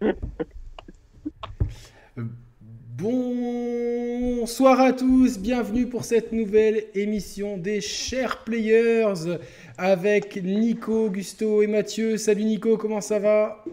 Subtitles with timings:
[2.98, 9.38] Bonsoir à tous, bienvenue pour cette nouvelle émission des Chers Players
[9.76, 12.16] avec Nico, Augusto et Mathieu.
[12.16, 13.64] Salut Nico, comment ça va?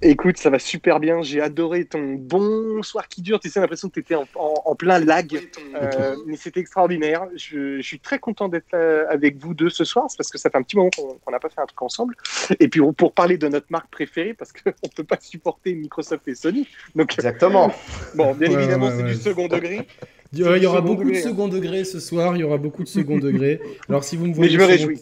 [0.00, 1.22] Écoute, ça va super bien.
[1.22, 3.40] J'ai adoré ton bonsoir qui dure.
[3.40, 5.40] Tu sais, l'impression que tu étais en, plein lag.
[5.74, 7.26] Euh, mais c'était extraordinaire.
[7.34, 8.74] Je, suis très content d'être
[9.08, 10.06] avec vous deux ce soir.
[10.08, 12.14] C'est parce que ça fait un petit moment qu'on n'a pas fait un truc ensemble.
[12.60, 16.26] Et puis pour parler de notre marque préférée, parce qu'on ne peut pas supporter Microsoft
[16.28, 16.68] et Sony.
[16.94, 17.72] Donc, Exactement.
[18.14, 19.86] Bon, bien évidemment, c'est du second degré.
[20.32, 22.36] Il y aura beaucoup de second degré ce soir.
[22.36, 23.60] Il y aura beaucoup de second degré.
[23.88, 24.56] Alors si vous me voyez.
[24.56, 25.00] Mais je me réjouis.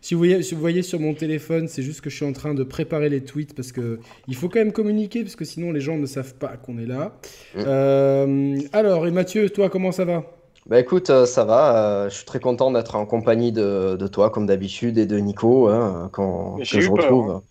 [0.00, 2.54] Si vous, voyez, vous voyez sur mon téléphone, c'est juste que je suis en train
[2.54, 5.80] de préparer les tweets parce que il faut quand même communiquer parce que sinon les
[5.80, 7.18] gens ne savent pas qu'on est là.
[7.54, 7.60] Mm.
[7.66, 10.24] Euh, alors, et Mathieu, toi, comment ça va?
[10.66, 11.76] Bah écoute, euh, ça va.
[11.76, 15.68] Euh, je suis très content d'être en compagnie de, toi, comme d'habitude, et de Nico,
[15.68, 17.30] hein, quand, que je retrouve.
[17.30, 17.42] Hein.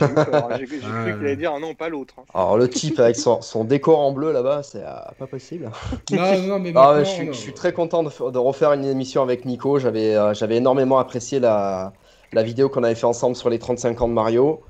[0.00, 2.14] J'ai cru qu'il allait dire non, pas l'autre.
[2.18, 2.24] Hein.
[2.34, 4.82] Alors le type avec son, décor en bleu là-bas, c'est
[5.18, 5.70] pas possible.
[6.10, 9.78] Non, non, mais ah, je, suis, très content de, refaire une émission avec Nico.
[9.78, 11.92] J'avais j'avais énormément apprécié la,
[12.32, 14.60] la vidéo qu'on avait fait ensemble sur les 35 ans de Mario.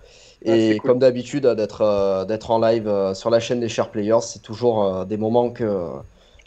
[0.47, 3.91] Ah, Et comme d'habitude, d'être euh, d'être en live euh, sur la chaîne des Share
[3.91, 5.89] Players, c'est toujours euh, des moments que,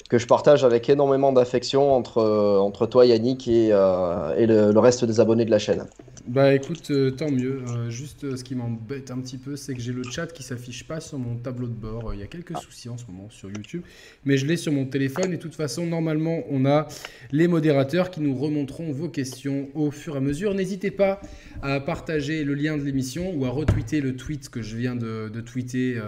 [0.09, 2.21] que je partage avec énormément d'affection entre,
[2.59, 5.85] entre toi, Yannick, et, et le, reste des abonnés de la chaîne.
[6.27, 7.61] Bah écoute, euh, tant mieux.
[7.69, 10.43] Euh, juste euh, ce qui m'embête un petit peu, c'est que j'ai le chat qui
[10.43, 12.13] s'affiche pas sur mon tableau de bord.
[12.13, 12.59] Il y a quelques ah.
[12.59, 13.81] soucis en ce moment sur YouTube,
[14.25, 15.31] mais je l'ai sur mon téléphone.
[15.31, 16.89] Et de toute façon, normalement, on a
[17.31, 20.53] les modérateurs qui nous remonteront vos questions au fur et à mesure.
[20.53, 21.21] N'hésitez pas
[21.61, 25.29] à partager le lien de l'émission ou à retweeter le tweet que je viens de,
[25.39, 26.01] tweeter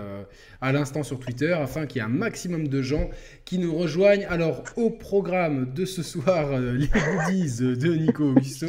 [0.60, 3.10] à l'instant sur Twitter afin qu'il y ait un maximum de gens
[3.46, 4.26] qui nous rejoignent.
[4.30, 8.68] Alors, au programme de ce soir, les goodies de Nico Augusto.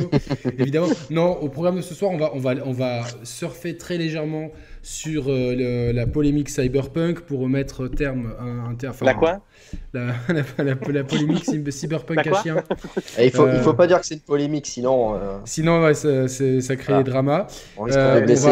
[0.58, 3.96] Évidemment, non, au programme de ce soir, on va, on va, on va surfer très
[3.98, 4.50] légèrement
[4.82, 8.94] sur euh, la polémique cyberpunk pour remettre terme à un terme.
[9.02, 9.40] la quoi?
[9.92, 10.14] La,
[10.58, 12.56] la, polémique cyberpunk à chien.
[13.18, 15.14] Eh, il faut, il faut euh, pas dire que c'est une polémique, sinon.
[15.14, 17.46] Euh, sinon, ouais, ça, ça, crée des dramas.
[17.76, 18.48] On risque de blesser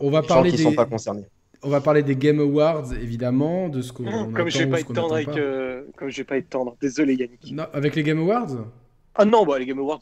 [0.00, 0.62] on va, parler qui des...
[0.62, 1.24] sont pas concernés.
[1.62, 4.92] On va parler des Game Awards, évidemment, de ce qu'on Comme je vais pas être
[4.92, 5.28] tendre avec,
[5.96, 6.76] comme je vais pas être tendre.
[6.80, 7.52] Désolé, Yannick.
[7.52, 8.56] Non, avec les Game Awards?
[9.14, 10.00] Ah non, bah, les Game Awards,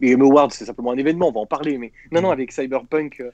[0.00, 2.52] les Game Awards, c'est simplement un événement, on va en parler, mais non, non, avec
[2.52, 3.20] Cyberpunk.
[3.20, 3.30] Euh.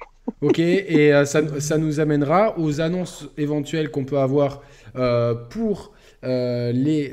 [0.40, 4.62] ok, et euh, ça, ça, nous amènera aux annonces éventuelles qu'on peut avoir
[4.96, 7.10] euh, pour les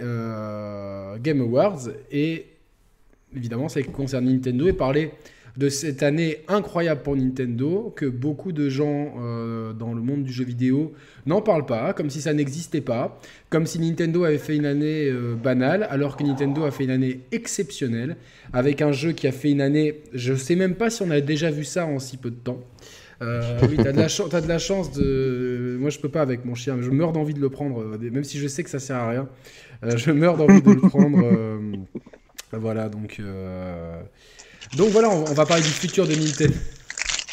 [1.21, 2.47] Game Awards, et
[3.35, 5.11] évidemment, ça concerne Nintendo, et parler
[5.57, 10.33] de cette année incroyable pour Nintendo que beaucoup de gens euh, dans le monde du
[10.33, 10.93] jeu vidéo
[11.27, 13.19] n'en parlent pas, comme si ça n'existait pas,
[13.49, 16.89] comme si Nintendo avait fait une année euh, banale, alors que Nintendo a fait une
[16.89, 18.17] année exceptionnelle,
[18.51, 21.21] avec un jeu qui a fait une année, je sais même pas si on a
[21.21, 22.59] déjà vu ça en si peu de temps.
[23.21, 25.77] Euh, oui, t'as de, la as de la chance de.
[25.79, 28.23] Moi, je peux pas avec mon chien, mais je meurs d'envie de le prendre, même
[28.23, 29.29] si je sais que ça sert à rien.
[29.83, 31.23] je meurs d'envie de le prendre.
[32.51, 33.21] voilà, donc.
[34.75, 36.53] Donc voilà, on, va parler du futur de Nintendo.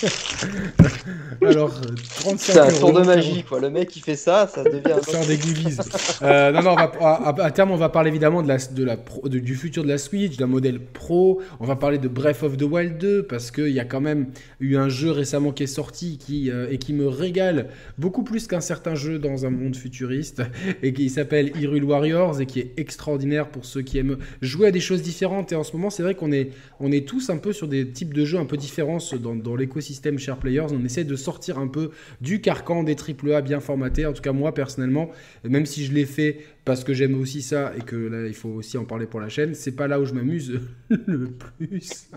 [1.42, 1.72] Alors,
[2.20, 3.60] 35 C'est un tour de magie, quoi.
[3.60, 4.96] Le mec, qui fait ça, ça devient.
[5.02, 5.76] Faire des goodies.
[6.22, 9.82] euh, non, non, à, terme, on va parler évidemment de la, de la du futur
[9.82, 11.40] de la Switch, d'un modèle pro.
[11.60, 14.28] On va parler de Breath of the Wild 2, parce qu'il y a quand même
[14.60, 17.68] eu un jeu récemment qui est sorti qui, euh, et qui me régale
[17.98, 20.42] beaucoup plus qu'un certain jeu dans un monde futuriste,
[20.82, 24.70] et qui s'appelle Hyrule Warriors, et qui est extraordinaire pour ceux qui aiment jouer à
[24.70, 25.52] des choses différentes.
[25.52, 26.50] Et en ce moment, c'est vrai qu'on est,
[26.80, 29.56] on est tous un peu sur des types de jeux un peu différents dans, dans
[29.56, 30.66] l'écosystème système Share Players.
[30.72, 31.90] On essaie de sortir un peu
[32.20, 34.06] du carcan des AAA bien formatés.
[34.06, 35.10] En tout cas, moi personnellement,
[35.44, 38.50] même si je l'ai fait parce que j'aime aussi ça et que là, il faut
[38.50, 42.10] aussi en parler pour la chaîne, c'est pas là où je m'amuse le plus.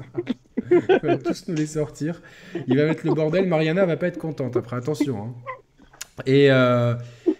[0.71, 2.21] on va tous nous les sortir.
[2.67, 3.47] Il va mettre le bordel.
[3.47, 5.17] Mariana va pas être contente après, attention.
[5.17, 5.33] Hein.
[6.25, 6.93] Et, euh,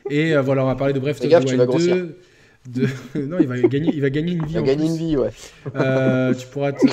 [0.09, 2.17] et euh, voilà, on va parler de Bref Wild 2.
[3.16, 4.53] non, il va gagner, il va gagner une vie.
[4.53, 5.31] Il va gagner une vie, ouais.
[5.75, 6.88] Euh, tu pourras te,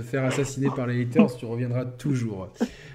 [0.00, 2.48] faire assassiner par les haters, tu reviendras toujours.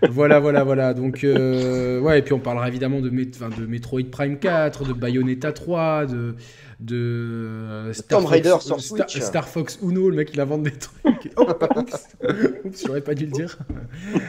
[0.10, 0.94] Voilà, voilà, voilà.
[0.94, 5.54] Donc, euh, ouais, et puis on parlera évidemment de, de Metroid Prime 4, de Bayonetta
[5.54, 6.36] 3, de,
[6.82, 11.06] de euh, Star, Fox, Star, Fox Uno, le mec il invente des trucs.
[11.38, 11.48] Oh,
[12.66, 13.58] oups, j'aurais pas dû le dire.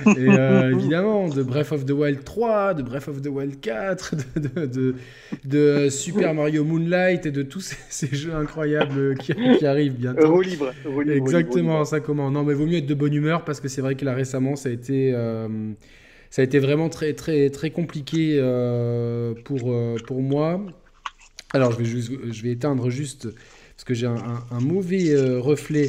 [0.06, 4.14] Et euh, évidemment, de Breath of the Wild 3, de Breath of the Wild 4,
[4.36, 4.94] de,
[5.44, 9.32] de, Super Mario Moonlight et de tous ces, jeux incroyables qui,
[9.64, 10.22] arrivent bientôt.
[10.22, 10.72] Euro libre.
[11.08, 13.94] Exactement, ça comment Non, mais vaut mieux être de bonne humeur parce que c'est vrai
[13.94, 15.12] que là récemment ça a été.
[15.14, 15.48] Euh,
[16.30, 18.38] ça a été vraiment très très très compliqué
[19.44, 19.74] pour,
[20.06, 20.64] pour moi
[21.52, 23.28] alors, je vais, je vais éteindre juste,
[23.76, 25.86] parce que j'ai un, mauvais euh, reflet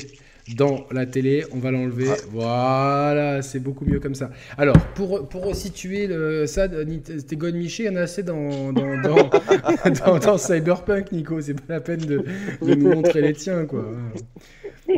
[0.58, 1.46] dans la télé.
[1.54, 2.08] On va l'enlever.
[2.32, 4.30] Voilà, c'est beaucoup mieux comme ça.
[4.58, 8.74] Alors, pour, pour situer le, ça, tes God Miché, il y en a assez dans,
[8.74, 9.30] dans, dans,
[10.06, 11.40] dans- dans Cyberpunk, Nico.
[11.42, 12.26] C'est pas la peine de,
[12.62, 13.86] de nous montrer les tiens, quoi.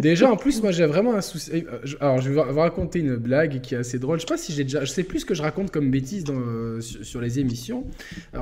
[0.02, 1.52] Déjà, en plus, moi, j'ai vraiment un souci.
[1.54, 4.18] euh, je- Alors, je vais vous raconter une blague qui est assez drôle.
[4.20, 4.84] Je sais pas si j'ai déjà.
[4.84, 7.86] Je sais plus ce que je raconte comme bêtises dans, euh, sur, les émissions.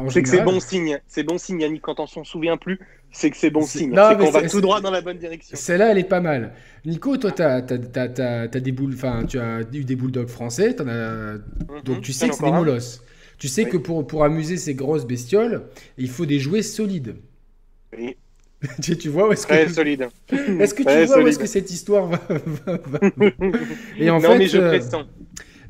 [0.10, 1.00] C'est que c'est bon signe.
[1.08, 2.80] C'est bon signe, Yannick, quand on s'en souvient plus,
[3.12, 3.94] c'est que c'est bon signe.
[3.94, 5.58] C'est qu'on va tout droit dans la bonne direction.
[5.58, 6.54] Celle-là, elle est pas mal.
[6.86, 11.38] Nico, toi, t'as, t'as des boules, enfin, tu as eu des bulldogs français, as,
[11.84, 12.02] donc Mhm.
[12.02, 13.02] tu sais que as c'est des molosses.
[13.38, 15.64] Tu sais que pour, pour amuser ces grosses bestioles,
[15.98, 17.16] il faut des jouets solides.
[17.98, 18.16] Oui,
[18.82, 20.10] tu, tu vois où est-ce Très que, solide.
[20.60, 23.00] est-ce que tu Très vois où est-ce que cette histoire va, va- va-
[24.00, 25.06] Et en non, fait, mais je euh, pressens.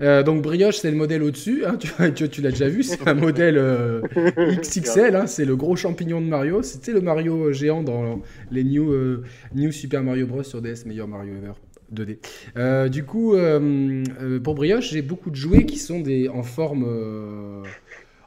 [0.01, 1.63] euh, donc brioche, c'est le modèle au-dessus.
[1.65, 4.01] hein, tu, tu, tu l'as déjà vu, c'est un modèle euh,
[4.61, 5.15] XXL.
[5.15, 6.61] hein, c'est le gros champignon de Mario.
[6.63, 9.23] C'était le Mario géant dans les New, euh,
[9.55, 11.53] New Super Mario Bros sur DS, meilleur Mario ever.
[11.91, 12.17] 2D.
[12.57, 13.35] Euh, du coup,
[14.43, 16.85] pour brioche, j'ai beaucoup de jouets qui sont des en forme,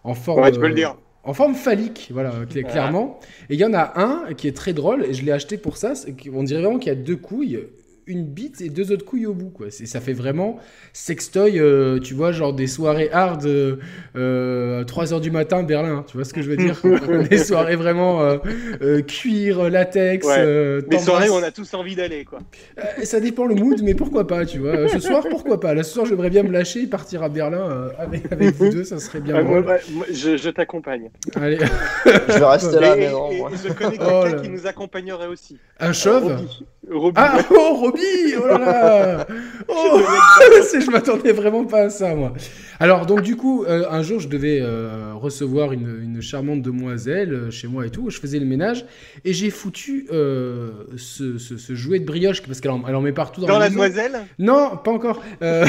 [0.04, 0.96] en forme, Ouais, tu peux le dire.
[1.26, 3.18] En forme phallique, voilà, cl- clairement.
[3.50, 5.76] Et il y en a un qui est très drôle, et je l'ai acheté pour
[5.76, 5.92] ça.
[6.32, 7.60] qu'on dirait vraiment qu'il y a deux couilles,
[8.06, 9.66] une bite et deux autres couilles au bout, quoi.
[9.70, 10.58] C'est- Ça fait vraiment
[10.92, 13.76] sextoy, euh, tu vois, genre des soirées hard, euh,
[14.16, 16.80] euh, 3h du matin, Berlin, tu vois ce que je veux dire?
[17.30, 18.38] Des soirées vraiment euh,
[18.82, 20.34] euh, cuir, latex, Ouais.
[20.38, 22.38] euh, Les soirées où on a tous envie d'aller, quoi.
[22.78, 24.88] Euh, ça dépend le mood, mais pourquoi pas, tu vois.
[24.88, 25.74] Ce soir, pourquoi pas?
[25.74, 28.68] Là, ce soir, j'aimerais bien me lâcher et partir à Berlin euh, avec, avec vous
[28.70, 31.10] deux, ça serait bien moi, moi, je je t'accompagne.
[31.34, 31.58] Allez,
[32.06, 33.30] Je vais rester là, mais non.
[33.30, 33.50] et- moi.
[33.52, 35.58] et je connais Oh quelqu'un qui nous accompagnerait aussi.
[35.80, 36.24] un chauve?
[36.32, 36.66] Roby.
[36.88, 37.95] Roby, Ah, oh, Roby
[38.40, 39.26] Oh là là
[39.68, 40.00] Oh
[40.80, 42.32] Je m'attendais vraiment pas à ça, moi.
[42.78, 47.32] Alors, donc, du coup, euh, un jour, je devais euh, recevoir une, une charmante demoiselle
[47.32, 48.10] euh, chez moi et tout.
[48.10, 48.84] Je faisais le ménage
[49.24, 53.40] et j'ai foutu euh, ce, ce- ce jouet de brioche parce qu'elle en, met partout
[53.40, 53.82] dans, Dans la maison.
[53.82, 54.12] demoiselle?
[54.38, 55.22] Non, pas encore.
[55.42, 55.64] Euh,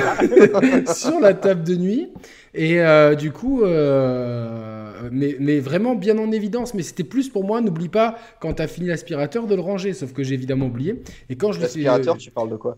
[0.93, 2.09] sur la table de nuit.
[2.53, 6.73] Et euh, du coup, euh, mais, mais vraiment bien en évidence.
[6.73, 9.93] Mais c'était plus pour moi, n'oublie pas, quand t'as fini l'aspirateur, de le ranger.
[9.93, 11.01] Sauf que j'ai évidemment oublié.
[11.29, 11.61] Et quand je.
[11.61, 12.77] L'aspirateur, tu parles de quoi?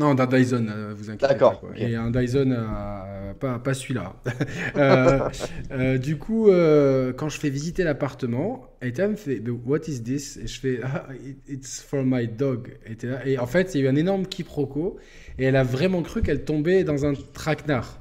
[0.00, 1.68] Non, d'un Dyson, euh, vous inquiétez D'accord, pas.
[1.76, 4.14] Et un Dyson, euh, pas, pas celui-là.
[4.76, 5.28] Euh,
[5.72, 10.36] euh, du coup, euh, quand je fais visiter l'appartement, Ethan me fait What is this?
[10.36, 12.76] Et je fais ah, it- It's for my dog.
[12.86, 14.98] Et, et en fait, il y a eu un énorme quiproquo.
[15.38, 18.00] Et elle a vraiment cru qu'elle tombait dans un traquenard.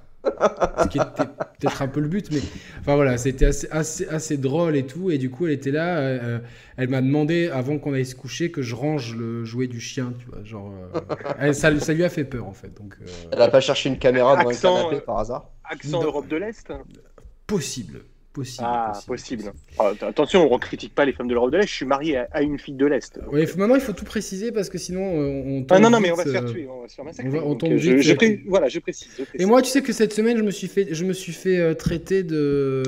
[0.83, 1.23] Ce qui était
[1.59, 2.39] peut-être un peu le but, mais
[2.79, 5.09] enfin voilà, c'était assez, assez, assez drôle et tout.
[5.11, 5.97] Et du coup, elle était là.
[5.97, 6.39] euh,
[6.77, 10.13] elle m'a demandé avant qu'on aille se coucher que je range le jouet du chien,
[10.19, 10.43] tu vois.
[10.43, 10.99] Genre, euh,
[11.39, 12.73] elle- ça, ça lui a fait peur en fait.
[12.77, 15.49] Donc, euh, Elle a pas cherché une caméra devant Accent, un canapé par hasard?
[15.63, 16.03] Accent Non.
[16.03, 16.71] Europe de l'Est?
[17.47, 18.01] Possible.
[18.37, 18.63] Possible.
[18.67, 19.51] Ah, possible.
[19.79, 21.67] Ah, att- attention, on ne critique pas les femmes de l'Europe de l'Est.
[21.67, 23.19] Je suis marié à, à une fille de l'Est.
[23.31, 25.99] Ouais, faut- maintenant, il faut tout préciser parce que sinon, euh, on Ah non, non,
[25.99, 27.29] mais vite, on va se faire euh, tuer, on va se faire massacrer.
[27.29, 29.07] on va- on Donc, tombe euh, je, vite, je pré- Voilà, je précise.
[29.17, 31.33] je Et moi, tu sais que cette semaine, je me suis fait, je me suis
[31.33, 32.83] fait traiter de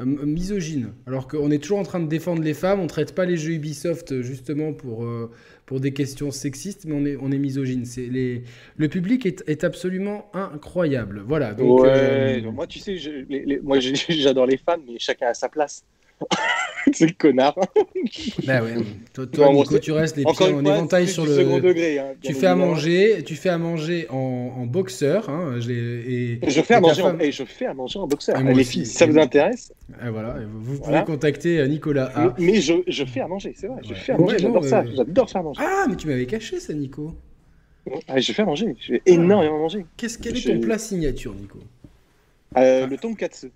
[0.00, 0.92] misogyne.
[1.06, 3.52] Alors qu'on est toujours en train de défendre les femmes, on traite pas les jeux
[3.52, 5.30] Ubisoft justement pour, euh,
[5.66, 7.84] pour des questions sexistes, mais on est, on est misogyne.
[7.86, 8.42] C'est les...
[8.76, 11.22] Le public est, est absolument incroyable.
[11.26, 11.54] Voilà.
[11.54, 14.98] Donc, ouais, euh, moi, tu sais, je- les- les- moi, j'ai- j'adore les femans, mais
[14.98, 15.84] chacun a sa place.
[16.92, 17.54] c'est le connard.
[18.46, 18.74] bah ouais.
[19.12, 21.60] Toi, toi, Bon, bon, Nico, tu restes les pieds en éventail sur le.
[21.60, 21.98] degré.
[21.98, 24.16] hein, Tu fais à manger, tu fais à manger en,
[24.58, 25.28] en boxeur.
[25.30, 27.18] Hein, je et, Je fais à manger, en...
[27.18, 28.38] et je fais à manger en boxeur.
[28.42, 28.64] Les aussi.
[28.64, 29.72] filles, si ça vous intéresse.
[30.04, 31.02] et voilà, vous, Voilà.
[31.02, 32.34] pouvez contacter euh, Nicolas A.
[32.38, 33.80] Mais je, je fais à manger, c'est vrai.
[33.88, 34.80] Je fais à manger, Ouais, j'adore ça.
[34.80, 35.60] euh, J'adore faire à manger.
[35.64, 37.14] Ah, mais tu m'avais caché ça, Nico.
[38.08, 38.74] Ah, je fais à manger.
[38.80, 39.84] Je fais énormément manger.
[39.96, 41.58] Qu'est-ce quel est ton plat signature, Nico?
[42.56, 43.50] Euh, le tonkatsu.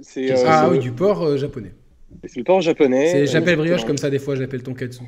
[0.00, 1.72] C'est Ah oui, du porc japonais.
[2.24, 3.06] C'est le porc japonais.
[3.08, 5.02] C'est- J'appelle Euh, brioche comme ça des fois, j'appelle tonkatsu.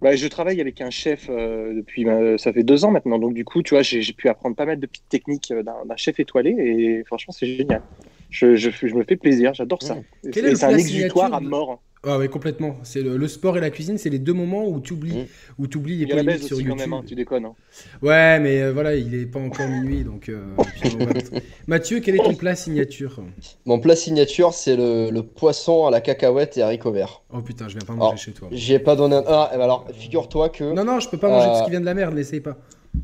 [0.00, 3.34] Bah, je travaille avec un chef euh, depuis, bah, ça fait deux ans maintenant, donc
[3.34, 6.18] du coup, tu vois, j'ai pu apprendre pas mal de petites techniques euh, d'un chef
[6.18, 7.82] étoilé et franchement, c'est génial.
[8.28, 9.94] Je, je, je me fais plaisir, j'adore ça.
[10.24, 11.82] Le c'est un exutoire à mort.
[12.04, 12.78] Ah oui, complètement.
[12.82, 15.26] C'est le, le sport et la cuisine, c'est les deux moments où tu oublies, Mm.
[15.58, 16.78] où tu oublies les Il y a la polémiques sur aussi YouTube.
[16.80, 17.44] quand même, hein, tu déconnes.
[17.44, 17.54] hein.
[18.02, 20.28] Ouais, mais euh, voilà, il est pas encore minuit, donc.
[20.28, 20.42] euh,
[20.80, 21.12] puis on va-
[21.68, 23.20] Mathieu, quel est ton plat signature?
[23.66, 27.22] Mon plat signature, c'est le, le poisson à la cacahuète et haricots verts.
[27.32, 28.20] Oh putain, je viens pas manger Oh.
[28.20, 28.48] chez toi.
[28.50, 29.24] J'ai pas donné un.
[29.28, 30.64] Ah, alors, figure-toi que.
[30.74, 32.40] Non, non, je peux pas manger Euh, tout ce qui vient de la merde, n'essaye
[32.40, 32.56] pas.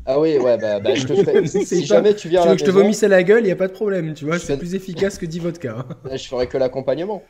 [0.05, 1.47] Ah oui, ouais, bah, bah, je te ferai.
[1.47, 3.47] Si jamais tu viens Tu à veux la que je te vomisse à la gueule,
[3.47, 5.85] y a pas de problème, tu vois, c'est fais- plus efficace que 10 vodka.
[5.89, 6.11] hein.
[6.17, 7.23] je ferai que l'accompagnement.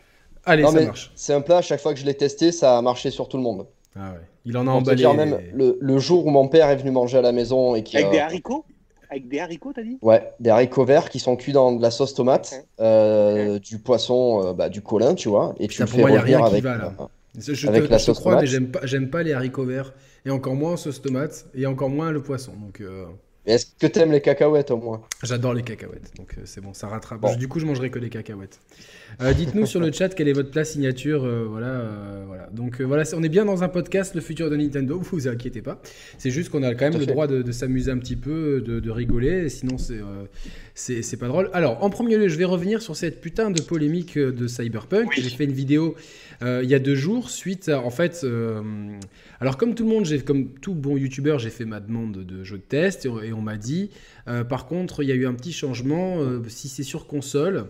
[0.49, 1.11] Allez, Non, ça mais marche.
[1.15, 3.37] c'est un plat, à chaque fois que je l'ai testé, ça a marché sur tout
[3.37, 3.65] le monde.
[3.95, 4.19] Ah ouais.
[4.45, 4.95] Il en a te emballé.
[4.97, 7.83] dire même, le, le jour où mon père est venu manger à la maison et
[7.83, 8.65] qui Avec des haricots?
[9.11, 9.97] Avec des haricots, t'as dit?
[10.01, 14.43] Ouais, des haricots verts qui sont cuits dans de la sauce tomate, euh, du poisson,
[14.45, 16.43] euh, bah, du colin, tu vois, et tu le pour fais moi, y a revenir
[16.43, 16.63] avec.
[16.63, 16.93] va, là.
[17.37, 19.93] Je, Avec te, la sauce crois, mais j'aime pas, j'aime pas les haricots verts
[20.25, 22.53] et encore moins sauce tomate et encore moins le poisson.
[22.59, 22.81] Donc
[23.45, 25.01] est-ce que tu aimes les cacahuètes au moins?
[25.23, 27.37] J'adore les cacahuètes, donc euh, c'est bon, ça rattrape.
[27.37, 28.59] Du coup, je mangerai que les cacahuètes.
[29.21, 31.23] Euh, dites-nous sur le chat quelle est votre plat signature.
[31.23, 31.83] Euh, voilà,
[32.27, 32.49] voilà.
[32.51, 34.99] Donc voilà, on est bien dans un podcast, le futur de Nintendo.
[34.99, 35.81] Vous vous inquiétez pas.
[36.17, 39.49] C'est juste qu'on a quand même le droit de, s'amuser un petit peu, de, rigoler.
[39.49, 39.99] Sinon, c'est
[40.73, 41.49] c'est pas drôle.
[41.53, 45.11] Alors, en premier lieu, je vais revenir sur cette putain de polémique de Cyberpunk.
[45.15, 45.95] J'ai fait une vidéo
[46.41, 48.25] il y a deux jours suite à, en fait.
[49.41, 52.57] Alors comme tout le monde, comme tout bon youtubeur, j'ai fait ma demande de jeu
[52.57, 53.89] de test et, on m'a dit,
[54.27, 56.19] euh, par contre, il y a eu un petit changement.
[56.19, 57.65] Euh, si c'est sur console,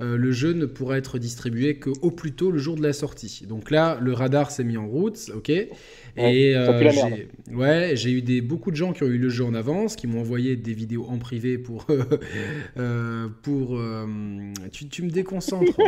[0.00, 3.44] euh, le jeu ne pourra être distribué qu'au plus tôt le jour de la sortie.
[3.48, 5.50] Donc là, le radar s'est mis en route, ok.
[6.16, 6.54] Et
[7.52, 10.06] ouais, j'ai eu des, beaucoup de gens qui ont eu le jeu en avance, qui
[10.06, 11.86] m'ont envoyé des vidéos en privé pour
[13.42, 13.80] pour
[14.72, 15.78] tu, tu, me déconcentres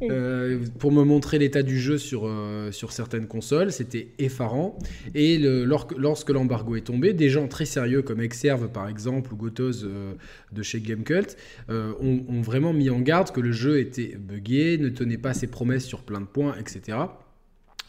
[0.78, 2.28] pour me montrer l'état du jeu sur
[2.70, 3.70] sur certaines consoles.
[3.70, 4.78] C'était effarant.
[5.14, 9.36] Et le, lorsque l'embargo est tombé, des gens très sérieux comme Exerve par exemple ou
[9.36, 10.14] Gotos euh,
[10.52, 11.36] de chez Gamecult
[11.70, 15.46] euh, ont, ont, vraiment mis garde que le jeu était buggé, ne tenait pas ses
[15.46, 16.98] promesses sur plein de points, etc.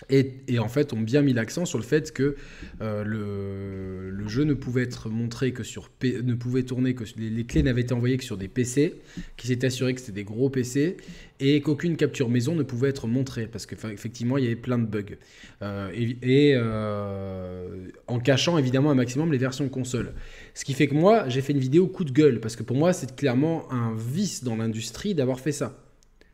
[0.09, 2.35] Et, en fait, ont bien mis l'accent sur le fait que
[2.81, 7.61] euh, le, jeu ne pouvait être montré que sur ne pouvait tourner que les, clés
[7.61, 8.95] n'avaient été envoyées que sur des PC,
[9.37, 10.97] qui s'est assuré que c'était des gros PC
[11.39, 14.85] et qu'aucune capture maison ne pouvait être montrée parce qu'effectivement il y avait plein de
[14.85, 15.17] bugs
[15.61, 20.13] euh, et, euh, en cachant évidemment un maximum les versions console.
[20.53, 22.77] Ce qui fait que moi j'ai fait une vidéo coup de gueule parce que pour
[22.77, 25.77] moi c'est clairement un vice dans l'industrie d'avoir fait ça.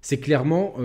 [0.02, 0.76] C'est clairement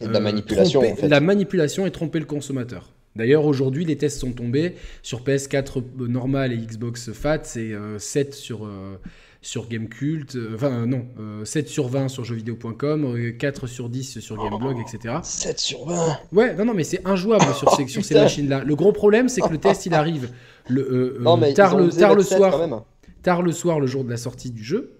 [0.00, 0.82] la euh, manipulation.
[1.02, 2.90] La manipulation et tromper le consommateur.
[3.16, 8.32] D'ailleurs, aujourd'hui, les tests sont tombés sur PS4 normal et Xbox Fat, c'est 7 euh,
[8.32, 9.00] sur, euh,
[9.42, 11.06] sur Gamecult, enfin non,
[11.44, 15.14] 7 sur 20 sur jeuxvideo.com, 4 sur 10 sur Gameblog, etc.
[15.24, 18.62] 7 sur 20 Ouais, non, non, mais c'est injouable sur ces, sur ces machines-là.
[18.64, 20.30] Le gros problème, c'est que le test, il arrive
[20.68, 21.20] le,
[21.56, 22.84] tard, le, tard le soir.
[23.22, 24.99] Tard le soir, le jour de la sortie du jeu.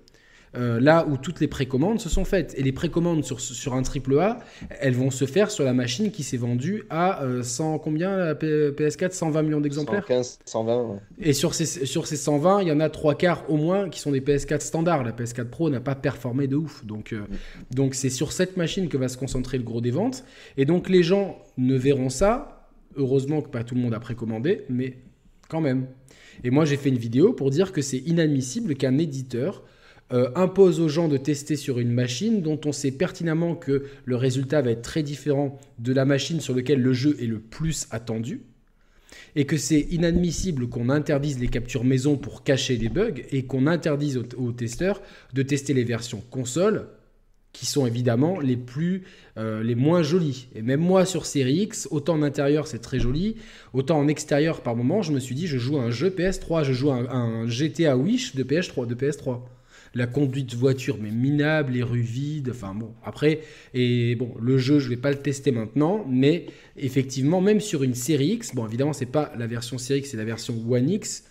[0.56, 2.54] Euh, là où toutes les précommandes se sont faites.
[2.56, 4.40] Et les précommandes sur, sur un AAA,
[4.80, 8.34] elles vont se faire sur la machine qui s'est vendue à 100, euh, combien la
[8.34, 10.04] PS4 120 millions d'exemplaires?
[10.08, 11.00] 115, 120.
[11.20, 14.00] Et sur ces, sur ces 120, il y en a trois quarts au moins qui
[14.00, 15.04] sont des PS4 standards.
[15.04, 16.84] La PS4 Pro n'a pas performé de ouf.
[16.84, 17.22] Donc euh,
[17.70, 20.24] donc c'est sur cette machine que va se concentrer le gros des ventes.
[20.56, 22.66] Et donc les gens ne verront ça.
[22.96, 24.98] Heureusement que pas tout le monde a précommandé, mais
[25.48, 25.86] quand même.
[26.42, 29.62] Et moi j'ai fait une vidéo pour dire que c'est inadmissible qu'un éditeur
[30.12, 34.16] euh, impose aux gens de tester sur une machine dont on sait pertinemment que le
[34.16, 37.86] résultat va être très différent de la machine sur laquelle le jeu est le plus
[37.92, 38.40] attendu,
[39.36, 43.68] et que c'est inadmissible qu'on interdise les captures maison pour cacher les bugs, et qu'on
[43.68, 45.00] interdise aux, testeurs
[45.32, 46.88] de tester les versions console,
[47.52, 49.04] qui sont évidemment les plus
[49.36, 50.48] euh, les moins jolies.
[50.56, 53.36] Et même moi sur Series X, autant en intérieur c'est très joli,
[53.74, 56.72] autant en extérieur par moment, je me suis dit je joue un jeu PS3, je
[56.72, 59.40] joue un, un GTA Wish de PS3, de PS3
[59.94, 62.50] la conduite voiture, mais minable, les rues vides.
[62.50, 63.40] Enfin bon, après,
[63.74, 67.94] et bon, le jeu, je vais pas le tester maintenant, mais effectivement, même sur une
[67.94, 71.24] série X, bon, évidemment, c'est pas la version série X, c'est la version One X,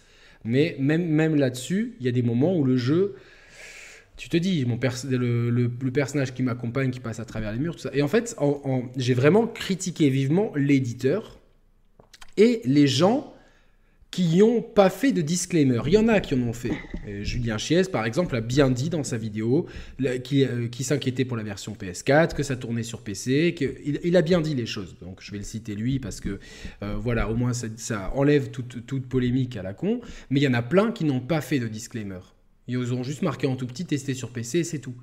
[0.43, 3.15] mais même, même là-dessus, il y a des moments où le jeu.
[4.17, 7.83] Tu te dis, mon le, personnage qui m'accompagne, qui passe à travers les murs, tout
[7.83, 7.91] ça.
[7.93, 8.35] Et en fait,
[8.97, 11.39] j'ai vraiment critiqué vivement l'éditeur
[12.35, 13.33] et les gens
[14.11, 15.81] qui n'ont pas fait de disclaimer.
[15.85, 16.71] Il y en a qui en ont fait.
[17.21, 19.67] Julien Chies, par exemple, a bien dit dans sa vidéo
[20.23, 24.17] qu'il euh, qui s'inquiétait pour la version PS4, que ça tournait sur PC, qu'il il
[24.17, 24.95] a bien dit les choses.
[25.01, 26.39] Donc je vais le citer lui parce que
[26.81, 30.01] euh, voilà, au moins ça, enlève toute, toute, polémique à la con.
[30.29, 32.19] Mais il y en a plein qui n'ont pas fait de disclaimer.
[32.67, 34.93] Ils ont juste marqué en tout petit testé sur PC et c'est tout.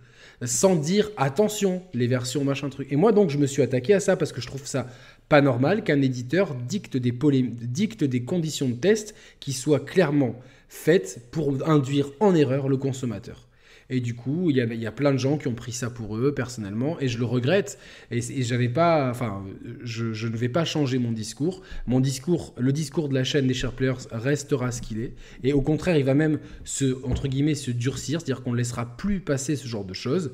[0.45, 2.93] Sans dire attention, les versions machin truc.
[2.93, 4.87] Et moi donc je me suis attaqué à ça parce que je trouve ça
[5.29, 10.37] pas normal qu'un éditeur dicte des, dicte des conditions de test qui soient clairement
[10.69, 13.47] faites pour induire en erreur le consommateur.
[13.89, 15.91] Et du coup, il y, a, y a plein de gens qui ont pris ça
[15.91, 17.79] pour eux, personnellement, et je le regrette.
[18.11, 19.45] Et, j'avais pas, enfin,
[19.85, 21.63] je, je, ne vais pas changer mon discours.
[21.87, 25.15] Mon discours, le discours de la chaîne des Share Players restera ce qu'il est.
[25.45, 28.97] Et au contraire, il va même se, entre guillemets, se durcir, c'est-à-dire qu'on ne laissera
[28.97, 30.33] plus passer ce genre de choses.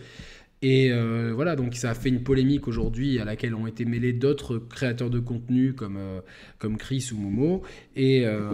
[0.62, 4.12] Et euh, voilà, donc ça a fait une polémique aujourd'hui à laquelle ont été mêlés
[4.12, 6.20] d'autres créateurs de contenu comme, euh,
[6.60, 7.62] comme Chris ou Momo.
[7.96, 8.48] Et, euh,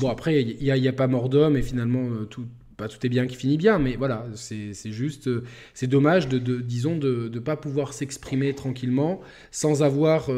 [0.00, 2.46] bon, après, il n'y a, a, pas mort d'homme et finalement, tout,
[2.78, 5.28] pas tout est bien qui finit bien, mais voilà, c'est juste,
[5.74, 10.30] c'est dommage de, disons, de ne pas pouvoir s'exprimer tranquillement sans avoir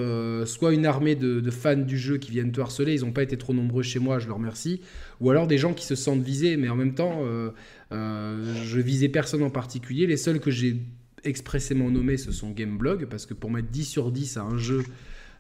[0.47, 3.23] soit une armée de, de, fans du jeu qui viennent te harceler, ils n'ont pas
[3.23, 4.81] été trop nombreux chez moi, je leur remercie,
[5.21, 7.23] ou alors des gens qui se sentent visés, mais en même temps,
[7.95, 10.07] euh, je visais personne en particulier.
[10.07, 10.77] Les seuls que j'ai
[11.25, 14.83] expressément nommé, ce sont Gameblog, parce que pour mettre 10 sur 10 à un jeu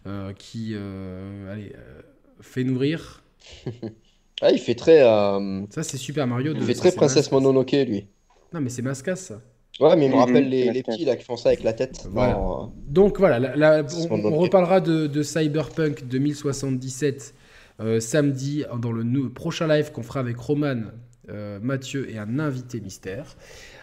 [0.06, 2.00] euh, qui euh, allez, euh,
[2.40, 3.23] fait nourrir.
[4.42, 5.02] ah, il fait très.
[5.02, 6.52] euh, Ça, c'est Super Mario.
[6.54, 7.37] Il de- fait ça, très Princesse Mascas.
[7.37, 8.06] Mononoke, lui.
[8.52, 9.42] Non, mais c'est Mascas, ça.
[9.80, 12.06] Ouais, mais il me rappelle les, petits là qui font ça avec la tête.
[12.08, 12.38] Voilà.
[12.87, 17.34] Donc voilà, la- la- C'est on, reparlera de, de Cyberpunk 2077
[17.80, 20.82] euh, samedi dans le prochain live qu'on fera avec Roman,
[21.28, 23.37] euh, Mathieu et un invité mystère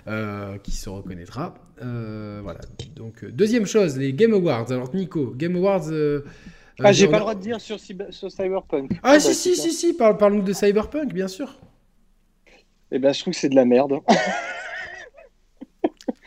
[0.07, 1.53] euh, qui se reconnaîtra.
[1.81, 2.59] Euh, voilà.
[2.95, 4.71] Donc deuxième chose, les Game Awards.
[4.71, 5.89] Alors Nico, Game Awards.
[6.83, 8.91] Ah, j'ai pas le droit de dire sur, Cyber- sur Cyberpunk.
[9.03, 11.59] Ah bah, si si si si, parle- parle-nous de Cyberpunk, bien sûr.
[12.91, 13.93] Eh ben, je trouve que c'est de la merde.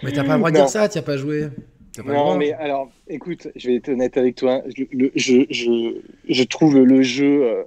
[0.02, 1.48] Mais t'as pas le droit de dire ça, t'y as pas joué.
[1.96, 4.62] Pas Non, mais alors, écoute, je vais être honnête avec toi.
[4.76, 7.64] Je, le- je, je, je trouve le jeu.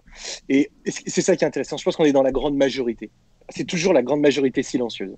[0.50, 1.78] et c'est ça qui est intéressant.
[1.78, 3.10] Je pense qu'on est dans la grande majorité.
[3.50, 5.16] C'est toujours la grande majorité silencieuse.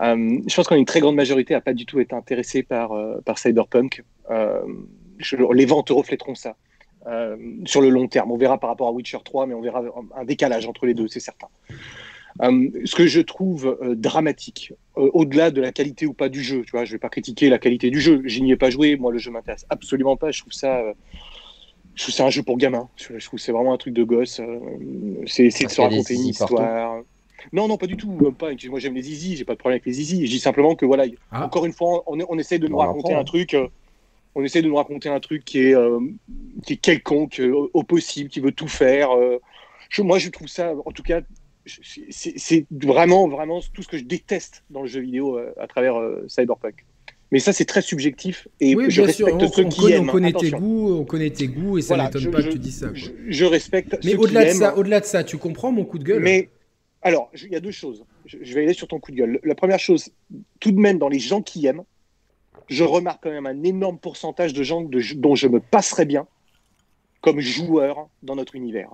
[0.00, 2.62] Euh, je pense qu'on est une très grande majorité à pas du tout être intéressé
[2.62, 4.04] par, euh, par Cyberpunk.
[4.30, 4.60] Euh,
[5.18, 6.56] je- les ventes reflèteront ça.
[7.66, 8.32] Sur le long terme.
[8.32, 9.80] On verra par rapport à Witcher 3, mais on verra
[10.16, 11.46] un décalage entre les deux, c'est certain.
[12.40, 16.84] Ce que je trouve dramatique, au-delà de la qualité ou pas du jeu, tu vois,
[16.84, 19.18] je vais pas critiquer la qualité du jeu, je n'y ai pas joué, moi le
[19.18, 20.82] jeu m'intéresse absolument pas, je trouve ça,
[21.94, 24.02] je trouve ça un jeu pour gamins, je, trouve que c'est vraiment un truc de
[24.02, 24.40] gosse,
[25.26, 26.56] c'est essayer de se a raconter une partout.
[27.52, 28.50] Non, non, pas du tout, même pas.
[28.68, 30.24] Moi j'aime les zizi, j'ai pas de problème avec les zizi.
[30.26, 31.44] Je dis simplement que voilà, Ah.
[31.44, 33.68] encore une fois, on, on essaie de nous On raconter un truc, euh,
[34.34, 35.98] on essaie de nous raconter un truc qui est, euh,
[36.64, 39.10] qui est quelconque, euh, au, possible, qui veut tout faire.
[39.12, 39.38] euh.
[39.90, 41.20] Je- moi je trouve ça, en tout cas,
[42.10, 45.96] c'est vraiment, vraiment tout ce que je déteste dans le jeu vidéo euh, à travers
[45.96, 46.84] euh, Cyberpunk.
[47.32, 49.94] Mais ça, c'est très subjectif et oui, je sûr, respecte on, ceux on qui connaît,
[49.96, 50.08] aiment.
[50.08, 52.52] on connaît tes goûts, on connaît tes goûts, et ça Voilà, m'étonne pas je- que
[52.52, 52.86] tu dises ça.
[52.88, 52.94] quoi.
[52.96, 53.98] Je, je respecte.
[54.04, 56.22] Mais ceux au-delà qui de ça, au-delà de ça, tu comprends mon coup de gueule
[56.22, 56.50] Mais
[57.02, 58.04] alors, il y a deux choses.
[58.24, 59.40] Je, vais aller sur ton coup de gueule.
[59.44, 60.10] La première chose,
[60.60, 61.84] tout de même, dans les gens qui aiment,
[62.68, 66.26] je remarque quand même un énorme pourcentage de gens dont je me passerais bien
[67.20, 68.90] comme joueur dans notre univers.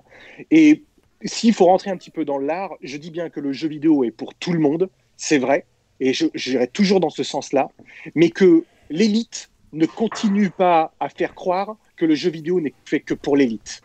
[0.50, 0.84] Et
[1.24, 4.04] s'il faut rentrer un petit peu dans l'art, je dis bien que le jeu vidéo
[4.04, 5.66] est pour tout le monde, c'est vrai,
[6.00, 7.70] et je j'irai toujours dans ce sens-là,
[8.14, 13.00] mais que l'élite ne continue pas à faire croire que le jeu vidéo n'est fait
[13.00, 13.82] que pour l'élite.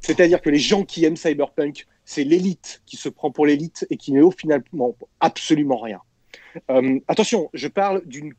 [0.00, 3.98] C'est-à-dire que les gens qui aiment Cyberpunk, c'est l'élite qui se prend pour l'élite et
[3.98, 4.62] qui n'est au final
[5.20, 6.00] absolument rien.
[6.70, 8.32] Euh, attention, je parle d'une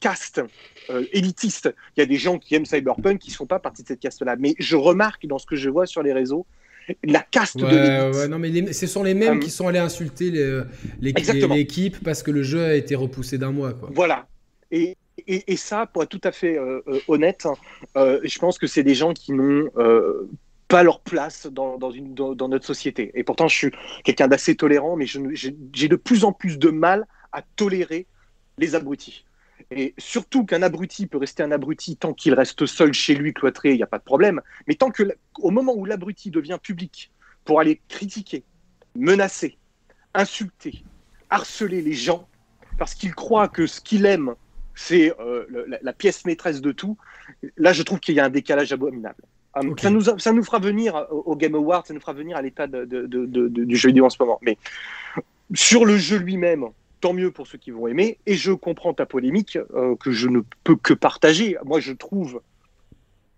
[0.00, 0.42] caste
[0.90, 1.72] euh, élitiste.
[1.96, 4.00] Il y a des gens qui aiment Cyberpunk qui ne font pas partie de cette
[4.00, 4.34] caste-là.
[4.38, 6.46] Mais je remarque dans ce que je vois sur les réseaux,
[7.04, 8.16] la caste de l'élite.
[8.16, 10.32] ouais, non, mais les- ce sont les mêmes Euh, qui sont allés insulter
[11.00, 13.74] l'équipe parce que le jeu a été repoussé d'un mois.
[13.74, 13.90] Quoi.
[13.94, 14.26] Voilà.
[14.72, 17.46] Et, et, et ça, pour être tout à fait euh, honnête,
[17.96, 19.68] euh, je pense que c'est des gens qui n'ont
[20.70, 23.10] pas leur place dans, dans, notre société.
[23.14, 23.70] Et pourtant, je suis
[24.04, 28.06] quelqu'un d'assez tolérant, mais j'ai de plus en plus de mal à tolérer
[28.56, 29.26] les abrutis.
[29.72, 33.72] Et surtout qu'un abruti peut rester un abruti tant qu'il reste seul chez lui, cloîtré,
[33.72, 34.40] il n'y a pas de problème.
[34.68, 35.02] Mais tant que,
[35.40, 37.10] au moment où l'abruti devient public
[37.44, 38.44] pour aller critiquer,
[38.94, 39.58] menacer,
[40.14, 40.84] insulter,
[41.30, 42.28] harceler les gens,
[42.78, 44.36] parce qu'il croit que ce qu'il aime,
[44.76, 45.46] c'est euh,
[45.82, 46.96] la pièce maîtresse de tout,
[47.56, 49.24] là, je trouve qu'il y a un décalage abominable.
[49.56, 52.36] Euh, ça, nous, a- ça nous fera venir au, Game Award, ça nous fera venir
[52.36, 54.38] à l'état de- de- de- de- de- du jeu vidéo en ce moment.
[54.42, 54.56] Mais
[55.54, 56.66] sur le jeu lui-même,
[57.00, 58.18] tant mieux pour ceux qui vont aimer.
[58.26, 61.56] Et je comprends ta polémique euh, que je ne peux que partager.
[61.64, 62.40] Moi, je trouve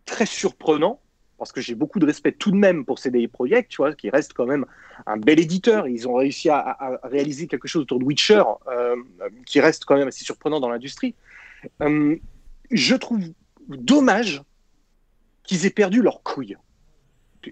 [0.04, 1.00] très surprenant
[1.38, 4.10] parce que j'ai beaucoup de respect tout de même pour CD Projekt, tu vois, qui
[4.10, 4.66] reste quand même
[5.06, 5.88] un bel éditeur.
[5.88, 8.96] Ils ont réussi à, à- à réaliser quelque chose autour de Witcher euh,
[9.46, 11.14] qui reste quand même assez surprenant dans l'industrie.
[11.80, 12.16] Euh,
[12.70, 13.20] je trouve
[13.68, 14.42] dommage
[15.44, 16.56] qu'ils aient perdu leur couille.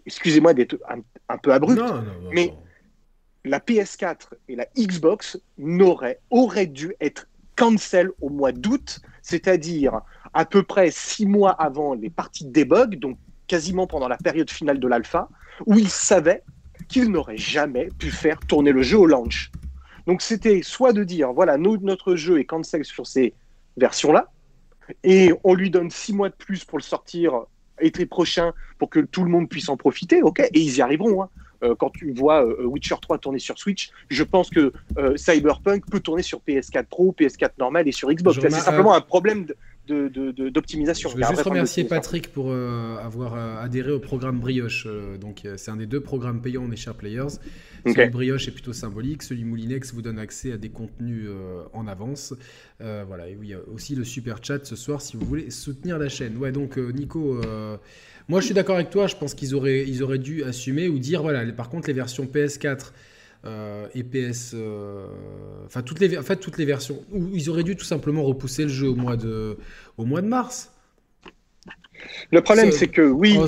[0.06, 2.54] Excusez-moi d'être un, un peu abrupt, Non, non, non, mais-
[3.44, 7.26] la PS4 et la Xbox n'auraient, auraient dû être
[7.56, 10.00] cancel au mois d'août, c'est-à-dire
[10.34, 14.50] à peu près six mois avant les parties de debug, donc quasiment pendant la période
[14.50, 15.28] finale de l'alpha,
[15.66, 16.42] où ils savaient
[16.88, 19.50] qu'ils n'auraient jamais pu faire tourner le jeu au launch.
[20.06, 23.32] Donc c'était soit de dire, voilà, nous, notre jeu est cancel sur ces
[23.78, 24.30] versions-là,
[25.02, 27.44] et on lui donne six mois de plus pour le sortir
[27.80, 31.22] été prochain pour que tout le monde puisse en profiter, ok, et ils y arriveront.
[31.22, 31.28] hein.
[31.62, 35.84] Euh, quand tu vois euh, Witcher 3 tourner sur Switch, je pense que euh, Cyberpunk
[35.90, 38.36] peut tourner sur PS4 Pro, PS4 normal et sur Xbox.
[38.40, 39.54] C'est simplement un problème de-
[39.86, 41.10] de- de- de- d'optimisation.
[41.10, 41.84] Je veux juste remercier.
[41.84, 44.86] Patrick pour euh, avoir euh, adhéré au programme Brioche.
[44.86, 47.38] Euh, donc, c'est un des deux programmes payants des Chers Players.
[47.86, 47.94] Ok.
[47.96, 49.22] Celui Brioche est plutôt symbolique.
[49.22, 51.28] Celui Moulinex vous donne accès à des contenus
[51.72, 52.34] en avance.
[52.78, 53.28] Voilà.
[53.28, 55.98] Et oui, il y a aussi le super chat ce soir si vous voulez soutenir
[55.98, 56.36] la chaîne.
[56.36, 57.40] Ouais, donc Nico,
[58.28, 59.06] moi je suis d'accord avec toi.
[59.06, 61.50] Je pense qu'ils auraient, ils auraient dû assumer ou dire voilà.
[61.52, 62.92] Par contre, les versions PS4
[63.44, 64.54] et PS,
[65.66, 67.02] enfin toutes les, en fait toutes les versions.
[67.12, 69.56] Ils auraient dû tout simplement repousser le jeu au mois de,
[69.96, 70.72] au mois de mars.
[72.32, 73.38] Le problème, c'est que oui,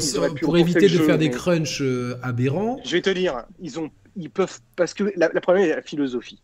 [0.40, 1.82] pour éviter de faire des crunchs
[2.22, 2.80] aberrants.
[2.84, 5.82] Je vais te dire, ils ont, ils peuvent parce que la, la problème est la
[5.82, 6.42] philosophie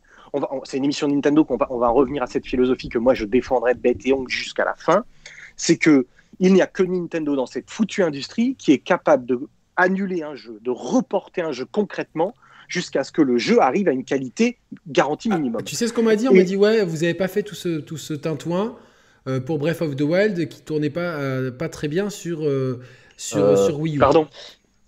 [0.65, 3.25] c'est une émission Nintendo qu'on va, on va revenir à cette philosophie que moi je
[3.25, 5.05] défendrai bête et ongle jusqu'à la fin,
[5.57, 6.07] c'est que
[6.41, 9.41] il n'y a que Nintendo dans cette foutue industrie qui est capable de
[9.77, 12.35] annuler un jeu, de reporter un jeu concrètement
[12.69, 15.63] jusqu'à ce que le jeu arrive à une qualité garantie ah, minimum.
[15.65, 16.29] tu sais ce qu'on m'a dit?
[16.29, 18.77] On m'a dit ouais, vous n'avez pas fait tout ce, tout ce tintouin
[19.27, 22.81] euh, pour Breath of the Wild qui tournait pas, euh, pas très bien sur, euh,
[23.17, 23.99] sur, sur Wii U.
[23.99, 24.29] Pardon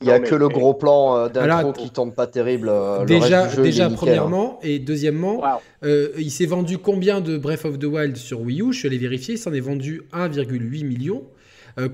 [0.02, 2.70] il n'y a que le gros plan d'intro qui tombe pas terrible.
[2.70, 3.92] Euh, déjà, déjà hein.
[3.94, 5.42] premièrement, et deuxièmement,
[5.84, 8.72] euh, il s'est vendu combien de Breath of the Wild sur Wii U?
[8.72, 11.24] Je suis allé vérifier, il s'en est vendu 1,8 million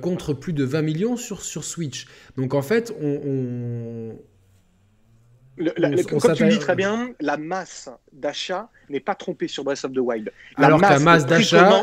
[0.01, 2.07] contre plus de 20 millions sur, sur Switch.
[2.37, 4.16] Donc en fait, on.
[5.56, 9.92] Comme tu le dis très bien, la masse d'achat n'est pas trompée sur Breath of
[9.92, 10.32] the Wild.
[10.56, 11.82] Alors que la masse d'achat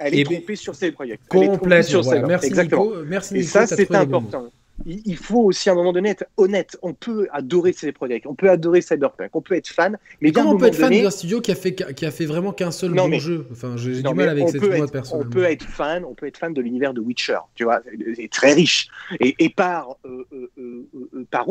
[0.00, 1.18] elle est, trompée sur ces projets.
[1.28, 1.84] Complète.
[1.84, 2.94] Sur Merci, Nico.
[3.06, 4.50] Merci Et ça, c'est important
[4.86, 6.76] il faut aussi à un moment donné être honnête.
[6.82, 10.52] On peut adorer ces projets, on peut adorer Cyberpunk, on peut être fan, mais, comment
[10.52, 12.92] on peut être fan d'un studio qui a fait qui a fait vraiment qu'un seul
[12.92, 15.28] bon jeu Enfin, j'ai du mal avec cette mode personnellement.
[15.28, 17.82] On peut être fan, on peut être fan de l'univers de Witcher, tu vois,
[18.14, 18.88] c'est très riche.
[19.20, 21.46] Et, par euh, euh, euh, par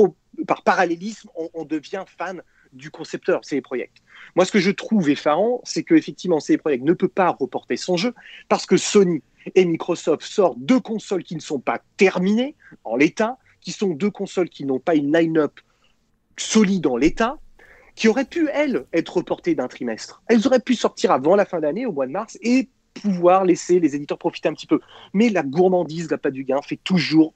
[0.48, 2.42] par parallélisme, on, devient fan
[2.74, 3.90] du concepteur, c'est les projets.
[4.36, 7.78] Moi, ce que je trouve effarant, c'est que effectivement, CD Projekt ne peut pas reporter
[7.78, 8.14] son jeu
[8.50, 9.22] parce que Sony
[9.56, 14.12] et Microsoft sortent deux consoles qui ne sont pas terminées en l'état, qui sont deux
[14.12, 15.60] consoles qui n'ont pas une line-up
[16.38, 17.38] solide en l'état,
[17.96, 20.24] qui auraient pu, elles, être reportées d'un trimestre.
[20.28, 23.80] Elles auraient pu sortir avant la fin d'année, au mois de mars, et pouvoir laisser
[23.80, 24.80] les éditeurs profiter un petit peu.
[25.14, 27.34] Mais la gourmandise, la pas du gain, fait toujours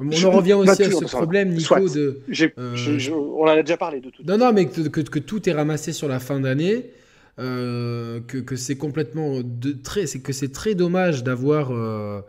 [0.00, 2.20] on en revient aussi à ce problème, Nico, de.
[2.58, 4.22] Euh, on en a déjà parlé de tout.
[4.26, 6.90] Non, non, mais que, que tout est ramassé sur la fin d'année.
[7.38, 12.20] Euh, que, c'est complètement de, très, c'est que c'est très dommage d'avoir euh,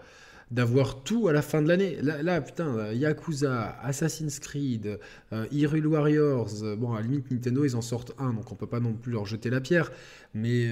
[0.49, 1.97] d'avoir tout à la fin de l'année.
[2.01, 4.99] Là, putain, Yakuza, Assassin's Creed,
[5.33, 6.49] euh, Hyrule Warriors.
[6.77, 9.11] Bon, à la limite, Nintendo, ils en sortent un, donc on peut pas non plus
[9.11, 9.91] leur jeter la pierre.
[10.33, 10.69] Mais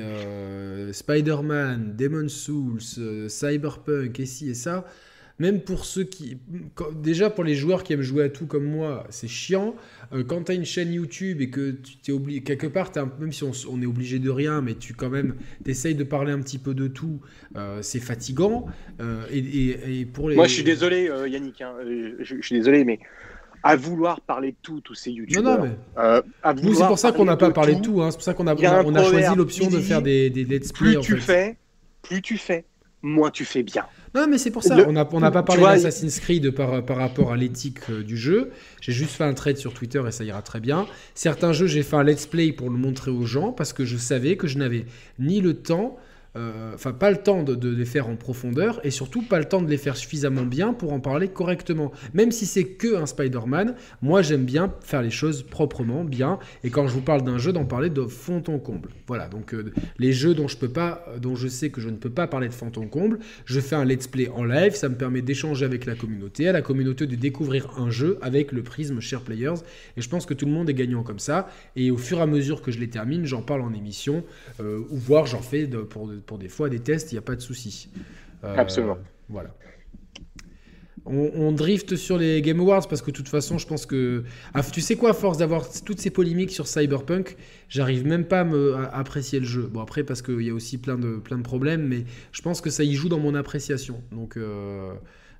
[0.91, 4.86] Spider-Man, Demon's Souls, Cyberpunk, et ci et ça
[5.39, 6.38] même pour ceux qui.
[6.96, 9.76] Déjà, pour les joueurs qui aiment jouer à tout comme moi, c'est chiant.
[10.13, 12.41] Euh, quand tu as une chaîne YouTube et que tu t'es obligé.
[12.41, 15.36] Quelque part, même si on, est obligé de rien, mais tu quand même.
[15.63, 17.19] T'essayes de parler un petit peu de tout,
[17.56, 18.65] euh, c'est fatigant.
[19.02, 20.36] Euh, et, pour les...
[20.36, 21.62] Moi, je suis désolé, Yannick.
[21.62, 21.74] Hein,
[22.19, 23.00] je, suis désolé, mais
[23.63, 25.60] à vouloir parler de tout, tous ces youtubeurs.
[25.60, 26.76] Non, non, mais...
[26.76, 28.02] c'est pour ça qu'on n'a pas parlé de tout.
[28.02, 28.12] Hein.
[28.12, 30.93] C'est pour ça qu'on a, on a, choisi l'option de faire des, des let's play.
[30.93, 31.58] Plus tu fais,
[32.04, 32.65] plus tu fais,
[33.04, 33.86] moins tu fais bien.
[34.16, 34.78] Non, mais c'est pour ça.
[34.88, 38.52] On n'a on pas parlé d'Assassin's Creed par, par rapport à l'éthique euh, du jeu.
[38.82, 40.88] J'ai juste fait un trade sur Twitter et ça ira très bien.
[41.13, 43.98] Certains jeux, j'ai fait un let's play pour le montrer aux gens parce que je
[43.98, 44.86] savais que je n'avais
[45.20, 45.98] ni le temps
[46.36, 49.62] euh, enfin pas le temps de, les faire en profondeur et surtout pas le temps
[49.62, 51.91] de les faire suffisamment bien pour en parler correctement.
[52.13, 56.39] Même si c'est que un Spider-Man, moi j'aime bien faire les choses proprement, bien.
[56.63, 58.89] Et quand je vous parle d'un jeu, d'en parler de fond en comble.
[59.08, 61.98] Voilà, donc euh, les jeux dont je peux pas, dont je sais que je ne
[61.98, 64.89] peux pas parler de fond en comble, je fais un let's play en live, ça
[64.89, 68.63] me permet d'échanger avec la communauté, à la communauté de découvrir un jeu avec le
[68.63, 69.62] prisme Share Players.
[69.98, 71.50] Et je pense que tout le monde est gagnant comme ça.
[71.76, 74.24] Et au fur et à mesure que je les termine, j'en parle en émission,
[74.60, 77.36] euh, ou voire j'en fais pour pour des fois des tests, il n'y a pas
[77.36, 77.90] de souci.
[78.44, 78.98] Euh, Absolument.
[79.30, 79.56] Voilà.
[81.06, 84.24] On, drift sur les Game Awards parce que de toute façon, je pense que.
[84.54, 87.36] Ah, tu sais quoi, à force d'avoir toutes ces polémiques sur Cyberpunk,
[87.68, 89.64] j'arrive même pas à, me, apprécier le jeu.
[89.64, 92.62] Bon, après, parce qu'il y a aussi plein de, plein de problèmes, mais je pense
[92.62, 94.02] que ça y joue dans mon appréciation.
[94.14, 94.94] Donc euh,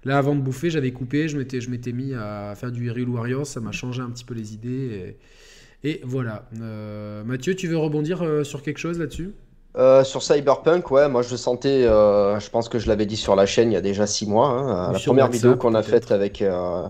[0.04, 3.08] là, avant de bouffer, j'avais coupé, je m'étais, je m'étais mis à faire du Hyrule
[3.08, 5.16] Warriors, ça m'a changé un petit peu les idées.
[5.86, 6.50] Et, voilà.
[6.60, 9.32] Euh, Mathieu, tu veux rebondir sur quelque chose là-dessus?
[9.76, 13.36] Euh, sur Cyberpunk, ouais, moi je sentais, euh, je pense que je l'avais dit sur
[13.36, 16.12] la chaîne il y a déjà six mois, hein, la première vidéo qu'on a faite
[16.12, 16.44] avec...
[16.44, 16.84] Euh,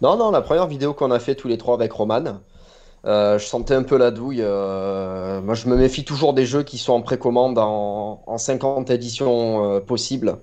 [0.00, 2.40] non, non, la première vidéo qu'on a fait tous les trois avec Roman,
[3.04, 4.40] je sentais un peu la douille.
[4.42, 9.82] moi je me méfie toujours des jeux qui sont en précommande en, en 50 éditions
[9.86, 10.38] possibles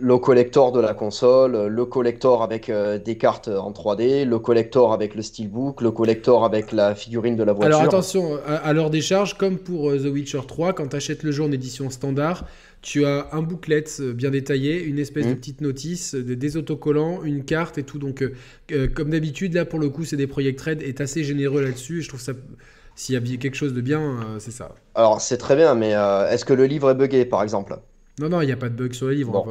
[0.00, 4.92] le collector de la console, le collector avec euh, des cartes en 3D, le collector
[4.92, 7.76] avec le steelbook, le collector avec la figurine de la voiture.
[7.76, 11.32] Alors attention, à, leur décharge, comme pour euh, The Witcher 3, quand tu achètes le
[11.32, 12.46] jeu en édition standard,
[12.82, 15.36] tu as un booklet euh, bien détaillé, une espèce de mmh.
[15.36, 17.98] petite notice, des autocollants, une carte et tout.
[17.98, 18.24] Donc,
[18.94, 22.02] comme d'habitude, là pour le coup, c'est des Project Red est assez généreux là-dessus.
[22.02, 22.32] Je trouve ça,
[22.94, 24.74] s'il y a quelque chose de bien, c'est ça.
[24.94, 25.90] Alors c'est très bien, mais
[26.30, 27.78] est-ce que le livre est buggé par exemple?
[28.20, 29.46] Non, non, il n'y a pas de bug sur le livre.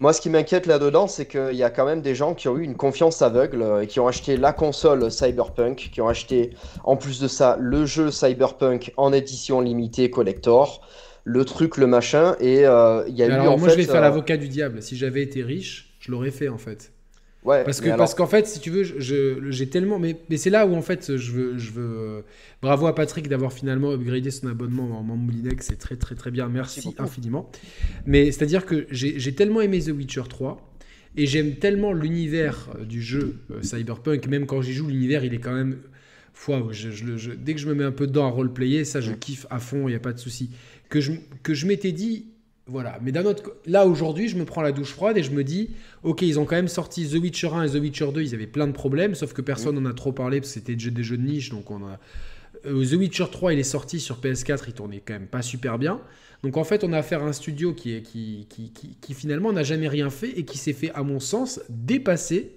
[0.00, 2.56] Moi, ce qui m'inquiète là-dedans, c'est qu'il y a quand même des gens qui ont
[2.56, 6.96] eu une confiance aveugle et qui ont acheté la console Cyberpunk, qui ont acheté en
[6.96, 10.86] plus de ça le jeu Cyberpunk en édition limitée collector,
[11.24, 13.32] le truc, le machin, et euh, il y a eu.
[13.32, 14.82] Alors, en moi, fait, je vais faire euh, l'avocat du diable.
[14.82, 16.92] Si j'avais été riche, je l'aurais fait en fait.
[17.44, 18.84] Ouais, Parce que alors- parce qu'en fait, si tu veux,
[19.50, 22.22] j'ai tellement, mais, mais c'est là où en fait, je veux, je veux.
[22.62, 26.48] Bravo à Patrick d'avoir finalement upgradé son abonnement en Moulinex, c'est très très très bien,
[26.48, 27.50] merci, infiniment.
[28.06, 30.72] Mais c'est à dire que j'ai tellement aimé The Witcher 3
[31.16, 35.34] et j'aime tellement l'univers euh, du jeu euh, Cyberpunk, même quand j'y joue, l'univers il
[35.34, 35.78] est quand même.
[36.70, 39.12] Je- je- je- dès que je me mets un peu dedans à roleplayer, ça je
[39.12, 40.50] kiffe à fond, il n'y a pas de souci.
[40.88, 42.26] Que je, que je m'étais dit,
[42.72, 42.98] voilà.
[43.02, 45.70] Mais d'un autre, là aujourd'hui, je me prends la douche froide et je me dis,
[46.02, 48.46] ok, ils ont quand même sorti The Witcher 1 et The Witcher 2, ils avaient
[48.46, 50.90] plein de problèmes, sauf que personne n'en a trop parlé parce que c'était des jeux-
[50.90, 52.00] des jeux de niche, donc on a.
[52.66, 55.78] Euh, The Witcher 3, il est sorti sur PS4, il tournait quand même pas super
[55.78, 56.00] bien.
[56.42, 59.14] Donc en fait, on a affaire à un studio qui, est, qui, qui, qui, qui
[59.14, 62.56] finalement n'a jamais rien fait et qui s'est fait, à mon sens, dépasser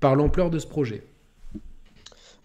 [0.00, 1.02] par l'ampleur de ce projet.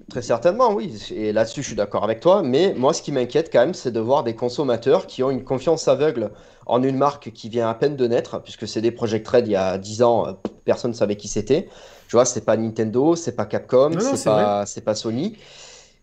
[0.09, 1.01] Très certainement, oui.
[1.15, 2.43] Et là-dessus, je suis d'accord avec toi.
[2.43, 5.43] Mais moi, ce qui m'inquiète quand même, c'est de voir des consommateurs qui ont une
[5.43, 6.31] confiance aveugle
[6.65, 9.51] en une marque qui vient à peine de naître, puisque c'est des Project Red il
[9.51, 10.33] y a 10 ans, euh,
[10.65, 11.67] personne ne savait qui c'était.
[12.07, 15.37] Tu vois, c'est pas Nintendo, c'est pas Capcom, c'est pas, pas Sony.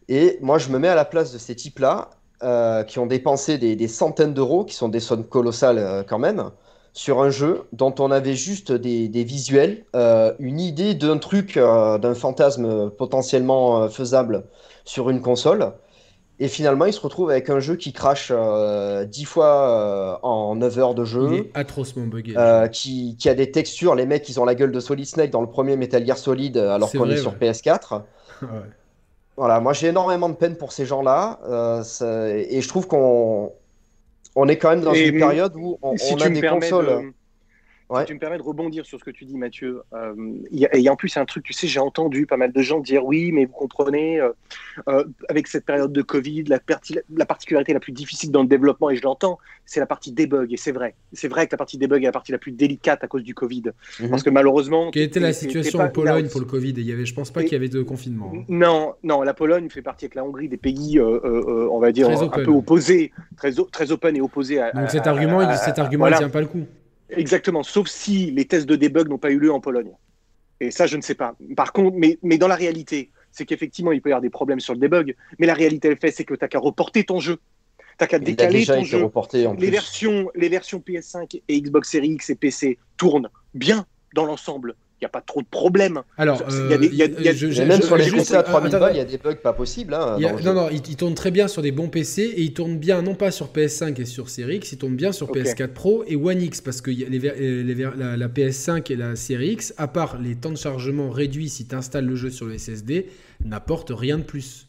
[0.08, 2.10] Et moi, je me mets à la place de ces types-là,
[2.42, 6.18] euh, qui ont dépensé des, des centaines d'euros, qui sont des sommes colossales euh, quand
[6.18, 6.50] même,
[6.92, 11.56] sur un jeu dont on avait juste des, des visuels, euh, une idée d'un truc,
[11.56, 14.44] euh, d'un fantasme potentiellement euh, faisable
[14.84, 15.72] sur une console.
[16.38, 20.78] Et finalement, ils se retrouvent avec un jeu qui crache euh, 10 fois en 9
[20.78, 21.32] heures de Il jeu.
[21.34, 22.34] est atrocement buggé.
[22.72, 25.42] qui, qui a des textures, les mecs ils ont la gueule de Solid Snake dans
[25.42, 27.50] le premier Metal Gear Solid alors qu'on est sur ouais.
[27.52, 28.02] PS4.
[28.42, 28.48] Ouais.
[29.36, 31.82] Voilà, moi j'ai énormément de peine pour ces gens-là euh,
[32.48, 33.52] et je trouve qu'on
[34.36, 36.40] on est quand même dans Et une période où on, si on tu a des
[36.42, 36.86] consoles.
[36.86, 37.12] de-
[37.90, 38.02] Ouais.
[38.02, 40.14] Si tu me permets de rebondir sur ce que tu dis, Mathieu, euh,
[40.52, 42.52] il y a- et en plus, c'est un truc, tu sais, j'ai entendu pas mal
[42.52, 44.30] de gens dire oui, mais vous comprenez, euh,
[44.88, 48.48] euh, avec cette période de Covid, la, parti- la particularité la plus difficile dans le
[48.48, 50.94] développement, et je l'entends, c'est la partie debug, et c'est vrai.
[51.12, 53.34] C'est vrai que la partie debug est la partie la plus délicate à cause du
[53.34, 53.64] Covid.
[53.98, 54.08] Mhm.
[54.10, 54.90] Parce que malheureusement.
[54.92, 56.70] Quelle était la situation en Pologne là, pour le Covid?
[56.70, 58.32] Et il y avait, Je pense pas qu'il y avait de confinement.
[58.36, 58.44] hein.
[58.48, 62.06] Non, non, la Pologne fait partie avec la Hongrie des pays, euh, on va dire,
[62.06, 62.44] Très un open.
[62.44, 64.70] peu opposés, très, très open et opposés à.
[64.70, 66.16] Donc cet à- argument, à- il, cet à- argument, voilà.
[66.16, 66.66] il tient pas le coup.
[67.12, 69.92] Exactement, sauf si les tests de debug n'ont pas eu lieu en Pologne.
[70.60, 71.34] Et ça, je ne sais pas.
[71.56, 74.60] Par contre, mais, mais dans la réalité, c'est qu'effectivement, il peut y avoir des problèmes
[74.60, 77.18] sur le debug, mais la réalité, elle fait, c'est que tu n'as qu'à reporter ton
[77.20, 77.38] jeu.
[77.78, 79.02] Tu n'as qu'à décaler déjà ton été jeu.
[79.04, 79.70] reporté en Les plus.
[79.70, 84.74] versions, les versions PS5 et Xbox Series X et PC tournent bien dans l'ensemble.
[85.00, 86.00] Il n'y a pas trop de problèmes.
[86.18, 89.34] Alors, même sur les PC à euh, 3000 attends, balles, il y a des bugs
[89.36, 89.94] pas possibles.
[89.94, 92.52] hein, a- non, non, il, il tourne très bien sur des bons PC et il
[92.52, 95.38] tourne bien non pas sur PS5 et sur Series X, il tourne bien sur Ok.
[95.38, 98.28] PS4 Pro et One X parce que y a les euh, les ver- la, la
[98.28, 102.04] PS5 et la Series X, à part les temps de chargement réduits si tu installes
[102.06, 103.06] le jeu sur le SSD,
[103.44, 104.66] n'apportent rien de plus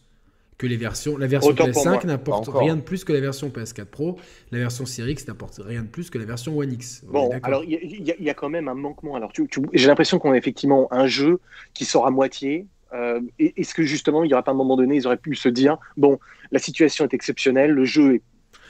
[0.62, 1.18] que les versions.
[1.18, 1.98] La version Autant pour moi.
[1.98, 4.20] PS5 n'apporte rien de plus que la version PS4 Pro,
[4.52, 7.04] la version Series X n'apporte rien de plus que la version One X.
[7.10, 9.16] On Bon, alors il y, a- y y quand même un manquement.
[9.16, 11.40] Alors, tu- tu- j'ai l'impression qu'on a effectivement un jeu
[11.74, 12.68] qui sort à moitié.
[12.94, 15.50] Euh, Est-ce que justement, il n'y aura pas un moment donné, ils auraient pu se
[15.50, 16.20] dire bon,
[16.52, 18.22] la situation est exceptionnelle, le jeu est.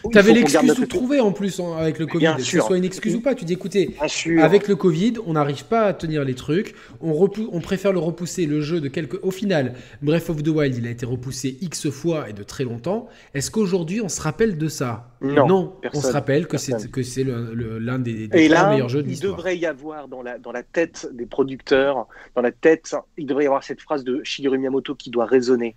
[0.04, 2.34] il qu'on garde l'excuse tout trouvé en plus en- avec le Covid.
[2.38, 3.96] Que ce soit une excuse ou pas, tu dis écoutez.
[4.40, 6.76] Avec le Covid, on n'arrive pas à tenir les trucs.
[7.02, 7.12] On,
[7.52, 9.24] on préfère le repousser, le jeu de quelques.
[9.24, 12.64] Au final, Breath of the Wild, il a été repoussé X fois et de très
[12.64, 13.08] longtemps.
[13.34, 15.08] Est-ce qu'aujourd'hui, on se rappelle de ça?
[15.22, 16.02] Non, on personne.
[16.02, 19.08] se rappelle que c'est que c'est l'un des, des Et trois là, meilleurs jeux de
[19.08, 19.36] il l'histoire.
[19.36, 23.44] devrait y avoir dans la, dans la tête des producteurs, dans la tête, il devrait
[23.44, 25.76] y avoir cette phrase de Shigeru Miyamoto qui doit résonner.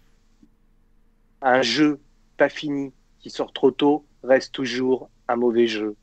[1.43, 1.99] Un jeu
[2.37, 5.95] pas fini qui sort trop tôt reste toujours un mauvais jeu.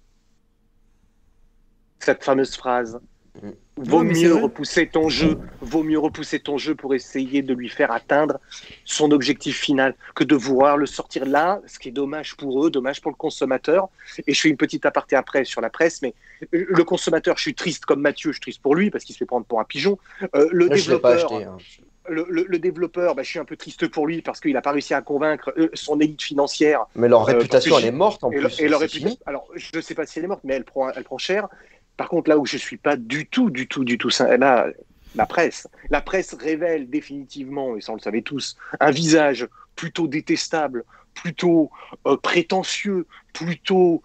[1.99, 2.99] Cette fameuse phrase.
[3.41, 3.49] Mm.
[3.77, 7.69] Vaut Non, mieux repousser ton jeu, vaut mieux repousser ton jeu pour essayer de lui
[7.69, 8.39] faire atteindre
[8.83, 12.69] son objectif final que de vouloir le sortir là, ce qui est dommage pour eux,
[12.69, 13.87] dommage pour le consommateur.
[14.27, 16.13] Et je fais une petite aparté après sur la presse, mais
[16.51, 19.19] le consommateur, je suis triste comme Mathieu, je suis triste pour lui parce qu'il se
[19.19, 19.97] fait prendre pour un pigeon.
[20.35, 21.43] Euh, le je pas développeur, acheté.
[21.45, 21.57] hein.
[22.09, 24.61] Le, le- le développeur, bah, je suis un peu triste pour lui parce qu'il n'a
[24.61, 26.85] pas réussi à convaincre euh, son élite financière.
[26.95, 28.59] Mais leur Euh, réputation, elle est morte en et, plus.
[28.59, 29.17] le- et leur réputation-.
[29.25, 31.47] Alors, je ne sais pas si elle est morte, mais elle prend, elle prend cher.
[31.97, 34.67] Par contre, là où je suis pas du tout, du tout, du tout, là,
[35.13, 40.07] la presse, la presse révèle définitivement, et ça on le savait tous, un visage plutôt
[40.07, 41.69] détestable, plutôt
[42.07, 44.01] euh, prétentieux, plutôt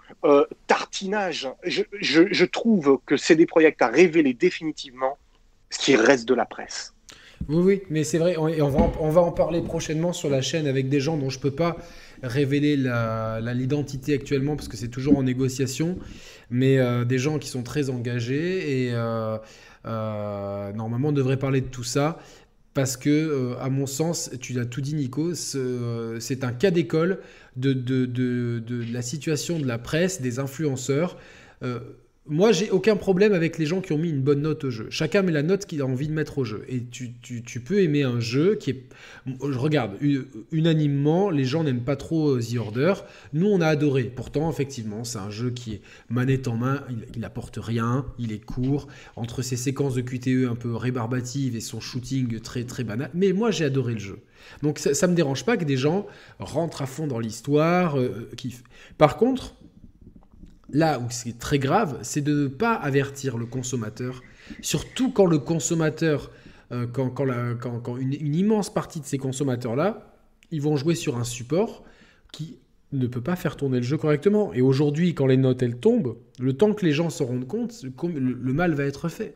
[0.67, 1.49] tartinage.
[1.63, 5.17] Je, je, je trouve que CD Projekt a révélé définitivement
[5.71, 6.96] ce qui reste de la presse.
[7.49, 10.29] Oui, oui, mais c'est vrai, on, on va, en, on va en parler prochainement sur
[10.31, 11.77] la chaîne avec des gens dont je peux pas
[12.23, 15.99] révéler l'identité actuellement parce que c'est toujours en négociation,
[16.51, 18.93] mais des gens qui sont très engagés et
[19.85, 22.19] normalement on devrait parler de tout ça
[22.75, 27.21] parce que, à mon sens, tu l'as tout dit Nico, c'est un cas d'école
[27.57, 31.17] de, la situation de la presse, des influenceurs
[32.29, 34.89] moi, j'ai aucun problème avec les gens qui ont mis une bonne note au jeu.
[34.91, 36.65] Chacun met la note qu'il a envie de mettre au jeu.
[36.69, 38.85] Et tu, peux aimer un jeu qui est.
[39.27, 39.93] Je regarde,
[40.51, 42.95] unanimement, les gens n'aiment pas trop euh, The Order.
[43.33, 44.05] Nous, on a adoré.
[44.05, 46.83] Pourtant, effectivement, c'est un jeu qui est manette en main.
[47.15, 48.07] Il, n'apporte rien.
[48.19, 48.89] Il est court.
[49.15, 53.11] Entre ses séquences de QTE un peu rébarbatives et son shooting très, très banal.
[53.15, 54.19] Mais moi, j'ai adoré le jeu.
[54.63, 56.07] Donc, ça ne me dérange pas que des gens
[56.39, 57.99] rentrent à fond dans l'histoire.
[57.99, 58.31] Euh,
[58.99, 59.55] Par contre
[60.71, 64.23] là où c'est très grave, c'est de ne pas avertir le consommateur,
[64.61, 66.31] surtout quand le consommateur,
[66.73, 70.15] euh, quand, une, immense partie de ces consommateurs-là,
[70.51, 71.85] ils vont jouer sur un support
[72.33, 72.59] qui
[72.93, 74.53] ne peut pas faire tourner le jeu correctement.
[74.53, 77.85] Et aujourd'hui, quand les notes, elles tombent, le temps que les gens se rendent compte,
[78.05, 79.35] le mal va être fait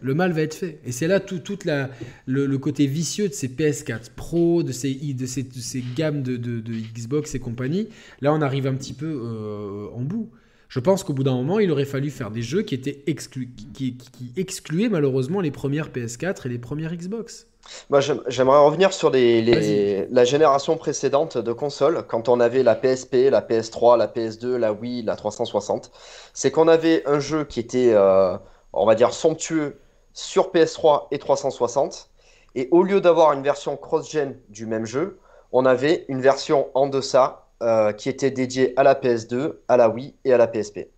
[0.00, 0.80] le mal va être fait.
[0.84, 1.90] Et c'est là tout, toute la,
[2.26, 6.72] le, côté vicieux de ces PS4 Pro, de ces, de ces, ces gammes de, de,
[6.94, 7.88] Xbox et compagnie.
[8.20, 10.30] Là, on arrive un petit peu euh, en bout.
[10.68, 13.50] Je pense qu'au bout d'un moment, il aurait fallu faire des jeux qui étaient exclus,
[13.74, 17.46] qui, qui, excluaient malheureusement les premières PS4 et les premières Xbox.
[17.90, 23.30] Moi, j'aimerais revenir sur les, la génération précédente de consoles, quand on avait la PSP,
[23.30, 25.92] la PS3, la PS2, la Wii, la 360.
[26.32, 28.36] C'est qu'on avait un jeu qui était, euh,
[28.72, 29.76] on va dire, somptueux
[30.12, 32.10] sur PS3 et 360.
[32.54, 35.18] Et au lieu d'avoir une version cross-gen du même jeu,
[35.52, 39.88] on avait une version en deçà euh, qui était dédiée à la PS2, à la
[39.88, 40.88] Wii et à la PSP.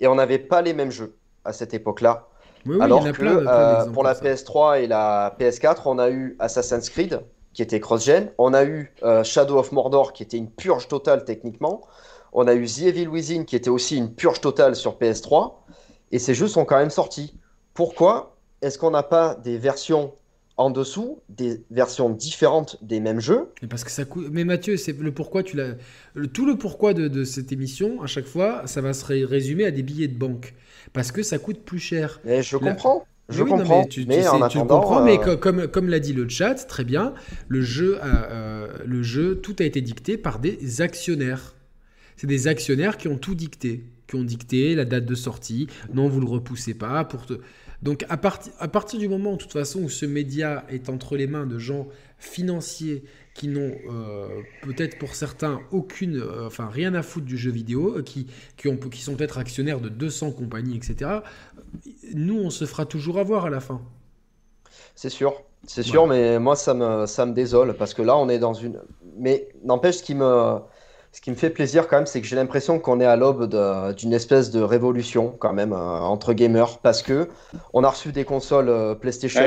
[0.00, 2.26] Et on n'avait pas les mêmes jeux à cette époque-là.
[2.80, 7.20] Alors que euh, pour la PS3 et la PS4, on a eu Assassin's Creed
[7.52, 11.24] qui était cross-gen, on a eu euh, Shadow of Mordor qui était une purge totale
[11.24, 11.80] techniquement,
[12.32, 15.54] on a eu The Evil Within qui était aussi une purge totale sur PS3,
[16.12, 17.38] et ces jeux sont quand même sortis.
[17.72, 18.35] Pourquoi?
[18.62, 20.12] Est-ce qu'on n'a pas des versions
[20.56, 23.48] en dessous, des versions différentes des mêmes jeux?
[23.62, 24.28] Mais parce que ça coûte.
[24.30, 25.74] Mais Mathieu, c'est le pourquoi tu l'as.
[26.32, 29.82] Tout le pourquoi de, cette émission, à chaque fois, ça va se résumer à des
[29.82, 30.54] billets de banque,
[30.92, 32.20] parce que ça coûte plus cher.
[32.24, 33.06] Mais je comprends.
[33.28, 34.06] Je comprends, mais, tu,
[34.66, 37.12] comprends, mais euh, comme, comme l'a dit le chat, très bien,
[37.48, 41.56] le jeu, euh, le jeu, tout a été dicté par des actionnaires.
[42.16, 45.66] C'est des actionnaires qui ont tout dicté, qui ont dicté la date de sortie.
[45.92, 47.34] Non, vous le repoussez pas pour te.
[47.82, 48.18] Donc à,
[48.58, 51.58] à, partir du moment, de toute façon, où ce média est entre les mains de
[51.58, 54.28] gens financiers qui n'ont euh,
[54.62, 58.68] peut-être pour certains aucune, euh, enfin rien à foutre du jeu vidéo, euh, qui, qui,
[58.68, 61.20] ont, qui sont peut-être actionnaires de 200 compagnies, etc.,
[62.14, 63.82] nous, on se fera toujours avoir à la fin.
[64.94, 68.30] C'est sûr, c'est sûr, mais moi, ça me, ça me désole, parce que là, on
[68.30, 68.80] est dans une...
[69.18, 70.58] Mais n'empêche, ce qui me
[71.16, 73.48] ce qui me fait plaisir quand même, c'est que j'ai l'impression qu'on est à l'aube
[73.94, 77.30] d'une espèce de révolution quand même euh, entre gamers parce que
[77.72, 79.40] on a reçu des consoles euh, PlayStation.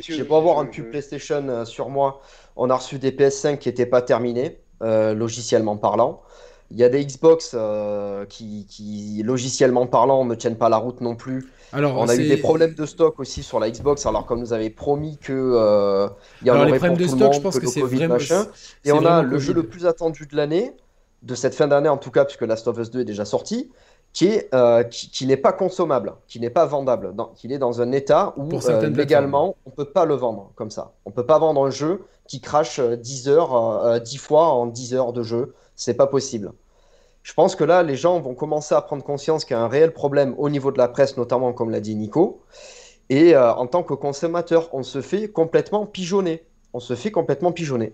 [0.00, 2.20] j'ai beau avoir un pub PlayStation euh, sur moi,
[2.54, 6.22] on a reçu des PS5 qui n'étaient pas terminés, logiciellement parlant.
[6.70, 7.56] Il y a des Xbox
[8.28, 11.50] qui, qui, logiciellement parlant, ne tiennent pas la route non plus.
[11.72, 14.52] Alors, on a eu des problèmes de stock aussi sur la Xbox, alors comme nous
[14.52, 16.08] avait promis que
[16.42, 18.46] il y en aurait pour tout stock, le monde, je pense que, c'est vraiment machin.
[18.84, 20.72] Et on a le jeu le plus attendu de l'année
[21.22, 23.70] de cette fin d'année en tout cas, puisque Last of Us 2 est déjà sorti,
[24.12, 27.92] qui est euh, qui, n'est pas consommable, qui n'est pas vendable, qu'il est dans un
[27.92, 30.92] état où euh, légalement on peut pas le vendre comme ça.
[31.04, 34.94] On peut pas vendre un jeu qui crache 10 euh, heures, 10 fois en 10
[34.94, 36.52] heures de jeu, c'est pas possible.
[37.22, 39.68] Je pense que là, les gens vont commencer à prendre conscience qu'il y a un
[39.68, 42.40] réel problème au niveau de la presse, notamment comme l'a dit Nico.
[43.10, 46.44] Et en tant que consommateur, on se fait complètement pigeonner.
[46.72, 47.92] On se fait complètement pigeonner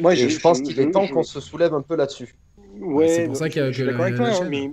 [0.00, 2.34] moi, je, pense qu'il est temps qu'on se soulève un peu là-dessus.
[2.80, 4.70] Ouais, c'est pour ça qu'il y a, je d'accord avec toi, hein, mais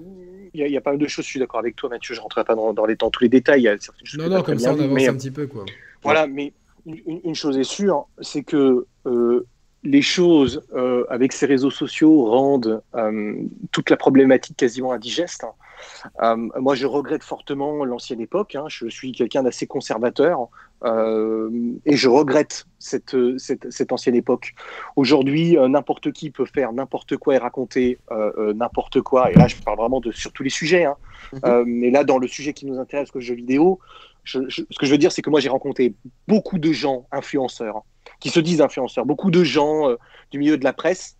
[0.53, 1.25] il y, a, pas mal de choses.
[1.25, 2.13] Je suis d'accord avec toi, Mathieu.
[2.13, 3.69] Je ne rentrerai pas dans, dans, les, tous les détails.
[4.17, 5.65] non, non, comme ça, on avance un petit peu, quoi.
[6.03, 6.53] Voilà, mais
[6.85, 9.45] une, chose est sûre, c'est que euh,
[9.83, 13.35] les choses euh, avec ces réseaux sociaux rendent euh,
[13.71, 15.43] toute la problématique quasiment indigeste.
[15.43, 15.53] Hein.
[16.21, 18.55] Euh, moi, je regrette fortement l'ancienne époque.
[18.55, 18.65] Hein.
[18.67, 20.49] Je suis quelqu'un d'assez conservateur
[20.83, 21.49] euh,
[21.85, 24.53] et je regrette cette, cette, ancienne époque.
[24.95, 27.99] Aujourd'hui, euh, n'importe qui peut faire n'importe quoi et raconter
[28.55, 29.31] n'importe quoi.
[29.31, 30.85] Et là, je parle vraiment de sur tous les sujets.
[30.85, 30.95] Hein.
[31.43, 31.63] Mhm.
[31.65, 33.79] mais là, dans le sujet qui nous intéresse, le jeu vidéo,
[34.23, 35.93] ce que je veux dire, c'est que moi, j'ai rencontré
[36.27, 37.83] beaucoup de gens influenceurs
[38.19, 39.89] qui se disent influenceurs, beaucoup de gens
[40.31, 41.17] du milieu de la presse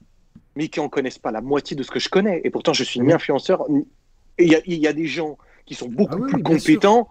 [0.55, 2.41] mais qui en connaissent pas la moitié de ce que je connais.
[2.43, 3.65] Et pourtant, je suis ni influenceur
[4.37, 7.09] il y, a des gens qui sont beaucoup ah plus compétents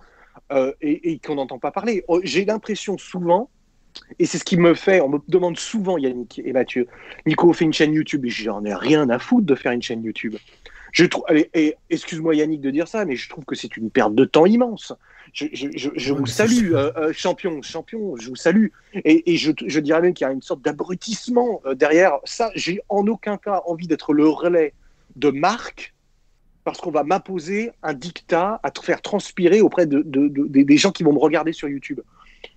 [0.52, 2.04] euh, et, qu'on n'entend pas parler.
[2.08, 3.50] Oh, j'ai l'impression souvent
[4.18, 6.88] et c'est ce qui me fait, on me demande souvent, Yannick et Mathieu,
[7.26, 10.02] Nico fait une chaîne YouTube, et j'en ai rien à foutre de faire une chaîne
[10.02, 10.34] YouTube.
[10.90, 14.14] Je trouve, et, excuse-moi Yannick de dire ça, mais je trouve que c'est une perte
[14.14, 14.92] de temps immense.
[15.32, 18.66] Je, je, je, vous salue, euh, euh, champion, champion, je vous salue.
[18.94, 22.50] Et, et je, dirais même qu'il y a une sorte d'abrutissement derrière ça.
[22.56, 24.74] J'ai en aucun cas envie d'être le relais
[25.14, 25.93] de marque
[26.64, 31.12] parce qu'on va m'imposer un dictat à faire transpirer auprès de, des gens qui vont
[31.12, 32.00] me regarder sur YouTube.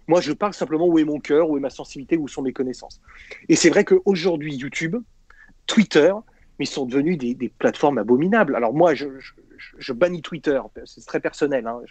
[0.08, 2.54] Moi, je parle simplement où est mon cœur, où est ma sensibilité, où sont mes
[2.54, 3.02] connaissances.
[3.50, 4.96] Et c'est vrai qu'aujourd'hui, YouTube,
[5.66, 6.14] Twitter,
[6.60, 8.56] mais sont devenus des, plateformes abominables.
[8.56, 9.08] Alors moi, je,
[9.92, 11.82] bannis Twitter, c'est très personnel, hein.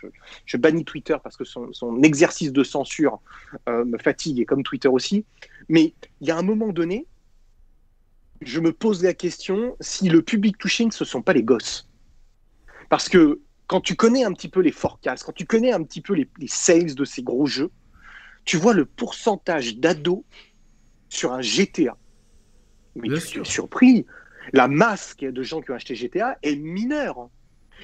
[0.46, 3.20] je, bannis Twitter parce que son, exercice de censure
[3.68, 5.24] euh, me fatigue, et comme Twitter aussi.
[5.68, 5.92] Mais
[6.22, 7.06] il y a un moment donné,
[8.40, 11.85] je me pose la question si le public touching, ce ne sont pas les gosses.
[12.88, 16.00] Parce que quand tu connais un petit peu les forecasts, quand tu connais un petit
[16.00, 17.70] peu les, les sales de ces gros jeux,
[18.44, 20.22] tu vois le pourcentage d'ados
[21.08, 21.96] sur un GTA.
[22.94, 24.06] Mais je suis surpris.
[24.52, 27.28] La masse de gens qui ont acheté GTA est mineure.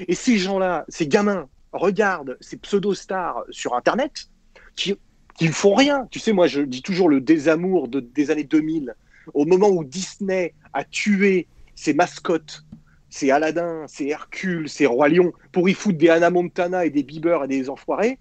[0.06, 4.28] Et ces gens-là, ces gamins, regardent ces pseudo-stars sur Internet
[4.76, 4.94] qui,
[5.36, 6.06] qui ne font rien.
[6.10, 8.94] Tu sais, moi, je dis toujours le désamour de, des années 2000,
[9.34, 12.64] au moment où Disney a tué ses mascottes,
[13.12, 17.02] ses Aladdin, ses Hercule, ses Roi Lion, pour y foutre des Anna Montana et des
[17.02, 18.18] Bieber et des enfoirés.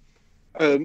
[0.60, 0.78] Euh,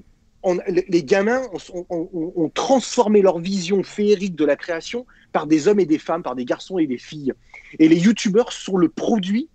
[0.87, 1.41] les gamins
[1.89, 6.35] ont, transformé leur vision féerique de la création par des hommes et des femmes, par
[6.35, 7.33] des garçons et des filles.
[7.79, 9.49] Et les youtubeurs sont le produit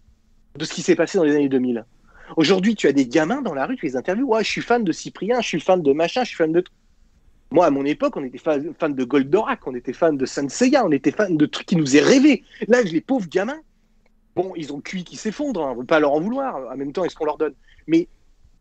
[0.58, 1.86] de ce qui s'est passé dans les années 2000.
[2.36, 4.26] Aujourd'hui, tu as des gamins dans la rue, tu les interviews.
[4.26, 6.62] Ouais, je suis fan de Cyprien, je suis fan de machin, je suis fan de.
[7.50, 10.90] Moi, à mon époque, on était fan, de Goldorak, on était fan de Senseiya, on
[10.90, 12.44] était fan de trucs qui nous est rêvé.
[12.68, 13.60] Là, les pauvres gamins,
[14.34, 16.56] bon, ils ont cuit qui s'effondre, hein, on ne pas leur en vouloir.
[16.72, 17.54] En même temps, est-ce qu'on leur donne?
[17.86, 18.08] Mais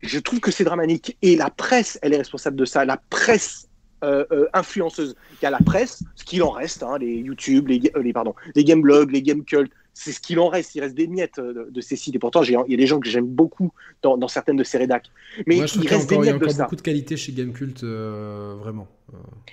[0.02, 1.16] je trouve que c'est dramatique.
[1.22, 2.84] Et la presse, elle est responsable de ça.
[2.84, 3.68] La presse
[4.04, 5.14] euh, euh, influenceuse.
[5.40, 8.12] Il y a la presse, ce qu'il en reste, hein, les YouTube, les, euh, les,
[8.12, 10.74] pardon, les game blogs, les game cult, c'est ce qu'il en reste.
[10.74, 12.14] Il reste des miettes de, ces sites.
[12.14, 13.72] Et pourtant, il y a des gens que j'aime beaucoup
[14.02, 15.10] dans, certaines de ces rédacs.
[15.46, 17.32] Mais moi, je il reste des miettes Il y a encore beaucoup de qualité chez
[17.32, 18.88] Gamecult, vraiment.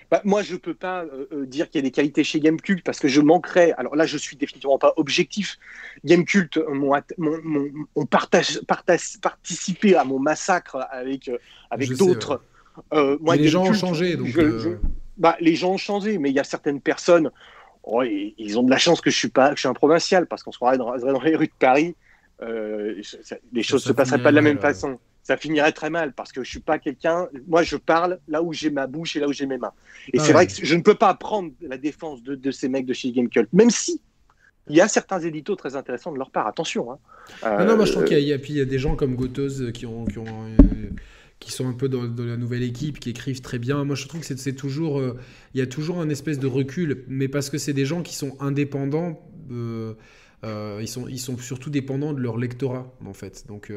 [0.10, 1.06] Bah, moi, je peux pas
[1.46, 3.74] dire qu'il y a des qualités chez Gamecult parce que je manquerais.
[3.78, 5.60] Alors là, je suis définitivement pas objectif.
[6.06, 11.30] Gamecult ont, partage, partage, participé à mon massacre avec,
[11.70, 12.42] avec d'autres.
[12.94, 14.16] Euh, les gens ont changé.
[14.16, 14.80] Donc, euh,
[15.18, 17.32] bah, les gens ont changé, mais il y a certaines personnes,
[17.92, 20.28] oh, ils ont de la chance que je suis pas, que je suis un provincial,
[20.28, 21.96] parce qu'on se croirait dans, les rues de Paris,
[22.42, 23.02] euh,
[23.52, 25.00] les choses ne se passeraient pas de la même façon.
[25.24, 27.28] Ça finirait très mal parce que je suis pas quelqu'un.
[27.48, 29.74] Moi, je parle là où j'ai ma bouche et là où j'ai mes mains.
[30.14, 32.94] Et c'est vrai que je ne peux pas prendre la défense de, ces mecs de
[32.94, 34.02] chez Gamecult, même si
[34.70, 36.48] il y a certains éditos très intéressants de leur part.
[36.48, 36.92] Attention.
[36.92, 37.66] Hein.
[37.66, 40.26] non, moi je trouve qu'il y, a des gens comme Gotos qui ont, qui ont
[41.40, 43.84] qui sont un peu dans, la nouvelle équipe, qui écrivent très bien.
[43.86, 45.18] Moi, je trouve que c'est toujours, euh,
[45.54, 48.16] il y a toujours un espèce de recul, mais parce que c'est des gens qui
[48.16, 49.22] sont indépendants.
[49.52, 49.94] Euh,
[50.46, 53.46] euh, ils, sont, ils sont surtout dépendants de leur lectorat, en fait.
[53.48, 53.72] Donc,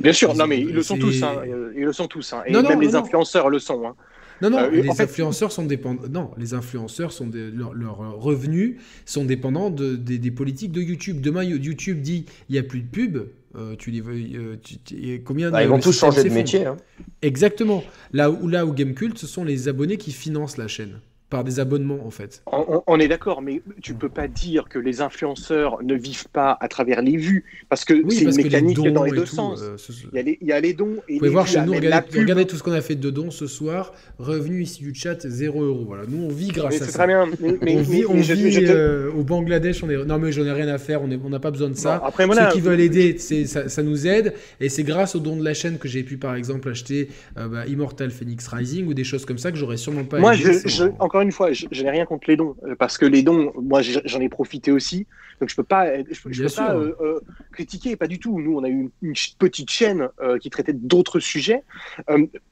[0.00, 1.22] Bien sûr, non, mais ils le sont tous.
[1.22, 1.42] Hein,
[1.74, 2.32] ils le sont tous.
[2.32, 3.86] Hein, et même les influenceurs le sont.
[3.86, 3.94] Hein.
[4.42, 6.08] Non, non, les influenceurs sont dépendants.
[6.10, 8.76] Non, les influenceurs sont leurs revenus
[9.06, 11.20] sont dépendants de, des, politiques de YouTube.
[11.20, 13.18] Demain, YouTube dit il n'y a plus de pub.
[13.56, 16.66] Euh, tu les euh, combien bah, Ils vont tous changer de métier.
[16.66, 16.76] Hein.
[17.22, 17.82] Exactement.
[18.12, 21.00] Là où, là où Gamecult, ce sont les abonnés qui financent la chaîne
[21.36, 22.42] par des abonnements en fait.
[22.86, 26.66] On, est d'accord, mais tu peux pas dire que les influenceurs ne vivent pas à
[26.66, 29.60] travers les vues, parce que c'est une mécanique dans les deux sens.
[29.62, 29.76] Euh,
[30.12, 31.74] il, y a les, il, y a les, dons et Vous pouvez voir chez nous,
[31.74, 33.92] regardez, tout ce qu'on a fait de dons ce soir.
[34.18, 35.84] Revenu ici du chat, 0 euros.
[35.86, 37.04] Voilà, nous on vit grâce à ça.
[37.04, 37.26] Très bien.
[37.60, 39.84] Mais, on vit, on vit euh, au Bangladesh.
[39.84, 40.04] On est...
[40.06, 41.02] Non mais j'en ai rien à faire.
[41.02, 42.00] On n'a pas besoin de ça.
[42.02, 45.36] après, voilà, Ceux qui veulent aider, ça, ça, nous aide, et c'est grâce aux dons
[45.36, 48.94] de la chaîne que j'ai pu par exemple acheter euh, bah, Immortal Phoenix Rising ou
[48.94, 50.18] des choses comme ça que j'aurais sûrement pas.
[50.18, 53.22] Moi, je, encore une fois, je, n'ai rien contre les dons, euh, parce que les
[53.22, 55.06] dons, moi j'en ai profité aussi,
[55.40, 57.20] donc je peux pas, je, peux pas euh, euh,
[57.52, 58.40] critiquer, pas du tout.
[58.40, 60.08] Nous, on a eu une, petite chaîne
[60.40, 61.62] qui traitait d'autres sujets,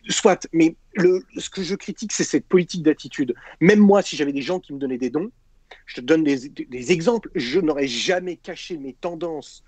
[0.08, 3.34] soit, mais le, ce que je critique, c'est cette politique d'attitude.
[3.60, 5.30] Même moi, si j'avais des gens qui me donnaient des dons,
[5.86, 9.64] je te donne des, des exemples, je n'aurais jamais caché mes tendances,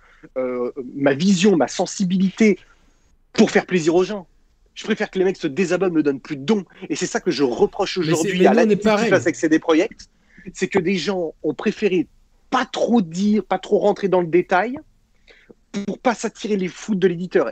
[0.94, 2.58] ma vision, ma sensibilité
[3.32, 4.26] pour faire plaisir aux gens.
[4.76, 6.64] Je préfère que les mecs se désabonnent, me donnent plus de dons.
[6.90, 10.08] Et c'est ça que je reproche aujourd'hui à la qui fasse avec CD Projekt.
[10.52, 12.06] C'est que des gens ont préféré
[12.50, 14.78] pas trop dire, pas trop rentrer dans le détail
[15.72, 17.50] pour pas s'attirer les foudres de l'éditeur.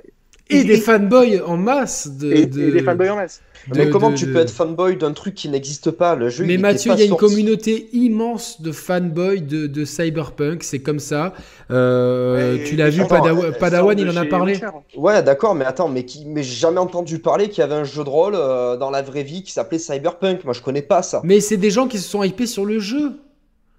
[0.50, 2.08] Et des fanboys en masse.
[2.08, 3.40] De, et, de- et des fanboys en masse.
[3.74, 6.14] Mais comment de- tu de- peux être fanboy d'un truc qui n'existe pas?
[6.16, 9.84] Le jeu, Mais il Mathieu, il y a une communauté immense de fanboys de, de
[9.86, 11.32] Cyberpunk, c'est comme ça.
[11.70, 14.52] Euh, tu l'as vu, attends, Padawa- euh, Padawan, il en a parlé.
[14.52, 14.68] Witcher.
[14.98, 16.26] Ouais, d'accord, mais attends, mais, qui...
[16.26, 19.00] mais j'ai jamais entendu parler qu'il y avait un jeu de rôle euh, dans la
[19.00, 20.44] vraie vie qui s'appelait Cyberpunk.
[20.44, 21.22] Moi, je connais pas ça.
[21.24, 23.12] Mais c'est des gens qui se sont hypés sur le jeu.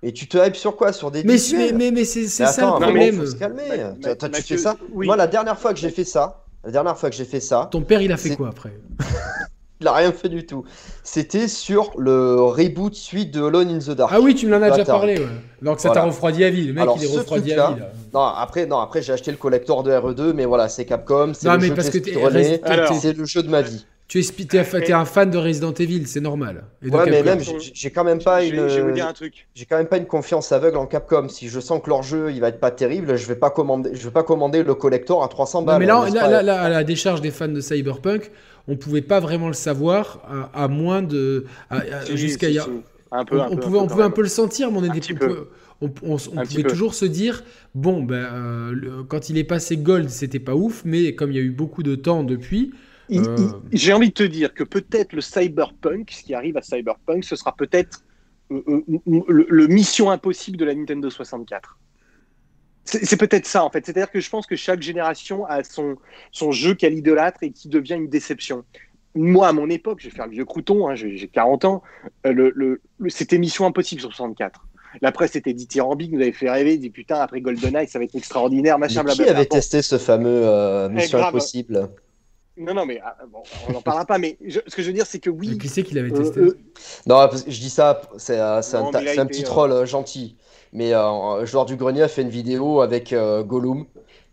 [0.01, 0.93] Et tu te hypes sur quoi?
[0.93, 3.15] Sur des Mais, mais, mais, mais c'est ça attends, le mais problème.
[3.17, 3.61] faut se calmer.
[3.69, 4.77] Ma- Toi, toi, tu Mathieu, fais ça?
[4.93, 5.05] oui.
[5.07, 7.69] Moi, la dernière fois que j'ai fait ça, la dernière fois que j'ai fait ça,
[7.71, 8.73] Ton père, il a fait quoi après?
[9.81, 10.63] Il a rien fait du tout.
[11.03, 14.09] C'était sur le reboot suite de Alone in the Dark.
[14.15, 15.19] Ah oui, tu me l'en as déjà parlé.
[15.19, 15.27] Ouais.
[15.61, 16.67] Donc ça t'a refroidi à vie.
[16.67, 17.79] Le mec, Alors, il est refroidi à vie.
[17.81, 17.91] Là.
[18.13, 21.59] Non, après, non, après j'ai acheté le collector de RE2, mais voilà, c'est Capcom, le
[21.65, 22.95] jeu que reste- Alors.
[22.95, 23.85] c'est le jeu de ma vie.
[24.07, 26.65] Tu es, spi- t'es, t'es un fan de Resident Evil, c'est normal.
[26.85, 29.07] Et Ouais, mais même, j'ai j'ai quand même pas Je une, je vais vous dire
[29.07, 29.47] un truc.
[29.55, 31.27] j'ai quand même pas une confiance aveugle en Capcom.
[31.27, 33.91] Si je sens que leur jeu, il va être pas terrible, je vais pas commander,
[33.93, 35.79] je vais pas commander le collector à 300 Non, balles.
[35.79, 38.29] mais là, n'est-ce là, pas là, là, à la décharge des fans de Cyberpunk,
[38.67, 40.21] on pouvait pas vraiment le savoir
[40.53, 41.45] à, à moins de.
[41.71, 42.69] à- à- Si, jusqu'à si, a- si.
[43.11, 44.83] Un peu, on, un on peu, pouvait, on pouvait un peu le sentir, mais on,
[44.83, 47.43] on, on- on- on pouvait toujours se dire
[47.73, 51.35] bon, ben, euh, le- quand il est passé Gold, c'était pas ouf, mais comme il
[51.37, 52.71] y a eu beaucoup de temps depuis,
[53.11, 53.51] Euh.
[53.71, 57.35] J'ai envie de te dire que peut-être le cyberpunk, ce qui arrive à cyberpunk, ce
[57.35, 58.03] sera peut-être
[58.51, 61.77] euh, euh, le, le mission impossible de la Nintendo 64.
[62.87, 63.83] C'est peut-être ça en fait.
[63.83, 65.95] C'est-à-dire que je pense que chaque génération a son,
[66.31, 68.63] son jeu qu'elle idolâtre et qui devient une déception.
[69.15, 71.81] Moi, à mon époque, je vais faire le vieux crouton, hein, j'ai j'ai 40 ans,
[72.27, 74.67] euh, le, le- le- c'était mission impossible sur 64.
[75.01, 78.15] La presse était dithyrambique, nous avait fait rêver, dit putain, après GoldenEye, ça va être
[78.15, 79.39] extraordinaire, machin, Mais qui blablabla.
[79.39, 81.29] avait Bon, testé ce fameux euh, Mission grave.
[81.29, 81.89] Impossible?
[82.57, 84.93] Non, non, mais ah, bon, on n'en parlera pas, mais je- ce que je veux
[84.93, 85.57] dire, c'est que oui.
[85.57, 86.57] qui c'est qui l'avait euh, testé euh,
[87.05, 90.37] Non, je dis ça, c'est un, petit troll euh, gentil.
[90.71, 93.85] Mais euh, un joueur du grenier a fait une vidéo avec euh, Gollum,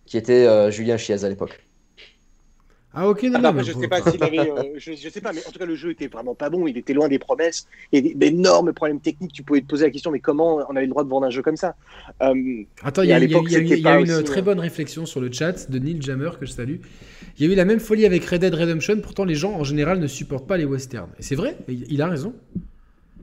[0.06, 1.60] qui était euh, Julien Chiez à l'époque.
[2.94, 4.50] Ah, ok, non, Ah, non, bah, mais je faut- sais pas s'il avait.
[4.50, 6.66] euh, je, je sais pas, mais en tout cas, le jeu était vraiment pas bon.
[6.66, 7.66] Il était loin des promesses.
[7.90, 9.32] Il y a des- d'énormes problèmes techniques.
[9.32, 11.30] Tu pouvais te poser la question, mais comment on avait le droit de vendre un
[11.30, 11.74] jeu comme ça?
[12.22, 13.28] Euh, Attends, il y Et a, y y
[13.80, 16.52] y une aussi, très euh, bonne réflexion sur le chat de Neil Jammer, que je
[16.52, 16.76] salue.
[17.42, 19.64] Il y a eu la même folie avec Red Dead Redemption, pourtant les gens en
[19.64, 21.10] général ne supportent pas les westerns.
[21.18, 22.34] Et c'est vrai, il a raison.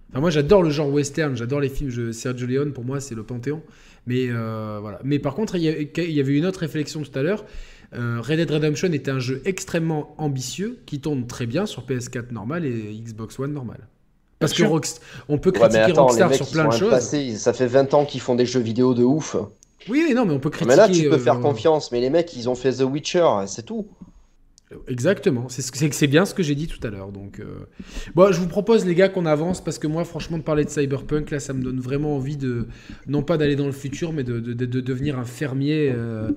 [0.09, 3.15] Enfin, moi j'adore le genre western, j'adore les films, je, Sergio Leone pour moi c'est
[3.15, 3.61] le panthéon.
[4.07, 4.99] Mais euh, voilà.
[5.05, 7.45] Mais par contre, il y, avait une autre réflexion tout à l'heure.
[7.93, 12.34] Euh, Red Dead Redemption était un jeu extrêmement ambitieux qui tourne très bien sur PS4
[12.34, 13.88] normal et Xbox One normal.
[14.39, 14.72] Parce que Bien.
[14.72, 14.99] Rockst-
[15.30, 17.38] on peut Ouais, mais critiquer les Rockstar mecs, sur plein de choses.
[17.38, 19.38] ça fait 20 ans qu'ils font des jeux vidéo de ouf.
[19.88, 20.69] Oui, oui, non, mais on peut critiquer.
[20.69, 21.91] Mais là, tu peux faire euh, confiance.
[21.91, 23.88] Mais les mecs, ils ont fait The Witcher, c'est tout.
[24.88, 25.63] Exactement, c'est
[25.93, 27.11] c'est bien ce que j'ai dit tout à l'heure.
[27.11, 27.65] Donc, euh,
[28.13, 30.69] bon, je vous propose les gars qu'on avance parce que moi, franchement, de parler de
[30.69, 32.67] cyberpunk là, ça me donne vraiment envie de
[33.07, 36.30] non pas d'aller dans le futur, mais de, de- de- de devenir un fermier, euh,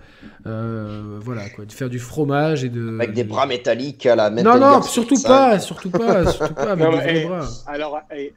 [0.46, 2.96] euh, voilà quoi, de faire du fromage et de.
[3.00, 6.72] Avec des de- bras métalliques à la Non, non, surtout pas, surtout pas, surtout pas
[6.72, 7.48] avec Non, des mais, vrais bras.
[7.66, 8.32] Alors, eh,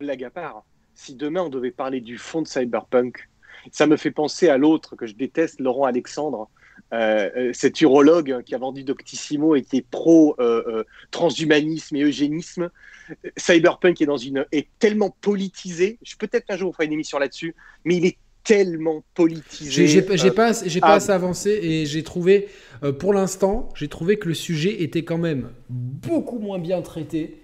[0.00, 0.64] blague à part,
[0.96, 3.28] si demain on devait parler du fond de Cyberpunk,
[3.72, 6.48] ça me fait penser à l'autre que je déteste, Laurent Alexandre,
[6.92, 12.02] euh, euh, cet urologue qui a vendu Doctissimo et qui est pro euh, transhumanisme et
[12.02, 12.70] eugénisme.
[13.36, 15.98] Cyberpunk est dans une est tellement politisé.
[16.02, 17.54] Je peut-être qu'un jour on fera une émission là-dessus,
[17.84, 19.86] mais il est tellement politisé.
[19.86, 20.94] J'ai Euh, pas, j'ai pas ah.
[20.94, 22.48] assez avancé et j'ai trouvé,
[22.98, 27.43] pour l'instant, j'ai trouvé que le sujet était quand même beaucoup moins bien traité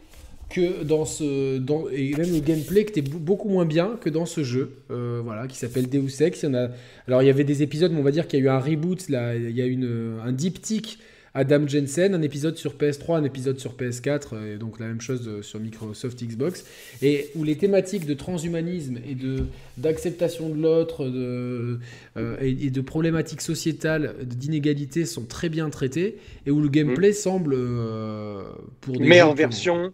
[0.51, 4.11] que dans ce, dans, et même le gameplay qui était be- beaucoup moins bien que
[4.11, 6.43] dans ce jeu, euh, voilà, qui s'appelle Deus Ex.
[6.43, 6.69] Il y en a,
[7.07, 8.59] alors il y avait des épisodes, mais on va dire qu'il y a eu un
[8.59, 10.99] reboot, là, il y a une, un diptyque.
[11.33, 15.01] Adam Jensen, un épisode sur PS3, un épisode sur PS4, euh, et donc la même
[15.01, 16.65] chose euh, sur Microsoft Xbox,
[17.03, 19.45] et où les thématiques de transhumanisme et de
[19.79, 21.79] d'acceptation de l'autre, de
[22.17, 27.13] euh, et, et de problématiques sociétales, d'inégalité sont très bien traitées, et où le gameplay
[27.13, 28.43] semble euh,
[28.81, 29.93] pour des qui ont- version,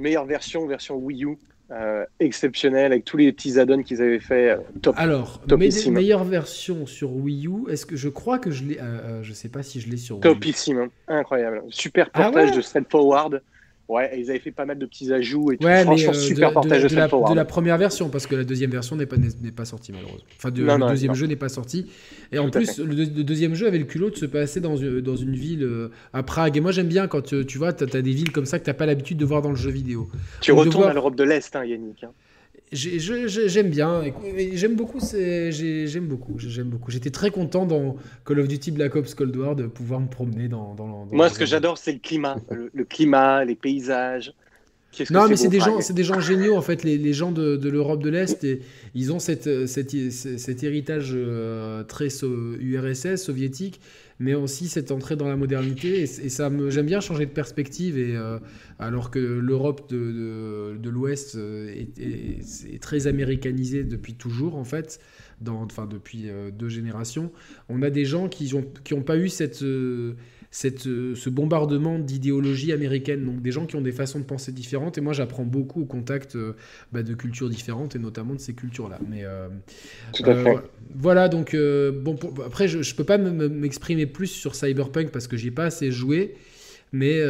[0.00, 1.38] meilleure version, version Wii U,
[1.70, 4.94] euh, exceptionnelle avec tous les petits add-ons qu'ils avaient fait, euh, top.
[4.98, 5.94] Alors, me- Topissime.
[5.94, 9.32] meilleure version sur Wii U, est-ce que je crois que je l'ai, euh, euh, je
[9.32, 10.34] sais pas si je l'ai sur Wii U.
[10.34, 10.88] Topissime, hein.
[11.08, 11.62] incroyable.
[11.68, 13.42] Super Ah portage ouais de Straightforward.
[13.88, 15.64] Ouais, ils avaient fait pas mal de petits ajouts et tout.
[15.64, 18.10] Ouais, mais Franchement, euh, super de, portage de- de, de la, de la première version,
[18.10, 20.20] parce que la deuxième version n'est pas, n'est pas sortie malheureusement.
[20.36, 21.14] Enfin, Non, le non, deuxième non.
[21.14, 21.86] jeu n'est pas sorti.
[22.30, 24.76] Et en Tout plus, le, le deuxième jeu avait le culot de se passer dans
[24.76, 26.56] une, dans une ville euh, à Prague.
[26.58, 28.64] Et moi, j'aime bien quand euh, tu vois, tu as, des villes comme ça que
[28.64, 30.08] tu n'as pas l'habitude de voir dans le jeu vidéo.
[30.42, 32.04] Tu de retournes voir- à l'Europe de l'Est, hein, Yannick.
[32.04, 32.10] hein.
[32.72, 34.02] J'aime bien,
[34.54, 36.90] j'aime beaucoup, j'aime beaucoup, j'aime beaucoup.
[36.90, 37.96] J'étais très content dans
[38.26, 40.74] Call of Duty Black Ops Cold War de pouvoir me promener dans.
[40.74, 42.36] dans, dans- Moi, ce que j'adore, c'est le climat.
[42.50, 44.32] Le, le climat, les paysages.
[45.10, 47.56] non, mais c'est des gens, c'est des gens géniaux en fait, les, les gens de,
[47.56, 48.60] de l'Europe de l'Est, et
[48.94, 52.08] ils ont cette, cette, cet héritage euh, très
[52.60, 53.80] URSS soviétique,
[54.18, 56.02] mais aussi cette entrée dans la modernité.
[56.02, 58.38] Et, ça, me, j'aime bien changer de perspective, et euh,
[58.78, 65.00] alors que l'Europe de, de, l'Ouest euh, est, très américanisée depuis toujours en fait,
[65.40, 67.30] dans, enfin depuis deux générations,
[67.68, 69.62] on a des gens qui ont qui ont pas eu cette
[70.50, 74.52] cette, euh, ce bombardement d'idéologie américaine, donc des gens qui ont des façons de penser
[74.52, 74.96] différentes.
[74.98, 76.54] Et moi, j'apprends beaucoup au contact euh,
[76.92, 78.98] bah, de cultures différentes et notamment de ces cultures-là.
[79.08, 79.48] Mais euh,
[80.94, 85.50] voilà, donc bon, après, je, ne peux pas m'exprimer plus sur Cyberpunk parce que j'ai
[85.50, 86.34] pas assez joué.
[86.92, 87.20] Mais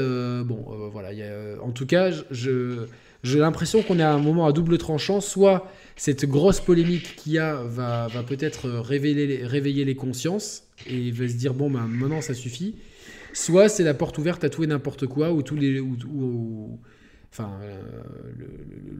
[0.45, 2.87] bon, voilà, y a, en tout cas, je
[3.25, 5.21] j'ai l'impression qu'on est à un moment à double tranchant.
[5.21, 11.11] Soit cette grosse polémique qu'il y a va, va peut-être révéler, réveiller les consciences et
[11.11, 12.77] va se dire bon, ben, maintenant ça suffit.
[13.33, 15.81] Soit c'est la porte ouverte à tout et n'importe quoi, ou tous les.
[17.31, 17.81] enfin, euh,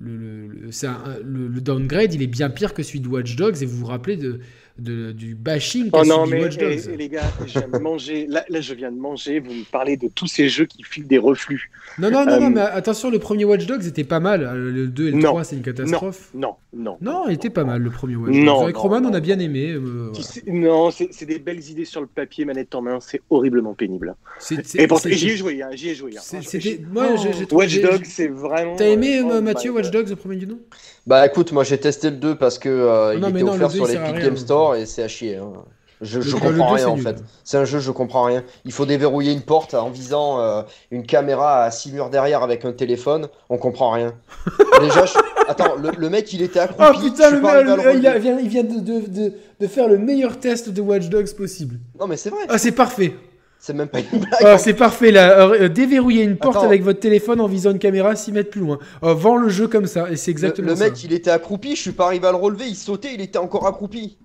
[0.01, 4.17] le, downgrade, il est bien pire que celui de Watch Dogs, et vous vous rappelez
[4.17, 4.41] de,
[4.79, 8.99] du bashing oh non, mais les gars, je viens de manger, là, je viens de
[8.99, 11.71] manger, vous me parlez de tous ces jeux qui filent des reflux.
[11.99, 14.43] Non, non, non, non, euh, mais attention, le premier Watch Dogs était pas mal.
[14.43, 16.31] Euh, le 2 et le 3, c'est une catastrophe.
[16.35, 16.97] Non, non.
[17.01, 18.45] Non, il était pas mal, le premier Watch Dogs.
[18.45, 19.73] Non, Avec Roman, on a bien aimé.
[19.73, 20.13] Euh,
[20.47, 24.15] non, c'est des belles idées sur le papier, manette en main, c'est horriblement pénible.
[24.51, 26.13] et j'y ai joué, hein, j'y ai joué.
[26.17, 26.41] Hein.
[26.93, 28.77] Moi, j'ai Watch Dogs, c'est vraiment.
[28.77, 30.59] T'as aimé, Mathieu, Watch Dogs, le premier du nom?
[31.09, 34.37] Bah écoute, moi j'ai testé le 2 parce que il était offert sur l'Epic Game
[34.37, 35.37] Store et c'est à chier.
[35.37, 35.53] Hein.
[36.01, 37.17] Je, je comprends rien en fait.
[37.45, 38.45] C'est un jeu, je comprends rien.
[38.65, 42.65] Il faut déverrouiller une porte en visant euh, une caméra à 6 murs derrière avec
[42.65, 43.29] un téléphone.
[43.49, 44.15] On comprend rien.
[44.81, 45.05] Déjà,
[45.49, 46.85] attends, le, mec il était accroupi.
[46.89, 50.69] Oh putain, le mec, il, vient, il vient de, de, de, faire le meilleur test
[50.69, 51.81] de Watch Dogs possible.
[51.99, 52.43] Non, mais c'est vrai.
[52.49, 53.15] Ah, c'est parfait.
[53.61, 54.41] C'est même pas une blague.
[54.43, 55.41] Oh, c'est parfait là.
[55.41, 58.79] Euh, déverrouiller une porte avec votre téléphone en visant une caméra 6 mètres plus loin.
[59.03, 60.11] Oh, vend le jeu comme ça.
[60.11, 60.85] Et c'est exactement le, ça.
[60.85, 61.75] Le mec il était accroupi.
[61.75, 62.67] Je suis pas arrivé à le relever.
[62.67, 63.15] Il sautait.
[63.15, 64.17] Il était encore accroupi.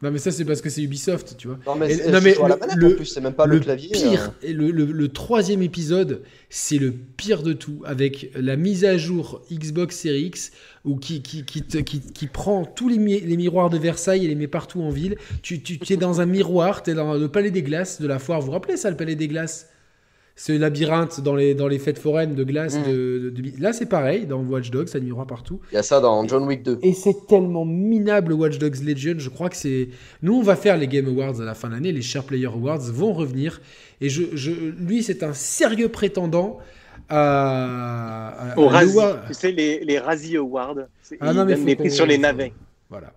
[0.00, 1.58] Non mais ça c'est parce que c'est Ubisoft, tu vois.
[1.66, 3.90] Non mais, le, c'est même pas le, clavier.
[3.90, 4.46] Pire, hein.
[4.46, 9.96] le, le, troisième épisode, c'est le pire de tout, avec la mise à jour Xbox
[9.96, 10.52] Series X,
[10.84, 14.46] où qui, qui, qui, qui, prend tous les, les, miroirs de Versailles et les met
[14.46, 15.16] partout en ville.
[15.42, 18.06] Tu, tu, tu es dans un miroir, tu es dans le Palais des Glaces de
[18.06, 18.38] la foire.
[18.38, 19.68] Vous vous rappelez ça, le Palais des Glaces?
[20.38, 22.78] Ce labyrinthe dans les, dans les fêtes foraines de glace.
[22.78, 22.82] Mm.
[22.84, 25.60] De, Là, c'est pareil, dans Watch Dogs, ça miroir partout.
[25.72, 26.78] Il y a ça dans John Wick 2.
[26.82, 29.16] Et c'est tellement minable, Watch Dogs Legion.
[29.18, 29.88] Je crois que c'est.
[30.22, 32.46] Nous, on va faire les Game Awards à la fin de l'année, les Share Player
[32.46, 33.60] Awards vont revenir.
[34.00, 34.52] Et je, je...
[34.52, 36.58] lui, c'est un sérieux prétendant
[37.08, 38.54] à.
[38.56, 38.70] Au
[39.26, 40.76] Tu sais, les, les Razzie Awards.
[41.18, 42.52] Ah non, mais les prix sur les navets.
[42.90, 43.12] Voilà.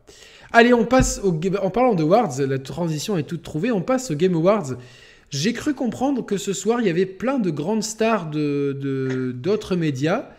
[0.52, 1.40] Allez, on passe au.
[1.62, 3.72] En parlant de Awards, la transition est toute trouvée.
[3.72, 4.74] On passe aux Game Awards.
[5.32, 9.78] J'ai cru comprendre que ce soir, il y avait plein de grandes stars de, d'autres
[9.78, 10.30] médias.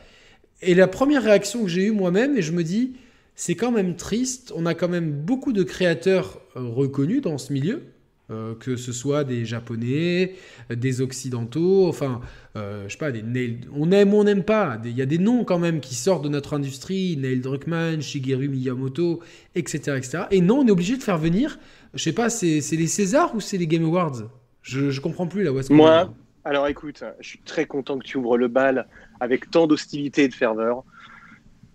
[0.60, 2.92] Et la première réaction que j'ai eue moi-même, et je me dis,
[3.34, 4.52] c'est quand même triste.
[4.54, 7.84] On a quand même beaucoup de créateurs euh, reconnus dans ce milieu,
[8.30, 10.34] euh, que ce soit des Japonais,
[10.68, 12.20] des Occidentaux, enfin,
[12.56, 13.60] euh, je sais pas, des Neil...
[13.74, 14.78] on aime ou on n'aime pas.
[14.84, 18.46] Il y a des noms quand même qui sortent de notre industrie, Neil Druckmann, Shigeru
[18.48, 19.20] Miyamoto,
[19.54, 20.24] etc., etc.
[20.30, 21.58] Et non, on est obligé de faire venir,
[21.94, 24.24] je sais pas, c'est les Césars ou c'est les Game Awards?
[24.62, 26.12] Je, je comprends plus là où est-ce Moi,
[26.44, 28.88] alors écoute, je suis très content que tu ouvres le bal
[29.20, 30.84] avec tant d'hostilité et de ferveur.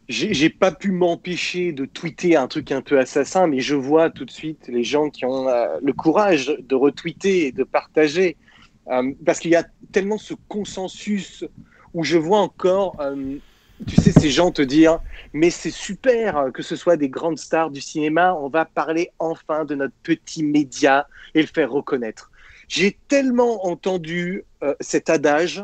[0.10, 4.24] J'ai pas pu m'empêcher de tweeter un truc un peu assassin, mais je vois tout
[4.24, 8.38] de suite les gens qui ont euh, le courage de retweeter et de partager.
[8.90, 11.44] Euh, parce qu'il y a tellement ce consensus
[11.94, 13.36] où je vois encore, euh,
[13.86, 15.00] tu sais, ces gens te dire
[15.34, 19.66] Mais c'est super que ce soit des grandes stars du cinéma, on va parler enfin
[19.66, 22.32] de notre petit média et le faire reconnaître.
[22.68, 25.64] J'ai tellement entendu euh, cet adage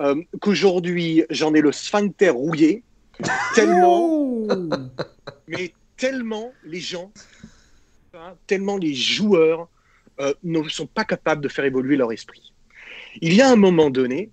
[0.00, 2.82] euh, qu'aujourd'hui j'en ai le sphincter rouillé,
[3.54, 4.46] tellement,
[5.46, 7.12] mais tellement les gens,
[8.14, 9.68] hein, tellement les joueurs
[10.20, 12.54] euh, ne sont pas capables de faire évoluer leur esprit.
[13.20, 14.30] Il y a un moment donné,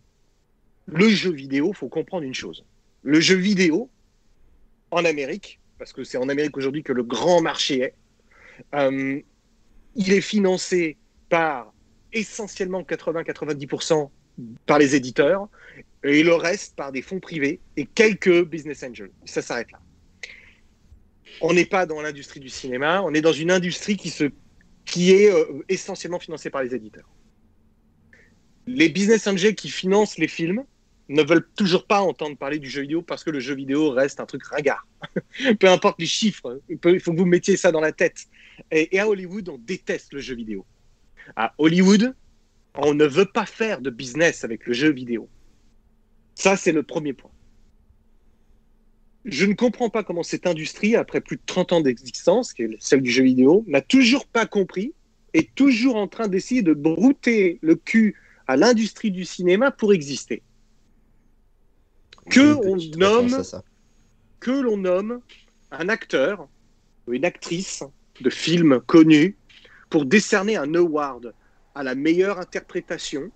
[0.86, 2.64] le jeu vidéo, faut comprendre une chose.
[3.02, 3.90] Le jeu vidéo,
[4.92, 7.94] en Amérique, parce que c'est en Amérique aujourd'hui que le grand marché
[8.74, 9.26] est,
[9.96, 10.98] il est financé
[11.30, 11.75] par
[12.14, 14.10] essentiellement 80-90%
[14.66, 15.48] par les éditeurs
[16.04, 19.12] et le reste par des fonds privés et quelques business angels.
[19.26, 19.80] Ça s'arrête là.
[21.42, 24.32] On n'est pas dans l'industrie du cinéma, on est dans une industrie qui, se,
[24.86, 27.10] qui est euh, essentiellement financée par les éditeurs.
[28.68, 30.64] Les business angels qui financent les films
[31.10, 34.20] ne veulent toujours pas entendre parler du jeu vidéo parce que le jeu vidéo reste
[34.20, 34.88] un truc ringard.
[35.60, 38.26] Peu importe les chiffres, il faut que vous mettiez ça dans la tête.
[38.72, 40.66] et à Hollywood, on déteste le jeu vidéo
[41.36, 42.16] à Hollywood,
[42.76, 45.30] on ne veut pas faire de business avec le jeu vidéo.
[46.36, 47.32] Ça, c'est le premier point.
[49.24, 52.78] je ne comprends pas comment cette industrie, après plus de 30 ans d'existence, qui est
[52.80, 54.94] celle du jeu vidéo, n'a toujours pas compris,
[55.34, 58.16] est toujours en train d'essayer de brouter le cul
[58.48, 60.44] à l'industrie du cinéma pour exister.
[62.30, 63.42] Que on nomme,
[64.40, 65.22] que l'on nomme
[65.72, 66.48] un acteur
[67.08, 67.84] ou une actrice
[68.22, 69.38] de film connu
[69.90, 71.34] pour décerner un award
[71.74, 73.32] à la meilleure interprétation,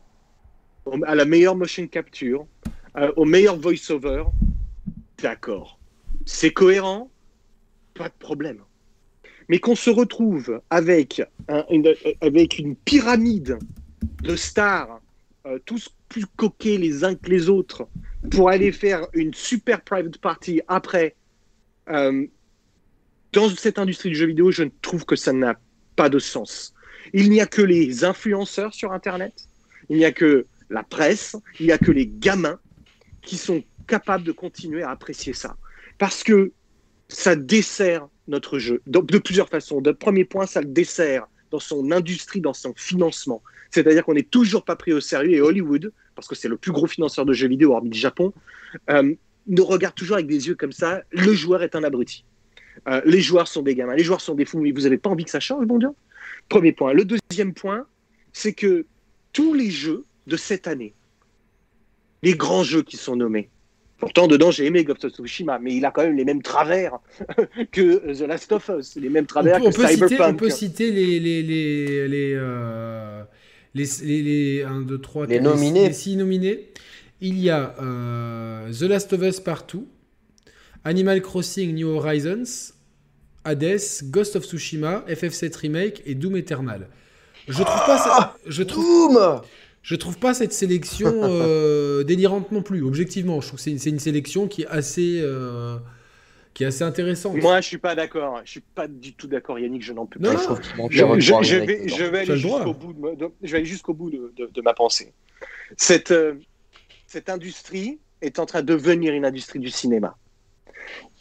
[1.06, 2.48] à la meilleure motion capture,
[2.98, 4.24] euh, au meilleur voice-over,
[5.22, 5.80] d'accord.
[6.26, 7.12] C'est cohérent,
[7.94, 8.60] pas de problème.
[9.48, 11.22] Mais qu'on se retrouve avec,
[11.70, 13.58] une, avec une pyramide
[14.24, 15.02] de stars,
[15.46, 17.88] euh, tous plus coquets les uns que les autres,
[18.32, 21.16] pour aller faire une super private party après,
[21.90, 22.26] euh,
[23.34, 25.60] dans cette industrie du jeu vidéo, je trouve que ça n'a
[26.00, 26.74] pas de sens.
[27.12, 29.34] Il n'y a que les influenceurs sur Internet,
[29.90, 32.58] il n'y a que la presse, il n'y a que les gamins
[33.22, 35.58] qui sont capables de continuer à apprécier ça.
[35.98, 36.54] Parce que
[37.10, 39.82] ça dessert notre jeu de, plusieurs façons.
[39.82, 43.44] De premier point, ça le dessert dans son industrie, dans son financement.
[43.70, 46.72] C'est-à-dire qu'on n'est toujours pas pris au sérieux et Hollywood, parce que c'est le plus
[46.72, 48.32] gros financeur de jeux vidéo hormis le Japon,
[48.90, 49.14] euh,
[49.48, 51.02] nous regarde toujours avec des yeux comme ça.
[51.12, 52.24] Le joueur est un abruti.
[52.88, 55.10] Euh, les joueurs sont des gamins, les joueurs sont des fous, mais vous n'avez pas
[55.10, 55.90] envie que ça change, bon Dieu
[56.48, 56.94] Premier point.
[56.94, 57.86] Le deuxième point,
[58.34, 58.86] c'est que
[59.34, 60.94] tous les jeux de cette année,
[62.24, 63.50] les grands jeux qui sont nommés,
[64.00, 67.00] pourtant dedans j'ai aimé Ghost of Tsushima, mais il a quand même les mêmes travers
[67.72, 70.10] que The Last of Us, les mêmes travers que Cyberpunk.
[70.10, 73.24] Citer, on peut citer les, les, les, les, euh,
[73.74, 75.88] les, les, 1, 2, 3, les nominés.
[75.88, 76.70] Les 6 nominés.
[77.22, 79.88] Il y a euh, The Last of Us Partout,
[80.86, 82.74] Animal Crossing New Horizons,
[83.44, 86.88] Hades, Ghost of Tsushima, FF7 Remake et Doom Eternal.
[87.48, 89.42] Je trouve pas ah, je trouve
[89.82, 92.84] je trouve pas cette sélection euh, délirante non plus.
[92.84, 95.78] Objectivement, je trouve que c'est une, sélection qui est assez euh,
[96.54, 97.38] qui est assez intéressante.
[97.38, 98.42] Moi, je suis pas d'accord.
[98.44, 99.84] Je suis pas du tout d'accord, Yannick.
[99.84, 100.36] Je n'en peux pas.
[100.90, 101.56] Je,
[102.06, 105.14] vais, aller jusqu'au bout, de, je vais aller jusqu'au bout de, ma pensée.
[105.78, 106.36] Cette euh,
[107.08, 110.18] cette industrie est en train de devenir une industrie du cinéma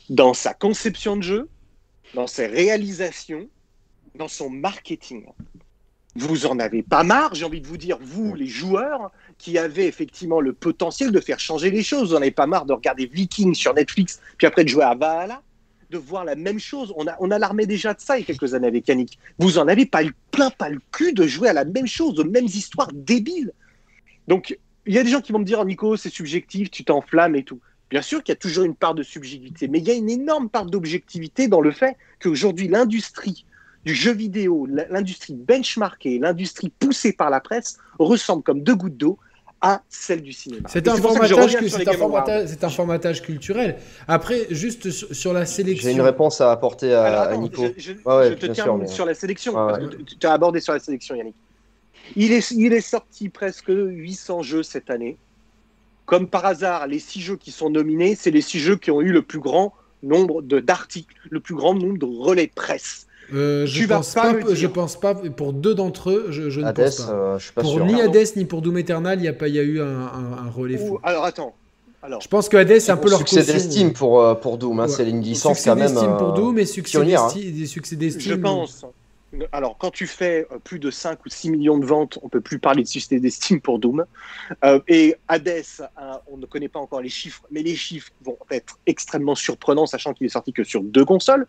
[0.08, 1.48] dans sa conception de jeu,
[2.14, 3.48] dans ses réalisations,
[4.14, 5.24] dans son marketing.
[6.16, 9.86] Vous en avez pas marre, j'ai envie de vous dire, vous, les joueurs, qui avez
[9.86, 12.10] effectivement le potentiel de faire changer les choses.
[12.10, 14.94] Vous en avez pas marre de regarder Vikings sur Netflix, puis après de jouer à
[14.94, 15.42] Valhalla,
[15.90, 16.92] de voir la même chose.
[16.96, 19.18] On a, on alarmé déjà de ça il y a quelques années avec Yannick.
[19.38, 22.18] Vous en avez pas eu plein, pas le cul de jouer à la même chose,
[22.18, 23.52] aux mêmes histoires débiles.
[24.26, 27.36] Donc, il y a des gens qui vont me dire, Nico, c'est subjectif, tu t'enflammes
[27.36, 27.60] et tout.
[27.90, 30.10] Bien sûr qu'il y a toujours une part de subjectivité, mais il y a une
[30.10, 33.46] énorme part d'objectivité dans le fait qu'aujourd'hui, l'industrie
[33.84, 39.18] du jeu vidéo, l'industrie benchmarkée, l'industrie poussée par la presse, ressemble comme deux gouttes d'eau
[39.60, 40.68] à celle du cinéma.
[40.68, 41.56] C'est un, formatage,
[42.62, 43.76] un formatage culturel.
[44.06, 45.88] Après, juste sur, la sélection.
[45.88, 47.64] J'ai une réponse à apporter à, Nico.
[47.76, 47.92] Je,
[48.34, 49.54] te tiens sur la sélection.
[50.20, 51.34] tu as abordé sur la sélection, Yannick.
[52.16, 55.16] Il est, il est sorti presque 800 jeux cette année
[56.08, 59.02] comme par hasard, les six jeux qui sont nominés, c'est les six jeux qui ont
[59.02, 63.06] eu le plus grand nombre d'articles, le plus grand nombre de relais presse.
[63.34, 65.14] Euh, je, pense pas, je pense pas.
[65.14, 67.12] Pour deux d'entre eux, je, ne pense pas.
[67.12, 69.56] Euh, suis pas pour ni Hades ni pour Doom Eternal, il y a pas, il
[69.56, 70.98] y a eu un, relais fou.
[71.02, 71.54] Alors attends.
[72.02, 74.80] Alors, je pense que Hades c'est un peu leur succès d'estime pour euh, pour Doom.
[74.80, 75.88] Hein, C'est une licence quand même.
[75.88, 77.28] Succès pour Doom et succès hein.
[77.98, 78.32] d'estime.
[78.32, 78.86] Je pense
[79.52, 82.40] alors, quand tu fais euh, plus de 5 ou 6 millions de ventes, on peut
[82.40, 84.06] plus parler de succès d'estime pour Doom.
[84.64, 85.64] Euh, et Hades,
[85.96, 89.86] hein, on ne connaît pas encore les chiffres, mais les chiffres vont être extrêmement surprenants,
[89.86, 91.46] sachant qu'il est sorti que sur deux consoles,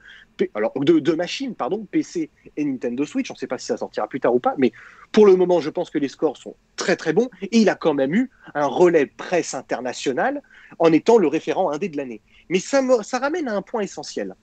[0.56, 3.32] alors deux, machines, pardon, PC et Nintendo Switch.
[3.32, 4.74] On ne sait pas si ça sortira plus tard ou pas, mais
[5.12, 7.30] pour le moment, je pense que les scores sont très très bons.
[7.42, 10.42] Et il a quand même eu un relais presse international
[10.80, 12.22] en étant le référent indé de l'année.
[12.50, 12.82] Mais ça
[13.20, 14.36] ramène à un point essentiel.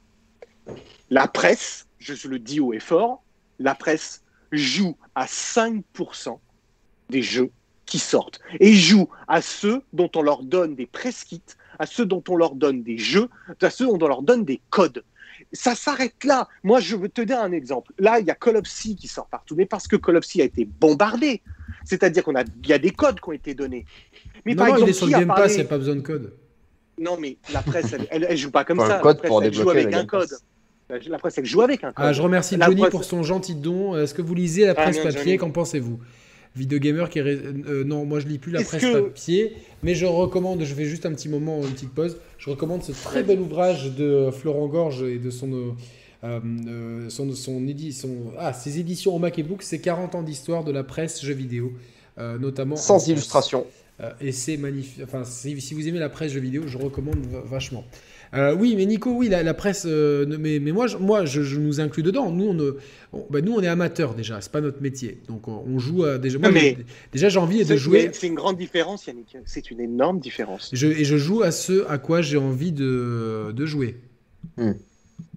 [1.11, 3.23] La presse, je le dis haut et fort,
[3.59, 6.39] la presse joue à 5%
[7.11, 7.51] des jeux
[7.85, 11.41] qui sortent et joue à ceux dont on leur donne des press kits,
[11.79, 13.29] à ceux dont on leur donne des jeux,
[13.63, 15.05] à ceux dont on leur donne des codes.
[15.53, 16.49] Ça s'arrête là.
[16.65, 17.93] Moi, je veux te donner un exemple.
[17.99, 20.25] Là, il y a Call of Sea qui sort partout, mais parce que Call of
[20.25, 21.43] Sea a été bombardé.
[21.85, 23.87] C'est-à-dire qu'on a, il y a des codes qui ont été donnés.
[24.45, 25.97] Mais non, par exemple, il est sur le Game Pass, il n'y a pas besoin
[25.97, 26.33] de code.
[26.99, 29.01] Non, mais la presse, elle, elle, joue pas comme ça.
[29.03, 30.31] la presse, elle joue avec un code.
[30.89, 33.97] La presse, elle joue avec un Ah, je remercie Johnny pour son gentil don.
[33.97, 35.99] Est-ce que vous lisez la ah, presse papier Qu'en pensez-vous?
[36.55, 37.23] Videogamer qui est...
[37.23, 41.05] Euh, non, moi je lis plus la presse papier, mais je recommande, je fais juste
[41.05, 45.03] un petit moment, une petite pause, je recommande ce très bel ouvrage de Florent Gorge
[45.03, 45.53] et de son...
[45.53, 45.71] Euh,
[46.25, 47.63] euh, son, son,
[48.39, 51.35] ah, ses éditions au Mac et Book, c'est 40 ans d'histoire de la presse jeux
[51.35, 51.73] vidéo,
[52.17, 52.77] notamment.
[52.77, 53.67] Sans illustration.
[54.21, 55.03] Et c'est magnifique.
[55.05, 57.85] Enfin, si, si, vous aimez la presse jeux vidéo, je recommande vachement.
[58.35, 59.85] Euh, oui, mais Nico, oui, la, presse.
[59.87, 62.31] Euh, mais, mais moi, je, moi je, nous inclus dedans.
[62.31, 62.75] Nous,
[63.13, 64.41] on, bah, nous, on est amateurs déjà.
[64.41, 65.19] C'est pas notre métier.
[65.29, 66.39] Donc, on, joue à, déjà.
[66.39, 66.51] Moi,
[67.13, 68.11] déjà, j'ai envie de jouer.
[68.13, 69.37] C'est une grande différence, Yannick.
[69.45, 70.71] C'est une énorme différence.
[70.73, 73.97] Je, et je joue à ce à quoi j'ai envie de, de jouer.
[74.57, 74.73] Hmm.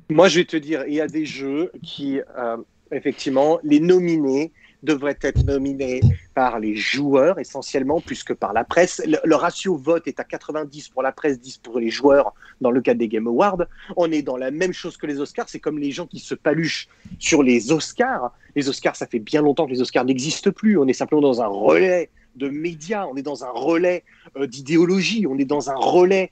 [0.10, 2.58] Moi, je vais te dire, il y a des jeux qui, euh,
[2.92, 4.52] effectivement, les nominés
[4.84, 6.02] devrait être nominé
[6.34, 9.02] par les joueurs essentiellement, plus que par la presse.
[9.06, 12.82] Le, ratio vote est à 90 pour la presse, 10 pour les joueurs dans le
[12.82, 13.64] cadre des Game Awards.
[13.98, 15.50] On est dans la même chose que les Oscars.
[15.50, 16.88] C'est comme les gens qui se paluchent
[17.20, 18.34] sur les Oscars.
[18.56, 20.78] Les Oscars, ça fait bien longtemps que les Oscars n'existent plus.
[20.78, 24.04] On est simplement dans un relais de médias, on est dans un relais
[24.38, 26.32] euh, d'idéologie, on est dans un relais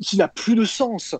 [0.00, 1.16] qui n'a plus de sens.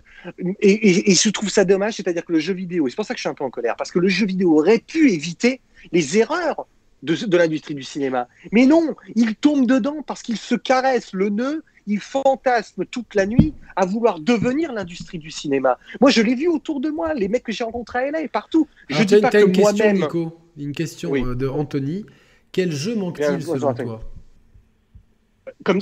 [0.60, 3.14] Et, et, je trouve ça dommage, c'est-à-dire que le jeu vidéo, et c'est pour ça
[3.14, 5.60] que je suis un peu en colère, parce que le jeu vidéo aurait pu éviter
[5.92, 6.66] les erreurs
[7.02, 8.28] de, l'industrie du cinéma.
[8.52, 13.26] Mais non, il tombe dedans parce qu'il se caresse le nœud, il fantasme toute la
[13.26, 15.78] nuit à vouloir devenir l'industrie du cinéma.
[16.00, 18.68] Moi, je l'ai vu autour de moi, les mecs que j'ai rencontrés à LA, partout.
[18.88, 20.06] Je dis pas que moi-même.
[20.56, 22.04] Une question euh, de Anthony.
[22.50, 24.00] Quel jeu manque-t-il selon toi?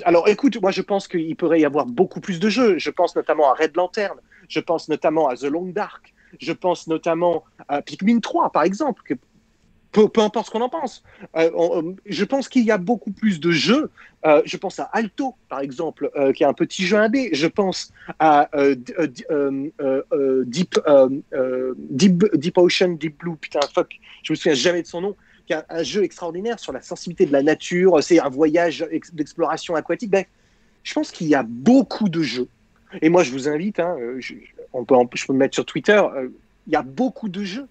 [0.04, 2.78] Alors écoute, moi je pense qu'il pourrait y avoir beaucoup plus de jeux.
[2.78, 4.16] Je pense notamment à Red Lantern,
[4.48, 9.02] je pense notamment à The Long Dark, je pense notamment à Pikmin 3 par exemple,
[9.04, 9.14] que
[10.04, 11.02] peu, importe ce qu'on en pense.
[11.36, 13.90] Euh, euh, je pense qu'il y a beaucoup plus de jeux.
[14.26, 17.30] Euh, je pense à Alto, par exemple, qui est un petit jeu indé.
[17.32, 18.48] Je pense à
[20.44, 20.80] Deep,
[22.34, 25.16] Deep, Ocean, Deep Blue, putain, fuck, je me souviens jamais de son nom,
[25.50, 28.02] un, jeu extraordinaire sur la sensibilité de la nature.
[28.02, 30.10] C'est un voyage d'exploration aquatique.
[30.10, 30.24] Ben,
[30.82, 32.48] je pense qu'il y a beaucoup de jeux.
[33.02, 34.34] Et moi, je vous invite, hein, je,
[34.72, 36.00] on peut, je peux me mettre sur Twitter,
[36.66, 37.66] il y a beaucoup de jeux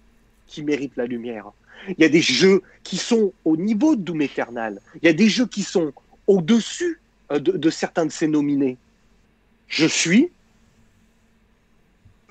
[0.47, 1.51] qui méritent la lumière.
[1.87, 4.79] Il y a des jeux qui sont au niveau de Doom Eternal.
[5.01, 5.93] Il y a des jeux qui sont
[6.27, 6.99] au-dessus
[7.31, 8.77] euh, de, certains de ces nominés.
[9.67, 10.31] Je suis,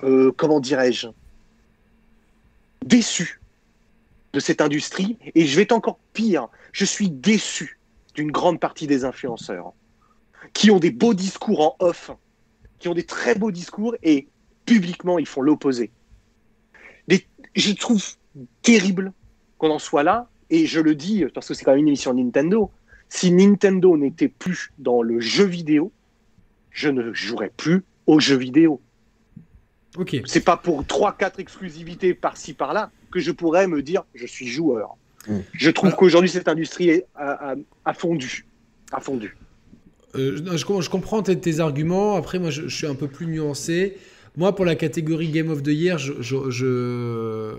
[0.03, 1.07] euh, comment dirais-je,
[2.85, 3.39] déçu
[4.35, 5.17] de cette industrie.
[5.33, 7.79] Et je vais être encore pire, je suis déçu
[8.13, 9.73] d'une grande partie des influenceurs
[10.53, 12.11] qui ont des beaux discours en off,
[12.77, 14.27] qui ont des très beaux discours et
[14.65, 15.89] publiquement ils font l'opposé.
[17.55, 18.03] Je trouve
[18.61, 19.13] terrible
[19.57, 22.13] qu'on en soit là, et je le dis parce que c'est quand même une émission
[22.13, 22.69] Nintendo,
[23.07, 25.93] si Nintendo n'était plus dans le jeu vidéo,
[26.71, 28.81] je ne jouerais plus aux jeux vidéo.
[29.95, 30.17] Ok.
[30.25, 34.97] C'est pas pour 3-4 exclusivités par-ci par-là que je pourrais me dire je suis joueur.
[35.27, 35.39] Hmm.
[35.53, 38.45] Je trouve qu'aujourd'hui cette industrie a, fondu.
[38.91, 39.37] A fondu.
[40.15, 42.15] Euh, je, comprends tes, arguments.
[42.15, 43.97] Après, moi, je, suis un peu plus nuancé.
[44.35, 47.55] Moi, pour la catégorie Game of the Year, je,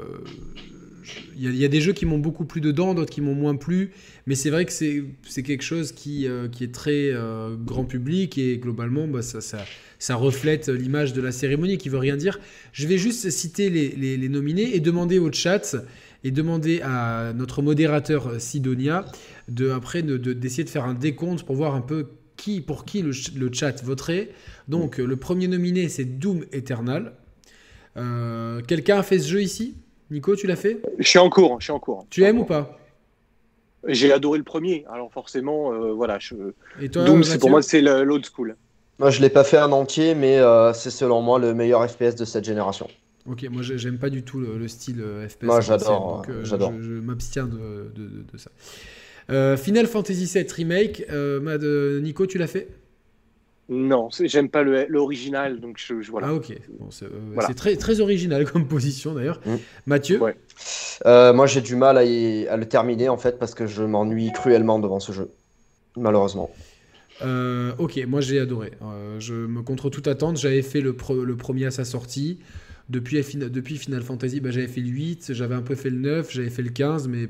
[1.37, 3.91] il y, a des jeux qui m'ont beaucoup plu dedans, d'autres qui m'ont moins plu,
[4.27, 8.59] mais c'est vrai que c'est quelque chose qui, euh, est très euh, grand public et
[8.59, 12.41] globalement bah, ça, reflète l'image de la cérémonie qui veut rien dire.
[12.73, 15.77] Je vais juste citer les, nominés et demander au chat
[16.25, 19.05] et demander à notre modérateur euh, Sidonia
[19.49, 23.53] de après d'essayer de, faire un décompte pour voir un peu qui pour qui le
[23.53, 24.31] chat voterait.
[24.69, 27.13] Donc le premier nominé c'est Doom Eternal.
[28.67, 29.77] Quelqu'un a fait ce jeu ici?
[30.11, 32.07] Nico, tu l'as fait Je suis en cours, je suis en cours.
[32.11, 32.79] Tu aimes ou pas?
[33.89, 36.19] J'ai adoré le premier, alors forcément, euh, voilà.
[36.19, 36.35] Je...
[36.81, 38.57] Et toi, Doom, pour moi, c'est l'old school.
[38.99, 42.15] Moi, je l'ai pas fait en entier, mais euh, c'est selon moi le meilleur FPS
[42.15, 42.89] de cette génération.
[43.29, 45.43] Ok, moi j'aime pas du tout le, style euh, FPS.
[45.43, 46.25] Moi j'adore.
[46.45, 46.73] j'adore.
[46.81, 47.91] Je, m'abstiens de,
[48.37, 49.57] ça.
[49.57, 51.05] Final Fantasy VII Remake,
[52.03, 52.69] Nico, tu l'as fait?
[53.69, 56.29] Non, j'aime pas l'original, donc je, voilà.
[56.29, 57.07] Ah ok, euh,
[57.47, 59.41] c'est très, très original comme position d'ailleurs.
[59.45, 59.55] Mm.
[59.87, 60.21] Mathieu
[61.05, 64.79] euh, Moi j'ai du mal à, le terminer en fait parce que je m'ennuie cruellement
[64.79, 65.31] devant ce jeu,
[65.97, 66.51] malheureusement.
[67.23, 68.71] Euh, ok, moi j'ai adoré.
[69.19, 72.39] je me contre toute attente, j'avais fait le, le, premier à sa sortie.
[72.89, 76.31] Depuis, depuis Final Fantasy, bah, j'avais fait le 8, j'avais un peu fait le 9,
[76.31, 77.29] j'avais fait le 15, mais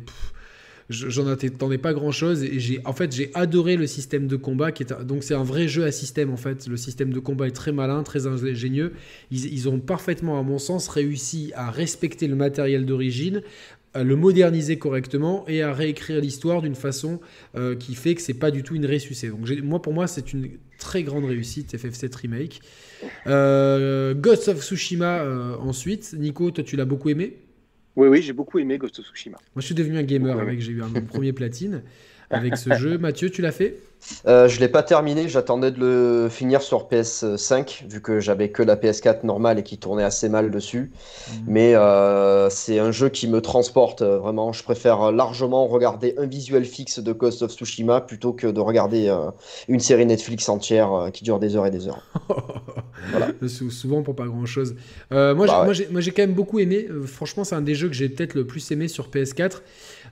[0.89, 4.71] j'en attendais pas grand chose et j'ai en fait j'ai adoré le système de combat
[4.71, 6.67] qui est donc c'est un vrai jeu à système en fait.
[6.69, 8.93] Le système de combat est très malin très ingénieux.
[9.31, 13.43] Ils, ont parfaitement à mon sens réussi à respecter le matériel d'origine
[13.95, 17.19] à le moderniser correctement et à réécrire l'histoire d'une façon
[17.57, 19.29] euh, qui fait que c'est pas du tout une ressucée.
[19.31, 22.61] Donc moi pour moi c'est une très grande réussite FF7 remake.
[23.27, 26.15] Euh, Ghost of Tsushima euh, ensuite.
[26.17, 27.39] Nico toi tu l'as beaucoup aimé?
[27.97, 29.39] Oui, oui, j'ai beaucoup aimé Ghost of Tsushima.
[29.55, 31.83] Moi, je suis devenu un gamer avec, j'ai eu un premier platine.
[32.31, 32.99] avec ce jeu.
[32.99, 33.77] Mathieu, tu l'as fait?
[34.27, 38.63] Euh, je l'ai pas terminé, j'attendais de le finir sur PS5, vu que j'avais que
[38.63, 40.91] la PS4 normale et qui tournait assez mal dessus.
[41.29, 41.45] Mhm.
[41.49, 44.53] Mais euh, c'est un jeu qui me transporte euh, vraiment.
[44.53, 49.15] Je préfère largement regarder un visuel fixe de Ghost of Tsushima plutôt que de regarder
[49.69, 52.03] une série Netflix entière qui dure des heures et des heures.
[53.11, 53.29] voilà.
[53.49, 54.77] Souvent pour pas grand chose.
[55.11, 56.87] moi, bah moi j'ai quand même beaucoup aimé.
[57.07, 59.61] franchement, c'est un des jeux que j'ai peut-être le plus aimé sur PS4.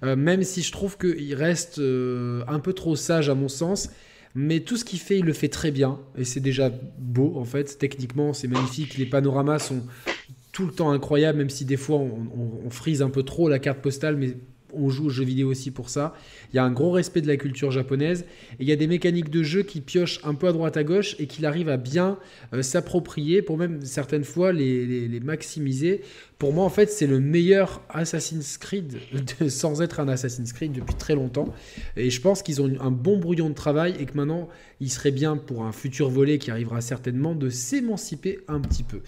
[0.04, 3.90] Euh, même si je trouve qu'il reste euh, un peu trop sage à mon sens.
[4.34, 6.00] Mais tout ce qu'il fait, il le fait très bien.
[6.18, 7.78] Et c'est déjà beau, en fait.
[7.78, 8.98] Techniquement, c'est magnifique.
[8.98, 9.82] Les panoramas sont
[10.52, 13.80] tout le temps incroyables, même si des fois on, frise un peu trop la carte
[13.80, 14.16] postale.
[14.16, 14.36] Mais
[14.76, 16.14] on joue aux jeux vidéo aussi pour ça.
[16.52, 18.24] Il y a un gros respect de la culture japonaise.
[18.58, 20.84] Et il y a des mécaniques de jeu qui piochent un peu à droite à
[20.84, 22.18] gauche et qu'il arrive à bien
[22.52, 26.02] euh, s'approprier pour même certaines fois les, maximiser.
[26.38, 28.98] Pour moi, en fait, c'est le meilleur Assassin's Creed
[29.48, 31.52] sans être un Assassin's Creed depuis très longtemps.
[31.96, 34.48] Et je pense qu'ils ont un bon brouillon de travail et que maintenant,
[34.80, 39.00] il serait bien pour un futur volet qui arrivera certainement de s'émanciper un petit peu.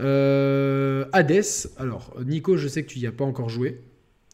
[0.00, 3.80] Euh, Hades, alors Nico, je sais que tu n'y as pas encore joué.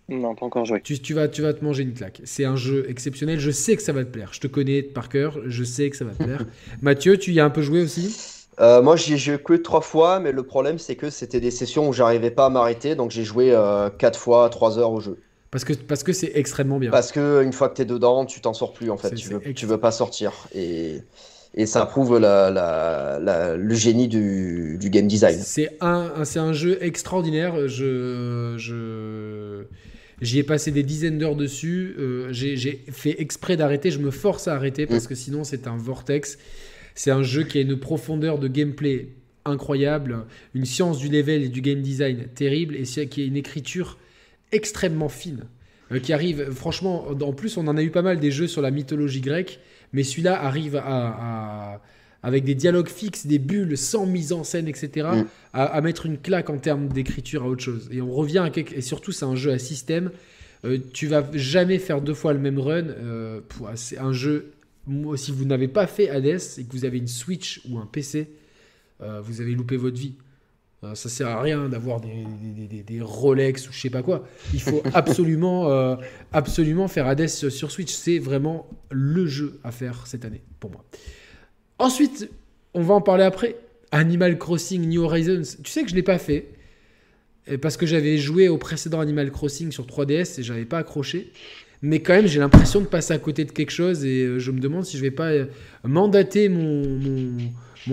[0.08, 0.82] Non, pas encore joué.
[0.82, 2.20] Tu, vas, tu vas te manger une claque.
[2.24, 3.40] C'est un jeu exceptionnel.
[3.40, 4.30] Je sais que ça va te plaire.
[4.32, 5.38] Je te connais par cœur.
[5.46, 6.44] Je sais que ça va te plaire.
[6.82, 8.14] Mathieu, tu y as un peu joué aussi?
[8.60, 11.50] Euh, Moi, j'y ai joué que trois fois, mais le problème, c'est que c'était des
[11.50, 12.94] sessions où j'arrivais pas à m'arrêter.
[12.94, 15.16] Donc, j'ai joué euh, quatre fois, trois heures au jeu.
[15.50, 16.90] Parce que parce que c'est extrêmement bien.
[16.90, 19.14] Parce que une fois que tu es dedans, tu t'en sors plus en fait.
[19.14, 20.32] Tu veux, tu veux pas sortir.
[20.52, 21.00] Et,
[21.54, 25.38] et ça prouve la, la, le génie du, du game design.
[25.38, 27.68] C'est un, c'est un jeu extraordinaire.
[27.68, 29.64] Je, je,
[30.20, 31.94] J'y ai passé des dizaines d'heures dessus.
[31.98, 33.90] Euh, j'ai fait exprès d'arrêter.
[33.90, 35.08] Je me force à arrêter parce mm.
[35.08, 36.38] que sinon c'est un vortex.
[36.94, 39.08] C'est un jeu qui a une profondeur de gameplay
[39.44, 43.98] incroyable, une science du level et du game design terrible et qui a une écriture
[44.52, 45.44] extrêmement fine.
[45.92, 48.62] Euh, qui arrive, franchement, en plus on en a eu pas mal des jeux sur
[48.62, 49.60] la mythologie grecque,
[49.92, 51.80] mais celui-là arrive à
[52.24, 55.26] avec des dialogues fixes, des bulles, sans mise en scène, etc., mm.
[55.52, 57.86] à, mettre une claque en termes d'écriture à autre chose.
[57.92, 58.74] Et on revient à quelque...
[58.74, 60.10] Et surtout, c'est un jeu à système.
[60.64, 62.88] Euh, tu vas jamais faire deux fois le même run.
[62.88, 63.42] Euh,
[63.74, 64.52] c'est un jeu.
[65.16, 68.30] Si vous n'avez pas fait Hades et que vous avez une Switch ou un PC,
[69.02, 70.14] euh, vous avez loupé votre vie.
[70.82, 74.26] Euh, ça sert à rien d'avoir des, des, Rolex ou je sais pas quoi.
[74.54, 75.98] Il faut absolument,
[76.32, 77.92] absolument faire Hades sur Switch.
[77.92, 80.86] C'est vraiment le jeu à faire cette année pour moi.
[81.78, 82.30] Ensuite,
[82.74, 83.56] on va en parler après.
[83.90, 85.56] Animal Crossing New Horizons.
[85.62, 86.48] Tu sais que je ne l'ai pas fait.
[87.60, 91.30] Parce que j'avais joué au précédent Animal Crossing sur 3DS et j'avais pas accroché.
[91.82, 94.50] Mais quand même, j'ai l'impression de passer à côté de quelque chose et euh, je
[94.50, 95.44] me demande si je vais pas euh,
[95.82, 97.36] mandater mon, mon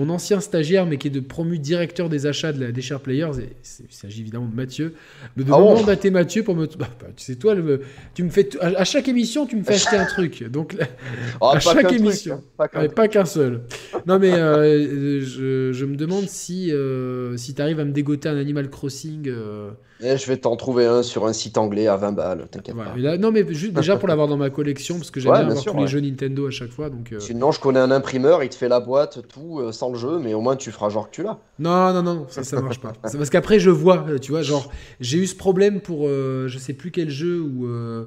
[0.00, 3.48] ancien stagiaire, mais qui est de promu directeur des achats de la, des Players, et
[3.80, 4.94] il s'agit évidemment de Mathieu,
[5.36, 6.66] me demande à tes Mathieu pour me.
[6.66, 7.82] Bah, bah, tu sais, toi, le,
[8.14, 10.44] tu me fais à, chaque émission, tu me fais acheter un truc.
[10.44, 10.76] Donc,
[11.40, 13.62] oh, à chaque émission, hein, pas qu'un seul.
[14.06, 18.28] Non, mais euh, je, je, me demande si, euh, si tu arrives à me dégoter
[18.28, 19.28] un Animal Crossing.
[19.28, 19.70] Euh,
[20.02, 23.16] eh, je vais t'en trouver un sur un site anglais à 20 balles, t'inquiète pas.
[23.18, 25.76] non, mais juste déjà pour l'avoir dans ma collection, parce que j'aime bien, avoir tous
[25.76, 26.90] les jeux Nintendo à chaque fois.
[26.90, 30.34] Donc, Sinon, je connais un imprimeur, il te fait la boîte, tout le jeu, mais
[30.34, 31.38] au moins tu feras genre que tu l'as.
[31.58, 32.92] Non, non, non, ça, ça marche pas.
[33.04, 36.58] C'est parce qu'après, je vois, tu vois, genre, j'ai eu ce problème pour euh, je
[36.58, 38.04] sais plus quel jeu où, euh,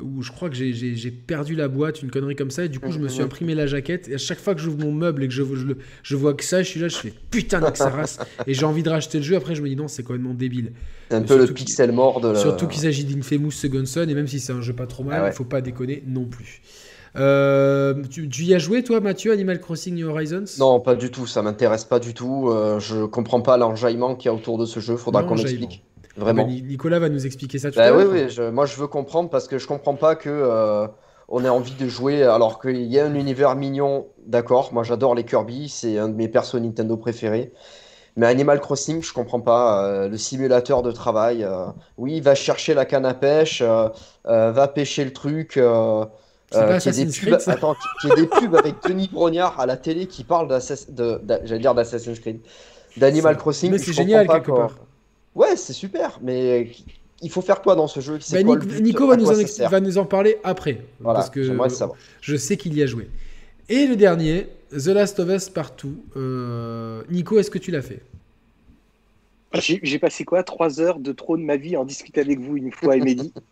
[0.00, 2.90] où je crois que j'ai perdu la boîte, une connerie comme ça, et du coup,
[2.90, 5.28] je me suis imprimé la jaquette, et à chaque fois que j'ouvre mon meuble et
[5.28, 5.66] que je, je,
[6.02, 8.64] je, vois que ça, je suis là, je fais putain que ça race, et j'ai
[8.64, 10.72] envie de racheter le jeu, après, je me dis non, c'est complètement débile.
[11.10, 12.38] C'est un peu le pixel mort de la...
[12.38, 15.22] Surtout qu'il s'agit d'Infamous Second Son, et même si c'est un jeu pas trop mal,
[15.24, 16.62] ah il faut pas déconner non plus.
[17.14, 20.44] Euh, tu, y as joué toi Mathieu Animal Crossing New Horizons?
[20.58, 22.48] Non pas du tout, ça m'intéresse pas du tout.
[22.48, 25.84] Euh, je comprends pas l'enjaillement qu'il y a autour de ce jeu, faudra qu'on explique.
[26.16, 26.42] Vraiment.
[26.46, 28.10] Ah bah, Nicolas va nous expliquer ça tout bah à l'heure.
[28.12, 30.86] Oui, oui moi je veux comprendre parce que je comprends pas que euh,
[31.28, 34.72] on ait envie de jouer alors qu'il y a un univers mignon, d'accord.
[34.72, 37.52] Moi j'adore les Kirby, c'est un de mes persos Nintendo préférés.
[38.14, 40.06] Mais Animal Crossing, je comprends pas.
[40.06, 41.48] le simulateur de travail,
[41.96, 43.62] oui, va chercher la canne à pêche,
[44.24, 45.58] va pêcher le truc,
[46.54, 50.24] euh, qui, des pubs, attends, qui, des pubs avec Denis Brognard à la télé qui
[50.24, 52.40] parle d'Assassin's Creed,
[52.96, 53.70] d'Animal Crossing.
[53.70, 54.74] Mais c'est génial quelque part.
[55.34, 56.70] Ouais, c'est super, mais
[57.22, 58.18] il faut faire quoi dans ce jeu?
[58.32, 60.80] Bah, Nico va nous, en va nous, en parler après.
[61.02, 61.56] parce que
[62.20, 63.08] je sais qu'il y a joué.
[63.68, 65.96] Et le dernier, The Last of Us Partout.
[66.16, 68.02] Euh, Nico, est-ce que tu l'as fait?
[69.54, 70.42] J'ai passé quoi?
[70.42, 73.32] Trois heures de trop de ma vie en discuter avec vous une fois, Emélie.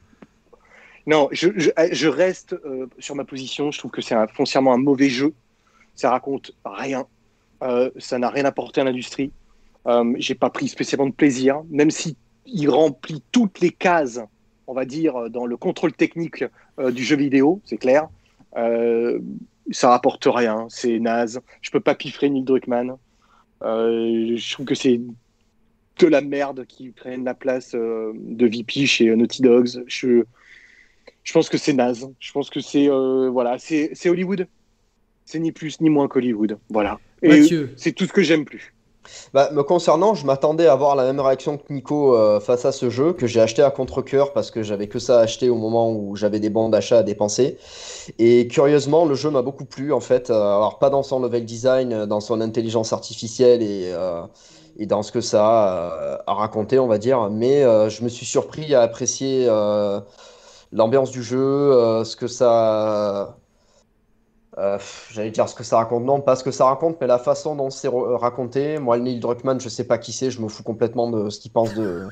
[1.07, 3.70] Non, je, reste euh, sur ma position.
[3.72, 5.33] Je trouve que c'est foncièrement un mauvais jeu.
[5.97, 7.07] Ça raconte rien.
[7.62, 9.33] Euh, ça n'a rien apporté à l'industrie.
[9.87, 12.16] Euh, J'ai pas pris spécialement de plaisir, même si
[12.47, 14.20] il remplit toutes les cases
[14.66, 16.45] on va dire, dans le contrôle technique
[16.93, 18.09] du jeu vidéo, c'est clair.
[18.55, 21.41] ça rapporte rien, c'est naze.
[21.61, 22.95] Je peux pas piffrer Neil Druckmann.
[23.62, 25.01] je trouve que c'est
[25.99, 29.83] de la merde qui prennent la place de VP chez Naughty Dogs.
[29.89, 30.22] Je,
[31.24, 32.09] je pense que c'est naze.
[32.20, 34.47] Je pense que c'est voilà, c'est Hollywood.
[35.24, 36.59] C'est ni plus ni moins qu'Hollywood.
[36.68, 37.01] Voilà.
[37.22, 37.43] Et
[37.76, 38.72] c'est tout ce que j'aime plus.
[39.35, 42.73] Bah, me concernant, je m'attendais à avoir la même réaction que Nico euh, face à
[42.73, 45.57] ce jeu que j'ai acheté à contre-coeur parce que j'avais que ça à acheter au
[45.57, 47.59] moment où j'avais des bons d'achat à dépenser.
[48.19, 50.31] Et curieusement, le jeu m'a beaucoup plu en fait.
[50.31, 53.93] Euh, alors, pas dans son level design, euh, dans son intelligence artificielle et,
[54.87, 58.75] dans ce que ça a à raconter, on va dire, mais je me suis surpris
[58.75, 59.47] à apprécier
[60.73, 63.37] l'ambiance du jeu, ce que ça
[64.61, 64.79] euh,
[65.11, 67.57] j'allais dire ce que ça raconte, non, pas ce que ça raconte, mais la façon
[67.57, 68.79] dont c'est raconté.
[68.79, 71.41] Moi, le Neil Druckmann, je sais pas qui c'est, je me fous complètement de ce
[71.41, 72.09] qu'il pense de.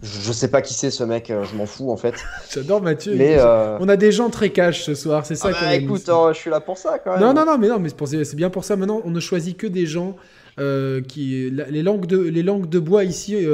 [0.00, 2.14] Je sais pas qui c'est ce mec, euh, je m'en fous en fait.
[2.52, 3.16] J'adore Mathieu.
[3.16, 6.04] Mais euh, On a des gens très cash ce soir, c'est ça ah bah, Écoute,
[6.06, 7.20] je suis là pour ça quand même.
[7.20, 8.76] Non, non, non, mais non, mais c'est bien pour ça.
[8.76, 10.14] Maintenant, on ne choisit que des gens
[10.56, 11.50] qui.
[11.50, 13.44] les, langues de, les langues de bois ici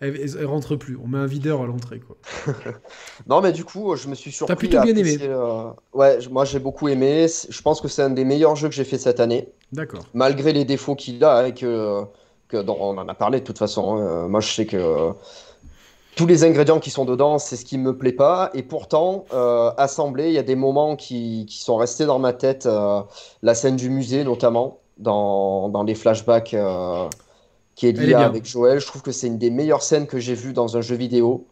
[0.00, 0.98] elle, rentre plus.
[1.02, 2.16] On met un videur à l'entrée, quoi.
[3.26, 4.54] non, mais du coup, je me suis surpris.
[4.54, 5.18] T'as plutôt bien aimé.
[5.20, 7.26] Euh, ouais, moi j'ai beaucoup aimé.
[7.48, 9.48] Je pense que c'est un des meilleurs jeux que j'ai fait cette année.
[9.72, 10.00] D'accord.
[10.14, 12.02] Malgré les défauts qu'il a, et que,
[12.48, 13.96] que on en a parlé de toute façon.
[13.96, 14.00] Hein.
[14.00, 15.10] Euh, moi, je sais que
[16.16, 18.50] tous les ingrédients qui sont dedans, c'est ce qui me plaît pas.
[18.54, 22.32] Et pourtant, euh, assemblé, il y a des moments qui, qui, sont restés dans ma
[22.32, 22.66] tête.
[23.42, 26.56] la scène du musée, notamment, dans, dans les flashbacks
[27.80, 28.78] qui est lié avec Joël.
[28.78, 31.46] Je trouve que c'est une des meilleures scènes que j'ai vues dans un jeu vidéo.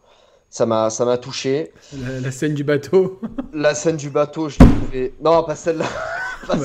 [0.51, 1.71] Ça m'a, ça m'a touché.
[2.21, 3.19] La, scène du bateau.
[3.53, 5.13] la scène du bateau, je l'ai trouvé.
[5.23, 5.85] Non, pas celle-là.
[6.47, 6.55] pas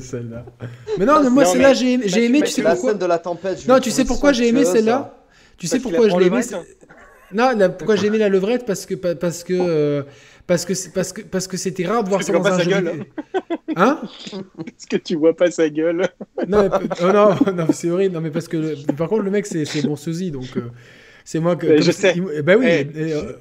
[0.00, 0.44] celle-là.
[0.98, 2.42] Mais non, mais moi celle-là j'ai, j'ai aimé.
[2.42, 3.68] Tu sais la pourquoi scène de la tempête.
[3.68, 5.16] Non, tu sais pourquoi j'ai aimé celle-là
[5.58, 6.40] Tu sais pourquoi je l'ai aimé
[7.32, 8.66] Non, pourquoi j'ai aimé la levrette?
[8.66, 10.02] Parce que parce que euh,
[10.46, 12.70] parce que parce que parce que c'était rare de voir ça dans un jeu.
[12.70, 13.04] Gueule.
[13.76, 14.00] Hein
[14.56, 16.08] Parce que tu vois pas sa gueule.
[16.48, 16.68] non,
[17.02, 18.14] oh non, non c'est horrible.
[18.14, 20.70] Non, mais parce que par contre le mec c'est mon sosie donc euh,
[21.24, 21.80] c'est moi que.
[21.80, 22.14] je sais.
[22.44, 22.66] bah oui.
[22.68, 22.86] Eh.
[23.12, 23.32] Euh,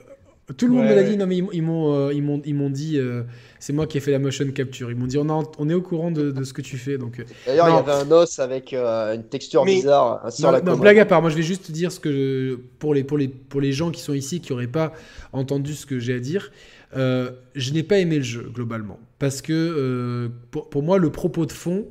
[0.57, 1.17] tout le monde me l'a dit.
[1.17, 2.99] Non mais ils, m'ont euh, ils m'ont ils m'ont dit
[3.59, 4.89] c'est moi qui ai fait la motion capture.
[4.89, 7.23] Ils m'ont dit on, on est au courant de, de, ce que tu fais donc.
[7.45, 10.61] D'ailleurs il y avait un os avec une texture bizarre sur la.
[10.61, 11.21] Non blague à part.
[11.21, 14.01] Moi je vais juste dire ce que pour les pour les pour les gens qui
[14.01, 14.93] sont ici qui auraient pas
[15.31, 16.51] entendu ce que j'ai à dire.
[16.95, 21.45] Euh, je n'ai pas aimé le jeu globalement parce que euh, pour, moi le propos
[21.45, 21.87] de fond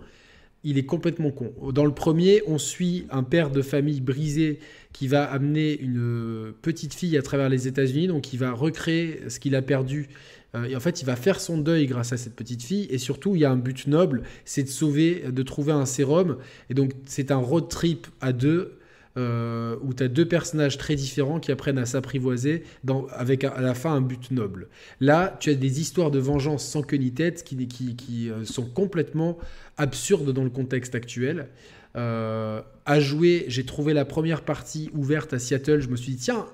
[0.64, 1.52] il est complètement con.
[1.72, 4.60] Dans le premier, on suit un père de famille brisé
[4.92, 9.40] qui va amener une petite fille à travers les États-Unis, donc il va recréer ce
[9.40, 10.08] qu'il a perdu.
[10.54, 12.86] Euh, et en fait, il va faire son deuil grâce à cette petite fille.
[12.90, 16.36] Et surtout, il y a un but noble, c'est de sauver, de trouver un sérum.
[16.70, 18.78] Et donc, c'est un road trip à deux
[19.18, 22.62] euh, où tu as deux personnages très différents qui apprennent à s'apprivoiser
[23.10, 24.68] avec à la fin un but noble.
[25.00, 29.36] Là, tu as des histoires de vengeance sans queue ni tête qui, euh, sont complètement
[29.76, 31.48] absurdes dans le contexte actuel.
[31.94, 35.80] Euh, à jouer, j'ai trouvé la première partie ouverte à Seattle.
[35.80, 36.46] Je me suis dit, tiens,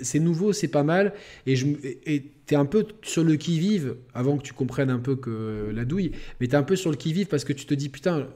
[0.00, 1.14] c'est nouveau, c'est pas mal.
[1.46, 5.70] Et tu es un peu sur le qui-vive, avant que tu comprennes un peu que
[5.72, 7.88] la douille, mais tu es un peu sur le qui-vive parce que tu te dis,
[7.88, 8.26] putain,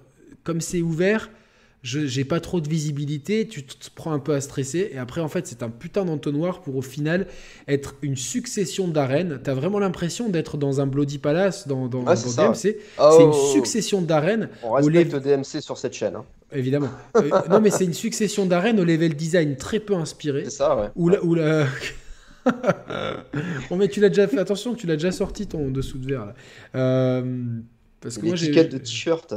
[0.44, 1.30] comme c'est ouvert,
[1.86, 5.28] j'ai pas trop de visibilité, tu te prends un peu à stresser, et après, en
[5.28, 7.26] fait, c'est un putain d'entonnoir pour au final
[7.68, 9.40] être une succession d'arènes.
[9.42, 12.54] T'as vraiment l'impression d'être dans un Bloody Palace dans, dans, DMC.
[12.54, 14.48] c'est une succession d'arènes.
[14.62, 16.16] On respecte le DMC sur cette chaîne.
[16.16, 16.24] Hein.
[16.52, 16.90] Évidemment.
[17.16, 20.44] Euh, non, mais c'est une succession d'arènes au level design très peu inspiré.
[20.44, 20.88] C'est ça, ouais.
[20.94, 21.66] Où la,
[23.70, 24.38] bon, mais tu l'as déjà fait.
[24.38, 26.26] Attention, tu l'as déjà sorti ton dessous de verre.
[26.26, 26.34] Là.
[26.76, 27.42] Euh,
[28.00, 29.34] parce que moi, j'ai de t-shirt.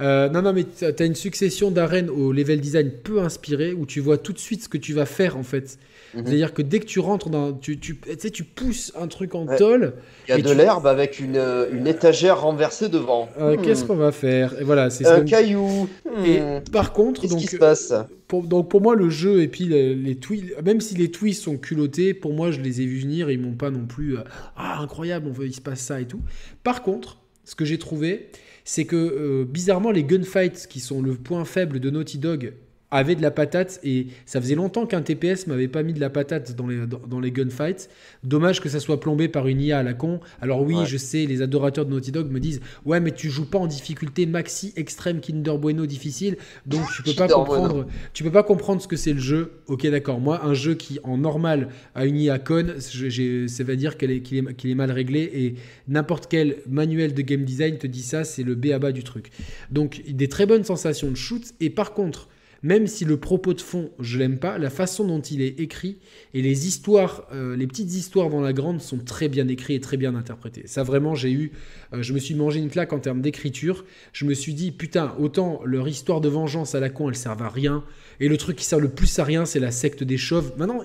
[0.00, 3.86] Euh, non, non, mais tu as une succession d'arènes au level design peu inspiré où
[3.86, 5.78] tu vois tout de suite ce que tu vas faire en fait.
[6.14, 6.22] Mhm.
[6.24, 7.52] C'est-à-dire que dès que tu rentres dans.
[7.52, 9.92] Tu, tu, sais, tu pousses un truc en tôle.
[10.26, 11.40] Il y a de l'herbe avec une,
[11.72, 13.28] une, étagère renversée devant.
[13.38, 13.62] Euh, hmm.
[13.62, 14.58] Qu'est-ce qu'on va faire?
[14.58, 15.88] Et voilà, c'est Un caillou.
[16.24, 16.62] Et hmm.
[16.72, 17.20] par contre.
[17.20, 17.92] Qu'est-ce qui se passe?
[18.26, 21.42] pour, donc pour moi, le jeu et puis les, les twists, même si les twists
[21.42, 23.30] sont culottés, pour moi, je les ai vus venir.
[23.30, 24.18] Ils m'ont pas non plus.
[24.18, 24.22] Euh,
[24.56, 26.20] ah, incroyable, on veut, il se passe ça et tout.
[26.62, 27.18] Par contre
[27.48, 28.28] ce que j'ai trouvé,
[28.66, 32.52] c'est que euh, bizarrement, les gunfights, qui sont le point faible de Naughty Dog,
[32.90, 36.08] avait de la patate et ça faisait longtemps qu'un TPS m'avait pas mis de la
[36.08, 37.90] patate dans les, dans, les gunfights.
[38.24, 40.20] Dommage que ça soit plombé par une IA à la con.
[40.40, 43.48] Alors oui, je sais, les adorateurs de Naughty Dog me disent ouais mais tu joues
[43.48, 46.36] pas en difficulté maxi extrême Kinder Bueno difficile
[46.66, 49.52] donc tu peux pas comprendre tu peux pas comprendre ce que c'est le jeu.
[49.66, 53.98] Ok d'accord, moi un jeu qui en normal a une IA con, ça veut dire
[53.98, 55.54] qu'il est, est, est, mal réglé et
[55.88, 59.04] n'importe quel manuel de game design te dit ça, c'est le B à bas du
[59.04, 59.30] truc.
[59.70, 62.28] Donc des très bonnes sensations de shoot et par contre
[62.62, 65.98] même si le propos de fond, je l'aime pas, la façon dont il est écrit
[66.34, 69.80] et les histoires, euh, les petites histoires dans la grande sont très bien écrites et
[69.80, 70.66] très bien interprétées.
[70.66, 71.52] Ça vraiment, j'ai eu,
[71.92, 73.84] euh, je me suis mangé une claque en termes d'écriture.
[74.12, 77.40] Je me suis dit, putain, autant leur histoire de vengeance à la con, elle sert
[77.40, 77.84] à rien.
[78.20, 80.52] Et le truc qui sert le plus à rien, c'est la secte des chauves.
[80.56, 80.82] Maintenant,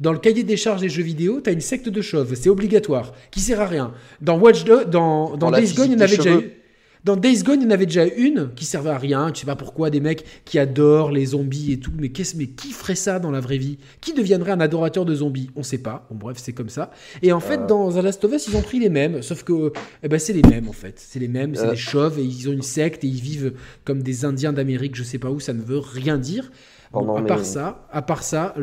[0.00, 3.14] dans le cahier des charges des jeux vidéo, t'as une secte de chauves, c'est obligatoire,
[3.30, 3.94] qui sert à rien.
[4.20, 6.59] Dans Watch Dogs, dans, dans Days Gone, il y en avait déjà eu.
[7.02, 9.30] Dans Days Gone, il y en avait déjà une qui servait à rien.
[9.30, 11.92] Tu sais pas pourquoi, des mecs qui adorent les zombies et tout.
[11.96, 13.78] Mais, qu'est-ce, mais qui ferait ça dans la vraie vie?
[14.02, 15.50] Qui deviendrait un adorateur de zombies?
[15.56, 16.06] On sait pas.
[16.10, 16.90] Bon, bref, c'est comme ça.
[17.22, 17.66] Et en fait, euh.
[17.66, 19.22] dans The Last of Us, ils ont pris les mêmes.
[19.22, 19.72] Sauf que
[20.02, 20.96] eh ben, c'est les mêmes, en fait.
[20.98, 21.54] C'est les mêmes.
[21.54, 21.70] C'est euh.
[21.70, 23.54] des chauves et ils ont une secte et ils vivent
[23.84, 25.40] comme des Indiens d'Amérique, je sais pas où.
[25.40, 26.52] Ça ne veut rien dire.
[26.92, 28.54] à, part ça, à part ça,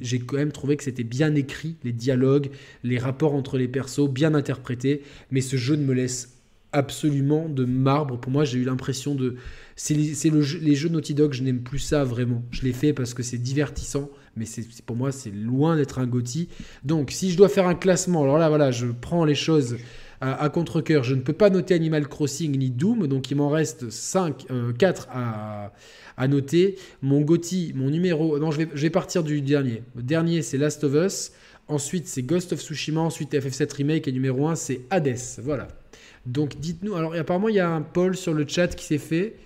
[0.00, 2.50] j'ai quand même trouvé que c'était bien écrit, les dialogues,
[2.82, 5.02] les rapports entre les persos, bien interprétés.
[5.30, 6.39] Mais ce jeu ne me laisse
[6.72, 8.18] absolument de marbre.
[8.18, 9.36] Pour moi, j'ai eu l'impression de.
[9.76, 12.42] C'est le les jeux Naughty Dog, je n'aime plus ça vraiment.
[12.50, 16.06] Je l'ai fait parce que c'est divertissant, mais c'est pour moi, c'est loin d'être un
[16.06, 16.48] Gotti.
[16.84, 19.78] Donc, si je dois faire un classement, alors là, voilà, je prends les choses
[20.20, 21.02] à, contre-coeur.
[21.02, 24.46] Je ne peux pas noter Animal Crossing ni Doom, donc il m'en reste 5,
[24.78, 25.72] 4 euh, à,
[26.18, 26.76] à, noter.
[27.00, 28.38] Mon Gotti, mon numéro.
[28.38, 29.82] Non, je vais, je vais partir du dernier.
[29.96, 31.32] Le dernier, c'est Last of Us.
[31.68, 33.00] Ensuite, c'est Ghost of Tsushima.
[33.00, 34.08] Ensuite, FF7 Remake.
[34.08, 35.16] Et numéro 1, c'est Hades.
[35.42, 35.68] Voilà.
[36.26, 36.94] Donc dites-nous.
[36.94, 39.36] Alors apparemment il y a un poll sur le chat qui s'est fait.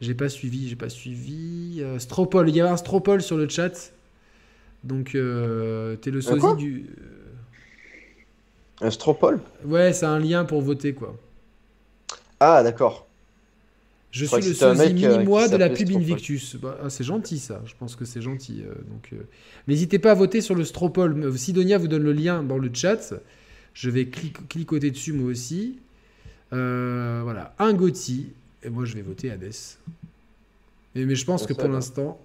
[0.00, 1.80] J'ai pas suivi, j'ai pas suivi.
[1.80, 3.92] Euh, Stropol, il y a un Stropol sur le chat.
[4.82, 6.90] Donc euh, t'es le sosie du.
[8.80, 9.40] Un Stropol?
[9.64, 11.16] Ouais, c'est un lien pour voter quoi.
[12.40, 13.06] Ah d'accord.
[14.10, 16.56] Je, suis le sosie euh, mini-moi de la pub Invictus.
[16.56, 18.62] Bah, ah, c'est gentil ça, je pense que c'est gentil.
[18.88, 19.10] donc,
[19.66, 21.36] N'hésitez pas à voter sur le Stropol.
[21.36, 23.14] Sidonia vous donne le lien dans le chat.
[23.72, 25.78] Je vais cliquer dessus moi aussi.
[26.52, 28.32] Euh, voilà, un Gotti.
[28.62, 29.52] Et moi, je vais voter Hades.
[30.94, 32.20] Mais, mais je pense que pour l'instant,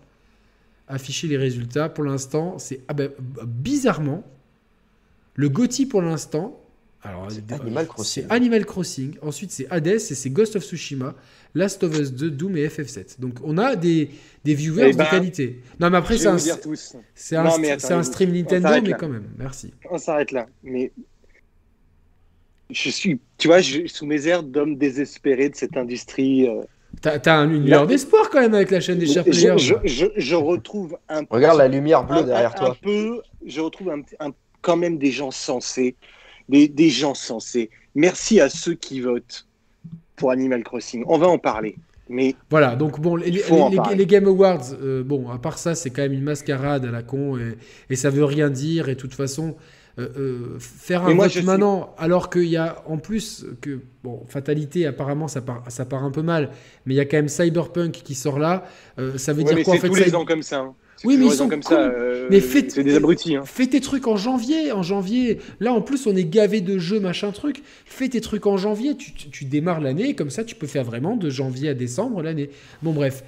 [0.87, 3.11] afficher les résultats, pour l'instant, c'est ah ben,
[3.45, 4.23] bizarrement
[5.35, 6.59] le Gotti pour l'instant.
[7.01, 8.25] Alors, c'est Animal Crossing.
[8.29, 9.15] Animal Crossing.
[9.21, 11.15] Ensuite, c'est Hades et c'est Ghost of Tsushima,
[11.55, 13.21] Last of Us 2, Doom et FF7.
[13.21, 14.09] Donc, on a des,
[14.43, 15.61] des viewers eh de ben, qualité.
[15.79, 16.37] Non, mais après, c'est un,
[17.15, 19.29] c'est un, un, stream Nintendo, mais quand même.
[19.37, 19.73] Merci.
[19.89, 20.47] On s'arrête là.
[20.61, 20.91] Mais
[22.69, 26.47] je suis, tu vois, sous mes airs d'homme désespéré de cette industrie.
[26.47, 26.61] Euh,
[27.01, 30.35] T'as as une lueur d'espoir quand même avec la chaîne des chers je, je, je,
[30.35, 32.71] retrouve un Regarde la lumière bleue derrière toi.
[32.71, 34.31] Un peu, je retrouve un,
[34.61, 35.95] quand même des gens sensés.
[36.49, 37.69] Des, des, gens sensés.
[37.93, 39.45] Merci à ceux qui votent
[40.15, 41.03] pour Animal Crossing.
[41.07, 41.75] On va en parler.
[42.09, 46.01] Mais voilà, donc bon, les, les, Game Awards, euh, bon, à part ça, c'est quand
[46.01, 47.55] même une mascarade à la con et,
[47.91, 48.89] et ça veut rien dire.
[48.89, 49.55] Et de toute façon,
[49.99, 54.85] euh, euh, faire un vote maintenant, alors qu'il y a en plus que bon, fatalité
[54.85, 56.51] apparemment ça part, ça part un peu mal,
[56.85, 58.63] mais il y a quand même Cyberpunk qui sort là.
[58.97, 60.59] Euh, ça veut dire quoi en fait tous les ans comme ça.
[60.59, 60.75] Hein.
[61.03, 61.91] Oui, mais ils sont comme ça.
[62.29, 63.35] mais fais, des abrutis.
[63.35, 63.43] Hein.
[63.45, 65.39] Fais tes trucs en janvier, en janvier.
[65.61, 67.63] Là, en plus, on est gavé de jeux, machin truc.
[67.85, 68.97] Fais tes trucs en janvier.
[68.97, 72.49] Tu, tu, démarres l'année, comme ça, tu peux faire vraiment de janvier à décembre l'année.
[72.83, 73.23] Bon, bref.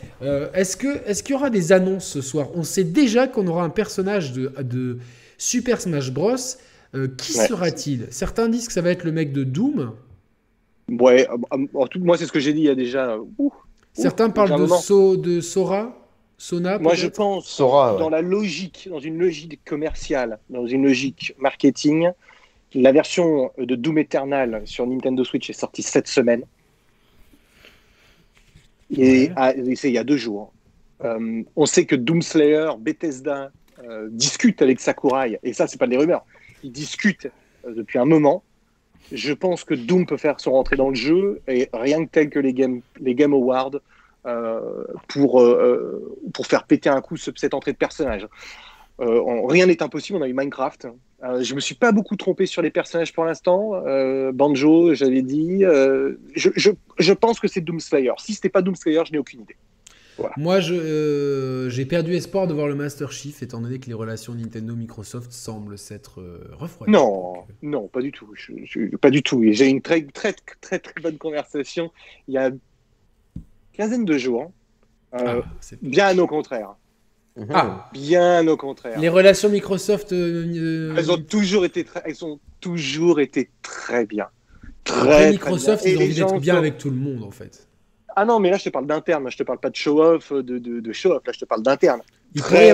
[0.53, 2.49] est-ce que, est-ce qu'il y aura des annonces ce soir?
[2.55, 4.97] On sait déjà qu'on aura un personnage de, de
[5.41, 6.35] Super Smash Bros.
[6.93, 8.07] Euh, qui sera-t-il?
[8.11, 9.95] Certains disent que ça va être le mec de Doom.
[10.89, 11.65] Ouais, euh,
[11.99, 13.17] moi c'est ce que j'ai dit il y a déjà.
[13.93, 15.97] Certains parlent de, de Sora
[16.37, 21.33] Sona Moi je pense Sora, dans la logique, dans une logique commerciale, dans une logique
[21.39, 22.09] marketing,
[22.73, 26.43] la version de Doom Eternal sur Nintendo Switch est sortie cette semaine.
[28.95, 29.31] Et
[29.75, 30.51] c'est il y a deux jours.
[31.03, 33.51] Euh, on sait que Doomslayer, Bethesda,
[33.83, 36.25] euh, discute avec Sakurai, et ça, c'est pas des rumeurs,
[36.63, 37.27] ils discutent
[37.65, 38.43] euh, depuis un moment.
[39.11, 42.29] Je pense que Doom peut faire son rentrée dans le jeu, et rien que tel
[42.29, 43.79] que les Game, Awards,
[44.25, 45.43] euh, pour,
[46.33, 48.27] pour faire péter un coup cette entrée de personnage.
[48.99, 50.87] rien n'est impossible, on a eu Minecraft.
[51.41, 53.81] je me suis pas beaucoup trompé sur les personnages pour l'instant.
[54.33, 55.63] Banjo, j'avais dit.
[55.63, 58.13] Je, je, je, pense que c'est Doomslayer.
[58.19, 59.57] Si c'était pas Doomslayer, je n'ai aucune idée.
[60.37, 64.33] Moi, euh, j'ai perdu espoir de voir le Master Chief, étant donné que les relations
[64.33, 66.91] Nintendo-Microsoft semblent s'être euh, refroidies.
[66.91, 68.27] Non, euh, non, pas du tout.
[69.01, 69.43] pas du tout.
[69.51, 71.91] J'ai eu une très, très, très, très bonne conversation
[72.27, 72.59] il y a une
[73.73, 74.51] quinzaine de jours.
[75.11, 75.41] Ah,
[75.81, 76.75] bien au contraire.
[77.49, 77.89] Ah.
[77.93, 78.99] Bien au contraire.
[78.99, 80.11] Les relations Microsoft.
[80.11, 84.27] elles ont toujours été très, elles ont toujours été très bien.
[84.83, 87.67] Très, Microsoft, ils ont envie d'être bien avec tout le monde en fait.
[88.15, 89.29] Ah non, mais là, je te parle d'interne.
[89.29, 91.21] Je te parle pas de show-off, de, de, show-off.
[91.25, 92.01] Là, je te parle d'interne.
[92.33, 92.67] Il, pourrait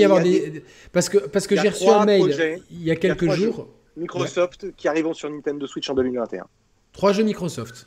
[0.00, 0.64] y avoir, des.
[0.92, 3.68] Parce que, parce que j'ai reçu un mail il y a quelques jours.
[3.96, 6.46] Microsoft qui arriveront sur Nintendo Switch en 2021.
[6.92, 7.86] Trois jeux Microsoft.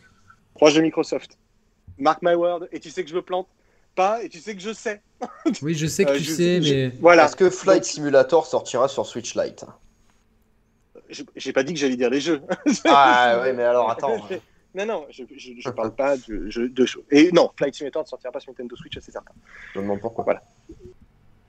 [0.56, 1.38] Trois jeux Microsoft.
[1.98, 2.68] Mark my word.
[2.72, 3.48] Et tu sais que je me plante
[3.96, 5.02] pas et tu sais que je sais.
[5.62, 6.92] Oui, je sais que Euh, tu je- sais, je- mais.
[7.02, 7.26] Voilà.
[7.26, 9.66] Est-ce que Flight Donc, Simulator sortira sur Switch Lite?
[11.10, 12.42] Je- J'ai pas dit que j'allais dire les jeux.
[12.86, 14.18] Ah ouais, mais alors attends.
[14.78, 16.86] Non, non, je, je, je parle pas de, je- de.
[17.12, 19.34] Et non, Flight Simulator ne sortira pas sur Nintendo Switch, c'est certain.
[19.74, 20.24] Je me demande pourquoi.
[20.24, 20.42] Voilà.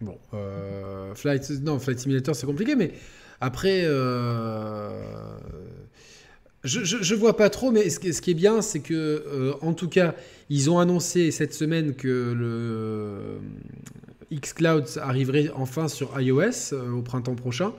[0.00, 2.92] Bon, euh, Flight, non, Flight Simulator, c'est compliqué, mais
[3.40, 5.38] après, euh,
[6.64, 8.94] je, je, je vois pas trop, mais ce, qui- ce qui est bien, c'est que,
[8.94, 10.14] euh, en tout cas,
[10.50, 13.40] ils ont annoncé cette semaine que le
[14.36, 17.72] xCloud arriverait enfin sur iOS euh, au printemps prochain.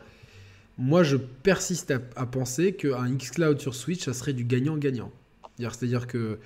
[0.78, 5.12] Moi, je persiste à, à penser qu'un xCloud sur Switch, ça serait du gagnant-gagnant.
[5.60, 6.40] C'est-à-dire- que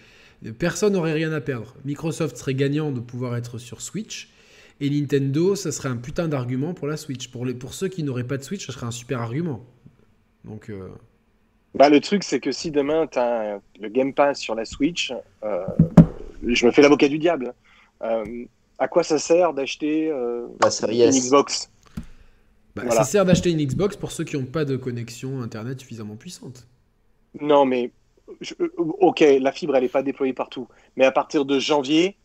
[0.59, 1.75] personne n'aurait rien à perdre.
[1.85, 4.29] Microsoft serait gagnant de pouvoir être sur Switch.
[4.81, 7.29] Et Nintendo, ça serait un putain d'argument pour la Switch.
[7.29, 9.63] Pour, les, pour ceux qui n'auraient pas de Switch, ça serait un super argument.
[10.43, 10.89] Donc, euh,
[11.75, 15.13] Bah, le truc, c'est que si demain tu as le Game Pass sur la Switch,
[15.43, 15.63] euh,
[16.45, 17.53] je me fais l'avocat du diable.
[18.01, 18.45] Euh,
[18.79, 20.47] à quoi ça sert d'acheter euh,
[20.89, 21.09] une.
[21.11, 21.69] Xbox?
[22.75, 22.91] Bah, Voilà.
[22.91, 26.67] ça sert d'acheter une Xbox pour ceux qui n'ont pas de connexion Internet suffisamment puissante.
[27.39, 27.91] Non, mais
[28.41, 30.67] je- euh, ok, la fibre, elle n'est pas déployée partout.
[30.97, 32.15] Mais à partir de janvier,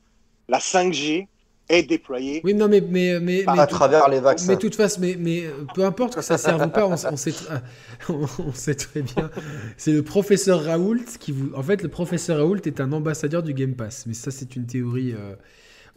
[0.49, 1.29] la 5G
[1.69, 2.41] est déployée.
[2.45, 2.81] Oui, non, mais.
[2.81, 4.47] mais, mais, À mais travers les vaccins.
[4.49, 6.93] Mais de toute façon, mais, mais euh, peu importe que ça serve ou pas, on,
[6.93, 7.35] on sait,
[8.09, 9.31] on, on sait très bien.
[9.77, 11.53] C'est le professeur Raoult qui vous.
[11.55, 14.05] En fait, le professeur Raoult est un ambassadeur du Game Pass.
[14.07, 15.13] Mais ça, c'est une théorie.
[15.13, 15.35] euh,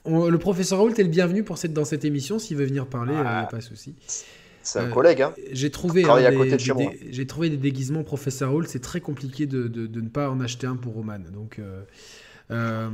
[0.04, 2.38] on- le professeur Raoult est le bienvenu pour cette, dans cette émission.
[2.38, 3.96] S'il veut venir parler, il n'y a pas de souci.
[4.64, 5.34] C'est un Euh, collègue, hein.
[5.52, 6.18] J'ai trouvé, hein,
[7.10, 8.64] j'ai trouvé des déguisements professeur Raoult.
[8.68, 11.20] C'est très compliqué de, de- de ne pas en acheter un pour Roman.
[11.34, 11.60] Donc.
[11.60, 11.82] euh,
[12.52, 12.90] euh,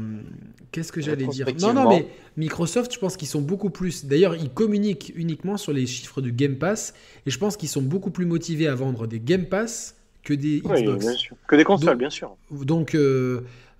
[0.72, 1.48] Qu'est-ce que j'allais dire?
[1.60, 4.06] Non, non, mais Microsoft, je pense qu'ils sont beaucoup plus.
[4.06, 6.94] D'ailleurs, ils communiquent uniquement sur les chiffres du Game Pass,
[7.26, 10.61] et je pense qu'ils sont beaucoup plus motivés à vendre des Game Pass que des
[10.64, 10.99] Oui, Xbox.
[11.06, 11.35] bien sûr.
[11.48, 12.35] Que des consoles, Donc- bien sûr.
[12.52, 12.94] Donc,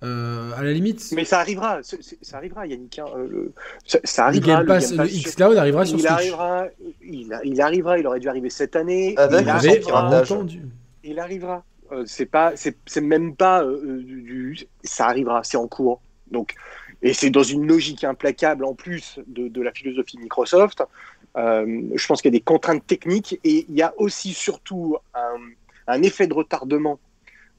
[0.04, 2.98] euh, à la limite, Mais ça arrivera, ça arrivera, Yannick.
[2.98, 3.52] hein, euh, le-
[3.84, 4.56] ça, ça le arrivera.
[4.58, 6.10] Game Pass, Game le Pass sur- xCloud arrivera sur il Switch.
[6.12, 6.66] arrivera,
[7.02, 9.14] il, a- il arrivera, il aurait dû arriver cette année.
[9.16, 10.20] Avec il le arrivera.
[10.20, 10.62] entendu.
[11.04, 11.64] Il arrivera.
[11.90, 16.00] Euh, c'est pas, c'est c'est même pas euh, du, du- ça arrivera, c'est en cours.
[16.30, 16.54] Donc,
[17.02, 20.82] et c'est dans une logique implacable en plus de, de la philosophie Microsoft.
[21.36, 24.96] Euh, je pense qu'il y a des contraintes techniques et il y a aussi surtout
[25.14, 25.36] un,
[25.86, 26.98] un effet de retardement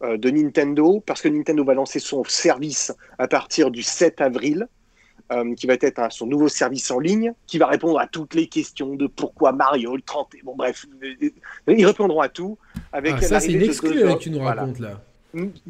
[0.01, 4.67] de Nintendo parce que Nintendo va lancer son service à partir du 7 avril.
[5.31, 8.33] euh, qui va être un- son nouveau service en ligne, qui va répondre à toutes
[8.33, 11.29] les questions de pourquoi Mario, le 30, bon bref, euh,
[11.67, 12.57] ils répondront à tout.
[12.91, 14.61] Avec Ah, ça, c'est une exclue que tu nous voilà.
[14.61, 14.99] racontes là.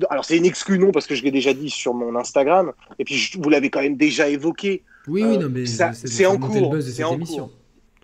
[0.09, 3.03] Alors c'est une exclue non parce que je l'ai déjà dit sur mon Instagram et
[3.03, 4.83] puis je- vous l'avez quand même déjà évoqué.
[5.09, 7.47] Oui, oui, Euh, non, mais c'est en cours, c'est en émission.
[7.47, 7.53] cours.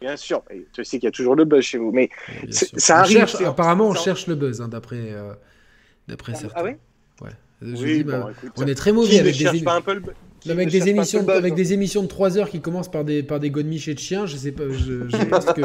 [0.02, 0.44] Bien sûr,
[0.78, 2.10] je sais qu'il y a toujours le buzz chez vous, mais
[2.50, 5.32] ça On arrive, cherche- apparemment, on cherche le buzz, hein, d'après euh,
[6.08, 6.54] d'après certains.
[6.56, 6.78] ah ouais.
[7.62, 10.02] Oui, dis, bon, bah, écoute, on est très mauvais avec des, pas un peu le
[10.52, 13.40] avec émissions, le buzz avec des émissions de 3 heures qui commencent par des par
[13.40, 14.26] des godemiches et de chiens.
[14.26, 15.62] Je sais pas, je, je pense que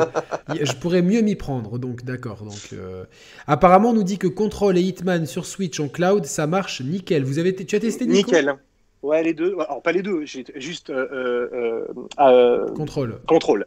[0.65, 1.79] je pourrais mieux m'y prendre.
[1.79, 2.45] Donc d'accord.
[2.45, 3.05] Donc euh,
[3.47, 7.25] apparemment, on nous dit que Control et Hitman sur Switch en cloud, ça marche nickel.
[7.25, 8.31] Vous avez, tu as testé Nico?
[8.31, 8.55] Nickel.
[9.03, 9.55] Ouais, les deux.
[9.55, 11.87] Alors pas les deux, juste euh, euh,
[12.21, 13.21] euh, Control.
[13.27, 13.67] contrôle.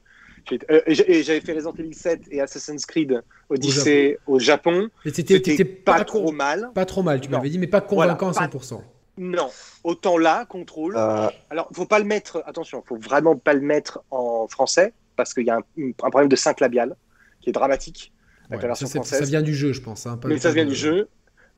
[0.52, 0.94] Euh, et
[1.24, 4.90] J'avais fait Resident Evil 7 et Assassin's Creed Odyssey au Japon.
[5.06, 6.70] C'était pas, pas, trop mal.
[6.76, 7.22] pas trop mal.
[7.22, 8.82] Tu m'avais dit, mais pas Voilà, convaincant à pas- 100%.
[9.18, 9.50] Non.
[9.84, 10.96] Autant là, contrôle.
[10.98, 15.34] Euh, Alors, faut pas le mettre, attention, faut vraiment pas le mettre en français, parce
[15.36, 16.96] qu'il y a un, un problème de sync labial
[17.40, 18.12] qui est dramatique
[18.50, 19.20] avec Ouais, la version ça, française.
[19.20, 20.06] ça vient du jeu, je pense.
[20.08, 21.08] hein, pas- mais ça vient de- du jeu.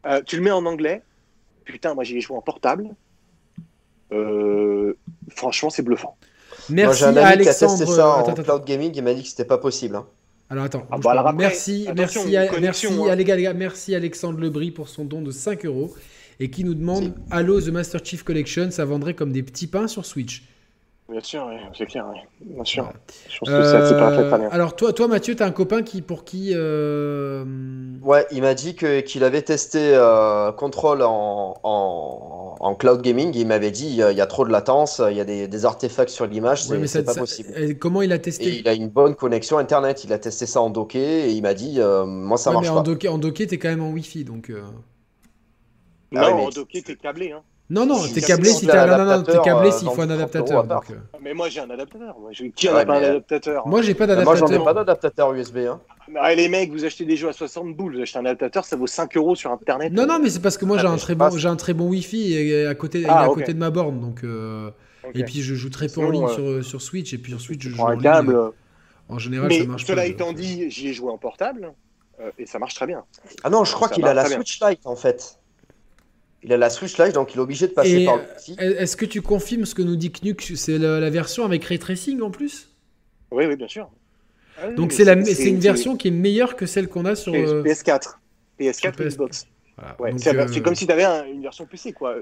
[0.05, 1.01] Euh, tu le mets en anglais.
[1.63, 2.89] Putain, moi j'y ai joué en portable.
[4.11, 4.93] Euh,
[5.29, 6.17] franchement, c'est bluffant.
[6.69, 7.95] Moi, Merci j'ai un à ami qui a testé Alexandre.
[7.95, 9.95] ça en Attends, attends, cloud gaming, il m'a dit que c'était pas possible.
[9.95, 10.05] hein.
[10.49, 13.07] Alors attends, Ah bah alors après, merci, merci, à- merci, hein.
[13.09, 15.93] à les gars, les gars, merci Alexandre Lebris pour son don de 5 euros
[16.39, 19.87] et qui nous demande Halo The Master Chief Collection, ça vendrait comme des petits pains
[19.87, 20.43] sur Switch.
[21.07, 22.19] Bien sûr, oui, c'est clair, oui.
[22.41, 22.91] bien sûr.
[23.29, 24.49] Je pense que ça, c'est pas fait très bien.
[24.49, 27.45] Alors toi, toi Mathieu, t'as un copain qui pour qui euh,
[28.01, 33.35] Ouais, il m'a dit que qu'il avait testé euh, Control en, en, en cloud gaming.
[33.37, 35.47] et il m'avait dit euh, il y a trop de latence, il y a des,
[35.47, 37.53] des artefacts sur l'image, ouais, c'est mais c'est ça- pas ça- possible.
[37.55, 40.05] et comment il a Et testé il a une bonne connexion internet.
[40.05, 42.67] Il a testé ça en docké et il m'a dit euh, moi ça Ouais, marche
[42.67, 42.79] mais pas.
[42.79, 44.49] en docké, en docké, t'es quand même en Wi-Fi, donc.
[44.49, 44.63] euh,
[46.15, 47.31] Ah non, oui, mais- en docké, t'es câblé.
[47.31, 47.43] Hein.
[47.67, 48.85] Non, non, Si- t'es câblé si un t'as.
[48.85, 50.63] T'es adaptateur, câblé euh, s'il faut un dans 30 adaptateur.
[50.65, 50.95] donc, euh.
[51.19, 52.15] Mais moi, j'ai un adaptateur.
[52.19, 54.63] Moi, Qui en Ouais, pas un mais- adaptateur Moi, j'ai pas Moi j'en ai d'adaptateur.
[54.63, 55.57] pas d'adaptateur USB.
[55.67, 55.81] Hein.
[56.17, 58.75] Ah, Les mecs, vous achetez des jeux à 60 boules, vous achetez un adaptateur, ça
[58.75, 59.91] vaut 5 euros sur Internet.
[59.93, 61.55] Non, non, mais c'est parce que moi Ah, j'ai mais un très bon, j'ai un
[61.55, 64.23] très bon Wi-Fi et à côté, il est Ah, à côté de ma borne, donc.
[64.23, 64.69] euh.
[65.15, 67.41] Et puis je joue très peu en ligne euh, sur, sur Switch et puis sur
[67.41, 68.35] Switch je joue en un ligne, câble.
[68.35, 68.49] euh,
[69.09, 71.73] En général, ça marche cela étant dit, j'y ai joué en portable
[72.19, 73.03] euh, et ça marche très bien.
[73.43, 74.25] Ah non, je crois qu'il a la.
[74.25, 75.37] Switch Lite en fait.
[76.45, 78.55] Il a la Switch Lite, donc il est obligé de passer Et par le petit.
[78.59, 81.79] est-ce que tu confirmes ce que nous dit Knuk C'est la, la version avec ray
[81.79, 82.69] tracing en plus?
[83.31, 83.89] Oui, oui, bien sûr.
[84.57, 87.15] Ah oui, Donc c'est la- c'est une version qui est meilleure que celle qu'on a
[87.15, 87.33] sur.
[87.33, 88.17] c'est euh, PS4.
[88.59, 89.07] PS4 sur ou PS4.
[89.09, 89.47] Xbox.
[89.77, 89.95] voilà.
[89.99, 92.15] Ouais, Donc, c'est euh, c'est comme si tu avais une version PC, quoi.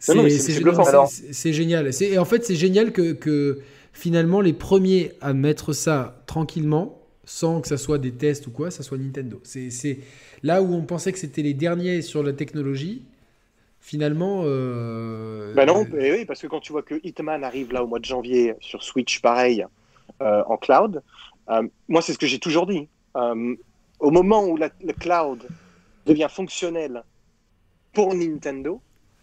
[0.00, 1.90] C'est génial.
[2.00, 3.60] Et en fait, c'est génial que, que
[3.92, 7.01] finalement les premiers à mettre ça tranquillement,
[7.32, 9.40] sans que ça soit des tests ou quoi, ça soit Nintendo.
[9.42, 9.98] C'est
[10.42, 13.02] là où on pensait que c'était les derniers sur la technologie.
[13.80, 14.42] Finalement.
[14.44, 18.00] euh, Bah non, eh parce que quand tu vois que Hitman arrive là au mois
[18.00, 19.64] de janvier sur Switch, pareil,
[20.20, 21.02] euh, en cloud,
[21.48, 22.86] euh, moi c'est ce que j'ai toujours dit.
[23.16, 23.56] Euh,
[23.98, 25.48] au moment où le cloud
[26.04, 27.02] devient fonctionnel
[27.94, 28.80] pour Nintendo,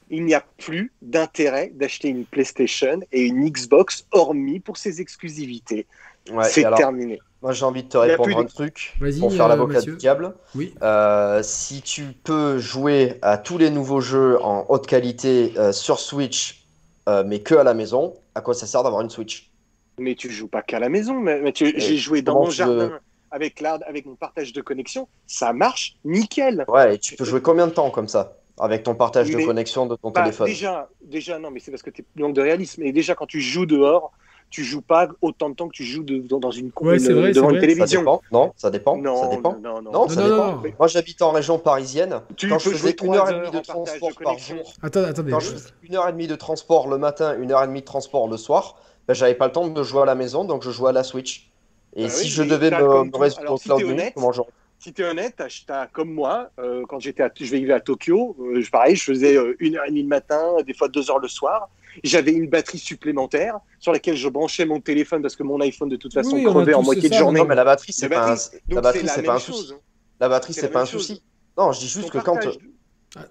[0.09, 5.85] il n'y a plus d'intérêt d'acheter une PlayStation et une Xbox hormis pour ses exclusivités.
[6.31, 7.19] Ouais, c'est terminé.
[7.41, 10.33] moi j'ai envie de te répondre un truc pour faire euh, l'avocat du diable.
[10.55, 10.73] Oui.
[10.83, 15.99] Euh, si tu peux jouer à tous les nouveaux jeux en haute qualité euh, sur
[15.99, 16.65] Switch,
[17.07, 19.51] euh, mais que à la maison, à quoi ça sert d'avoir une Switch?
[19.99, 21.19] Mais tu joues pas qu'à la maison.
[21.19, 22.99] Mais, j'ai joué dans mon jardin
[23.31, 25.07] avec avec mon partage de connexion.
[25.27, 26.65] Ça marche nickel.
[26.67, 29.85] Ouais, et tu peux jouer combien de temps comme ça avec ton partage de connexion
[29.85, 30.47] de ton Bah, téléphone?
[30.47, 32.83] déjà, déjà, non, mais c'est parce que tu manques de réalisme.
[32.83, 34.11] Et déjà, quand tu joues dehors,
[34.49, 36.99] tu joues pas autant de temps que tu joues de- dans, dans une Ouais, une-
[36.99, 37.67] c'est vrai, devant une vrai.
[37.67, 37.99] Ça télévision.
[38.01, 38.97] dépend Non, ça dépend.
[38.97, 39.57] Non, ça dépend.
[39.61, 40.51] non, non, Non, ça Non, non, dépend.
[40.63, 40.73] non.
[40.79, 42.21] Moi, j'habite en région parisienne.
[42.35, 45.31] Tu Quand je faisais une heure et demie de transport de par jour, Attends, attendez.
[45.31, 47.81] quand je faisais une heure et demie de transport le matin, une heure et demie
[47.81, 48.75] de transport le soir,
[49.07, 51.03] ben, j'avais pas le temps de jouer à la maison, donc je jouais à la
[51.03, 51.51] Switch.
[51.95, 54.31] Et Bah si oui, je devais me, résoudre au si cloud t'es nuit, honnête, comment
[54.31, 54.49] j'aurais
[54.79, 57.79] Si tu es honnête, t'as- t'as- comme moi, euh, quand j'étais à- je vivais à
[57.81, 60.87] Tokyo, euh, je- pareil, je faisais euh, une heure et demie le matin, des fois
[60.87, 61.69] deux heures le soir.
[62.03, 65.95] J'avais une batterie supplémentaire sur laquelle je branchais mon téléphone parce que mon iPhone de
[65.95, 67.39] toute façon Oui, crevait en moitié de ça, journée.
[67.39, 68.29] Non, mais la batterie, c'est pas, un...
[68.35, 69.73] batterie, la Donc batterie, c'est la c'est pas un souci.
[70.19, 71.01] La batterie, C'est pas un chose.
[71.07, 71.23] souci.
[71.57, 72.57] Non, je dis juste que quand partage-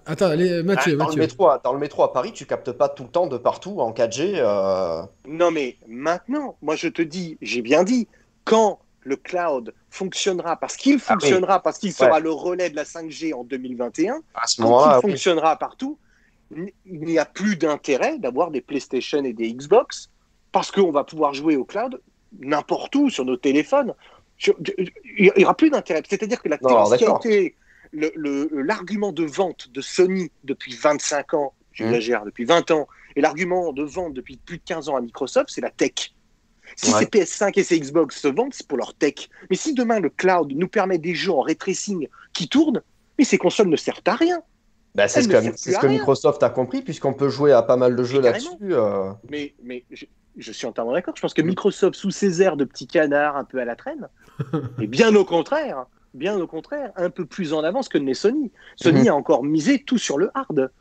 [0.05, 1.21] Attends, allez, Mathieu, Ah, dans, le Mathieu.
[1.21, 3.79] métro, à- dans le métro à Paris, tu captes pas tout le temps de partout
[3.79, 4.33] en 4G.
[4.35, 8.07] euh, Non, mais maintenant, moi je te dis, j'ai bien dit,
[8.43, 10.99] quand le cloud fonctionnera, parce qu'il Ah oui.
[11.21, 12.19] fonctionnera, parce qu'il sera Ouais.
[12.19, 15.11] le relais de la 5G en 2021, À ce quand il oui.
[15.11, 15.97] fonctionnera partout,
[16.55, 20.09] il n'y a plus d'intérêt d'avoir des PlayStation et des Xbox,
[20.51, 22.01] parce qu'on va pouvoir jouer au cloud
[22.39, 23.93] n'importe où sur nos téléphones.
[24.37, 24.55] Sur-
[25.17, 26.01] Il n'y aura plus d'intérêt.
[26.07, 27.55] C'est-à-dire que la Non, qui a été
[28.53, 33.83] l'argument de vente de Sony depuis 25 ans, j'exagère, depuis 20 ans, et l'argument de
[33.83, 36.13] vente depuis plus de 15 ans à Microsoft, c'est la tech.
[36.75, 36.99] Si Ouais.
[36.99, 39.27] ces PS5 et ces Xbox se vendent, c'est pour leur tech.
[39.49, 42.83] Mais si demain le cloud nous permet des jeux en ray tracing qui tournent,
[43.17, 44.41] mais ces consoles ne servent à rien.
[44.95, 45.87] Bah, c'est Elle ce ne que, sert c'est ce que.
[45.87, 48.49] Microsoft a compris, puisqu'on peut jouer à pas mal de jeux là-dessus.
[48.71, 49.11] euh.
[49.29, 50.05] Mais, mais je,
[50.37, 51.15] je suis entièrement d'accord.
[51.15, 54.07] Je pense que Microsoft, sous ses airs de petit canard un peu à la traîne,
[54.81, 58.13] et bien au contraire, bien au contraire, un peu plus en avance que ne l'est
[58.13, 58.51] Sony.
[58.75, 59.07] Sony Mhm.
[59.09, 60.71] a encore misé tout sur le hard.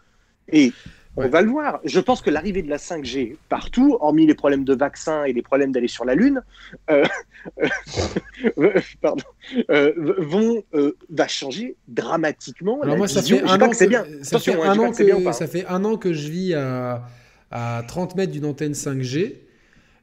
[0.50, 0.72] Et
[1.18, 1.28] on Ouais.
[1.28, 1.80] va le voir.
[1.84, 5.42] Je pense que l'arrivée de la 5G partout, hormis les problèmes de vaccins et les
[5.42, 6.42] problèmes d'aller sur la Lune,
[6.90, 7.04] euh,
[8.58, 9.24] euh, pardon,
[9.70, 10.62] euh, vont,
[11.10, 12.80] va changer dramatiquement.
[12.82, 13.38] Alors la moi, ça vision.
[13.38, 14.04] fait un an que bien.
[14.22, 17.02] ça fait hein, je un an que ça fait un an que je vis à,
[17.50, 19.47] à 30 mètres d'une antenne 5G.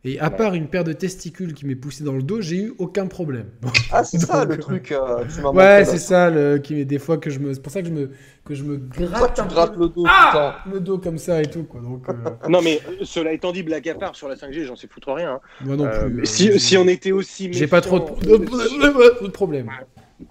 [0.08, 0.38] Et à Ouais.
[0.38, 3.48] part une paire de testicules qui m'est poussée dans le dos, j'ai eu aucun problème.
[3.92, 4.92] Ah, c'est ça le truc.
[4.92, 7.54] euh, tu m'as montré, Ouais, c'est ça, le, qui est des fois que je me,
[7.54, 8.12] c'est pour ça que je me,
[8.46, 11.42] que je me gratte, tu un grattes peu le dos Ah le dos comme ça
[11.42, 11.82] et tout quoi.
[11.82, 12.14] Donc, euh,
[12.50, 15.12] Non, mais euh, cela étant dit, blague à part sur la 5G, j'en sais foutre
[15.12, 15.34] rien.
[15.34, 15.40] hein.
[15.62, 16.20] moi non plus.
[16.22, 19.70] euh, si, j'ai- si on était aussi j'ai pas trop de, de, de problèmes.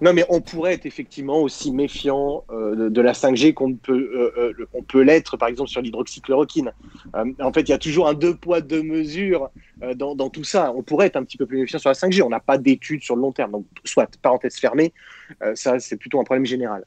[0.00, 4.10] Non, mais on pourrait être effectivement aussi méfiant euh, de, de la 5G qu'on peut,
[4.14, 6.72] euh, euh, on peut l'être, par exemple, sur l'hydroxychloroquine.
[7.40, 9.50] En fait, il y a toujours un deux poids, deux mesures
[9.96, 10.72] dans, dans tout ça.
[10.74, 12.22] On pourrait être un petit peu plus méfiant sur la 5G.
[12.22, 13.52] On n'a pas d'études sur le long terme.
[13.52, 14.92] Donc, soit, parenthèse fermée,
[15.54, 16.84] ça, c'est plutôt un problème général.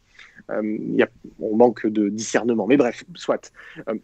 [0.52, 1.08] Il y a,
[1.40, 2.66] on manque de discernement.
[2.66, 3.52] Mais bref, soit.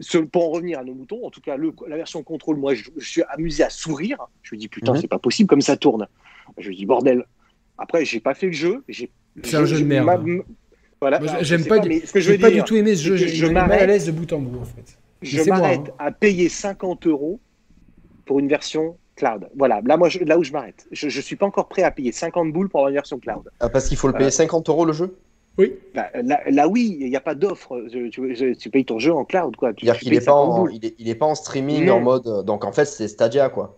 [0.02, 2.74] Ce- pour en revenir à nos moutons, en tout cas, le, la version contrôle, moi,
[2.76, 4.18] je, je suis amusé à sourire.
[4.44, 5.02] Je me dis, putain, Mhm.
[5.02, 6.07] c'est pas possible comme ça tourne.
[6.57, 7.26] Je me dis, bordel.
[7.78, 8.84] Après, j'ai pas fait le jeu.
[8.88, 9.12] j'ai-
[9.44, 10.06] C'est un jeu de merde.
[10.06, 10.44] ma- m-
[11.02, 11.20] Voilà.
[11.20, 13.04] Moi, j'aime pas du- mais ce que je veux pas dire, du tout aimé ce
[13.04, 13.18] jeu.
[13.18, 14.98] je mal à m'arrête- l'aise de bout en bout en fait.
[15.22, 15.94] je m'arrête hein.
[16.00, 17.40] à payer 50 euros
[18.26, 19.50] pour une version cloud.
[19.56, 20.88] Voilà, là, moi, je- là où je m'arrête.
[20.91, 23.50] Je, je suis pas encore prêt à payer 50 boules pour avoir une version cloud.
[23.60, 25.18] Ah, parce qu'il faut le payer Euh, 50 euros le jeu?
[25.58, 25.74] Oui.
[25.94, 27.80] Là, là, là, oui, il n'y a pas d'offre.
[28.12, 29.72] Tu, payes ton jeu en cloud, quoi.
[29.74, 31.36] Tu, C'est-à-dire tu qu'il payes est, pas 50 en, il est, il est pas en
[31.36, 31.95] streaming Non.
[31.95, 32.28] en mode.
[32.28, 33.78] euh, Donc en fait, c'est Stadia quoi.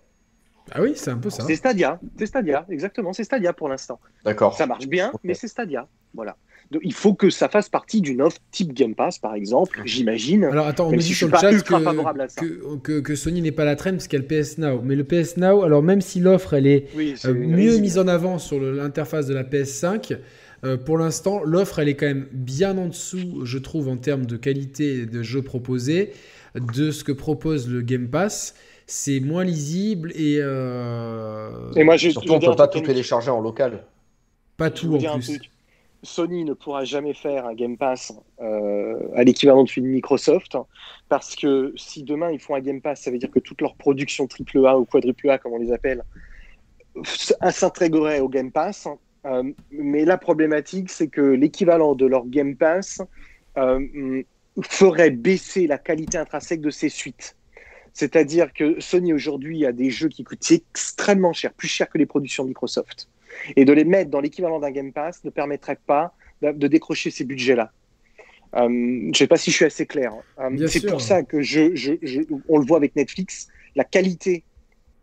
[0.72, 1.44] Ah oui, c'est un peu ça.
[1.46, 4.00] C'est Stadia, c'est Stadia, exactement, c'est Stadia pour l'instant.
[4.24, 4.56] D'accord.
[4.58, 5.88] Ça marche bien, mais c'est Stadia.
[6.14, 6.38] Voilà.
[6.72, 10.46] Donc, il faut que ça fasse partie d'une offre type Game Pass, par exemple, j'imagine.
[10.46, 12.32] Alors attends, on me si dit je sur le pas chat ultra favorable à que,
[12.34, 12.42] ça.
[12.42, 14.82] que, que, que Sony n'est pas la traîne parce qu'il y a le PS Now.
[14.82, 18.08] Mais le PS Now, alors même si l'offre elle est Oui, euh, mieux mise en
[18.08, 20.18] avant sur l'interface de la PS5,
[20.64, 24.26] Euh, pour l'instant, l'offre, elle est quand même bien en dessous, je trouve, en termes
[24.26, 26.14] de qualité de jeux proposés,
[26.56, 28.56] de ce que propose le Game Pass.
[28.88, 30.38] C'est moins lisible et.
[30.40, 33.86] Euh, et moi, Surtout, on ne peut pas tout télécharger en local.
[34.58, 35.40] Pas tout en plus.
[36.04, 40.56] Sony ne pourra jamais faire un Game Pass euh, à l'équivalent de celui de Microsoft,
[41.10, 43.76] parce que si demain ils font un Game Pass, ça veut dire que toute leur
[43.76, 46.04] production AAA ou quadruple A, comme on les appelle,
[47.04, 48.88] s'intégrerait au Game Pass.
[49.26, 53.02] Euh, mais la problématique, c'est que l'équivalent de leur Game Pass
[53.58, 54.24] euh,
[54.62, 57.36] ferait baisser la qualité intrinsèque de ses suites.
[57.96, 62.06] C'est-à-dire que Sony aujourd'hui a des jeux qui coûtent extrêmement cher, plus cher que les
[62.06, 63.08] productions Microsoft.
[63.56, 67.24] Et de les mettre dans l'équivalent d'un Game Pass ne permettrait pas de, décrocher ces
[67.24, 67.72] budgets-là.
[68.56, 70.14] Euh, je ne sais pas si je suis assez clair.
[70.68, 71.72] c'est pour ça que je,
[72.50, 74.44] on le voit avec Netflix, la qualité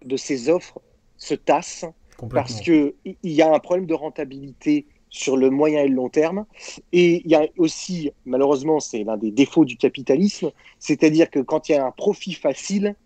[0.04, 0.78] de ces offres
[1.16, 1.86] se tasse
[2.30, 2.92] parce qu'il
[3.22, 6.46] y a un problème de rentabilité sur le moyen et le long terme.
[6.92, 11.68] Et il y a aussi, malheureusement, c'est l'un des défauts du capitalisme, c'est-à-dire que quand
[11.68, 12.96] il y a un profit facile,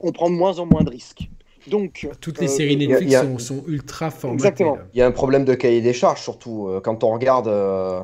[0.00, 1.30] on prend de moins en moins de risques.
[1.68, 4.34] Donc, Toutes les euh, séries Netflix sont, ultra formatées.
[4.34, 4.78] Exactement.
[4.92, 7.48] Il y a un problème de cahier des charges, surtout euh, quand on regarde.
[7.48, 8.02] Euh,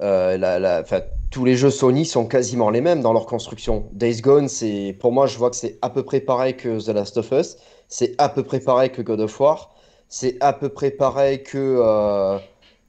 [0.00, 0.84] la,
[1.32, 3.86] tous les jeux Sony sont quasiment les mêmes dans leur construction.
[3.92, 6.94] Days Gone, c'est pour moi, je vois que c'est à peu près pareil que The
[6.94, 7.56] Last of Us,
[7.88, 9.74] c'est à peu près pareil que God of War,
[10.08, 12.38] c'est à peu près pareil que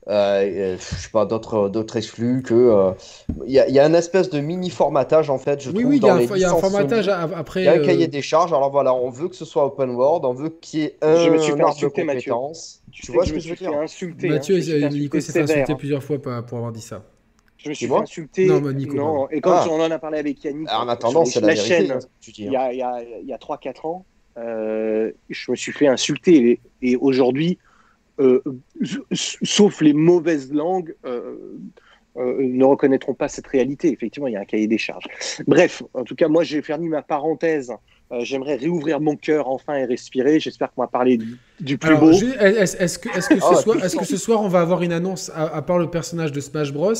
[0.10, 2.94] euh, euh, je sais pas d'autres d'autres exclus que
[3.46, 6.00] il y, y, a un espèce de mini formatage en fait je oui, trouve oui,
[6.00, 8.72] dans il y, a un formatage après il y a un cahier des charges alors
[8.72, 11.30] voilà on veut que ce soit open world on veut qu'il y ait un je
[11.30, 12.34] me suis fait insulter, Mathieu.
[12.92, 13.74] tu, vois ce que je veux dire?
[13.74, 17.04] insulter, Mathieu hein, Nico s'est fait insulter plusieurs fois pour avoir dit ça
[17.60, 18.46] je me suis fait insulter.
[18.46, 19.30] Non, mais Nico, non.
[19.30, 19.68] Et quand ah.
[19.70, 22.00] on en a parlé avec Yannick, en attendant, c'est la, la vérité, chaîne, hein,
[22.38, 22.78] il y a, il
[23.28, 24.06] y a, a 3-4 ans,
[24.38, 26.62] euh, je me suis fait insulter.
[26.82, 27.69] Et, aujourd'hui, euh,
[29.12, 31.36] sauf les mauvaises langues, euh,
[32.16, 33.92] ne reconnaîtront pas cette réalité.
[33.92, 35.06] Effectivement, il y a un cahier des charges.
[35.48, 37.72] Bref, en tout cas, moi, j'ai fermé ma parenthèse.
[38.22, 40.40] J'aimerais réouvrir mon cœur enfin et respirer.
[40.40, 41.20] J'espère qu'on va parler
[41.60, 42.12] du, plus beau.
[42.12, 44.62] Est-ce que, est -ce que, ce ah, soir, est -ce que ce soir, on va
[44.62, 46.94] avoir une annonce, à part le personnage de Smash Bros?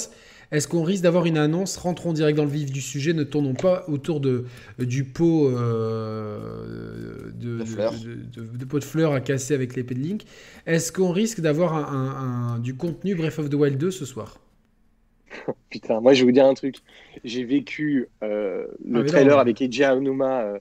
[0.52, 3.54] Est-ce qu'on risque d'avoir une annonce Rentrons direct dans le vif du sujet, ne tournons
[3.54, 4.46] pas autour de,
[4.80, 10.24] du pot euh, de, de, pot de fleurs à casser avec l'épée de Link.
[10.66, 14.40] Est-ce qu'on risque d'avoir un, du contenu Breath of the Wild 2 ce soir?
[15.70, 16.78] Putain, moi je vais vous dire un truc.
[17.24, 20.60] J'ai vécu euh, le ah, trailer avec Eiji Aonuma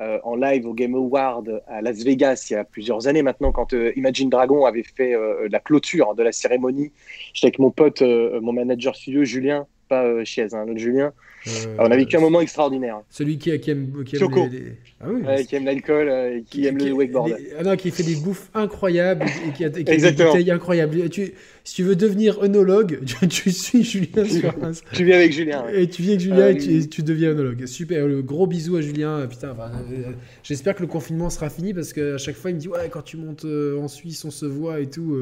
[0.00, 3.50] euh, en live au Game Award à Las Vegas il y a plusieurs années maintenant,
[3.50, 6.92] quand euh, Imagine Dragon avait fait euh, la clôture de la cérémonie.
[7.34, 11.12] J'étais avec mon pote, mon manager studio, Julien, pas Chiez, hein, Julien.
[11.48, 13.00] Euh, on a vécu un moment extraordinaire.
[13.10, 16.92] Celui qui, qui aime, qui aime les, Ah oui, qui l'alcool, et qui, aime le
[16.92, 17.36] wakeboard.
[17.58, 21.08] Ah non, qui fait des bouffes incroyables et qui a, qui des bouteilles incroyables.
[21.10, 21.32] Tu,
[21.64, 24.54] si tu veux devenir œnologue, tu, tu suis Julien sur
[24.92, 25.66] Tu viens avec Julien.
[25.72, 27.66] Et tu viens avec Julien et, tu, tu, deviens œnologue.
[27.66, 29.26] Super, le gros bisou à Julien.
[29.26, 30.12] Putain, euh,
[30.42, 33.02] j'espère que le confinement sera fini parce qu'à chaque fois il me dit ouais quand
[33.02, 35.16] tu montes euh, en Suisse on se voit et tout.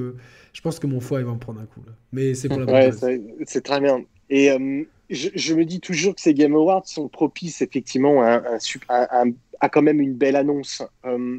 [0.52, 1.92] je pense que mon foie il va me prendre un coup là.
[2.12, 4.04] Mais c'est pour la bonne ouais, C'est très bien.
[4.30, 4.50] Et
[5.10, 10.14] je, me dis toujours que ces Game Awards sont propices effectivement à, quand même une
[10.14, 10.82] belle annonce.
[11.04, 11.38] Euh,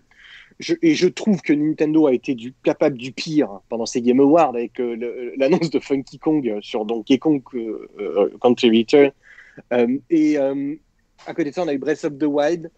[0.82, 4.80] et je trouve que Nintendo a été capable du pire pendant ces Game Awards avec
[4.80, 9.12] euh, l'annonce de Funky Kong sur Donkey Kong euh, Country Return.
[10.10, 10.38] et
[11.26, 12.72] à côté de ça, on a eu Breath of the Wild.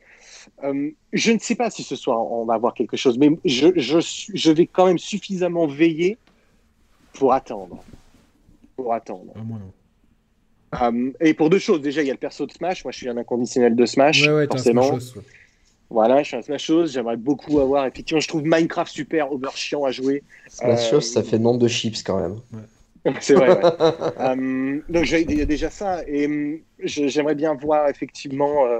[1.14, 4.52] je ne sais pas si ce soir on va avoir quelque chose, mais je, je,
[4.52, 6.18] vais quand même suffisamment veiller
[7.14, 7.84] pour attendre.
[8.76, 9.34] Pour attendre.
[9.36, 9.72] Ah, moi non.
[10.82, 12.98] Euh, et pour deux choses, déjà il y a le perso de Smash, moi je
[12.98, 14.94] suis un inconditionnel de Smash, ouais, ouais, forcément.
[14.94, 15.00] Un
[15.90, 19.84] Voilà, je suis un Smash j'aimerais beaucoup avoir, effectivement je trouve Minecraft super, over chiant
[19.86, 20.24] à jouer.
[20.48, 21.02] Smash euh...
[21.02, 22.40] ça fait nombre de chips quand même.
[23.22, 23.50] C'est vrai.
[23.50, 23.72] Ouais.
[24.20, 28.80] euh, donc il y a déjà ça, et j'aimerais bien voir effectivement euh,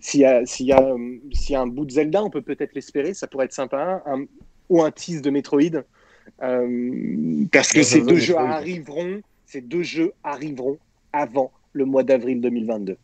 [0.00, 0.94] s'il y, a, s'il y, a,
[1.32, 4.02] s'il y a un bout de Zelda, on peut peut-être l'espérer, ça pourrait être sympa,
[4.06, 4.24] un,
[4.70, 5.82] ou un tease de Metroid,
[6.38, 10.78] parce que ces deux jeux arriveront, ces deux jeux arriveront
[11.12, 12.96] avant le mois d'avril 2022.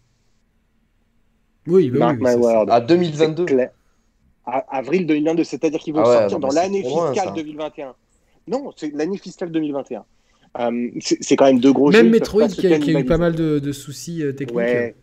[1.66, 2.70] Oui, bah Mark my word.
[2.70, 3.46] À 2022
[4.46, 7.94] Avril 2022, c'est-à-dire qu'ils vont ah sortir dans l'année fiscale 2021.
[8.46, 10.04] Non, c'est l'année fiscale 2021.
[10.60, 12.02] Euh, c'est quand même deux gros Même jeux.
[12.04, 14.56] Même Metroid qui a, qui a, eu pas mal de, de soucis euh, techniques.
[14.56, 14.94] Ouais.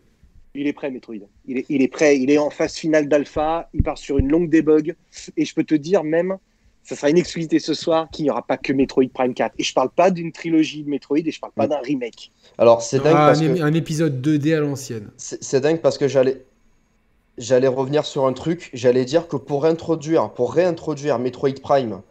[0.54, 1.16] Il est prêt, Metroid.
[1.46, 2.18] Il est, il est prêt.
[2.18, 3.68] Il est en phase finale d'alpha.
[3.74, 4.94] Il part sur une longue debug.
[5.36, 6.36] Et je peux te dire même
[6.84, 9.54] ça sera une exclusivité ce soir qu'il n'y aura pas que Metroid Prime 4.
[9.58, 11.70] Et je parle pas d'une trilogie de Metroid et je parle pas mm.
[11.70, 12.32] d'un remake.
[12.58, 13.62] Alors c'est dingue ah, parce un, que...
[13.62, 15.10] un épisode 2D à l'ancienne.
[15.16, 16.44] C'est dingue parce que j'allais
[17.38, 18.70] j'allais revenir sur un truc.
[18.72, 22.02] J'allais dire que pour introduire, pour réintroduire Metroid Prime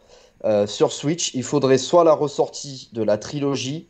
[0.44, 3.88] euh, sur Switch, il faudrait soit la ressortie de la trilogie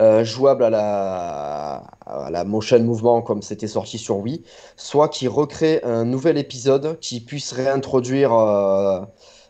[0.00, 4.42] euh, jouable à la, à la motion mouvement comme c'était sorti sur Wii,
[4.76, 9.00] soit qui recrée un nouvel épisode qui puisse réintroduire euh,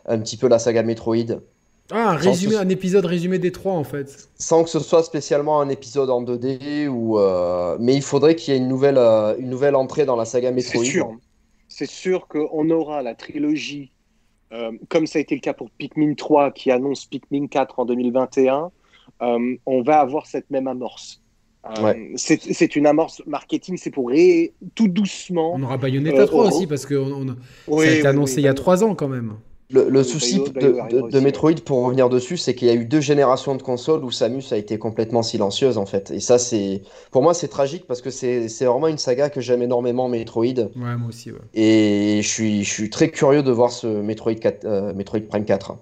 [0.05, 1.39] un petit peu la saga Metroid.
[1.91, 4.29] Ah, un, résumé, un épisode résumé des trois en fait.
[4.37, 8.53] Sans que ce soit spécialement un épisode en 2D, ou, euh, mais il faudrait qu'il
[8.53, 10.83] y ait une nouvelle, euh, une nouvelle entrée dans la saga C'est Metroid.
[10.85, 11.11] sûr.
[11.67, 13.91] C'est sûr qu'on aura la trilogie,
[14.53, 17.85] euh, comme ça a été le cas pour Pikmin 3, qui annonce Pikmin 4 en
[17.85, 18.71] 2021.
[19.21, 21.19] euh, on va avoir cette même amorce.
[21.81, 22.11] Ouais.
[22.17, 24.53] c'est c'est une amorce marketing, c'est pour ré...
[24.75, 25.53] tout doucement.
[25.55, 27.35] On aura Bayonetta Euh, 3 on- aussi parce que on, on-
[27.67, 29.35] Oui, ça a été annoncé oui, il y a bah, 3 ans quand même.
[29.73, 31.19] Le, souci de.
[31.19, 34.43] Metroid, pour revenir dessus, c'est qu'il y a eu deux générations de consoles où Samus
[34.51, 36.11] a été complètement silencieuse en fait.
[36.11, 39.41] Et ça, c'est pour moi, c'est tragique parce que c'est c'est vraiment une saga que
[39.41, 40.43] j'aime énormément, Metroid.
[40.43, 41.31] Ouais, moi aussi.
[41.31, 41.39] Ouais.
[41.55, 45.45] Et je suis, je suis très curieux de voir ce Metroid, 4, euh, Metroid Prime
[45.45, 45.75] 4.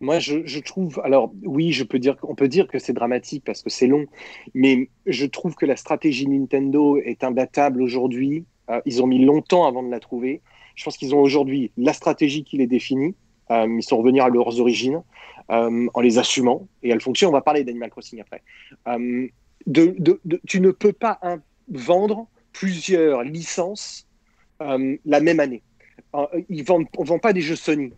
[0.00, 3.44] Moi, je, je trouve, alors oui, je peux dire, on peut dire que c'est dramatique
[3.46, 4.06] parce que c'est long,
[4.52, 8.44] mais je trouve que la stratégie Nintendo est imbattable aujourd'hui.
[8.68, 10.40] Euh, ils ont mis longtemps avant de la trouver.
[10.74, 13.14] Je pense qu'ils ont aujourd'hui la stratégie qui les définit.
[13.50, 15.02] Euh, ils sont revenus à leurs origines
[15.50, 17.30] euh, en les assumant et elle fonctionne.
[17.30, 18.42] On va parler d'Animal Crossing après.
[18.88, 19.28] Euh,
[20.46, 21.20] tu ne peux pas
[21.68, 24.06] vendre plusieurs licences
[24.60, 25.62] la même année.
[26.48, 27.92] Ils vendent, on vend pas des jeux Sony.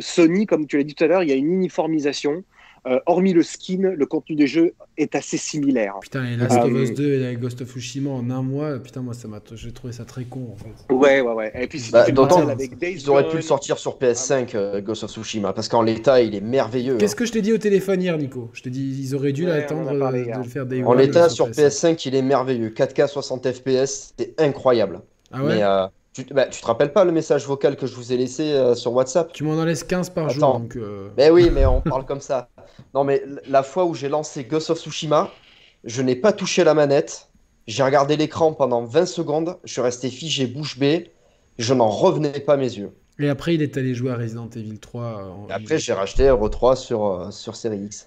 [0.00, 2.42] Sony, comme tu l'as dit tout à l'heure, il y a une uniformisation.
[2.86, 5.94] Euh, hormis le skin, le contenu des jeux est assez similaire.
[6.02, 9.00] Putain, et Last of Euh, Us 2 et Ghost of Tsushima en un mois, putain,
[9.00, 10.92] moi ça m'a, j'ai trouvé ça très con en fait.
[10.94, 11.52] Ouais, ouais, ouais.
[11.54, 14.80] Et puis si Bah, d'autant avec Days Ils auraient pu le sortir sur PS5, euh,
[14.82, 16.98] Ghost of Tsushima, parce qu'en l'état, il est merveilleux.
[16.98, 17.16] Qu'est-ce hein.
[17.16, 18.50] que je t'ai dit au téléphone hier, Nico?
[18.52, 20.90] Je t'ai dit, ils auraient dû Ouais, l'attendre parlé euh, de le faire Day En
[20.90, 21.94] One l'état, sur PS5.
[21.96, 22.68] PS5, il est merveilleux.
[22.68, 25.00] 4K 60 FPS, c'est incroyable.
[25.32, 25.56] Ah ouais?
[25.56, 28.16] Mais euh, tu, bah, tu te rappelles pas le message vocal que je vous ai
[28.16, 29.32] laissé euh, sur WhatsApp?
[29.32, 30.76] Tu m'en en laisses 15 par jour, donc.
[30.76, 32.50] euh, Ben oui, mais on parle comme ça.
[32.94, 35.40] Non, mais la fois où j'ai lancé Ghost of Tsushima,
[35.84, 37.30] je n'ai pas touché la manette.
[37.66, 39.58] J'ai regardé l'écran pendant 20 secondes.
[39.64, 41.12] Je suis resté figé bouche bée.
[41.58, 42.92] Je n'en revenais pas mes yeux.
[43.20, 45.04] Et après, il est allé jouer à Resident Evil 3.
[45.04, 48.06] euh, après, j'ai racheté Euro 3 sur, euh, sur Series X.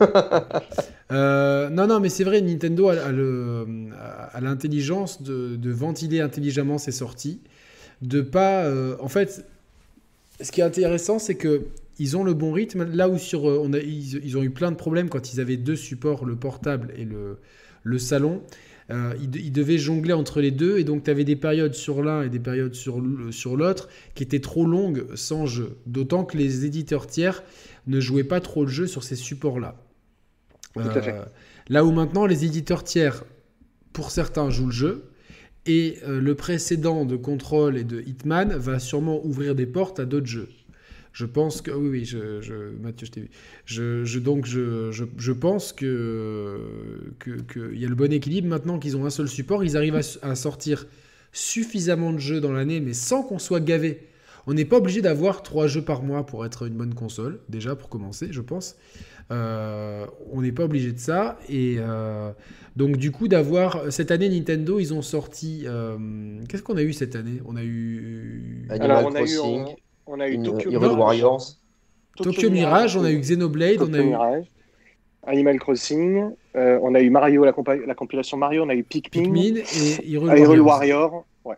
[1.12, 3.12] Euh, non, non, mais c'est vrai, Nintendo a,
[4.40, 7.40] l'intelligence de, de ventiler intelligemment ses sorties,
[8.00, 8.64] de pas.
[8.64, 9.44] euh, en fait,
[10.40, 11.66] ce qui est intéressant, c'est que
[11.98, 12.84] ils ont le bon rythme.
[12.84, 15.58] Là où sur, on a, ils, ils ont eu plein de problèmes quand ils avaient
[15.58, 17.38] deux supports, le portable et le,
[17.82, 18.42] le salon.
[18.90, 21.72] Euh, ils, de- ils devaient jongler entre les deux et donc tu avais des périodes
[21.74, 25.78] sur l'un et des périodes sur l- sur l'autre qui étaient trop longues sans jeu.
[25.86, 27.42] D'autant que les éditeurs tiers
[27.86, 29.76] ne jouaient pas trop le jeu sur ces supports-là.
[30.76, 31.24] Euh,
[31.68, 33.24] là où maintenant les éditeurs tiers,
[33.92, 35.04] pour certains, jouent le jeu.
[35.66, 40.04] Et euh, le précédent de Control et de Hitman va sûrement ouvrir des portes à
[40.04, 40.50] d'autres jeux.
[41.14, 43.30] Je pense que oui, oui, je, je- Mathieu, je t'ai vu.
[43.66, 48.48] Je, je- donc je, je, je pense que que- qu'il y a le bon équilibre
[48.48, 50.86] maintenant qu'ils ont un seul support, ils arrivent à, sortir
[51.32, 54.08] suffisamment de jeux dans l'année, mais sans qu'on soit gavé.
[54.46, 57.76] On n'est pas obligé d'avoir trois jeux par mois pour être une bonne console, déjà
[57.76, 58.76] pour commencer, je pense.
[59.30, 61.38] Euh, on n'est pas obligé de ça.
[61.48, 62.30] Et euh,
[62.76, 63.92] donc, du coup, d'avoir.
[63.92, 65.64] Cette année, Nintendo, ils ont sorti.
[65.66, 65.96] euh,
[66.48, 67.40] Qu'est-ce qu'on a eu cette année?
[67.46, 68.66] On a eu.
[68.68, 70.98] Animal Alors, on a eu, Crossing, on, a eu une- Tokyo Hyrule Non.
[70.98, 71.56] Warriors.
[72.16, 74.44] Tokyo Mirage, on a eu Xenoblade, on a eu Mirage,
[75.26, 78.84] Animal Crossing, euh, on a eu Mario, la, compa- la compilation Mario, on a eu
[78.84, 81.10] Pikmin, Pikmin et Hyrule ah, Hyrule Warriors.
[81.10, 81.24] Warrior.
[81.44, 81.56] Ouais.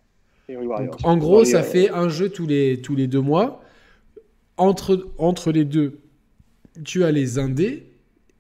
[0.49, 0.91] Hyrule Warrior.
[0.97, 1.73] Donc, en gros, ça Warrior.
[1.73, 3.61] fait un jeu tous les, tous les deux mois.
[4.57, 5.99] Entre, entre les deux,
[6.85, 7.93] tu as les indés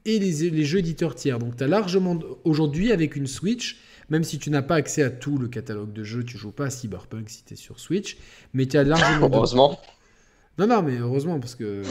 [0.07, 1.39] et les, les jeux éditeurs tiers.
[1.39, 2.19] Donc, tu as largement.
[2.45, 3.79] Aujourd'hui, avec une Switch,
[4.09, 6.67] même si tu n'as pas accès à tout le catalogue de jeux, tu joues pas
[6.67, 8.17] à Cyberpunk si tu es sur Switch,
[8.55, 9.29] mais tu as largement.
[9.29, 9.79] de- Heureusement.
[10.59, 11.83] Non, non, mais heureusement, parce que.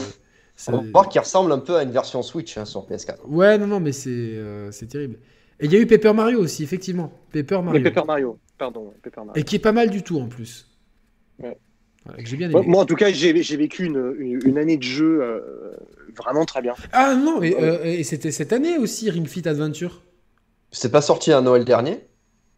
[0.56, 3.18] ça- On va voir qu'il ressemble un peu à une version Switch hein, sur PS4.
[3.26, 5.18] Ouais, non, non, mais c'est euh, c'est terrible.
[5.60, 7.12] Et il y a eu Paper Mario aussi, effectivement.
[7.32, 7.82] Paper Mais Mario.
[7.84, 9.32] Paper Mario, pardon, Paper Mario.
[9.40, 10.68] Et qui est pas mal du tout en plus.
[11.38, 11.56] Ouais.
[12.04, 12.70] Voilà, que j'ai bien Moi, aimé.
[12.70, 15.40] moi, en tout cas, j'ai j'ai vécu une, une, une année de jeu euh,
[16.16, 16.74] vraiment très bien.
[16.92, 20.02] Ah non, mais euh, et c'était cette année aussi Ring Fit Adventure.
[20.70, 22.00] C'est pas sorti à Noël dernier?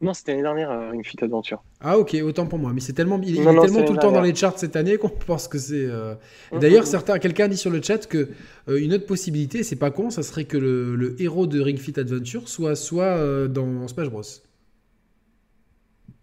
[0.01, 1.63] Non, c'était l'année dernière, euh, Ring Fit Adventure.
[1.81, 2.73] Ah ok, autant pour moi.
[2.73, 4.59] Mais c'est tellement, il, il Non, est non, tellement tout le temps dans les charts
[4.59, 5.87] cette année qu'on pense que c'est.
[5.87, 6.15] euh,
[6.53, 6.87] et Mhm, D'ailleurs, mhm.
[6.87, 8.29] certains, quelqu'un a dit sur le chat que
[8.69, 11.79] euh, une autre possibilité, c'est pas con, ça serait que le, le héros de Ring
[11.79, 14.23] Fit Adventure soit soit euh, dans Smash Bros.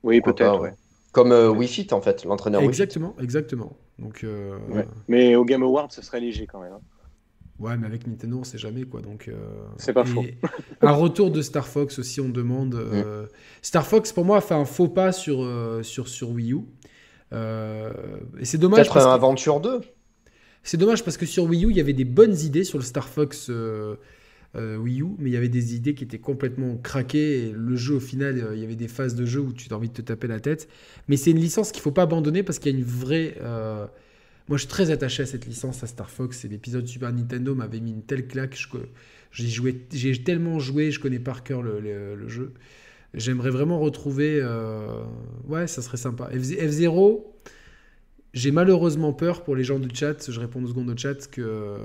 [0.04, 0.74] Oui, peut-être, ouais.
[1.12, 2.90] Comme euh, Wii Fit en fait, l'entraîneur Wii Fit.
[2.90, 3.78] Exactement, exactement.
[4.00, 4.88] Donc euh, Ouais.
[5.08, 6.74] Mais au Game Award, ce serait léger quand même.
[6.74, 6.82] hein.
[7.60, 9.02] Ouais, mais avec Nintendo, on sait jamais quoi.
[9.02, 9.34] Donc, euh,
[9.78, 10.26] C'est pas et faux.
[10.82, 12.76] Un retour de Star Fox aussi, on demande.
[12.76, 13.26] euh,
[13.62, 16.60] Star Fox, pour moi, a fait un faux pas sur, euh, sur, sur Wii U.
[17.34, 17.92] Euh,
[18.40, 19.82] et c'est dommage Peut-être un que Aventure 2
[20.64, 22.84] C'est dommage parce que sur Wii U, il y avait des bonnes idées sur le
[22.84, 23.96] Star Fox euh,
[24.56, 27.48] euh, Wii U, mais il y avait des idées qui étaient complètement craquées.
[27.48, 29.72] Et le jeu, au final, euh, il y avait des phases de jeu où tu
[29.74, 30.68] as envie de te taper la tête.
[31.08, 33.38] Mais c'est une licence qu'il faut pas abandonner parce qu'il y a une vraie.
[34.48, 36.46] Moi, je suis très attaché à cette licence, à Star Fox.
[36.46, 38.56] Et l'épisode Super Nintendo m'avait mis une telle claque.
[39.32, 39.88] J'ai joué...
[39.92, 42.54] j'ai tellement joué, je connais par cœur le, jeu.
[43.14, 44.40] J'aimerais vraiment retrouver.
[44.42, 45.04] euh,
[45.48, 46.30] Ouais, ça serait sympa.
[46.34, 47.24] F- F0,
[48.34, 51.78] j'ai malheureusement peur pour les gens du chat, je réponds deux secondes au chat, que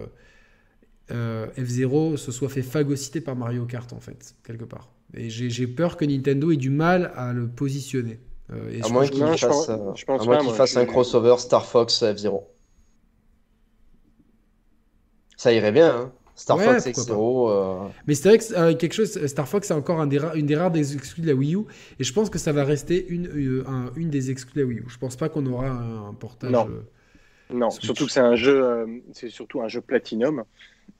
[1.10, 4.92] euh, F0 se soit fait phagocyter par Mario Kart, en fait, quelque part.
[5.14, 8.20] Et j'ai peur que Nintendo ait du mal à le positionner.
[8.52, 10.56] Euh, et À moins qu'il fasse, pense- euh, je pense à moins pas, qu'il moi.
[10.56, 12.48] fasse un crossover Star Fox F-Zero.
[15.36, 16.12] Ça irait bien, hein.
[16.34, 17.50] Star Ouais, Fox X-Zero.
[17.50, 20.34] euh, Mais c'est vrai que euh, quelque chose, Star Fox, c'est encore un des ra-
[20.34, 21.60] une des rares des exclus de la Wii U.
[21.98, 24.66] Et je pense que ça va rester une, euh, un- une des exclus de la
[24.66, 24.84] Wii U.
[24.88, 26.50] Je pense pas qu'on aura un, un portage.
[26.50, 26.66] Non.
[26.70, 26.82] euh,
[27.52, 30.44] Non, surtout que c'est un jeu, euh, c'est surtout un jeu Platinum.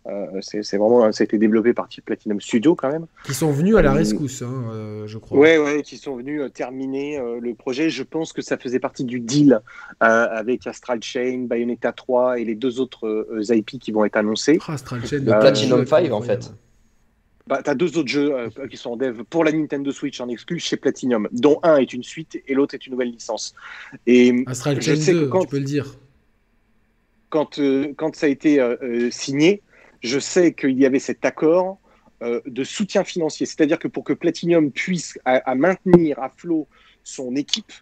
[0.07, 3.07] Euh, c'est c'est vraiment, ça a été développé par Platinum Studio quand même.
[3.25, 5.39] qui sont venus à la Euh, rescousse, hein, euh, je crois.
[5.39, 7.91] Ouais, ouais, qui sont venus euh, terminer euh, le projet.
[7.91, 9.61] Je pense que ça faisait partie du deal
[10.03, 14.17] euh, avec Astral Chain, Bayonetta 3 et les deux autres euh, IP qui vont être
[14.17, 14.59] annoncés.
[14.67, 16.53] Ah, Astral Chain, de Platinum jeu 5, en fait.
[17.47, 20.29] Bah, t'as deux autres jeux euh, qui sont en dev pour la Nintendo Switch en
[20.29, 23.55] exclu chez Platinum, dont un est une suite et l'autre est une nouvelle licence.
[24.07, 25.97] Et Astral Je Chain sais que 2, quand- tu peux le dire.
[27.29, 29.63] quand, euh, quand ça a été euh, euh, signé,
[30.01, 31.79] je sais qu'il y avait cet accord
[32.23, 33.47] euh, de soutien financier.
[33.47, 36.69] C'est-à-dire que pour que Platinum puisse à, à maintenir à flot
[37.03, 37.73] son équipe,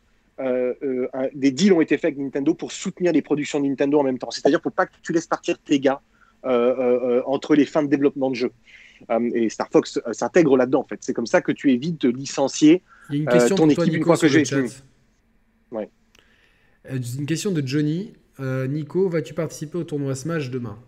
[0.40, 3.66] euh, euh, un- des deals ont été faits avec Nintendo pour soutenir les productions de
[3.66, 4.30] Nintendo en même temps.
[4.30, 6.00] C'est-à-dire pour pas que tu laisses partir tes gars
[6.44, 8.52] entre les fins de développement de jeu.
[9.10, 10.98] Euh, et Star Fox s'intègre là-dedans, en fait.
[11.00, 12.82] C'est comme ça que tu évites de licencier.
[13.10, 14.44] Il y a une question ton pour toi, équipe, une fois que j'ai.
[15.72, 15.90] Ouais.
[17.26, 18.12] Question de Johnny.
[18.38, 20.78] Nico, vas-tu participer au tournoi Smash demain?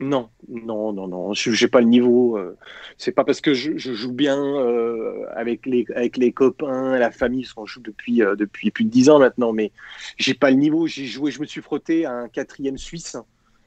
[0.00, 2.36] Non, non, non, non, je j'ai pas le niveau.
[2.36, 2.56] euh,
[2.98, 7.12] c'est pas parce que je, je joue bien euh, avec les avec les copains, la
[7.12, 9.70] famille, parce qu'on joue depuis euh, depuis plus de dix ans maintenant, mais
[10.18, 10.88] j'ai pas le niveau.
[10.88, 13.16] J'ai joué, je me suis frotté à un quatrième suisse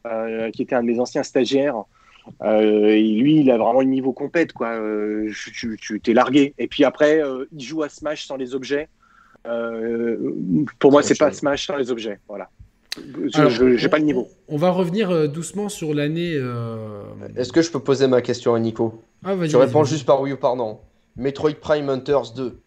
[0.06, 1.84] euh, qui était un de mes anciens stagiaires.
[2.44, 4.78] Et lui, il a vraiment le niveau compète, quoi.
[5.34, 6.54] Tu tu t'es largué.
[6.58, 7.22] Et puis après,
[7.54, 8.90] il joue à Smash sans les objets.
[10.78, 11.32] Pour moi, C'est pas.
[11.32, 12.20] Smash sans les objets.
[12.28, 12.50] Voilà.
[12.98, 14.28] Je- on- pas le niveau.
[14.48, 16.34] On, va revenir euh, doucement sur l'année.
[16.36, 17.04] euh,
[17.36, 19.04] Est-ce que je peux poser ma question à Nico?
[19.24, 19.36] Ah.
[19.46, 20.80] Je réponds juste par oui ou par non.
[21.16, 22.60] Metroid Prime Hunters 2.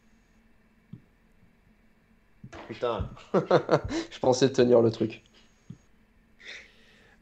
[2.69, 3.11] Putain.
[3.35, 5.23] je pensais tenir le truc.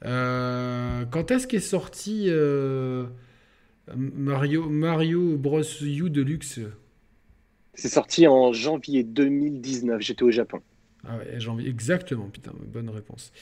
[0.05, 3.07] Euh, quand est-ce qu'est sorti euh,
[3.97, 5.63] Mario, Mario Bros.
[5.83, 6.61] U Deluxe?
[7.75, 10.01] C'est sorti en janvier 2019.
[10.01, 10.61] J'étais au Japon.
[11.09, 13.33] Ah ouais, j'ai envie- Exactement, putain, bonne réponse.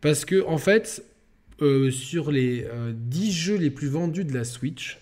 [0.00, 1.02] Parce que, en fait,
[1.62, 4.98] euh, sur les euh, 10 jeux les plus vendus de la Switch,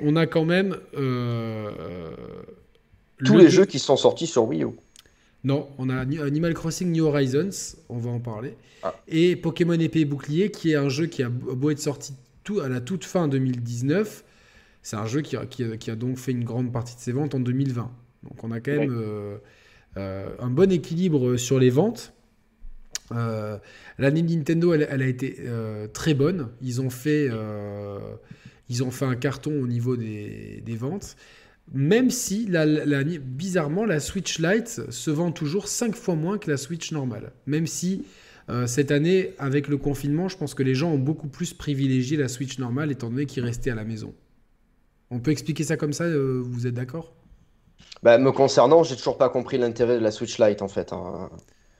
[0.00, 0.76] on a quand même.
[0.96, 2.10] euh,
[3.24, 4.68] Tous le les jeu- jeux qui sont sortis sur Wii U.
[5.44, 8.54] Non, on a Ni- Animal Crossing New Horizons, on va en parler.
[8.82, 8.94] Ah.
[9.08, 12.60] Et Pokémon Épée et Bouclier, qui est un jeu qui a beau être sorti tout,
[12.60, 14.24] à la toute fin 2019.
[14.82, 17.00] C'est un jeu qui a, qui a- qui a donc fait une grande partie de
[17.00, 17.90] ses ventes en 2020.
[18.24, 19.36] Donc on a quand même euh, euh,
[19.96, 22.12] un bon équilibre sur les ventes.
[23.12, 23.58] Euh,
[23.98, 26.48] L'année de Nintendo, elle, a été euh, très bonne.
[26.60, 27.98] Ils ont, fait, euh,
[28.68, 31.16] ils ont fait un carton au niveau des, ventes.
[31.72, 32.50] Même si,
[33.20, 37.32] bizarrement, la Switch Lite se vend toujours 5 fois moins que la Switch normale.
[37.46, 38.04] Même si,
[38.50, 42.16] euh, cette année, avec le confinement, je pense que les gens ont beaucoup plus privilégié
[42.16, 44.12] la Switch normale, étant donné qu'ils restaient à la maison.
[45.10, 47.14] On peut expliquer ça comme ça, euh, vous êtes d'accord?
[48.04, 50.92] Bah, me concernant, j'ai toujours pas compris l'intérêt de la Switch Lite en fait.
[50.92, 51.30] hein.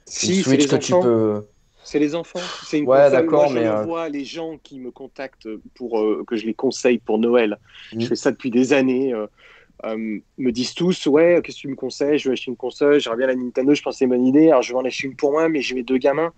[0.06, 1.44] Si, Switch les que tu peux.
[1.84, 2.40] C'est les enfants.
[2.64, 6.00] C'est une Ouais, d'accord, je mais, le euh, vois les gens qui me contactent pour
[6.00, 7.58] euh, que je les conseille pour Noël.
[7.92, 8.00] Mhm.
[8.00, 9.12] Je fais ça depuis des années.
[9.12, 9.26] euh,
[9.84, 12.18] euh, me disent tous, ouais, qu'est-ce que tu me conseilles?
[12.18, 13.00] Je vais acheter une console.
[13.00, 13.74] J'aimerais bien la Nintendo.
[13.74, 14.48] Je pense que c'est une bonne idée.
[14.48, 16.32] Alors, je vais en acheter une pour moi, mais j'ai mes deux gamins.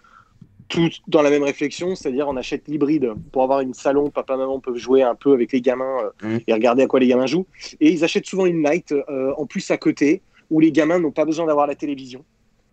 [0.68, 4.10] Tout dans la même réflexion, c'est-à-dire on achète l'hybride pour avoir une salon.
[4.10, 6.40] Papa, maman peuvent jouer un peu avec les gamins euh, Mhm.
[6.46, 7.46] et regarder à quoi les gamins jouent.
[7.80, 11.12] Et ils achètent souvent une Lite euh, en plus à côté où les gamins n'ont
[11.12, 12.24] pas besoin d'avoir la télévision.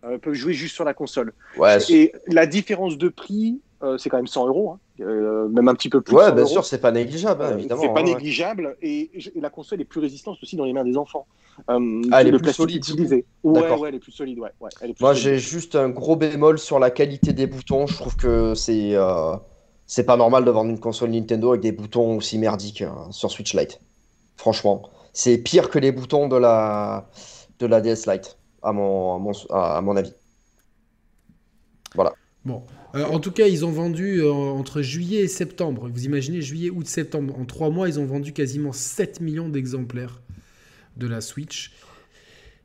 [0.04, 1.32] Euh, peuvent jouer juste sur la console.
[1.56, 4.78] Ouais, Et la différence de prix, euh, c'est quand même 100 euros, hein.
[4.98, 6.14] Même un petit peu plus.
[6.14, 6.52] ouais, de 100 bien euros.
[6.52, 7.80] sûr, c'est pas négligeable, hein, évidemment.
[7.82, 8.14] c'est pas ouais, ouais.
[8.14, 11.26] négligeable et la console est plus résistante aussi dans les mains des enfants.
[11.70, 13.26] Euh, Ah, elle est le plus plastique solide, utilisé.
[13.42, 13.80] Ouais, D'accord.
[13.80, 14.38] ouais, elle est plus solide.
[14.38, 17.46] Ouais, ouais, elle est plus Moi, j'ai juste un gros bémol sur la qualité des
[17.46, 17.86] boutons.
[17.86, 19.36] Je trouve que c'est euh,
[19.86, 23.30] c'est pas normal de vendre une console Nintendo avec des boutons aussi merdiques hein, sur
[23.30, 23.80] Switch Lite.
[24.36, 27.10] Franchement, c'est pire que les boutons de la
[27.60, 30.14] de la DS Lite, à mon à mon, à- à mon avis.
[31.94, 32.12] Voilà.
[32.44, 32.62] Bon,
[32.94, 35.88] Euh, en tout cas, ils ont vendu euh, entre juillet et septembre.
[35.92, 37.34] Vous imaginez, juillet, août, septembre.
[37.38, 40.22] En trois mois, ils ont vendu quasiment 7 millions d'exemplaires
[40.96, 41.72] de la Switch.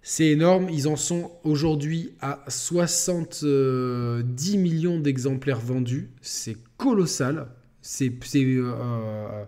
[0.01, 0.69] C'est énorme.
[0.69, 6.09] Ils en sont aujourd'hui à 70 millions d'exemplaires vendus.
[6.21, 7.47] C'est colossal.
[7.81, 9.45] C'est euh,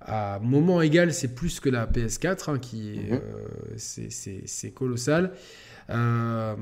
[0.00, 3.20] à moment égal, c'est plus que la PS4, hein, qui Mhm.
[3.76, 5.32] c'est colossal.
[5.90, 6.54] Euh,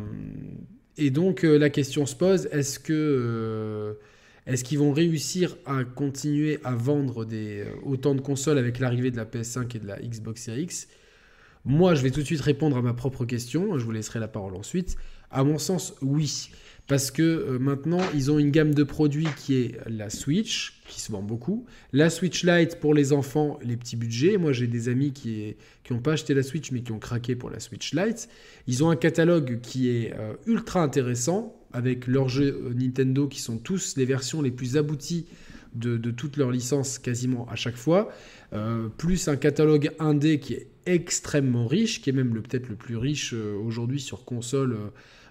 [0.97, 3.95] et donc euh, la question se pose est-ce que euh,
[4.47, 9.11] est-ce qu'ils vont réussir à continuer à vendre des, euh, autant de consoles avec l'arrivée
[9.11, 10.89] de la PS5 et de la Xbox Series X?
[11.65, 13.79] Moi, je vais tout de suite répondre à ma propre question.
[13.79, 14.97] Je vous laisserai la parole ensuite.
[15.31, 16.51] À mon sens, oui.
[16.87, 21.03] Parce que euh, maintenant, ils ont une gamme de produits qui est la Switch, qui
[21.03, 21.67] se vend beaucoup.
[21.93, 24.39] La Switch Lite pour les enfants, les petits budgets.
[24.39, 25.55] Moi, j'ai des amis qui
[25.91, 28.31] n'ont pas acheté la Switch, mais qui ont craqué pour la Switch Lite.
[28.67, 33.41] Ils ont un catalogue qui est euh, ultra intéressant, avec leurs jeux euh, Nintendo qui
[33.41, 35.27] sont tous les versions les plus abouties
[35.75, 38.11] de, toutes leurs licences quasiment à chaque fois.
[38.53, 42.97] Euh, plus un catalogue indé qui est extrêmement riche, qui est même peut-être le plus
[42.97, 44.77] riche euh, aujourd'hui sur console.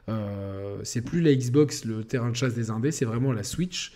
[0.09, 3.93] euh, c'est plus la Xbox le terrain de chasse des indés, c'est vraiment la Switch.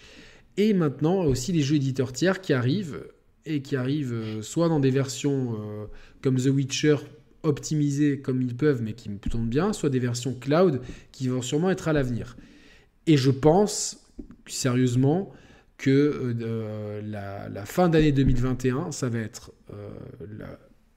[0.57, 3.05] Et maintenant aussi les jeux éditeurs tiers qui arrivent
[3.45, 5.57] et qui arrivent euh, soit dans des versions
[6.21, 6.97] comme The Witcher
[7.43, 10.81] optimisées comme ils peuvent mais qui me tournent bien, soit des versions cloud
[11.11, 12.35] qui vont sûrement être à l'avenir.
[13.07, 14.01] Et je pense
[14.47, 15.31] sérieusement
[15.81, 19.89] que euh, euh, la, fin d'année 2021, ça va être euh,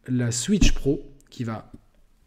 [0.09, 1.73] la, Switch Pro qui va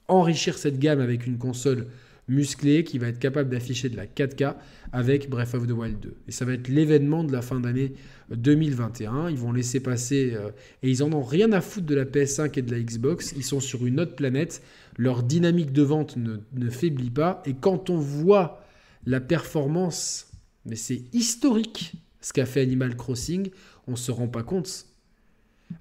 [0.08, 1.86] enrichir cette gamme avec une console
[2.28, 4.56] musclée qui va être capable d'afficher de la 4K
[4.92, 6.16] avec Breath of the Wild 2.
[6.28, 7.94] Et ça va être l'événement de la fin d'année
[8.32, 9.30] 2021.
[9.30, 10.36] Ils vont laisser passer
[10.84, 13.34] et ils en ont rien à foutre de la PS5 et de la Xbox.
[13.38, 14.62] Ils sont sur une autre planète.
[14.98, 17.42] Leur dynamique de vente ne, ne faiblit pas.
[17.46, 18.62] Et quand on voit
[19.06, 20.28] la performance,
[20.66, 23.50] mais c'est historique ce qu'a fait Animal Crossing,
[23.88, 24.86] on se rend pas compte.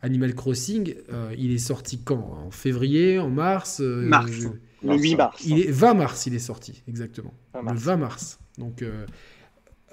[0.02, 2.38] Animal Crossing, euh, il est sorti quand?
[2.46, 4.30] En février, en mars euh, Mars.
[4.30, 4.48] je-
[4.82, 5.42] Le 8 mars.
[5.46, 7.32] il est 20 mars, il est sorti, exactement.
[7.54, 7.80] 20 Le mars.
[7.82, 8.38] 20 mars.
[8.58, 9.06] Donc, euh,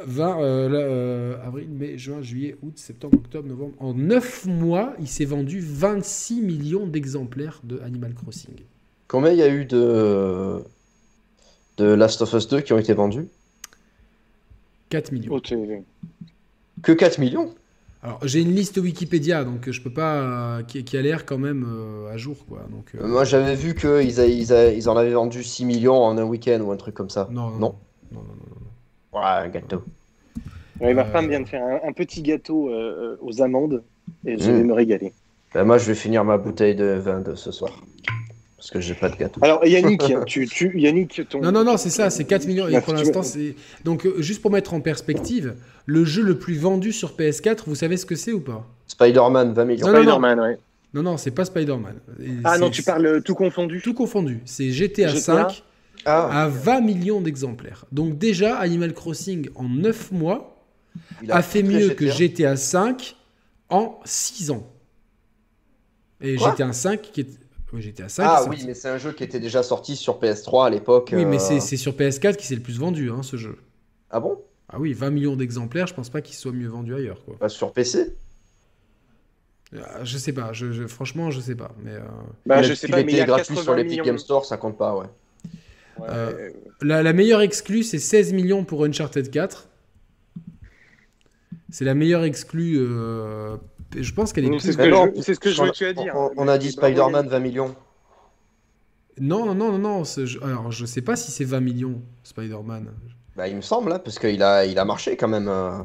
[0.04, 3.76] 20, euh, là, euh, avril, mai, juin, juillet, août, septembre, octobre, novembre.
[3.80, 8.56] En 9 mois, il s'est vendu 26 millions d'exemplaires de Animal Crossing.
[9.08, 10.60] Combien il y a eu de...
[11.78, 13.28] de Last of Us 2 qui ont été vendus?
[14.90, 15.34] 4 millions.
[15.34, 15.84] Oh, t'es-
[16.84, 17.50] Que 4 millions
[18.02, 20.16] Alors, j'ai une liste Wikipédia, donc je peux pas.
[20.60, 22.66] euh, qui, qui a l'air quand même euh, à jour, quoi.
[22.70, 26.60] Donc, euh, Moi j'avais vu qu'ils ils en avaient vendu 6 millions en un week-end
[26.62, 27.28] ou un truc comme ça.
[27.32, 27.76] non, non, Non.
[28.12, 28.36] non, non,
[29.14, 29.20] non.
[29.20, 29.84] Ouais, gâteau.
[30.80, 33.84] Ouais, ma femme vient de faire un, un petit gâteau euh, aux amandes
[34.26, 34.58] et je Mm.
[34.58, 35.14] vais me régaler.
[35.54, 37.72] Ben, moi je vais finir ma bouteille de vin de ce soir.
[38.64, 39.42] Parce que j'ai pas de gâteau.
[39.44, 41.42] Alors Yannick, tu, tu, Yannick, ton.
[41.42, 42.70] Non, non, non, c'est ça, c'est 4 millions.
[42.70, 43.56] Et pour l'instant, c'est.
[43.84, 47.76] Donc, euh, juste pour mettre en perspective, le jeu le plus vendu sur PS4, vous
[47.76, 48.66] savez ce que c'est ou pas?
[48.88, 49.88] Spider-Man 20 millions.
[49.88, 50.58] Spider-Man, ouais.
[50.94, 51.96] Non, non, c'est pas Spider-Man.
[52.22, 53.82] Et Ah non, tu parles euh, tout confondu?
[53.82, 54.40] Tout confondu.
[54.46, 55.20] C'est GTA, GTA?
[55.50, 55.64] 5
[56.06, 57.84] Ah, à 20 millions d'exemplaires.
[57.92, 60.64] Donc, déjà, Animal Crossing, en 9 mois,
[61.28, 63.18] a fait mieux que GTA 5
[63.68, 64.66] en 6 ans.
[66.22, 66.52] Et Quoi?
[66.52, 67.43] GTA 5 qui est.
[67.74, 70.20] Oui, GTA 5 est Ah oui, mais c'est un jeu qui était déjà sorti sur
[70.20, 71.10] PS3 à l'époque.
[71.16, 73.58] Oui, mais euh, c'est c'est sur PS4 qui s'est le plus vendu, hein, ce jeu.
[74.12, 74.40] Ah bon?
[74.70, 77.24] Ah oui, 20 millions d'exemplaires, je pense pas qu'il soit mieux vendu ailleurs.
[77.26, 77.38] Quoi.
[77.40, 78.16] Pas sur PC
[79.74, 81.72] Euh, Je sais pas, je, je- franchement, je sais pas.
[81.84, 82.02] Mais euh,
[82.46, 84.04] Bah, je sais pas, mais il y était a gratuit 80 sur l'Epic millions.
[84.06, 85.08] Game Store, ça compte pas, ouais.
[86.00, 86.50] Ouais, Euh, euh,
[86.82, 89.68] la, la meilleure exclue, c'est 16 millions pour Uncharted 4.
[91.72, 92.78] C'est la meilleure exclue.
[94.02, 94.60] Je pense qu'elle est plus.
[94.60, 96.14] c'est ce que je, c'est ce que je on, veux tu à dire.
[96.16, 97.76] on- on a dit bravo, Spider-Man 20 millions.
[99.20, 100.04] Non, non, non, non.
[100.42, 102.88] Alors, je sais pas si c'est 20 millions, Spider-Man.
[103.36, 105.48] Bah, il me semble, là, parce qu'il a, il a marché quand même.
[105.48, 105.80] euh.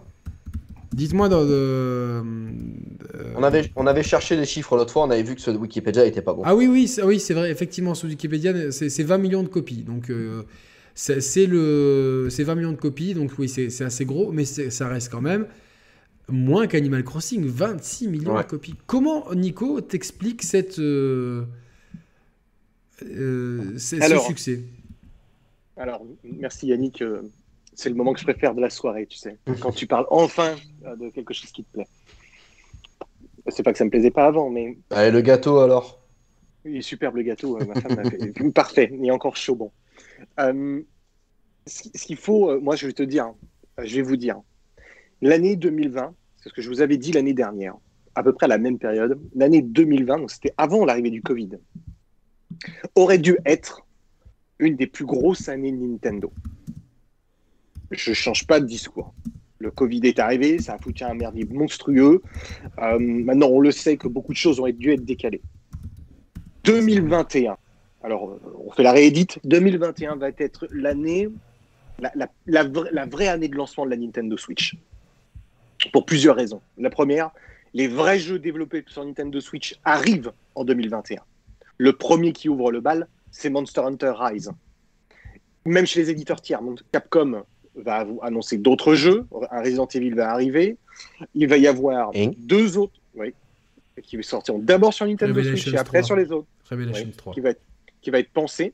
[0.93, 1.43] Dites-moi dans.
[1.43, 2.23] euh,
[3.15, 5.51] euh, On, avait, on avait cherché les chiffres l'autre fois, on avait vu que ce
[5.51, 6.43] de Wikipédia était pas bon.
[6.45, 7.51] Ah oui, oui, c'est oui, c'est vrai.
[7.51, 9.83] Effectivement, sur Wikipédia, c'est c'est 20 millions de copies.
[9.83, 10.43] Donc, euh,
[10.95, 13.13] c'est c'est le, c'est 20 millions de copies.
[13.13, 15.47] Donc, oui, c'est c'est assez gros, mais c'est- ça reste quand même
[16.29, 17.45] moins qu'Animal Crossing.
[17.47, 18.43] 26 millions Ouais.
[18.45, 18.75] de copies.
[18.87, 21.45] Comment, Nico, t'expliques cette, euh,
[23.03, 24.25] euh, ce- Alors.
[24.27, 24.63] succès?
[25.77, 27.03] Alors, merci Yannick.
[27.03, 27.23] euh,
[27.75, 29.37] c'est le moment que je préfère de la soirée, tu sais.
[29.61, 31.87] Quand tu parles enfin de quelque chose qui te plaît.
[33.51, 36.01] C'est pas que ça me plaisait pas avant, mais Allez, le gâteau alors.
[36.65, 37.57] il est superbe le gâteau.
[37.65, 38.51] ma femme fait.
[38.53, 39.71] Parfait, il est encore chaud, bon.
[40.41, 40.83] Euh,
[41.67, 43.33] ce qu'il faut, moi je vais te dire,
[43.81, 44.41] je vais vous dire,
[45.23, 47.75] l'année 2020, c'est ce que je vous avais dit l'année dernière,
[48.15, 51.51] à peu près à la même période, l'année 2020, donc c'était avant l'arrivée du Covid,
[52.95, 53.87] aurait dû être
[54.59, 56.33] une des plus grosses années Nintendo.
[57.91, 59.15] Je change pas de discours.
[59.59, 62.23] Le Covid est arrivé, ça a foutu un merdier monstrueux.
[62.79, 65.43] Euh, maintenant, on le sait que beaucoup de choses ont dû être décalées.
[66.65, 67.57] 2021.
[68.03, 69.41] Alors, on fait la réédite.
[69.45, 71.29] 2021 va être l'année,
[71.99, 74.77] la, la, la, la, vraie année de lancement de la Nintendo Switch.
[75.93, 76.61] Pour plusieurs raisons.
[76.77, 77.31] La première,
[77.75, 81.23] les vrais jeux développés sur Nintendo Switch arrivent en 2021.
[81.77, 84.51] Le premier qui ouvre le bal, c'est Monster Hunter Rise.
[85.65, 86.61] Même chez les éditeurs tiers,
[86.93, 87.45] Capcom
[87.77, 89.27] va annoncer d'autres jeux.
[89.51, 90.77] Un Resident Evil va arriver.
[91.35, 93.35] Il va y avoir Et deux autres oui,
[94.03, 96.07] qui sortiront d'abord sur Nintendo Switch et après 3.
[96.07, 97.35] sur les autres, Revelation oui, 3.
[97.35, 97.61] qui va, être,
[98.01, 98.73] qui va être pensé.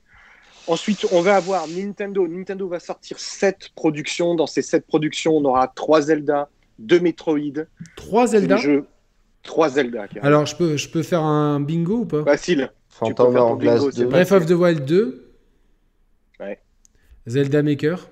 [0.67, 2.27] Ensuite, on va avoir Nintendo.
[2.27, 4.35] Nintendo va sortir sept productions.
[4.35, 6.49] Dans ces sept productions, on aura trois Zelda,
[6.79, 7.39] deux Metroid,
[7.97, 8.87] 3 Zelda jeux,
[9.43, 10.07] trois Zelda.
[10.09, 10.27] carrément.
[10.27, 12.25] Alors, je peux, je peux faire un bingo ou pas?
[12.25, 12.71] Facile.
[12.89, 14.05] Phantom faire ton Hourglass bingo, c'est 2.
[14.09, 15.29] pas- Breath of the Wild 2.
[16.41, 16.61] Ouais.
[17.27, 18.09] Zelda Maker.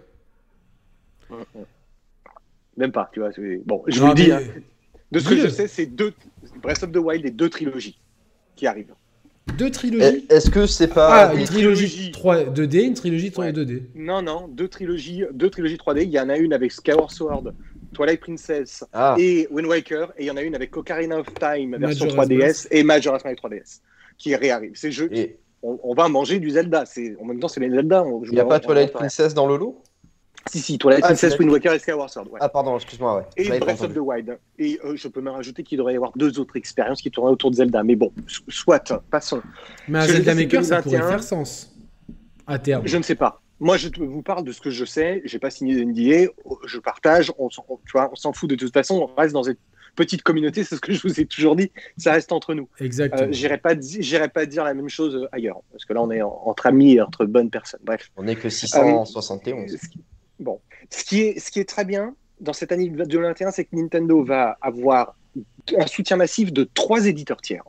[2.77, 3.31] Même pas, tu vois.
[3.67, 4.29] Bon, je Non, vous le dis.
[4.29, 4.41] mais- hein.
[5.13, 6.13] De ce que je sais, c'est deux
[6.63, 7.99] Breath of the Wild et deux trilogies
[8.57, 8.95] qui arrivent.
[9.59, 10.25] Deux trilogies.
[10.31, 11.29] Et- Est-ce que c'est pas.
[11.31, 12.11] Ah, une trilogie trilogie.
[12.13, 13.53] 3, 2D, une trilogie 3 Ouais.
[13.53, 13.83] 2D.
[13.95, 16.05] Non, non, deux trilogies, deux trilogies 3D.
[16.05, 17.53] Il y en a une avec Skyward Sword,
[17.93, 21.27] Twilight Princess Ah, et Wind Waker, et il y en a une avec Ocarina of
[21.35, 23.81] Time version Majora's 3DS et Majora's Mask 3DS
[24.19, 24.73] qui réarrive.
[24.75, 26.85] Ces jeux, et on, on va manger du Zelda.
[26.87, 28.05] C'est en même temps, c'est les Zelda.
[28.25, 29.83] il n'y a pas Twilight Princess dans le lot?
[30.51, 32.27] Si, si, Twilight Ah, Princess, Wind Waker et Skyward Sword.
[32.33, 32.39] ouais.
[32.43, 33.23] Ah, pardon, excuse-moi, ouais.
[33.37, 34.39] Et Breath of the Wild.
[34.59, 37.35] Et euh, je peux même rajouter qu'il devrait y avoir deux autres expériences qui tourneraient
[37.35, 37.85] autour de Zelda.
[37.85, 39.41] Mais bon, so- soit, passons.
[39.87, 41.09] Mais un Zelda Maker, ça pourrait 2021.
[41.19, 41.73] faire sens.
[42.47, 42.83] À terme.
[42.87, 43.41] Je ne sais pas.
[43.63, 45.23] Moi, je vous parle de ce que je sais.
[45.25, 46.31] J'ai pas signé d'NDA.
[46.67, 47.33] Je partage.
[47.39, 49.09] On, s'en- tu vois, on s'en fout de toute façon.
[49.09, 49.55] On reste dans une
[49.95, 50.65] petite communauté.
[50.65, 51.71] C'est ce que je vous ai toujours dit.
[51.97, 52.69] Ça reste entre nous.
[52.81, 53.29] Exactement.
[53.29, 55.61] Euh, J'irai pas, j'irai pas dire la même chose euh, ailleurs.
[55.71, 57.81] Parce que là, on est en- entre amis et entre bonnes personnes.
[57.85, 58.11] Bref.
[58.17, 59.77] On n'est que Euh, 671.
[59.81, 60.01] ce qui-
[60.41, 60.61] Bon,
[60.91, 64.25] ce qui, est, ce qui est très bien dans cette année 2021, c'est que Nintendo
[64.25, 65.15] va avoir
[65.79, 67.63] un soutien massif de trois éditeurs tiers.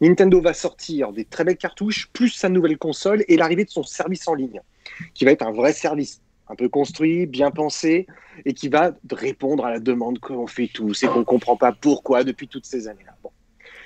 [0.00, 3.84] Nintendo va sortir des très belles cartouches, plus sa nouvelle console et l'arrivée de son
[3.84, 4.60] service en ligne,
[5.14, 8.06] qui va être un vrai service, un peu construit, bien pensé,
[8.44, 11.72] et qui va répondre à la demande qu'on fait tous et qu'on ne comprend pas
[11.72, 13.16] pourquoi depuis toutes ces années-là.
[13.22, 13.30] Bon.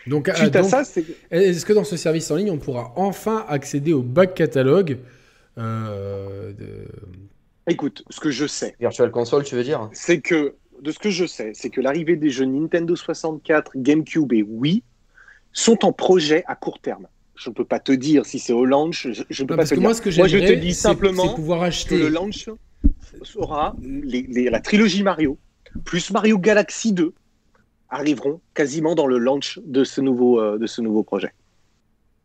[0.07, 2.59] donc, euh, Suite à donc, ça, c'est est-ce que dans ce service en ligne, on
[2.59, 4.99] pourra enfin accéder au back catalogue
[5.59, 6.87] euh, de...
[7.69, 9.89] écoute, ce que je sais, Virtual Console, tu veux dire?
[9.93, 14.32] c'est que, de ce que je sais, c'est que l'arrivée des jeux Nintendo 64, GameCube
[14.32, 14.82] et Wii
[15.53, 17.07] sont en projet à court terme.
[17.43, 19.57] Je ne peux pas te dire si c'est au launch, je, ne peux Non, pas
[19.57, 19.83] parce te que dire.
[19.89, 21.99] moi, ce que Moi, je j'aimerais, te dis c'est- simplement pouvoir que acheter.
[21.99, 22.51] le launch
[23.23, 25.39] sera les- les- la trilogie Mario
[25.87, 27.15] plus Mario Galaxy 2
[27.89, 31.31] arriveront quasiment dans le launch de ce nouveau, euh, de ce nouveau projet.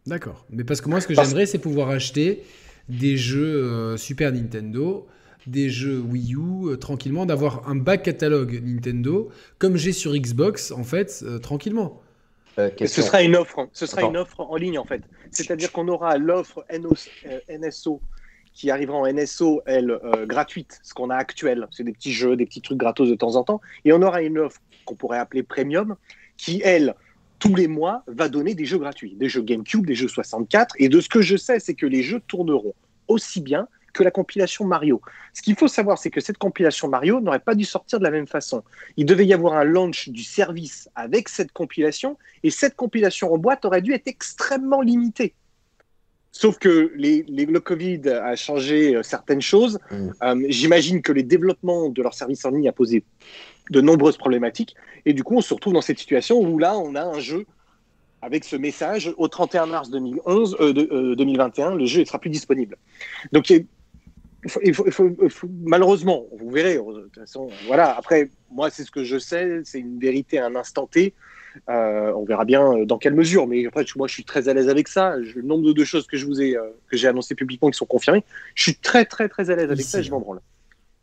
[0.05, 0.45] D'accord.
[0.49, 2.43] Mais parce que moi, ce que Parce- j'aimerais, c'est pouvoir acheter
[2.89, 5.07] des jeux euh, Super Nintendo,
[5.47, 9.29] des jeux Wii U, euh, tranquillement, d'avoir un back catalogue Nintendo,
[9.59, 12.01] comme j'ai sur Xbox, en fait, tranquillement.
[12.57, 14.11] Euh, ce sera une offre, ce sera Attends.
[14.11, 15.01] une offre en ligne en fait.
[15.31, 18.01] C'est-à-dire qu'on aura l'offre NOS euh, NSO
[18.53, 21.67] qui arrivera en NSO, elle, euh, gratuite, ce qu'on a actuel.
[21.71, 23.59] C'est des petits jeux, des petits trucs gratos de temps en temps.
[23.83, 25.97] Et on aura une offre qu'on pourrait appeler Premium,
[26.37, 26.95] qui, elle,
[27.39, 29.13] tous les mois, va donner des jeux gratuits.
[29.15, 30.75] Des jeux GameCube, des jeux 64.
[30.79, 32.73] Et de ce que je sais, c'est que les jeux tourneront
[33.09, 35.01] aussi bien que la compilation Mario.
[35.33, 38.11] Ce qu'il faut savoir, c'est que cette compilation Mario n'aurait pas dû sortir de la
[38.11, 38.61] même façon.
[38.97, 43.37] Il devait y avoir un launch du service avec cette compilation, et cette compilation en
[43.37, 45.33] boîte aurait dû être extrêmement limitée.
[46.31, 49.79] Sauf que les, les- le Covid a changé euh, certaines choses.
[49.89, 50.09] Mm.
[50.23, 53.03] Euh, J'imagine que les développements de leur service en ligne a posé
[53.71, 54.75] de nombreuses problématiques.
[55.05, 57.45] Et du coup, on se retrouve dans cette situation où là, on a un jeu
[58.21, 62.19] avec ce message au 31 mars 2011, euh, de- euh, 2021, le jeu ne sera
[62.19, 62.75] plus disponible.
[63.31, 63.65] Donc, il
[64.49, 66.75] faut, il faut- il faut- il faut- malheureusement, vous verrez.
[66.75, 67.95] De toute façon, voilà.
[67.97, 71.13] Après, moi, c'est ce que je sais, c'est une vérité à un instant T.
[71.69, 73.47] Euh, on verra bien euh, dans quelle mesure.
[73.47, 75.21] Mais après, moi, je suis très à l'aise avec ça.
[75.23, 77.77] Je- le nombre de, choses que je vous ai, euh, que j'ai annoncé publiquement qui
[77.77, 78.23] sont confirmées,
[78.55, 79.99] je suis très, très, très à l'aise avec Ici, ça.
[79.99, 80.41] et Je m'en branle.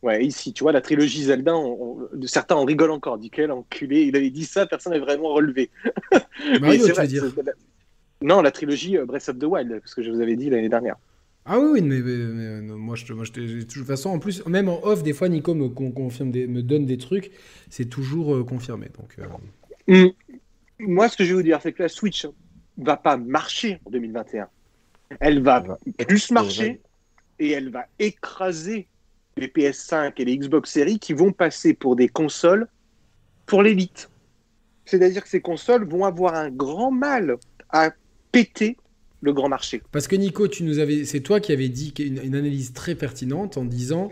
[0.02, 3.18] Ouais, ici, tu vois, la trilogie Zelda, on- on- certains en rigolent encore.
[3.18, 5.70] Dit quel enculé, il avait dit ça, personne n'a vraiment relevé.
[6.60, 7.52] Mario, tu vrai, veux dire c'est-
[8.20, 10.96] Non, la trilogie Breath of the Wild, parce que je vous avais dit l'année dernière.
[11.44, 14.18] Ah oui, oui, mais, mais- mais, euh, moi, je, moi, je de toute façon, en
[14.20, 17.32] plus, même en off, des fois, Nico me, con- confirme des- me donne des trucs,
[17.68, 18.86] c'est toujours euh, confirmé.
[18.98, 19.26] Donc, euh,
[19.88, 20.10] Mm.
[20.78, 22.26] Moi, ce que je vais vous dire, c'est que la Switch
[22.78, 24.48] va pas marcher en 2021.
[25.20, 25.66] Elle va Elle
[25.98, 26.80] va plus marcher
[27.40, 28.86] et elle va écraser
[29.36, 32.68] les PS5 et les Xbox Series qui vont passer pour des consoles
[33.46, 34.08] pour l'élite.
[34.84, 37.36] C'est-à-dire que ces consoles vont avoir un grand mal
[37.70, 37.90] à
[38.30, 38.76] péter
[39.22, 39.82] le grand marché.
[39.92, 42.94] Parce que Nico, tu nous avais, c'est toi qui avais dit une, une analyse très
[42.94, 44.10] pertinente en disant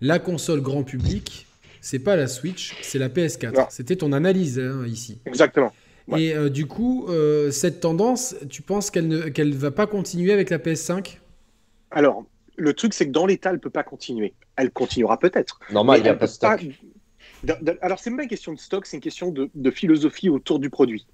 [0.00, 1.46] la console grand public,
[1.80, 3.68] c'est pas la Switch, c'est la PS4.
[3.70, 5.18] C'était ton analyse hein, ici.
[5.26, 5.72] Exactement.
[6.16, 10.32] Et euh, du coup, euh, cette tendance, tu penses qu'elle ne qu'elle va pas continuer
[10.32, 11.18] avec la PS5
[11.90, 12.24] Alors,
[12.56, 14.34] le truc, c'est que dans l'état, elle peut pas continuer.
[14.56, 15.58] Elle continuera peut-être.
[15.70, 16.64] Normal, il n'y a pas de stock.
[17.82, 20.70] Alors, c'est même pas une question de stock, c'est une question de, philosophie autour du
[20.70, 21.06] produit.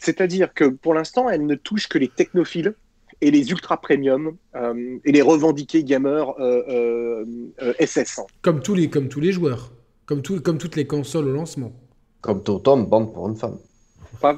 [0.00, 2.74] C'est-à-dire que pour l'instant, elle ne touche que les technophiles
[3.20, 6.34] et les ultra premium euh, et les revendiqués gamers
[7.80, 8.20] SS.
[8.42, 9.72] Comme tous les, comme tous les joueurs,
[10.06, 11.72] comme, tout, comme toutes les consoles au lancement.
[12.20, 13.58] Comme Totem, bande pour une femme.
[14.20, 14.36] Pas,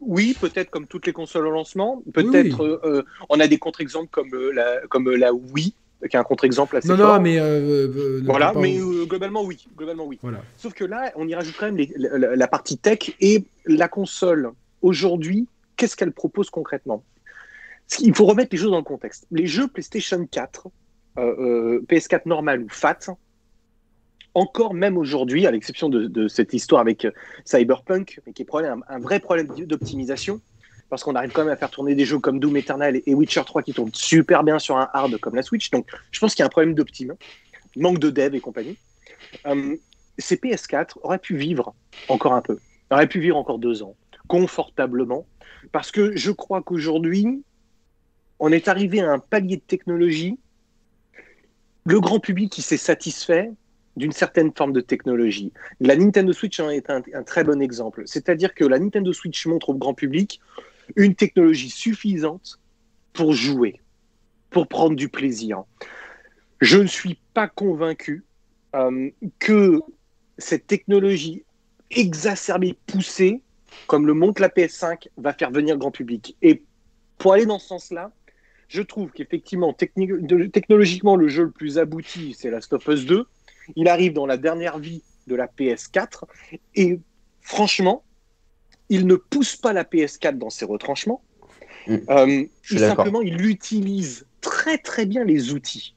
[0.00, 2.02] oui, peut-être comme toutes les consoles au lancement.
[2.12, 5.74] Peut-être euh, euh, on a des contre-exemples comme, euh, la, comme la Wii,
[6.08, 7.16] qui est un contre-exemple assez non, fort.
[7.16, 7.38] Non, mais
[8.24, 10.18] voilà, mais globalement oui, globalement oui.
[10.22, 10.42] Voilà.
[10.56, 14.52] Sauf que là, on y rajoute quand même la, partie tech et la console.
[14.82, 17.02] Aujourd'hui, qu'est-ce qu'elle propose concrètement?
[18.00, 19.26] Il faut remettre les choses dans le contexte.
[19.30, 20.68] Les jeux PlayStation 4,
[21.16, 23.16] PS4 normal ou FAT,
[24.36, 27.10] encore même aujourd'hui, à l'exception de, cette histoire avec euh,
[27.46, 30.42] Cyberpunk, mais qui est un, un vrai problème d'optimisation,
[30.90, 33.42] parce qu'on arrive quand même à faire tourner des jeux comme Doom Eternal et Witcher
[33.46, 35.70] 3 qui tournent super bien sur un hard comme la Switch.
[35.70, 37.14] Donc je pense qu'il y a un problème d'optim,
[37.76, 38.76] manque de dev et compagnie.
[39.46, 39.76] Euh,
[40.18, 41.74] ces PS4 auraient pu vivre
[42.08, 42.58] encore un peu,
[42.90, 43.96] auraient pu vivre encore deux ans,
[44.28, 45.26] confortablement,
[45.72, 47.42] parce que je crois qu'aujourd'hui,
[48.38, 50.38] on est arrivé à un palier de technologie.
[51.84, 53.50] Le grand public qui s'est satisfait
[53.96, 55.52] d'une certaine forme de technologie.
[55.80, 58.02] La Nintendo Switch en est un, très bon exemple.
[58.06, 60.40] C'est-à-dire que la Nintendo Switch montre au grand public
[60.96, 62.60] une technologie suffisante
[63.12, 63.80] pour jouer,
[64.50, 65.64] pour prendre du plaisir.
[66.60, 68.24] Je ne suis pas convaincu
[68.74, 69.80] euh, que
[70.38, 71.44] cette technologie
[71.90, 73.40] exacerbée, poussée,
[73.86, 76.36] comme le montre la PS5, va faire venir le grand public.
[76.42, 76.62] Et
[77.18, 78.12] pour aller dans ce sens-là,
[78.68, 83.26] je trouve qu'effectivement, technologiquement, le jeu le plus abouti, c'est Last of Us 2.
[83.76, 86.24] Il arrive dans la dernière vie de la PS4
[86.74, 86.98] et
[87.40, 88.04] franchement,
[88.88, 91.22] il ne pousse pas la PS4 dans ses retranchements.
[91.86, 91.96] Mm.
[92.10, 95.94] Euh, simplement, il utilise très très bien les outils.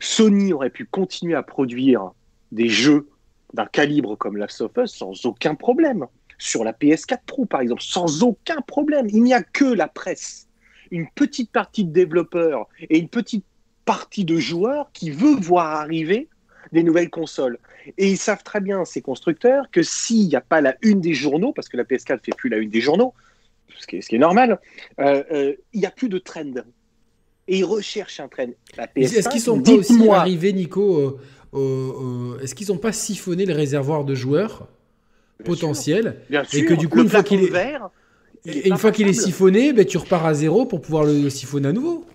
[0.00, 2.12] Sony aurait pu continuer à produire
[2.52, 3.08] des jeux
[3.52, 6.06] d'un calibre comme Last of Us sans aucun problème.
[6.40, 9.08] Sur la PS4 Pro, par exemple, sans aucun problème.
[9.10, 10.47] Il n'y a que la presse,
[10.90, 13.44] une petite partie de développeurs et une petite
[13.84, 16.28] partie de joueurs qui veut voir arriver
[16.72, 17.58] des nouvelles consoles.
[17.96, 21.14] Et ils savent très bien, ces constructeurs, que s'il n'y a pas la une des
[21.14, 23.14] journaux, parce que la PS4 ne fait plus la une des journaux,
[23.78, 24.60] ce qui est, ce qui est normal,
[25.00, 26.52] euh, euh, il n'y a plus de trend.
[27.46, 28.48] Et ils recherchent un trend.
[28.94, 31.18] Est-ce qu'ils sont pas aussi arrivés, Nico,
[31.54, 34.68] est-ce qu'ils n'ont pas siphonné le réservoir de joueurs
[35.44, 36.20] potentiels
[36.52, 37.88] et que du coup, une fois qu'il est vert,
[38.44, 41.68] et une fois qu'il est siphonné, ben, tu repars à zéro pour pouvoir le siphonner
[41.68, 42.06] à nouveau.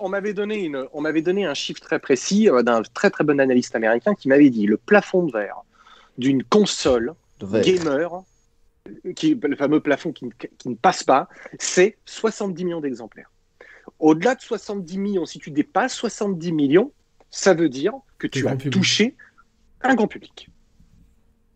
[0.00, 3.40] on m'avait donné, une, on donné un chiffre très précis euh, d'un très très bon
[3.40, 5.62] analyste américain qui m'avait dit le plafond de verre
[6.18, 8.22] d'une console gamer,
[9.14, 10.26] qui, le fameux plafond qui,
[10.66, 13.30] ne passe pas, c'est 70 millions d'exemplaires.
[13.98, 16.92] Au-delà de 70 millions, si tu dépasses 70 millions,
[17.30, 19.16] ça veut dire que tu as touché
[19.82, 20.49] un grand public.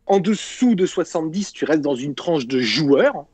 [0.06, 3.26] En dessous de 70, tu restes dans une tranche de joueurs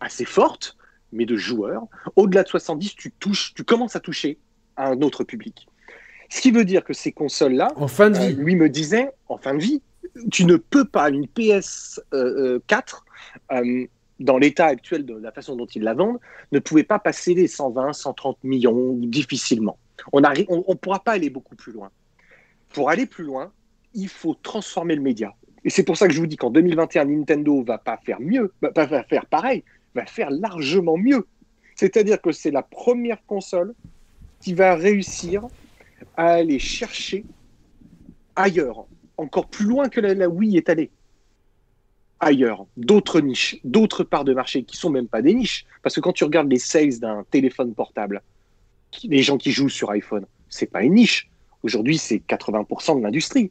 [0.00, 0.76] assez forte,
[1.12, 1.86] mais de joueurs.
[2.16, 4.38] Au-delà de 70, tu touches, tu commences à toucher
[4.76, 5.68] à un autre public.
[6.28, 9.10] Ce qui veut dire que ces consoles-là, en fin de vie, euh, lui me disait,
[9.28, 9.82] en fin de vie,
[10.30, 12.60] tu ne peux pas une PS4 euh,
[13.52, 13.86] euh,
[14.20, 16.20] dans l'état actuel de la façon dont ils la vendent,
[16.52, 19.78] ne pouvait pas passer les 120, 130 millions difficilement.
[20.12, 21.90] On ne on pourra pas aller beaucoup plus loin.
[22.70, 23.52] Pour aller plus loin,
[23.94, 25.34] il faut transformer le média.
[25.64, 28.52] Et c'est pour ça que je vous dis qu'en 2021, Nintendo va pas faire mieux,
[28.60, 29.62] va pas faire pareil,
[29.94, 31.26] va faire largement mieux.
[31.76, 33.74] C'est-à-dire que c'est la première console
[34.40, 35.46] qui va réussir
[36.16, 37.24] à aller chercher
[38.34, 38.86] ailleurs,
[39.16, 40.90] encore plus loin que la, Wii est allée.
[42.18, 45.64] Ailleurs, d'autres niches, d'autres parts de marché qui sont même pas des niches.
[45.82, 48.22] Parce que quand tu regardes les sales d'un téléphone portable,
[49.04, 51.30] les gens qui jouent sur iPhone, c'est pas une niche.
[51.62, 53.50] Aujourd'hui, c'est 80% de l'industrie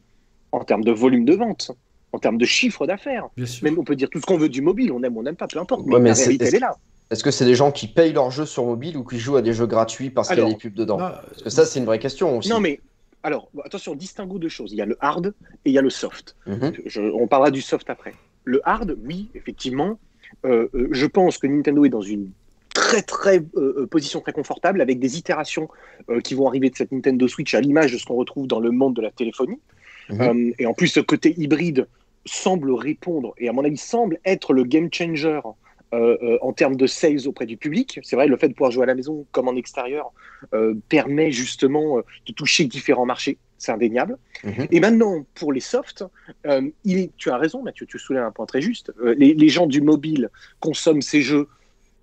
[0.52, 1.72] en termes de volume de vente
[2.12, 3.26] en termes de chiffre d'affaires.
[3.62, 5.48] Même on peut dire tout ce qu'on veut du mobile, on aime, on n'aime pas,
[5.48, 5.86] peu importe.
[5.86, 6.76] Mais, la réalité, elle est là.
[7.10, 9.42] Est-ce que c'est des gens qui payent leurs jeux sur mobile ou qui jouent à
[9.42, 11.84] des jeux gratuits parce qu'il y a des pubs dedans Parce que ça, c'est une
[11.84, 12.48] vraie question aussi.
[12.48, 12.80] Non, mais
[13.22, 14.72] alors, attention, distinguons deux choses.
[14.72, 15.34] Il y a le hard
[15.64, 16.36] et il y a le soft.
[16.46, 16.72] Mhm.
[17.14, 18.14] on parlera du soft après.
[18.44, 19.98] Le hard, oui, effectivement.
[20.44, 22.30] Euh, euh, je pense que Nintendo est dans une
[22.74, 25.68] très très euh, position très confortable avec des itérations
[26.24, 28.70] qui vont arriver de cette Nintendo Switch à l'image de ce qu'on retrouve dans le
[28.70, 29.60] monde de la téléphonie.
[30.08, 30.54] Mhm.
[30.58, 31.86] et en plus, ce côté hybride
[32.24, 35.40] semble répondre, et à mon avis semble être le game changer
[35.94, 38.00] euh, euh, en termes de sales auprès du public.
[38.02, 40.12] C'est vrai, le fait de pouvoir jouer à la maison comme en extérieur
[40.54, 43.38] euh, permet justement de toucher différents marchés.
[43.58, 44.16] c'est indéniable.
[44.42, 44.66] Mhm.
[44.72, 46.02] Et maintenant, pour les softs,
[46.84, 48.92] il est- tu as raison, Mathieu, tu soulèves un point très juste.
[49.16, 51.46] Les, les gens du mobile consomment ces jeux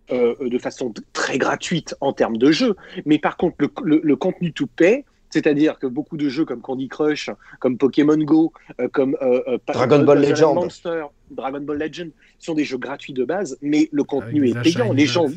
[0.10, 2.76] de façon très gratuite en termes de jeux,
[3.06, 6.62] mais par contre, le, le- le contenu to pay, c'est-à-dire que beaucoup de jeux comme
[6.62, 7.30] Candy Crush,
[7.60, 10.56] comme Pokémon Go, euh, comme euh, euh, Dragon Ball Legend.
[10.56, 14.74] Monster, Dragon Ball Legend, sont des jeux gratuits de base, mais le contenu Avec est
[14.74, 14.94] payant.
[14.94, 15.28] Les gens,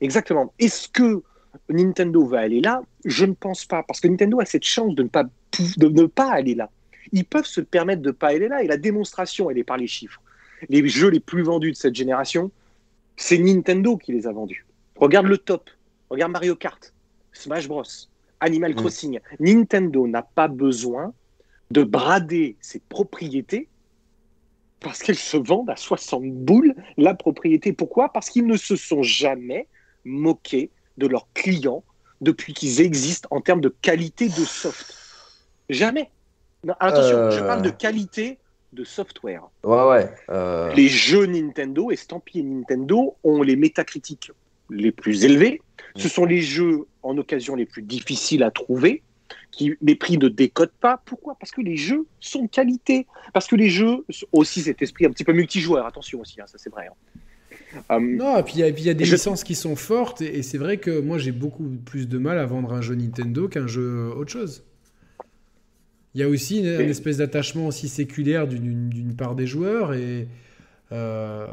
[0.00, 0.52] exactement.
[0.58, 1.22] Est-ce que
[1.70, 2.82] Nintendo va aller là?
[3.04, 6.06] Je ne pense pas, parce que Nintendo a cette chance de ne pas, de ne
[6.06, 6.70] pas aller là.
[7.12, 9.78] Ils peuvent se permettre de ne pas aller là, et la démonstration, elle est par
[9.78, 10.20] les chiffres.
[10.68, 12.50] Les jeux les plus vendus de cette génération,
[13.16, 14.66] c'est Nintendo qui les a vendus.
[14.96, 15.70] Regarde le top,
[16.10, 16.92] regarde Mario Kart,
[17.32, 17.84] Smash Bros,
[18.40, 18.76] Animal Mm.
[18.76, 19.20] Crossing.
[19.40, 21.12] Nintendo n'a pas besoin
[21.70, 23.68] de brader ses propriétés
[24.80, 27.72] parce qu'elles se vendent à 60 boules la propriété.
[27.72, 28.12] Pourquoi?
[28.12, 29.66] Parce qu'ils ne se sont jamais
[30.04, 31.82] moqués de leurs clients
[32.20, 34.94] depuis qu'ils existent en termes de qualité de soft.
[35.68, 36.10] Jamais.
[36.64, 37.30] Non, attention, Euh.
[37.30, 38.38] je parle de qualité
[38.72, 39.42] de software.
[39.64, 40.10] Ouais, ouais.
[40.30, 44.30] euh, Les jeux Nintendo, estampillés Nintendo, ont les métacritiques
[44.70, 45.60] les plus élevés.
[45.96, 49.02] Ce sont les jeux en occasion les plus difficiles à trouver,
[49.50, 51.00] qui les prix ne décodent pas.
[51.04, 51.36] Pourquoi?
[51.40, 53.06] Parce que les jeux sont de qualité.
[53.32, 55.86] Parce que les jeux ont aussi cet esprit un petit peu multijoueur.
[55.86, 56.86] Attention aussi, hein, ça c'est vrai.
[56.88, 57.80] hein.
[57.90, 60.38] Euh, Non, et puis il y, a- y des Je- licences qui sont fortes, et,
[60.38, 63.48] et c'est vrai que moi j'ai beaucoup plus de mal à vendre un jeu Nintendo
[63.48, 64.62] qu'un jeu autre chose.
[66.14, 70.28] Il y a aussi une, une espèce d'attachement aussi séculaire d'une part des joueurs, et,
[70.92, 71.46] euh,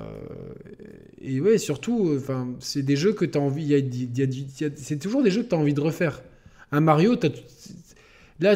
[1.22, 4.26] et ouais, surtout, enfin, c'est des jeux que tu as envie, y a- y a
[4.26, 6.22] y c'est toujours des jeux que tu as envie de refaire.
[6.72, 7.30] Un Mario, t'as-
[8.39, 8.55] là,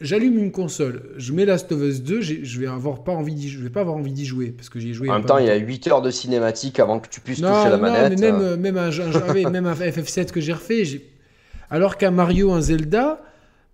[0.00, 3.34] j'allume une console, je mets Last of Us 2, j'ai- je vais avoir pas envie
[3.34, 5.08] d'y- je vais pas avoir envie d'y jouer, parce que j'y ai joué.
[5.08, 5.66] En même temps, il y a longtemps.
[5.68, 8.18] 8 heures de cinématique avant que tu puisses Non, toucher la non, manette.
[8.20, 8.56] mais même, euh.
[8.56, 8.90] même, un,
[9.46, 11.06] ah même un FF7 que j'ai refait, j'ai-
[11.70, 13.22] alors qu'un Mario, un Zelda,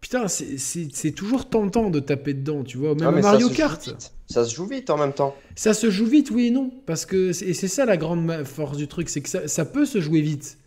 [0.02, 2.94] putain, c'est- toujours tentant de taper dedans, tu vois.
[2.94, 3.94] Même Ah, ça Mario Kart.
[4.26, 5.34] Ça se joue vite en même temps.
[5.56, 6.70] ça se joue vite, oui et non.
[6.86, 9.64] Parce que, c'est- et c'est ça la grande force du truc, c'est que ça, ça
[9.64, 10.58] peut se jouer vite.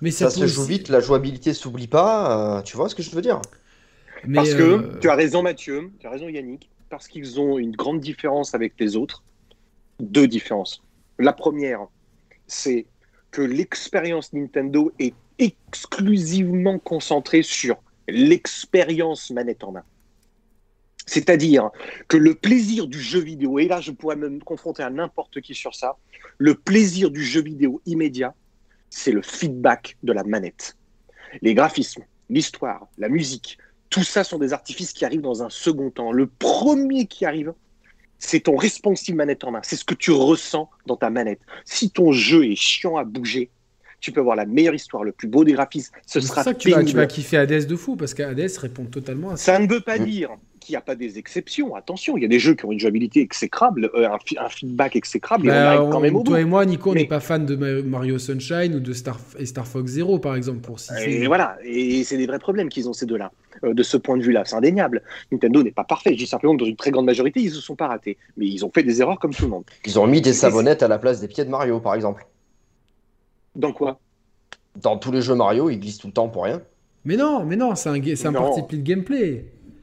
[0.00, 2.58] Mais ça, se joue vite, la jouabilité s'oublie pas.
[2.58, 3.42] euh, tu vois ce que je veux dire?
[4.26, 7.58] Mais, Parce que, euh, tu as raison Mathieu, tu as raison Yannick, parce qu'ils ont
[7.58, 9.22] une grande différence avec les autres.
[9.98, 10.82] Deux différences.
[11.18, 11.86] La première,
[12.46, 12.86] c'est
[13.30, 17.76] que l'expérience Nintendo est exclusivement concentrée sur
[18.10, 19.84] l'expérience manette en main.
[21.06, 21.70] C'est-à-dire
[22.08, 25.54] que le plaisir du jeu vidéo, et là je pourrais me confronter à n'importe qui
[25.54, 25.96] sur ça,
[26.38, 28.34] le plaisir du jeu vidéo immédiat,
[28.90, 30.76] c'est le feedback de la manette.
[31.42, 33.58] Les graphismes, l'histoire, la musique,
[33.88, 36.12] tout ça sont des artifices qui arrivent dans un second temps.
[36.12, 37.52] Le premier qui arrive,
[38.18, 39.60] c'est ton responsive manette en main.
[39.64, 41.40] C'est ce que tu ressens dans ta manette.
[41.64, 43.50] Si ton jeu est chiant à bouger,
[44.00, 45.92] tu peux avoir la meilleure histoire, le plus beau des graphismes.
[46.06, 46.98] Ce sera ça que tu vas, tu pénible.
[47.00, 49.52] vas kiffer Hades de fou, parce qu'Hades répond totalement à ça.
[49.54, 50.04] Ça ne veut pas Mm.
[50.04, 51.74] dire qu'il n'y a pas des exceptions.
[51.74, 54.08] Attention, il y a des jeux qui ont une jouabilité exécrable, euh,
[54.38, 56.30] un, feedback exécrable, et on arrive quand on- même au bout.
[56.30, 58.92] toi et moi, Nico, on Mais- n'est pas fan de Ma- Mario Sunshine ou de
[58.92, 62.38] Star, et Star Fox Zero, par exemple, pour si Et voilà, et c'est des vrais
[62.38, 63.32] problèmes qu'ils ont ces deux-là,
[63.64, 65.02] euh, de ce point de vue-là, c'est indéniable.
[65.32, 67.54] Nintendo n'est pas parfait, je dis simplement que dans une très grande majorité, ils ne
[67.54, 69.64] se sont pas ratés, mais ils ont fait des erreurs comme tout le monde.
[69.86, 72.26] Ils ont mis des savonnettes à la place des pieds de Mario, par exemple.
[73.56, 73.98] Dans quoi?
[74.80, 76.60] Dans tous les jeux Mario, ils glissent tout le temps pour rien.
[77.04, 79.18] Mais non, mais non, c'est un, c'est un parti pris de gameplay.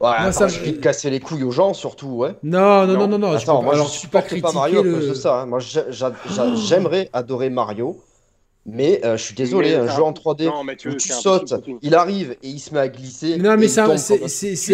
[0.00, 2.36] Ouais, Moi, attends, ça suffit de casser les couilles aux gens, surtout, ouais.
[2.44, 3.08] Non, non, non, Non.
[3.08, 3.32] non, non.
[3.36, 5.40] je Attends, peux- moi alors, je supporte pas Mario à cause de ça.
[5.42, 5.46] hein.
[5.46, 6.56] Moi j'a- j'a- j'a- Oh.
[6.56, 8.00] j'aimerais adorer Mario,
[8.70, 11.54] mais euh, je suis désolé, Mais un jeu en 3D Non, Mathieu, où tu sautes,
[11.82, 13.38] il arrive et il se met à glisser.
[13.38, 13.80] Non, mais c'est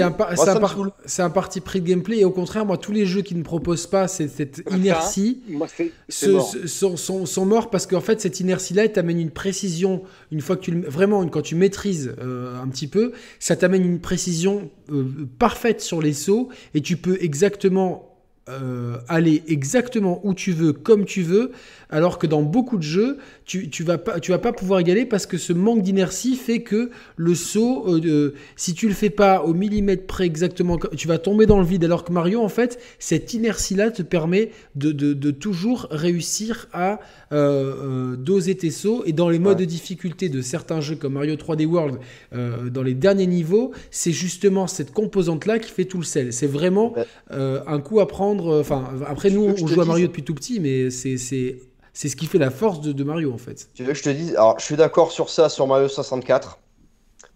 [0.02, 2.18] un, par- par- parti pris de gameplay.
[2.18, 5.42] Et au contraire, moi, tous les jeux qui ne proposent pas cette, cette Ça, inertie
[5.48, 6.52] mort.
[6.66, 10.02] sont, sont- sont morts parce qu'en fait, cette inertie-là, elle t'amène une précision.
[10.32, 13.56] Une fois que tu le- vraiment, une- quand tu maîtrises euh, un petit peu, ça
[13.56, 15.04] t'amène une précision euh,
[15.38, 18.10] parfaite sur les sauts et tu peux exactement
[18.50, 21.52] euh, aller exactement où tu veux, comme tu veux,
[21.94, 24.90] alors que dans beaucoup de jeux, tu, tu vas pas, tu vas pas pouvoir y
[24.90, 29.10] aller parce que ce manque d'inertie fait que le saut, euh, si tu le fais
[29.10, 31.84] pas au millimètre près exactement, tu vas tomber dans le vide.
[31.84, 36.98] Alors que Mario, en fait, cette inertie-là te permet de, de- de toujours réussir à
[37.32, 37.74] euh,
[38.12, 39.02] euh, doser tes sauts.
[39.06, 39.66] Et dans les modes Ouais.
[39.66, 41.98] de difficulté de certains jeux comme Mario 3D World,
[42.32, 46.32] dans les derniers niveaux, c'est justement cette composante-là qui fait tout le sel.
[46.32, 46.94] C'est vraiment
[47.30, 48.58] un coup à prendre.
[48.58, 51.56] Enfin, après, nous, on joue à Mario depuis tout petit, mais c'est
[51.94, 53.70] c'est ce qui fait la force de, de Mario en fait.
[53.72, 56.58] Tu veux que je te dise Alors, je suis d'accord sur ça sur Mario 64,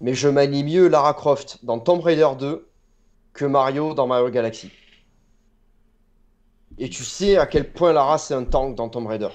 [0.02, 2.68] mais je manie mieux Lara Croft dans Tomb Raider 2
[3.32, 4.70] que Mario dans Mario Galaxy.
[6.78, 9.28] Et tu sais à quel point Lara c'est un tank dans Tomb Raider.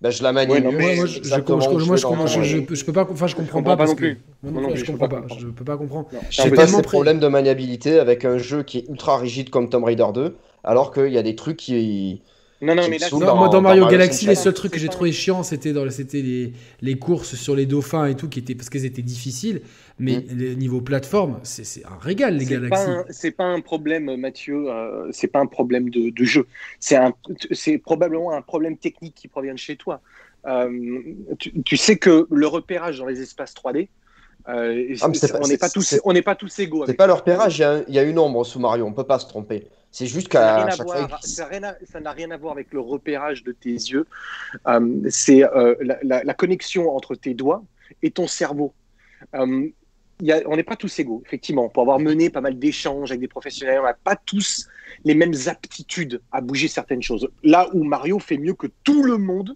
[0.00, 2.84] Ben, je la manie Ouais, mieux, moi, je, je, je- moi, je, je, je- je
[2.84, 4.06] peux pas, enfin, je comprends comprends pas parce que
[4.42, 5.26] je je comprends peux pas.
[5.38, 6.08] Je peux pas comprendre.
[6.28, 9.68] Je ces tellement près- problèmes de maniabilité avec un jeu qui est ultra rigide comme
[9.68, 12.20] Tomb Raider 2, alors qu'il y a des trucs qui.
[12.62, 14.44] Non, non, mais là, dans- moi, dans dans Mario Galaxy, les Sunshine.
[14.44, 18.06] seuls trucs que j'ai trouvé chiants, c'était dans, c'était les, les courses sur les dauphins
[18.06, 19.62] et tout, qui étaient parce qu'elles étaient difficiles.
[19.98, 20.36] Mais Mm.
[20.38, 24.70] le niveau plateforme, c'est c'est un régal les un- C'est pas un problème, Mathieu.
[24.70, 26.46] euh, c'est pas un problème de, de jeu.
[26.78, 27.12] C'est un,
[27.50, 30.00] c'est probablement un problème technique qui provient de chez toi.
[30.46, 30.70] Euh,
[31.38, 33.88] tu, tu sais que le repérage dans les espaces 3D,
[34.48, 36.84] euh, Ah, c'est- pas- on n'est pas tous, c'est- on n'est pas tous égaux.
[36.86, 39.18] C'est pas leur repérage, il y, y a une ombre sous Mario, on peut pas
[39.18, 39.66] se tromper.
[39.94, 41.06] C'est juste qu'à chaque fois.
[41.06, 44.06] voir- ça n'a rien à- voir avec le repérage de tes yeux.
[44.66, 47.62] Euh, c'est euh, la, la- la connexion entre tes doigts
[48.02, 48.72] et ton cerveau.
[49.34, 49.68] Euh,
[50.20, 51.68] il y a- on n'est pas tous égaux, effectivement.
[51.68, 54.66] Pour avoir mené pas mal d'échanges avec des professionnels, on n'a pas tous
[55.04, 57.28] les mêmes aptitudes à bouger certaines choses.
[57.44, 59.54] Là où Mario fait mieux que tout le monde,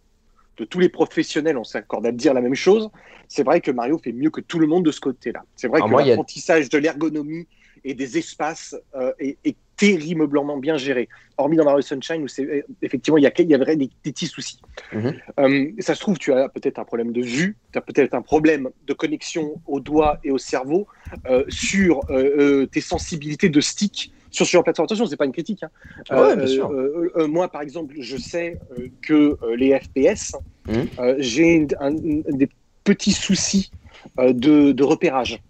[0.58, 2.90] de tous les professionnels, on s'accorde à dire la même chose.
[3.28, 5.42] C'est vrai que Mario fait mieux que tout le monde de ce côté-là.
[5.54, 7.46] C'est vrai Ah, que a- l'apprentissage de l'ergonomie
[7.84, 11.08] et des espaces euh, est, est terriblement bien géré.
[11.36, 13.76] Hormis dans Mario Sunshine où c'est euh, effectivement il y a, il y a vrai
[13.76, 14.60] des, petits soucis.
[14.92, 15.14] Mhm.
[15.38, 18.22] Euh, ça se trouve, tu as peut-être un problème de vue, tu as peut-être un
[18.22, 20.86] problème de connexion au doigt et au cerveau
[21.28, 24.84] euh, sur euh, tes sensibilités de stick sur de plateforme.
[24.86, 25.62] Attention, c'est pas une critique.
[25.62, 25.70] hein.
[26.10, 26.70] Ouais, bien sûr.
[26.70, 28.58] euh, moi, par exemple, je sais
[29.02, 30.36] que les FPS,
[30.68, 30.88] Mhm.
[31.18, 32.48] j'ai un- un- des
[32.84, 33.72] petits soucis
[34.18, 35.40] de, de repérage.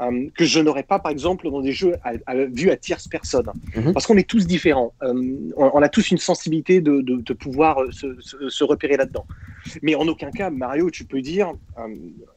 [0.00, 3.08] Euh, que je n'aurais pas, par exemple, dans des jeux à, à, vus à tierce
[3.08, 3.46] personne.
[3.74, 3.92] Mhm.
[3.92, 4.94] Parce qu'on est tous différents.
[5.02, 5.12] Euh,
[5.56, 8.96] on, on a tous une sensibilité de, de, de pouvoir euh, se, se- se repérer
[8.96, 9.26] là-dedans.
[9.82, 11.52] Mais en aucun cas, Mario, tu peux dire.
[11.78, 11.82] euh,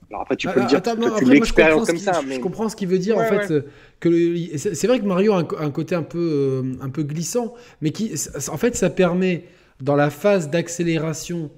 [0.10, 2.20] alors après, tu peux Ah, le dire, attends, non, tu je l'expériences comme ça.
[2.22, 2.40] je Mais...
[2.40, 3.54] comprends ce qu'il veut dire en Ouais, fait.
[3.54, 3.62] euh,
[4.00, 7.54] que c'est vrai que Mario a un, un côté un peu, euh, un peu glissant,
[7.82, 8.14] mais qui,
[8.52, 9.46] en fait, ça permet
[9.80, 11.50] dans la phase d'accélération,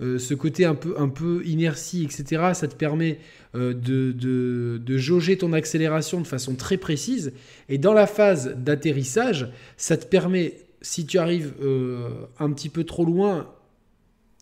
[0.00, 2.52] euh, ce côté un peu, un peu inertie, etc.
[2.54, 3.18] Ça te permet
[3.54, 7.32] euh, de, de, de jauger ton accélération de façon très précise.
[7.68, 12.08] Et dans la phase d'atterrissage, ça te permet, si tu arrives euh,
[12.38, 13.48] un petit peu trop loin,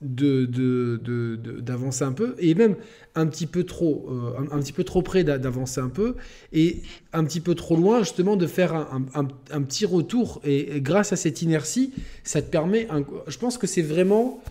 [0.02, 0.96] de, de-
[1.60, 2.74] d'avancer un peu et même
[3.14, 4.08] un petit peu trop
[4.50, 6.14] un, petit peu trop près d'a- d'avancer un peu
[6.54, 6.80] et
[7.12, 11.16] un petit peu trop loin justement de faire un, un- petit retour et, grâce à
[11.16, 11.92] cette inertie
[12.24, 12.88] ça te permet
[13.26, 14.42] je pense que c'est vraiment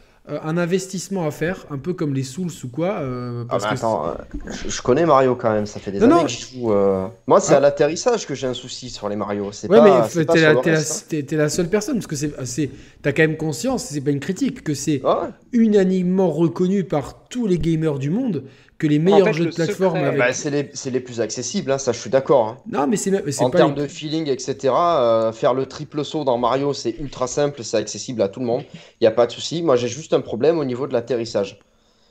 [0.44, 3.70] un investissement à faire un peu comme les Souls ou quoi euh, Ah, parce mais
[3.72, 4.12] que attends, euh,
[4.52, 6.72] je, je connais Mario quand même, ça fait des Non, années non, que je joue.
[6.72, 7.58] euh, Moi, c'est Ah.
[7.58, 9.52] à l'atterrissage que j'ai un souci sur les Mario.
[9.52, 9.84] C'est Ouais, pas,
[10.16, 12.70] mais t'es la, seule personne parce que c'est,
[13.02, 15.30] t'as quand même conscience, c'est pas une critique, que c'est Ah ouais.
[15.52, 18.44] unanimement reconnu par tous les gamers du monde
[18.80, 20.20] que les meilleurs fait, jeux le de plateforme secret- avec.
[20.20, 20.34] Bah,
[20.74, 22.48] c'est les, plus accessibles, hein, ça je suis d'accord.
[22.48, 22.58] hein.
[22.72, 23.12] Non, mais c'est,
[23.42, 27.28] En termes les- de feeling, etc., euh, faire le triple saut dans Mario, c'est ultra
[27.28, 28.64] simple, c'est accessible à tout le monde.
[28.74, 29.62] Il n'y a pas de souci.
[29.62, 31.60] Moi, j'ai juste un problème au niveau de l'atterrissage.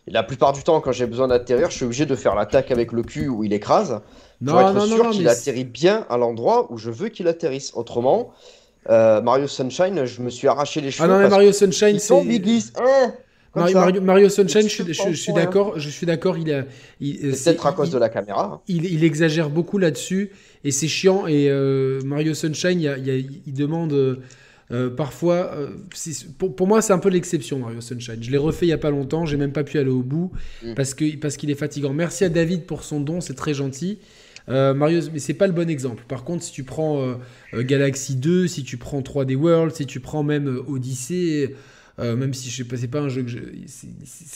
[0.06, 2.92] La plupart du temps, quand j'ai besoin d'atterrir, je suis obligé de faire l'attaque avec
[2.92, 4.00] le cul où il écrase
[4.44, 7.28] pour Non, être non, non, sûr qu'il atterrit bien à l'endroit où je veux qu'il
[7.28, 7.72] atterrisse.
[7.74, 8.30] Autrement,
[8.88, 11.04] euh, Mario Sunshine, je me suis arraché les cheveux.
[11.04, 12.24] Ah non, mais parce Mario Sunshine, c'est.
[12.38, 12.72] glisse.
[12.80, 13.12] hein,
[13.54, 13.80] Mario, ça.
[13.80, 16.64] Mario, Mario Sunshine, je, suis- je- je d'accord, je suis d'accord, il, a,
[17.00, 18.62] c'est- peut-être à cause il- de la caméra.
[18.68, 20.30] il, il exagère beaucoup là-dessus
[20.64, 21.26] et c'est chiant.
[21.26, 24.16] Et euh, Mario Sunshine, il, demande euh,
[24.70, 25.50] euh, parfois.
[25.54, 25.68] euh,
[26.38, 28.18] pour, pour moi, c'est un peu l'exception, Mario Sunshine.
[28.22, 30.30] Je l'ai refait il y a pas longtemps, j'ai même pas pu aller au bout
[30.62, 30.74] Mm.
[30.74, 31.92] parce que parce qu'il est fatigant.
[31.92, 33.98] Merci à David pour son don, c'est très gentil.
[34.50, 36.04] Euh, Mario, mais c'est pas le bon exemple.
[36.08, 37.14] Par contre, si tu prends euh,
[37.54, 41.54] euh, Galaxy 2, si tu prends 3D World, si tu prends même euh, Odyssey,
[41.98, 43.38] euh, même si je sais pas, c'est pas un jeu que je,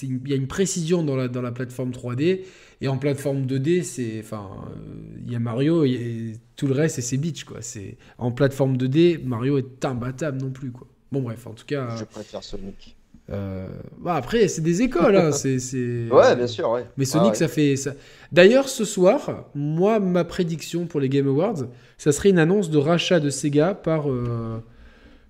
[0.03, 2.41] il y a une précision dans la dans la plateforme 3D
[2.81, 4.79] et en plateforme 2D, c'est enfin euh,
[5.25, 7.59] il y a Mario et tout le reste et c'est Beach quoi.
[7.61, 10.87] C'est en plateforme 2D, Mario est imbattable non plus quoi.
[11.13, 12.97] Bon bref, en tout cas, Je préfère Sonic.
[13.31, 13.69] euh,
[14.01, 16.85] bah, après c'est des écoles, hein, c'est c'est- Ouais, bien sûr, ouais.
[16.97, 17.37] mais Sonic, Ah ouais.
[17.37, 17.93] ça fait ça.
[18.33, 21.67] D'ailleurs, ce soir, moi, ma prédiction pour les Game Awards,
[21.99, 24.59] ça serait une annonce de rachat de Sega par, euh,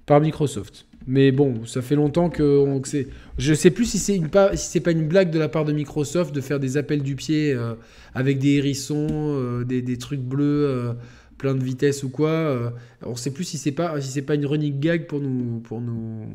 [0.06, 0.86] par Microsoft.
[1.06, 3.08] Mais bon, ça fait longtemps que, c'est.
[3.38, 5.64] Je sais plus si c'est une pas si c'est pas une blague de la part
[5.64, 7.74] de Microsoft de faire des appels du pied euh,
[8.14, 10.92] avec des hérissons, euh, des, trucs bleus, euh,
[11.38, 12.72] plein de vitesse ou quoi.
[13.04, 15.80] on sait plus si c'est pas si c'est pas une running gag pour nous pour
[15.80, 16.26] nous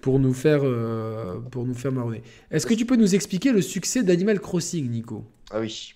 [0.00, 0.62] pour nous faire
[1.50, 2.22] pour nous faire marronner.
[2.50, 5.24] Est-ce que tu peux nous expliquer le succès d'Animal Crossing, Nico?
[5.50, 5.94] Ah oui.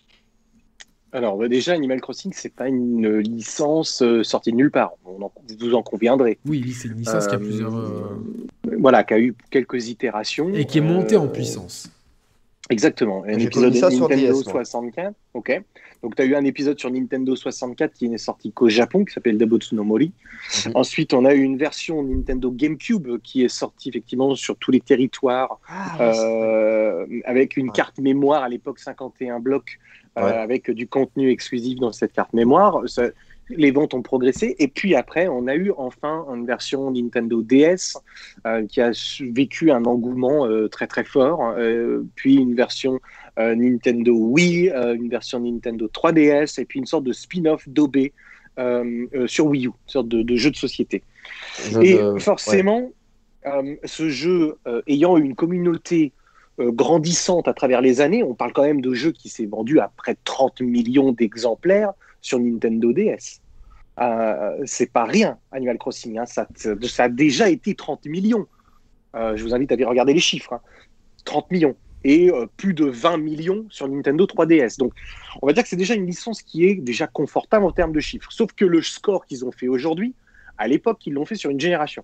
[1.14, 4.92] Alors, bah, déjà, Animal Crossing, c'est pas une licence euh, sortie de nulle part.
[5.04, 6.38] On en- vous en conviendrez.
[6.46, 8.18] Oui, oui, c'est une licence qui a Euh, plusieurs euh,
[8.78, 10.54] Voilà, qui a eu quelques itérations.
[10.54, 11.90] et qui est montée en puissance.
[12.70, 13.24] Exactement.
[13.26, 14.64] Un J'ai épisode ça sur Nintendo DS, moi.
[14.64, 15.14] 64.
[15.34, 15.62] Ok.
[16.02, 19.12] Donc, tu as eu un épisode sur Nintendo 64 qui n'est sorti qu'au Japon, qui
[19.12, 20.12] s'appelle Dabotsu no Mori.
[20.66, 20.72] Mhm.
[20.76, 24.80] Ensuite, on a eu une version Nintendo GameCube qui est sortie effectivement sur tous les
[24.80, 25.60] territoires,
[26.00, 27.72] euh, avec une Ouais.
[27.74, 29.78] carte mémoire à l'époque 51 blocs,
[30.16, 30.22] Ouais.
[30.24, 32.82] avec du contenu exclusif dans cette carte mémoire.
[32.86, 33.10] Ça-
[33.48, 34.54] les ventes ont progressé.
[34.58, 37.96] Et puis après, on a eu enfin une version Nintendo DS
[38.46, 41.54] euh, qui a vécu un engouement euh, très très fort.
[41.58, 42.98] Euh, puis une version
[43.38, 47.96] euh, Nintendo Wii, euh, une version Nintendo 3DS, et puis une sorte de spin-off d'OB
[48.58, 51.02] euh, euh, sur Wii U, une sorte de, de jeu de société.
[51.70, 52.90] Jeu Et de- forcément,
[53.46, 56.21] euh, ce jeu euh, ayant une communauté euh,
[56.70, 59.90] grandissante à travers les années, on parle quand même de jeu qui s'est vendu à
[59.96, 63.40] près de 30 millions d'exemplaires sur Nintendo DS.
[64.00, 66.18] Euh, c'est pas rien, Animal Crossing.
[66.18, 66.46] hein, ça,
[66.98, 68.46] a déjà été 30 millions.
[69.14, 70.54] Euh, je vous invite à aller regarder les chiffres.
[70.54, 70.60] hein.
[71.24, 71.76] 30 millions.
[72.04, 74.78] Et euh, plus de 20 millions sur Nintendo 3DS.
[74.78, 74.92] Donc,
[75.40, 78.00] on va dire que c'est déjà une licence qui est déjà confortable en termes de
[78.00, 78.32] chiffres.
[78.32, 80.14] Sauf que le score qu'ils ont fait aujourd'hui,
[80.58, 82.02] à l'époque, ils l'ont fait sur une génération.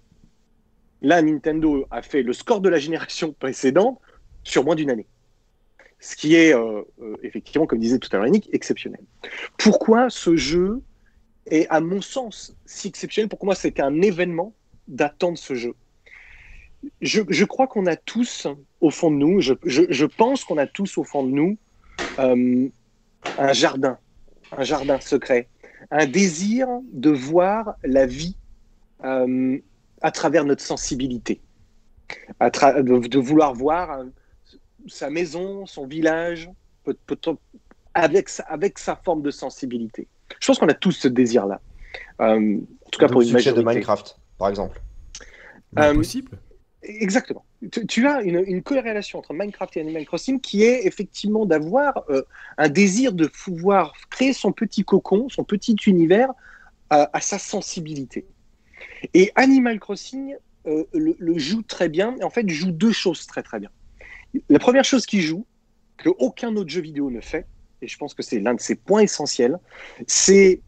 [1.00, 4.00] Là, Nintendo a fait le score de la génération précédente
[4.44, 5.06] sur moins d'une année.
[6.00, 9.00] Ce qui est, euh, euh, effectivement, comme disait tout à l'heure Yannick, exceptionnel.
[9.56, 10.80] Pourquoi ce jeu
[11.46, 13.28] est, à mon sens, si exceptionnel?
[13.28, 14.54] Pour moi, c'était un événement
[14.86, 15.74] d'attendre ce jeu.
[17.00, 18.46] Je, crois qu'on a tous,
[18.80, 21.58] au fond de nous, je, pense qu'on a tous, au fond de nous,
[22.20, 22.68] euh,
[23.36, 23.98] un jardin,
[24.56, 25.48] un jardin secret,
[25.90, 28.36] un désir de voir la vie
[29.00, 31.40] à travers notre sensibilité,
[32.40, 34.04] de, vouloir voir
[34.86, 36.50] sa maison, son village,
[36.84, 37.18] peut- peut-
[37.94, 40.06] avec, sa, avec sa forme de sensibilité.
[40.40, 41.60] Je pense qu'on a tous ce désir-là.
[42.20, 43.60] Euh, en tout cas pour le une majorité.
[43.60, 44.80] de Minecraft, par exemple.
[45.78, 46.38] Euh, possible.
[46.82, 47.44] Exactement.
[47.72, 52.04] Tu, tu as une, une corrélation entre Minecraft et Animal Crossing qui est effectivement d'avoir
[52.08, 52.22] euh,
[52.56, 56.30] un désir de pouvoir créer son petit cocon, son petit univers
[56.88, 58.26] à, à sa sensibilité.
[59.12, 60.36] Et Animal Crossing
[60.66, 63.70] euh, le, le joue très bien, et en fait joue deux choses très très bien.
[64.48, 65.46] La première chose qu'il joue,
[65.96, 67.46] que aucun autre jeu vidéo ne fait,
[67.82, 69.58] et je pense que c'est l'un de ses points essentiels,
[70.06, 70.60] c'est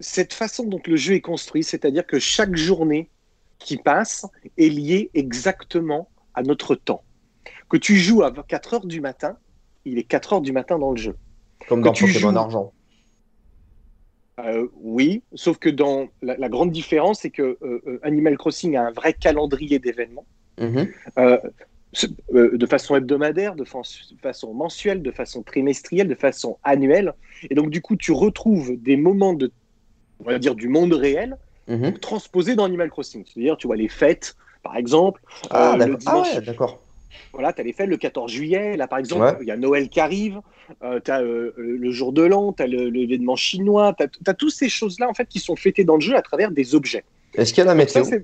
[0.00, 3.10] cette façon dont le jeu est construit, c'est-à-dire que chaque journée
[3.58, 4.26] qui passe
[4.56, 7.02] est liée exactement à notre temps.
[7.68, 9.36] Que tu joues à 4 heures du matin,
[9.84, 11.16] il est 4 heures du matin dans le jeu.
[11.68, 12.72] Comme Que dans Pokémon joues- Argent.
[14.40, 18.76] Euh, oui, sauf que dans la, la grande différence, c'est que euh, euh, Animal Crossing
[18.76, 20.26] a un vrai calendrier d'événements.
[20.58, 20.64] Ce-
[21.18, 21.38] euh,
[22.32, 23.80] de façon hebdomadaire, de fa-
[24.22, 27.14] façon mensuelle, de façon trimestrielle, de façon annuelle.
[27.50, 29.50] Et donc, du coup, tu retrouves des moments de,
[30.20, 31.36] on va dire, du monde réel
[31.66, 31.98] Mhm.
[31.98, 33.24] transposés dans Animal Crossing.
[33.26, 35.20] C'est-à-dire, tu vois les fêtes, par exemple.
[35.50, 35.98] Ah, euh, d'accord.
[36.06, 36.82] Ah ouais, d'accord.
[37.32, 38.76] voilà, tu as les fêtes le 14 juillet.
[38.76, 39.36] Là, par exemple, Ouais.
[39.42, 40.40] il y a Noël qui arrive.
[41.04, 43.94] tu as le jour de l'an, tu as l'événement chinois.
[43.98, 46.50] Tu as, toutes ces choses-là, en fait, qui sont fêtées dans le jeu à travers
[46.50, 47.04] des objets.
[47.34, 48.18] Est-ce qu'il y a la ça, météo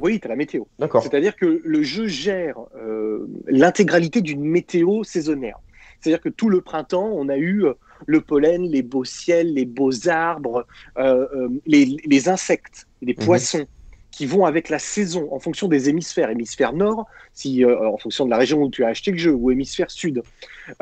[0.00, 0.64] oui, tu as la météo.
[0.78, 1.02] D'accord.
[1.02, 5.58] C'est-à-dire que le jeu gère euh, l'intégralité d'une météo saisonnière.
[6.00, 7.74] C'est-à-dire que tout le printemps, on a eu euh,
[8.06, 10.66] le pollen, les beaux ciels, les beaux arbres,
[10.98, 13.24] euh, les, les insectes, les Mhm.
[13.24, 13.66] poissons
[14.10, 16.30] qui vont avec la saison en fonction des hémisphères.
[16.30, 19.32] Hémisphère nord, si, euh, en fonction de la région où tu as acheté le jeu,
[19.32, 20.22] ou hémisphère sud.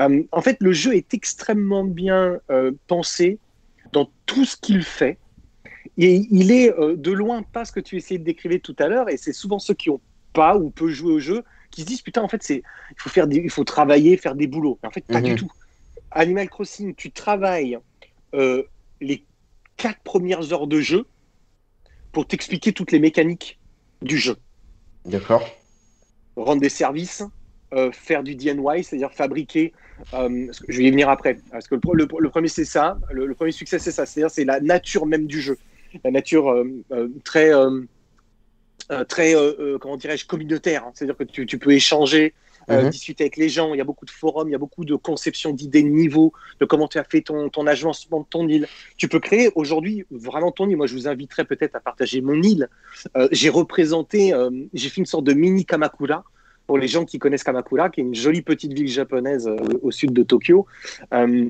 [0.01, 3.39] Euh, en fait, le jeu est extrêmement bien euh, pensé
[3.93, 5.19] dans tout ce qu'il fait.
[5.99, 8.89] Et il est euh, de loin pas ce que tu essayais de décrire tout à
[8.89, 10.01] l'heure, et c'est souvent ceux qui ont
[10.33, 13.09] pas ou peu joué au jeu qui se disent putain en fait c'est il faut
[13.11, 14.79] faire des, il faut travailler faire des boulots.
[14.83, 15.27] Mais en fait pas Mhm.
[15.29, 15.51] du tout.
[16.11, 17.79] Animal Crossing tu travailles
[18.35, 18.65] euh,
[19.01, 19.27] les
[19.77, 21.07] quatre premières heures de jeu
[22.13, 23.61] pour t'expliquer toutes les mécaniques
[24.03, 24.37] du jeu.
[25.07, 25.49] D'accord.
[26.37, 27.23] rendre des services
[27.75, 29.73] euh, faire du DIY c'est-à-dire fabriquer
[30.15, 31.41] euh, je vais y venir après.
[31.51, 33.01] Parce que le, le- le premier c'est ça.
[33.11, 34.07] Le, le premier succès c'est ça.
[34.07, 35.59] C'est-à-dire c'est la nature même du jeu
[36.05, 37.85] la nature euh, euh, très euh,
[39.09, 39.35] très
[39.81, 40.93] comment dirais-je communautaire hein.
[40.95, 42.35] c'est-à-dire que tu, tu peux échanger
[42.69, 42.91] Mhm.
[42.91, 44.97] discuter avec les gens il y a beaucoup de forums il y a beaucoup de
[44.97, 48.67] conceptions d'idées de niveau de comment tu as fait ton, ton agencement de ton île
[48.97, 52.43] tu peux créer aujourd'hui vraiment ton île moi je vous inviterais peut-être à partager mon
[52.43, 52.69] île
[53.31, 54.33] j'ai représenté
[54.75, 56.25] j'ai fait une sorte de mini Kamakura
[56.67, 59.91] pour les gens qui connaissent Kamakura, qui est une jolie petite ville japonaise euh, au
[59.91, 60.67] sud de Tokyo.
[61.13, 61.49] Euh,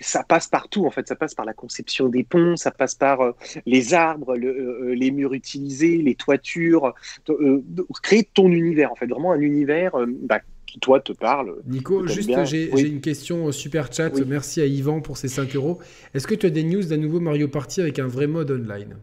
[0.00, 1.06] ça passe partout, en fait.
[1.08, 3.32] Ça passe par la conception des ponts, ça passe par euh,
[3.66, 4.48] les arbres, le-
[4.90, 6.94] euh, les murs utilisés, les toitures.
[7.28, 7.62] euh,
[8.02, 9.06] créer ton univers, en fait.
[9.06, 11.56] Vraiment un univers euh, bah, qui, toi, te parle.
[11.66, 12.82] Nico, juste, j'ai Oui.
[12.82, 14.10] une question au super chat.
[14.14, 14.24] Oui.
[14.26, 15.78] Merci à Yvan pour ses 5 euros.
[16.14, 18.96] Est-ce que tu as des news d'un nouveau Mario Party avec un vrai mode online?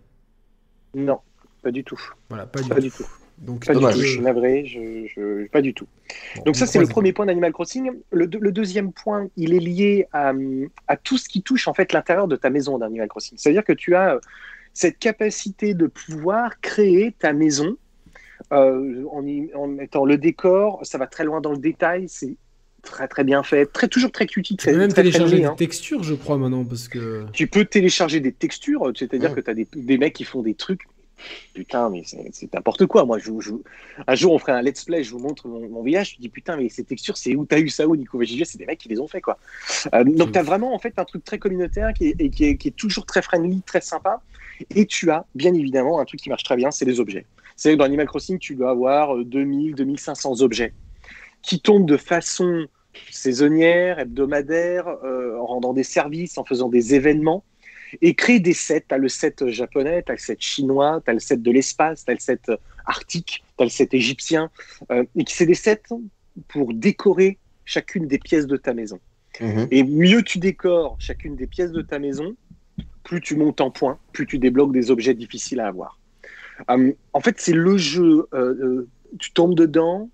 [0.94, 1.20] Non,
[1.62, 2.00] pas du tout.
[2.30, 2.82] Voilà, pas du Pas tout.
[2.82, 3.06] du tout.
[3.38, 5.88] Donc, Pas du tout, je suis navré, je, je- pas du tout.
[6.46, 7.92] Donc ça, c'est le premier point d'Animal Crossing.
[8.12, 10.32] Le, deux- le deuxième point, il est lié à,
[10.88, 13.38] à tout ce qui touche en fait l'intérieur de ta maison d'Animal Crossing.
[13.38, 14.20] C'est-à-dire que tu as euh,
[14.74, 17.78] cette capacité de pouvoir créer ta maison
[18.54, 20.80] euh, en, y- en mettant le décor.
[20.84, 22.06] Ça va très loin dans le détail.
[22.08, 22.36] C'est
[22.84, 25.56] très très bien fait, très toujours très cutie, Tu peux même très télécharger des hein.
[25.58, 27.26] textures, je crois, maintenant, parce que.
[27.34, 29.36] Tu peux télécharger des textures, c'est-à-dire Ouais.
[29.36, 30.84] que tu as des, des mecs qui font des trucs.
[31.54, 33.06] Putain, mais c'est n'importe quoi.
[33.06, 33.18] Moi,
[34.08, 36.16] un jour, on ferait un let's play, je vous montre mon, mon village.
[36.16, 38.58] Je dis putain, mais ces textures, c'est où t'as eu ça où, Nico dit, c'est
[38.58, 39.38] des mecs qui les ont fait, quoi.
[39.94, 42.46] Euh, donc, tu as vraiment en fait un truc très communautaire qui est, et qui,
[42.46, 44.22] est, qui est toujours très friendly, très sympa.
[44.74, 47.26] Et tu as bien évidemment un truc qui marche très bien, c'est les objets.
[47.56, 50.74] C'est que dans Animal Crossing, tu dois avoir euh, 2000, 2500 objets
[51.42, 52.66] qui tombent de façon
[53.12, 57.44] saisonnière, hebdomadaire, euh, en rendant des services, en faisant des événements
[58.02, 58.86] et créer des sets.
[58.88, 61.52] Tu as le set japonais, tu as le set chinois, tu as le set de
[61.52, 62.52] l'espace, tu as le set
[62.86, 64.50] arctique, tu as le set égyptien.
[64.92, 65.82] euh, et qui c'est des sets
[66.48, 69.00] pour décorer chacune des pièces de ta maison.
[69.42, 69.68] Mhm.
[69.72, 72.36] Et mieux tu décores chacune des pièces de ta maison,
[73.04, 76.00] plus tu montes en points, plus tu débloques des objets difficiles à avoir.
[76.70, 78.28] Euh, en fait, c'est le jeu.
[78.34, 78.88] euh, euh,
[79.20, 80.10] tu tombes dedans,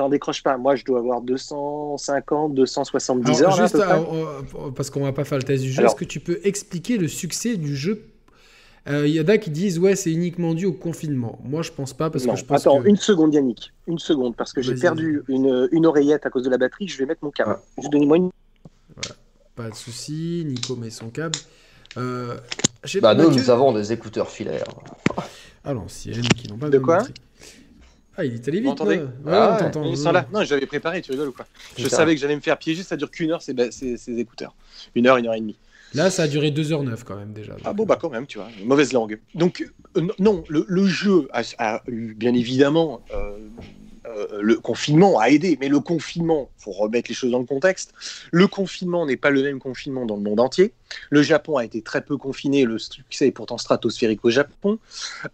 [0.00, 0.56] t'en décroches pas.
[0.56, 3.56] Moi, je dois avoir 250, 270 Alors, heures.
[3.58, 3.90] là, à juste, peu près.
[3.90, 6.20] alors, euh, parce qu'on va pas faire le test du jeu, Alors- est-ce que tu
[6.20, 8.04] peux expliquer le succès du jeu?
[8.88, 11.38] Euh, Il y en a qui disent ouais c'est uniquement dû au confinement.
[11.44, 13.74] Moi je pense pas parce Non, que je pense attends, que une seconde, Yannick.
[13.86, 16.88] Une seconde, parce que j'ai Vas-y, perdu une, une oreillette à cause de la batterie.
[16.88, 17.56] Je vais mettre mon câble.
[17.58, 17.62] Ah.
[17.78, 18.30] Juste donnez-moi une.
[19.54, 20.44] pas de souci.
[20.46, 21.38] Nico met son câble.
[21.98, 22.38] Euh,
[22.84, 24.64] j'ai- Bah, nous, Mathieu- nous avons des écouteurs filaires.
[25.62, 26.96] à l'ancienne qui n'ont pas De besoin quoi?
[26.96, 27.14] batterie.
[28.20, 28.70] Ah il est allé Vous vite.
[28.70, 29.02] m'entendez là.
[29.02, 29.84] Ouais, Ah on ouais, t'entend.
[29.90, 30.26] Ils sont là.
[30.32, 31.46] Non, j'avais préparé, tu rigoles ou quoi
[31.78, 34.54] Je savais que j'allais me faire piéger, ça dure qu'une heure, c'est c'est- ces écouteurs.
[34.94, 35.58] Une heure, une heure et demie.
[35.94, 37.56] Là ça a duré 2h09 quand même déjà.
[37.64, 39.18] Ah bon, bah quand même, tu vois, une mauvaise langue.
[39.34, 39.66] Donc,
[39.96, 43.38] euh, non, le, le jeu a, a eu, bien évidemment, euh,
[44.16, 47.92] euh, le confinement a aidé, mais le confinement, faut remettre les choses dans le contexte,
[48.32, 50.72] le confinement n'est pas le même confinement dans le monde entier.
[51.10, 54.78] Le Japon a été très peu confiné, le succès est pourtant stratosphérique au Japon.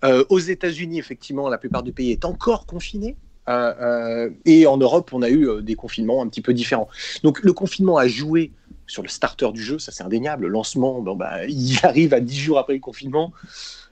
[0.04, 3.16] Euh, aux États-Unis, effectivement, la plupart du pays est encore confiné.
[3.48, 6.88] Euh, et en Europe, on a eu des confinements un petit peu différents.
[7.22, 8.52] Donc le confinement a joué
[8.88, 10.42] sur le starter du jeu, ça c'est indéniable.
[10.46, 13.32] Le lancement, bon, bah, il arrive à 10 jours après le confinement.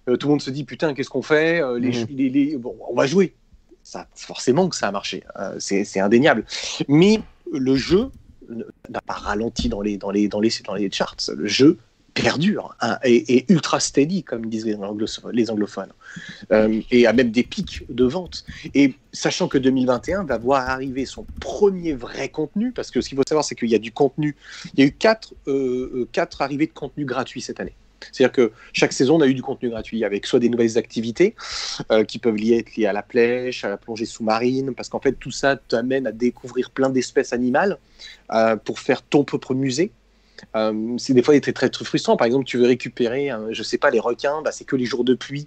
[0.07, 1.63] Tout le monde se dit putain, qu'est-ce qu'on fait?
[1.79, 3.35] Les, les- les- bon, On va jouer.
[3.85, 6.45] Ça, forcément que ça a marché, Euh, c'est indéniable.
[6.89, 7.21] Mais
[7.53, 8.11] le jeu
[8.89, 11.17] n'a pas ralenti dans les, dans, les, dans, les, dans les charts.
[11.37, 11.79] Le jeu
[12.15, 15.93] perdure hein, et, ultra steady, comme disent les, anglo- les anglophones,
[16.53, 18.45] Euh, et a même des pics de vente.
[18.75, 23.17] Et sachant que 2021 va voir arriver son premier vrai contenu, parce que ce qu'il
[23.19, 24.37] faut savoir, c'est qu'il y a du contenu.
[24.75, 27.77] Il y a eu quatre, euh, quatre arrivées de contenu gratuit cette année.
[28.13, 31.35] C'est-à-dire que chaque saison, on a eu du contenu gratuit avec soit des nouvelles activités
[31.91, 35.01] euh, qui peuvent lier, être liées à la pêche, à la plongée sous-marine, parce qu'en
[35.01, 37.79] fait, tout ça t'amène à découvrir plein d'espèces animales
[38.33, 39.93] euh, pour faire ton propre musée.
[40.57, 42.17] Euh, c'est des fois très, très, très frustrant.
[42.17, 44.85] Par exemple, tu veux récupérer, euh, je sais pas, les requins, bah, c'est que les
[44.85, 45.47] jours de pluie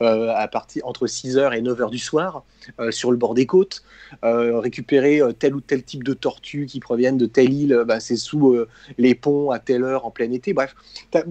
[0.00, 2.42] euh, à partir entre 6h et 9h du soir
[2.80, 3.82] euh, sur le bord des côtes.
[4.22, 8.56] Récupérer tel ou tel type de tortues qui proviennent de telle île, bah, c'est sous
[8.98, 10.52] les ponts à telle heure en plein été.
[10.52, 10.74] Bref,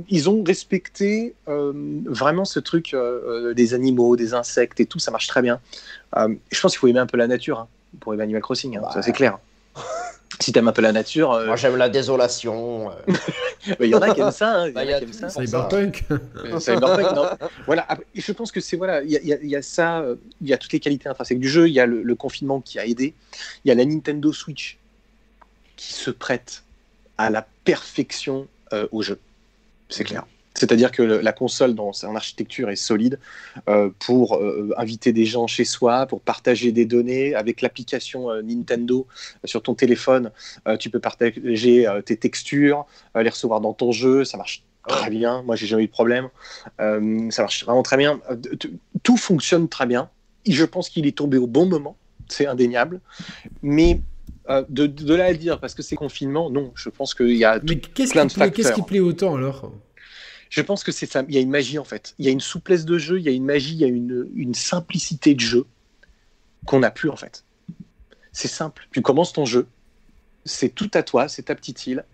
[0.10, 2.96] ils ont respecté vraiment ce truc
[3.56, 5.60] des animaux, des insectes et tout, ça marche très bien.
[6.16, 7.68] Je pense qu'il faut aimer un peu la nature hein,
[8.02, 8.92] pour Animal Crossing, hein, Bah.
[8.94, 9.40] ça c'est clair.
[10.40, 12.92] si t'aimes un peu la nature, euh, Moi, j'aime la désolation.
[12.92, 12.96] euh.
[13.80, 14.62] il y en a qui aiment ça.
[14.62, 15.28] hein, y Bah, a il y a qui aiment ça.
[15.28, 15.42] tout.
[15.46, 16.04] Cyberpunk.
[16.12, 17.26] Euh, Cyberpunk, non.
[17.66, 17.86] Voilà.
[17.88, 20.58] Après, je pense que c'est voilà, il y, a- y ça, euh, il y a
[20.58, 21.68] toutes les qualités intrinsèques du jeu.
[21.68, 23.14] Il y a le, le confinement qui a aidé.
[23.64, 24.78] Il y a la Nintendo Switch
[25.76, 26.64] qui se prête
[27.18, 29.20] à la perfection euh, au jeu.
[29.90, 30.26] C'est clair.
[30.58, 33.20] C'est-à-dire que le- la console dans son architecture est solide
[33.68, 37.36] euh, pour euh, inviter des gens chez soi, pour partager des données.
[37.36, 39.06] Avec l'application euh, Nintendo
[39.44, 40.32] sur ton téléphone,
[40.80, 44.24] tu peux partager tes textures, les recevoir dans ton jeu.
[44.24, 45.42] Ça marche très bien.
[45.44, 46.30] Moi, j'ai jamais eu de problème.
[46.80, 48.20] Ça marche vraiment très bien.
[49.04, 50.10] Tout fonctionne très bien.
[50.48, 51.96] Je pense qu'il est tombé au bon moment.
[52.28, 53.02] C'est indéniable.
[53.62, 54.02] Mais
[54.50, 56.72] euh, de, de là à dire parce que c'est confinement, non.
[56.76, 59.36] Je pense qu'il y a Mais qu'est-ce plein qui, de plaît, qu'est-ce qui plaît autant
[59.36, 59.72] alors?
[60.50, 61.24] Je pense que c'est ça.
[61.28, 62.14] Il y a une magie en fait.
[62.20, 63.88] Il y a une souplesse de jeu, il y a une magie, il y a
[63.88, 65.66] une, simplicité de jeu
[66.66, 67.44] qu'on n'a plus en fait.
[68.32, 68.88] C'est simple.
[68.92, 69.68] Tu commences ton jeu,
[70.46, 72.06] c'est tout à toi, c'est ta petite île.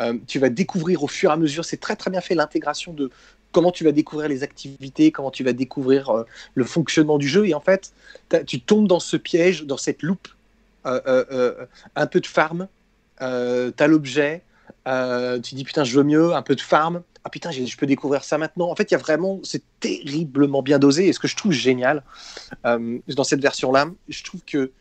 [0.00, 1.64] Euh, tu vas découvrir au fur et à mesure.
[1.64, 3.10] C'est très très bien fait l'intégration de
[3.52, 7.46] comment tu vas découvrir les activités, comment tu vas découvrir euh, le fonctionnement du jeu.
[7.46, 7.92] Et en fait,
[8.46, 10.28] tu tombes dans ce piège, dans cette loupe,
[10.86, 12.68] euh, un peu de farm.
[13.22, 14.42] Euh, t'as l'objet.
[14.90, 17.02] Euh, tu dis putain, je veux mieux, un peu de farm.
[17.22, 18.70] Ah putain, je peux découvrir ça maintenant.
[18.70, 21.06] En fait, il y a vraiment, c'est terriblement bien dosé.
[21.08, 22.02] Et ce que je trouve génial
[22.64, 24.72] euh, dans cette version-là, je trouve que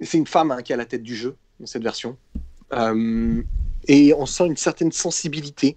[0.00, 2.16] c'est une femme hein, qui a la tête du jeu dans cette version.
[2.72, 3.42] Euh,
[3.88, 5.76] et on sent une certaine sensibilité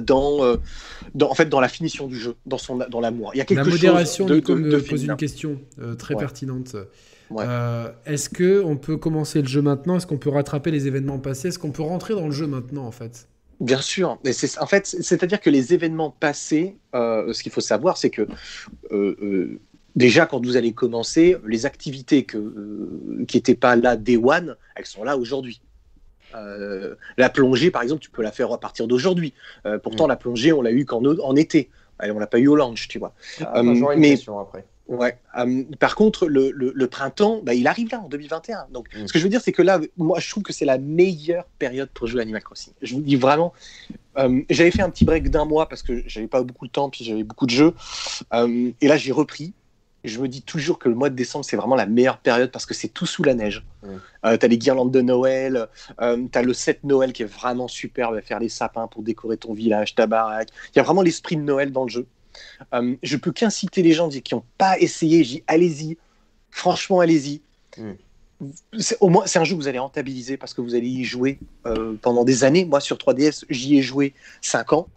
[0.00, 0.56] dans,
[1.14, 3.32] dans, en fait, dans la finition du jeu, dans, son, dans l'amour.
[3.34, 5.60] Il y a quelque la modération, chose de, me pose une question
[5.98, 6.74] très pertinente.
[7.40, 9.96] Euh, est-ce que on peut commencer le jeu maintenant?
[9.96, 11.48] Est-ce qu'on peut rattraper les événements passés?
[11.48, 13.28] Est-ce qu'on peut rentrer dans le jeu maintenant en fait?
[13.60, 17.60] Bien sûr, mais c'est en fait, c'est-à-dire que les événements passés, euh, ce qu'il faut
[17.60, 18.26] savoir, c'est que
[18.90, 19.60] euh,
[19.94, 24.86] déjà quand vous allez commencer, les activités que, qui n'étaient pas là day one, elles
[24.86, 25.60] sont là aujourd'hui.
[26.34, 29.32] la plongée, par exemple, tu peux la faire à partir d'aujourd'hui.
[29.82, 30.08] pourtant, mm.
[30.08, 31.70] la plongée, on l'a eu qu'en en été.
[32.00, 33.14] On l'a pas eu au launch, tu vois.
[33.40, 34.64] Ah, une mais après.
[34.88, 35.16] Ouais.
[35.38, 38.66] Euh, par contre, le, le, printemps, bah, il arrive là en 2021.
[38.72, 39.06] Donc, mm.
[39.06, 41.44] ce que je veux dire, c'est que là, moi, je trouve que c'est la meilleure
[41.58, 42.72] période pour jouer Animal Crossing.
[42.82, 43.52] Je vous dis vraiment.
[44.18, 46.90] Euh, j'avais fait un petit break d'un mois parce que j'avais pas beaucoup de temps,
[46.90, 47.74] puis j'avais beaucoup de jeux.
[48.34, 49.54] Euh, et là, j'ai repris.
[50.04, 52.66] Je me dis toujours que le mois de décembre, c'est vraiment la meilleure période parce
[52.66, 53.64] que c'est tout sous la neige.
[53.84, 54.36] Mm.
[54.36, 55.68] tu as les guirlandes de Noël,
[56.00, 59.36] tu as le set Noël qui est vraiment superbe à faire les sapins pour décorer
[59.36, 60.48] ton village, ta baraque.
[60.74, 62.08] Il y a vraiment l'esprit de Noël dans le jeu.
[62.74, 65.98] Euh, je peux qu'inciter les gens qui n'ont pas essayé, j'y allez-y,
[66.50, 67.40] franchement allez-y.
[67.78, 67.92] Hmm.
[69.00, 71.38] Au moins, c'est un jeu que vous allez rentabiliser parce que vous allez y jouer
[71.64, 72.64] euh, pendant des années.
[72.64, 74.88] Moi, sur 3DS, j'y ai joué 5 ans.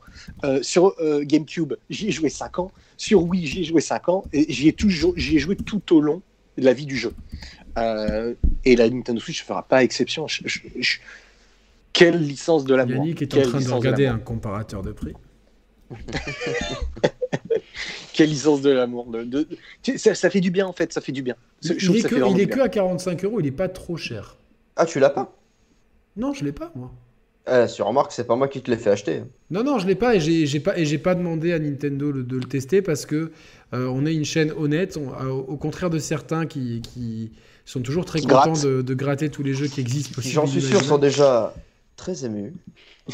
[0.44, 2.72] Euh, sur GameCube, j'y ai joué 5 ans.
[2.98, 4.24] Sur Wii, j'y ai joué 5 ans.
[4.34, 6.24] Et j'y ai, toujours, j'y ai joué tout au long
[6.58, 7.14] de la vie du jeu.
[7.78, 10.26] et la Nintendo Switch ne fera pas exception.
[11.96, 15.14] Quelle licence de l'amour Yannick est en train de regarder un comparateur de prix.
[18.14, 19.12] Quelle licence de l'amour.
[19.12, 19.48] De,
[19.98, 21.36] Ça, fait du bien en fait, ça fait du bien.
[21.64, 24.38] il, est, que, il est que, à 45 euros, il est pas trop cher.
[24.76, 25.36] Ah, tu l'as pas?
[26.16, 26.92] Non, je l'ai pas moi.
[27.48, 29.22] Euh, sur remarque, c'est pas moi qui te l'ai fait acheter.
[29.52, 32.38] Non, non, je l'ai pas et j'ai pas et j'ai pas demandé à Nintendo de
[32.38, 33.32] le tester parce que
[33.74, 34.98] euh, on est une chaîne honnête.
[34.98, 37.32] Euh, au contraire de certains qui, qui
[37.66, 40.20] sont toujours très contents de, de, gratter tous les jeux qui existent.
[40.24, 41.54] J'en suis sûr, sont déjà
[41.96, 42.54] très émus.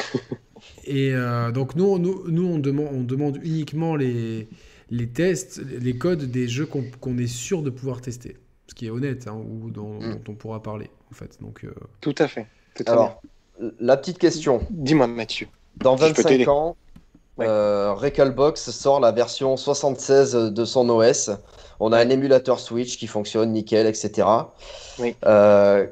[0.84, 4.48] Et euh, donc nous, nous, nous on, demande, on demande uniquement les,
[4.90, 8.36] les tests, les codes des jeux qu'on est sûr de pouvoir tester.
[8.68, 9.72] Ce qui est honnête, hein, ou mm.
[9.72, 9.98] dont,
[10.28, 11.38] on pourra parler, en fait.
[11.40, 12.46] Donc, euh, Tout à fait.
[12.86, 13.20] Alors,
[13.80, 14.66] la petite question.
[14.70, 15.46] Dis-moi, Mathieu.
[15.76, 16.76] Dans 25 ans,
[17.40, 21.30] euh, Recalbox sort la version 76 de son OS.
[21.80, 24.28] On a un émulateur Switch qui fonctionne nickel, etc.
[24.98, 25.16] Oui.
[25.24, 25.86] Euh,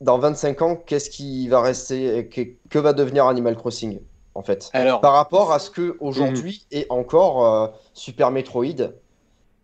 [0.00, 4.00] dans 25 ans, qu'est-ce qui va rester, que, que, va devenir Animal Crossing
[4.34, 4.70] en fait?
[4.72, 6.78] Alors, Par rapport à ce que aujourd'hui mhm.
[6.78, 8.92] est encore euh, Super Metroid,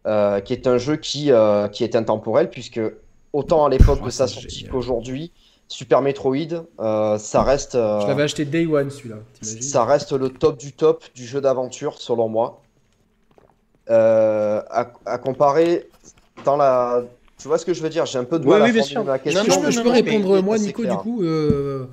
[0.06, 2.80] euh, qui est un jeu qui, euh, qui est intemporel, puisque
[3.32, 5.32] autant à l'époque de sa sortie qu'aujourd'hui,
[5.68, 6.64] Super Metroid,
[7.18, 7.72] ça reste.
[7.72, 9.16] Je l'avais acheté Day One celui-là.
[9.42, 12.62] Ça reste le top du top du jeu d'aventure, selon moi.
[13.88, 15.88] À, à, comparer
[16.44, 17.04] dans la
[17.38, 18.06] tu vois ce que je veux dire?
[18.06, 19.70] J'ai un peu de mal à formuler ma question.
[19.70, 21.22] je, peux répondre moi, Nico, du coup.
[21.22, 21.86] Euh,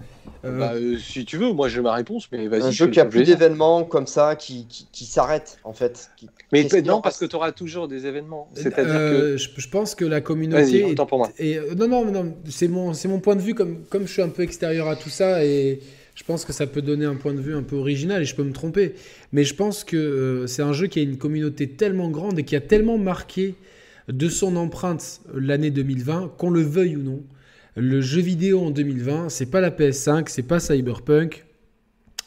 [0.45, 2.64] euh, bah, euh, si tu veux, moi j'ai ma réponse, mais vas-y.
[2.64, 6.10] Un jeu qui a plus d'événements comme ça, qui, qui, qui s'arrête en fait.
[6.52, 8.49] mais non, parce que tu auras toujours des événements.
[8.53, 9.38] C'est-à-dire que.
[9.38, 10.90] Je, pense que la communauté.
[10.90, 10.95] Est...
[10.95, 11.30] pour moi.
[11.40, 14.30] Et, non, non, non, c'est mon, mon point de vue, comme, comme je suis un
[14.30, 15.80] peu extérieur à tout ça, et
[16.15, 18.36] je pense que ça peut donner un point de vue un peu original, et je
[18.36, 18.95] peux me tromper.
[19.32, 22.56] Mais je pense que c'est un jeu qui a une communauté tellement grande et qui
[22.56, 23.56] a tellement marqué
[24.08, 27.24] de son empreinte l'année 2020, qu'on le veuille ou non.
[27.76, 31.46] Le jeu vidéo en 2020, c'est pas la PS5, c'est pas Cyberpunk,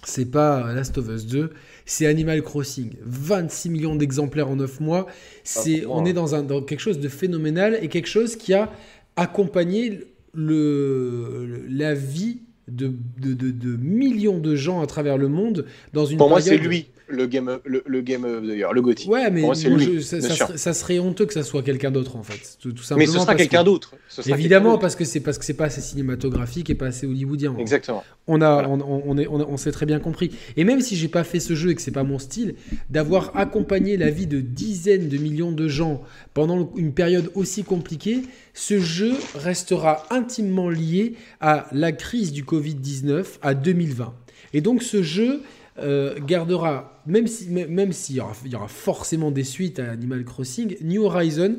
[0.05, 1.51] c'est pas Last of Us 2,
[1.85, 2.95] c'est Animal Crossing.
[3.03, 5.07] 26 millions d'exemplaires en 9 mois.
[5.45, 8.55] C'est, ah, on est dans, un, dans quelque chose de phénoménal et quelque chose qui
[8.55, 8.73] a
[9.17, 10.01] accompagné
[10.35, 16.29] le, la vie de, de, millions de gens à travers le monde dans une Pour
[16.29, 19.09] moi, c'est lui le game, le, le game d'ailleurs, le Gotti.
[19.09, 22.59] Ouais, mais ça, serait, honteux que ça soit quelqu'un d'autre en fait.
[22.61, 23.95] Tout, simplement mais ce sera quelqu'un d'autre.
[24.27, 27.57] Évidemment, parce que c'est parce que c'est pas assez cinématographique et pas assez hollywoodien.
[27.59, 28.05] Exactement.
[28.27, 30.33] On a, on, est, on, s'est très bien compris.
[30.57, 32.57] Et même si j'ai pas fait ce jeu et que c'est pas mon style,
[32.91, 36.03] d'avoir accompagné la vie de dizaines de millions de gens
[36.35, 43.25] pendant une période aussi compliquée, ce jeu restera intimement lié à la crise du Covid-19
[43.43, 44.15] à 2020.
[44.53, 45.43] Et donc ce jeu,
[45.79, 48.17] euh, gardera, même s'il même si y,
[48.49, 51.57] y, aura forcément des suites à Animal Crossing, New Horizon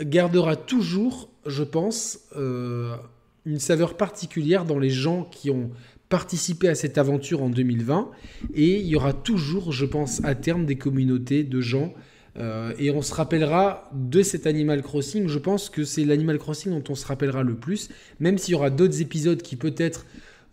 [0.00, 2.94] gardera toujours, je pense, euh,
[3.44, 5.70] une saveur particulière dans les gens qui ont
[6.08, 8.10] participé à cette aventure en 2020.
[8.54, 11.94] Et il y aura toujours, je pense, à terme des communautés de gens.
[12.36, 15.28] Euh, et on se rappellera de cet Animal Crossing.
[15.28, 18.54] Je pense que c'est l'Animal Crossing dont on se rappellera le plus, même s'il y
[18.54, 20.06] aura d'autres épisodes qui peut-être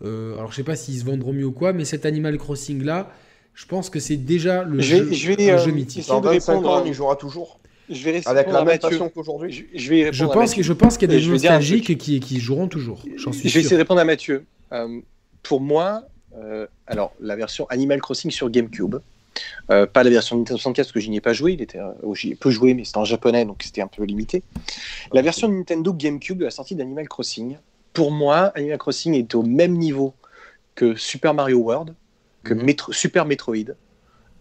[0.04, 2.82] Euh, alors je sais pas s'ils se vendront mieux ou quoi, mais cet Animal Crossing
[2.84, 3.10] là,
[3.54, 5.98] je pense que c'est déjà le Je vais- jeu, je vais, un euh, jeu mythique.
[6.00, 7.58] essayer Dans de 25 répondre ans, à- on y jouera toujours.
[7.90, 8.88] Je vais rester Avec la même Mathieu.
[8.90, 9.50] passion qu'aujourd'hui.
[9.52, 10.56] Je, je vais répondre Je à pense, Mathieu.
[10.56, 13.02] que, je pense qu'il y a des un nostalgiques qui, qui joueront toujours.
[13.16, 14.44] J'en suis Je vais essayer de répondre à Mathieu.
[14.72, 15.00] Euh,
[15.42, 16.02] pour moi,
[16.36, 18.96] euh, alors la version Animal Crossing sur GameCube,
[19.70, 21.78] euh, pas la version Nintendo 64 parce que je n'y ai pas joué, il était,
[22.02, 24.42] oh, j'y ai peu joué, mais c'était en japonais donc c'était un peu limité.
[25.14, 27.56] La version Nintendo GameCube de la sortie d'Animal Crossing,
[27.98, 30.14] pour moi, Animal Crossing est au même niveau
[30.76, 31.96] que Super Mario World,
[32.44, 32.62] que Mhm.
[32.62, 33.74] Metro- Super Metroid,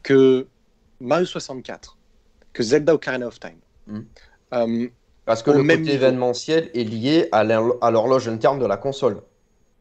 [0.03, 0.45] que
[0.99, 1.97] Mario 64,
[2.53, 3.57] que Zelda Ocarina of Time.
[4.53, 4.87] Euh,
[5.25, 6.05] Parce que le même côté niveau.
[6.05, 9.21] événementiel est lié à l'hor- à l'horloge interne de la console.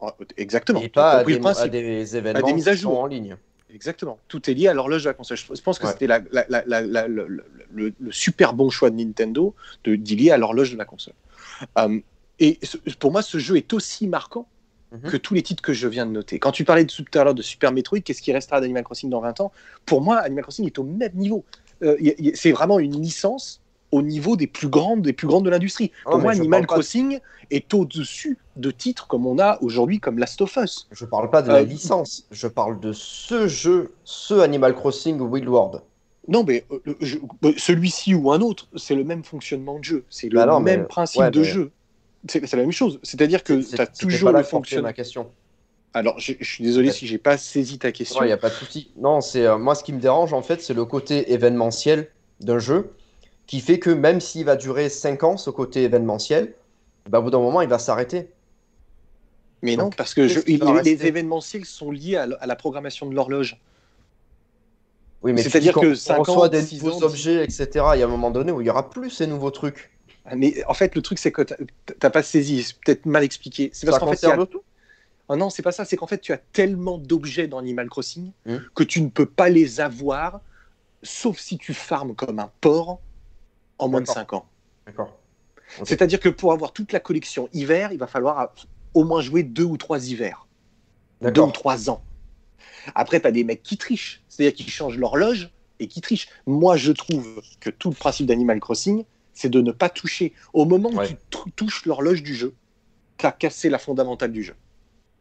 [0.00, 0.80] oh, exactement.
[0.80, 3.00] Et pas à des, à mises à qui sont jour.
[3.00, 3.36] en ligne.
[3.74, 4.18] Exactement.
[4.28, 5.36] Tout est lié à l'horloge de la console.
[5.36, 5.92] Je pense que Ouais.
[5.92, 6.24] c'était le,
[7.08, 10.86] le- le- le super bon choix de Nintendo de d'y lier à l'horloge de la
[10.86, 11.14] console.
[11.78, 11.98] Euh,
[12.38, 12.58] et
[12.98, 14.46] pour moi, ce jeu est aussi marquant
[14.92, 15.10] Mhm.
[15.10, 16.38] que tous les titres que je viens de noter.
[16.38, 19.10] Quand tu parlais de, tout à l'heure de Super Metroid, qu'est-ce qui restera d'Animal Crossing
[19.10, 19.50] dans 20 ans?
[19.84, 21.44] Pour moi, Animal Crossing est au même niveau.
[21.82, 21.96] Euh,
[22.34, 25.90] c'est vraiment une licence au niveau des plus grandes, des plus grandes de l'industrie.
[26.06, 27.18] Non, Pour moi, Animal pas- Crossing
[27.50, 30.86] est au-dessus de titres comme on a aujourd'hui, comme Last of Us.
[30.92, 35.18] Je parle pas de la Euh, licence, je parle de ce jeu, ce Animal Crossing
[35.20, 35.82] Wild World.
[36.28, 40.04] Non, mais euh, celui-ci ou un autre, c'est le même fonctionnement de jeu.
[40.10, 41.70] C'est le Bah non, mais- même principe ouais, de mais- jeu.
[42.28, 42.98] C'est la même chose.
[43.02, 44.88] C'est-à-dire que tu as toujours pas le fonctionnement.
[44.88, 45.30] ma question.
[45.94, 46.94] Alors, je, je suis désolé Ouais.
[46.94, 48.22] si j'ai pas saisi ta question.
[48.22, 48.90] Il n'y a pas de souci.
[48.98, 52.58] Non, c'est euh, moi ce qui me dérange en fait, c'est le côté événementiel d'un
[52.58, 52.90] jeu
[53.46, 56.54] qui fait que même s'il va durer 5 ans, ce côté événementiel,
[57.08, 58.28] bah, au bout d'un moment, il va s'arrêter.
[59.62, 63.58] mais non, parce que je- il- les, événementiels sont liés à, la programmation de l'horloge.
[65.22, 67.68] Oui, mais C'est-à-dire que on 5 reçoit ans, des 6 nouveaux objets, etc.
[67.94, 69.95] Il y a un moment donné où il n'y aura plus ces nouveaux trucs.
[70.34, 72.62] Mais en fait, le truc, c'est que t'as- pas saisi.
[72.62, 73.70] C'est peut-être mal expliqué.
[73.72, 74.62] C'est parce qu'en fait, a- tout
[75.28, 75.84] Ah non, c'est pas ça.
[75.84, 78.58] C'est qu'en fait, tu as tellement d'objets dans Animal Crossing Hmm.
[78.74, 80.40] que tu ne peux pas les avoir,
[81.02, 83.00] sauf si tu farmes comme un porc
[83.78, 84.14] en moins de D'accord.
[84.14, 84.46] 5 ans.
[84.86, 85.18] D'accord.
[85.84, 88.54] C'est-à-dire que pour avoir toute la collection hiver, il va falloir
[88.94, 90.46] au moins jouer deux ou trois hivers,
[91.20, 92.02] deux ou trois ans.
[92.94, 96.28] Après, tu as des mecs qui trichent, c'est-à-dire qui changent l'horloge et qui trichent.
[96.46, 99.04] Moi, je trouve que tout le principe d'Animal Crossing,
[99.36, 100.32] c'est de ne pas toucher.
[100.52, 101.06] Au moment où Ouais.
[101.30, 102.54] tu touches l'horloge du jeu,
[103.18, 104.54] tu as cassé la fondamentale du jeu.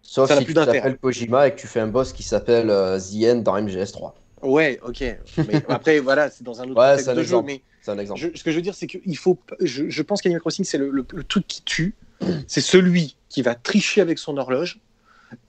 [0.02, 0.80] Sauf ça n'a si plus tu d'intérêt.
[0.80, 4.14] t'appelles Kojima et que tu fais un boss qui s'appelle euh, The End dans MGS3.
[4.44, 5.02] Ouais, ok.
[5.02, 5.18] Mais
[5.70, 7.24] après, voilà, c'est dans un autre Ouais, contexte un de jeu.
[7.24, 7.48] exemple.
[7.48, 8.20] Mais C'est un exemple.
[8.22, 9.38] je- ce que je veux dire, c'est que il faut.
[9.60, 11.94] Je, je pense qu'Animal Crossing, c'est le, le- le truc qui tue.
[12.48, 14.80] C'est celui qui va tricher avec son horloge.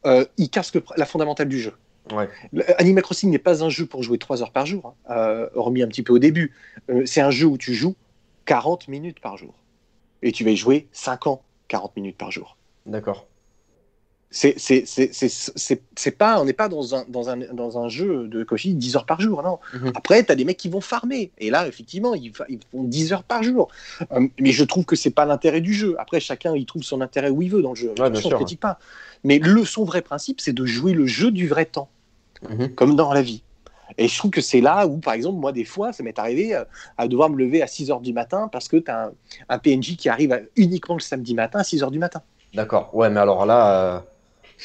[0.07, 1.73] Euh, il casse le- la fondamentale du jeu.
[2.13, 2.29] Ouais.
[2.79, 5.83] Animal Crossing n'est pas un jeu pour jouer 3 heures par jour, hein, euh, hormis
[5.83, 6.55] un petit peu au début.
[6.91, 7.95] Euh, c'est un jeu où tu joues
[8.47, 9.55] 40 minutes par jour.
[10.23, 12.57] Et tu vas y jouer 5 ans, 40 minutes par jour.
[12.87, 13.27] D'accord.
[14.31, 14.57] C'est,
[16.19, 19.07] pas, on n'est pas dans un, dans, un, dans un jeu de Kofi 10 heures
[19.07, 19.59] par jour, non.
[19.73, 19.93] Mhm.
[19.95, 21.31] Après, tu as des mecs qui vont farmer.
[21.39, 23.69] Et là, effectivement, ils, font 10 heures par jour.
[24.13, 25.97] Euh, mais je trouve que c'est pas l'intérêt du jeu.
[25.99, 27.93] Après, chacun, il trouve son intérêt où il veut dans le jeu.
[27.93, 28.37] Attention, sûr.
[28.37, 28.79] on critique pas.
[29.25, 31.89] Mais le, son vrai principe, c'est de jouer le jeu du vrai temps,
[32.49, 32.75] Mhm.
[32.75, 33.43] comme dans la vie.
[33.99, 36.55] Et je trouve que c'est là où, par exemple, moi, des fois, ça m'est arrivé
[36.55, 36.65] euh,
[36.99, 39.13] à devoir me lever à 6 heures du matin parce que tu as un,
[39.49, 42.23] un PNJ qui arrive uniquement le samedi matin à 6 heures du matin.
[42.55, 42.91] D'accord.
[42.95, 44.01] Ouais, mais alors là, euh,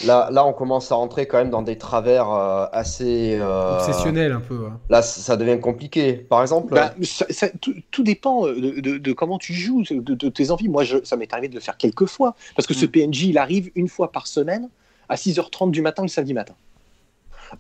[0.06, 3.38] là, là, on commence à rentrer quand même dans des travers euh, assez.
[3.40, 4.66] euh, Obsessionnel un peu.
[4.66, 4.80] hein.
[4.90, 6.14] Là, ça devient compliqué.
[6.14, 10.00] Par exemple, Bah, ça- ça- tout, tout dépend de, de- de comment tu joues, de,
[10.16, 10.68] de tes envies.
[10.68, 12.90] Moi, je, ça m'est arrivé de le faire quelques fois, parce que ce Mm.
[12.90, 14.70] PNJ, il arrive une fois par semaine
[15.08, 16.56] à 6h30 du matin le samedi matin.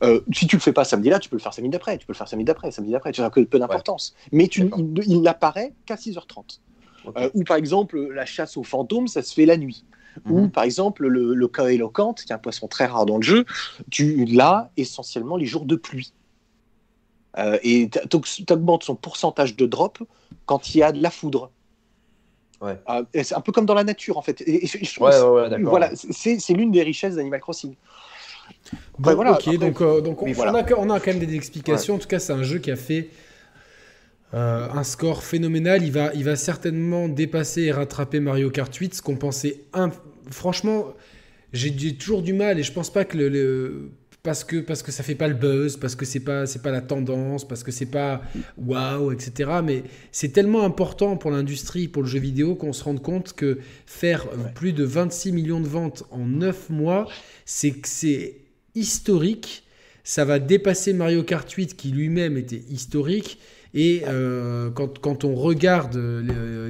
[0.03, 2.06] Euh, si tu le fais pas samedi là, tu peux le faire samedi d'après, tu
[2.06, 4.16] peux le faire samedi d'après, samedi d'après, tu n'as que peu d'importance.
[4.32, 6.60] Mais tu, il, il n'apparaît qu'à 6h30.
[7.06, 7.18] Ok.
[7.18, 9.86] Euh, ou par exemple, la chasse aux fantômes, ça se fait la nuit.
[10.30, 10.52] Ou Mhm.
[10.52, 13.45] par exemple, le, le qui est un poisson très rare dans le jeu,
[13.90, 16.14] tu l'as essentiellement les jours de pluie.
[17.38, 20.00] Euh, et tu augmentes son pourcentage de drop
[20.45, 21.50] quand il y a de la foudre.
[22.61, 22.78] Ouais.
[22.90, 24.42] Euh, c'est un peu comme dans la nature en fait.
[24.42, 27.76] Et, et Ouais, ouais, voilà, c'est l'une des richesses d'Animal Crossing.
[28.99, 31.95] Bon, voilà, ok, après- donc, euh, donc on, a, on a quand même des explications.
[31.95, 33.09] En tout cas, c'est un jeu qui a fait
[34.33, 35.83] euh, un score phénoménal.
[35.83, 39.61] Il va, il va certainement dépasser et rattraper Mario Kart 8, ce qu'on pensait.
[40.30, 40.93] Franchement,
[41.53, 43.30] j'ai toujours du mal et je pense pas que le.
[43.30, 43.91] le-
[44.23, 46.69] Parce que, parce que ça fait pas le buzz, parce que c'est pas, c'est pas
[46.69, 48.21] la tendance, parce que c'est pas
[48.55, 49.49] waouh, etc.
[49.63, 49.81] Mais
[50.11, 53.57] c'est tellement important pour l'industrie, pour le jeu vidéo, qu'on se rende compte que
[53.88, 57.07] faire plus de 26 millions de ventes en 9 mois,
[57.45, 58.35] c'est que c'est
[58.75, 59.64] historique.
[60.03, 63.40] Ça va dépasser Mario Kart 8 qui lui-même était historique.
[63.74, 65.95] Et euh, quand, quand on regarde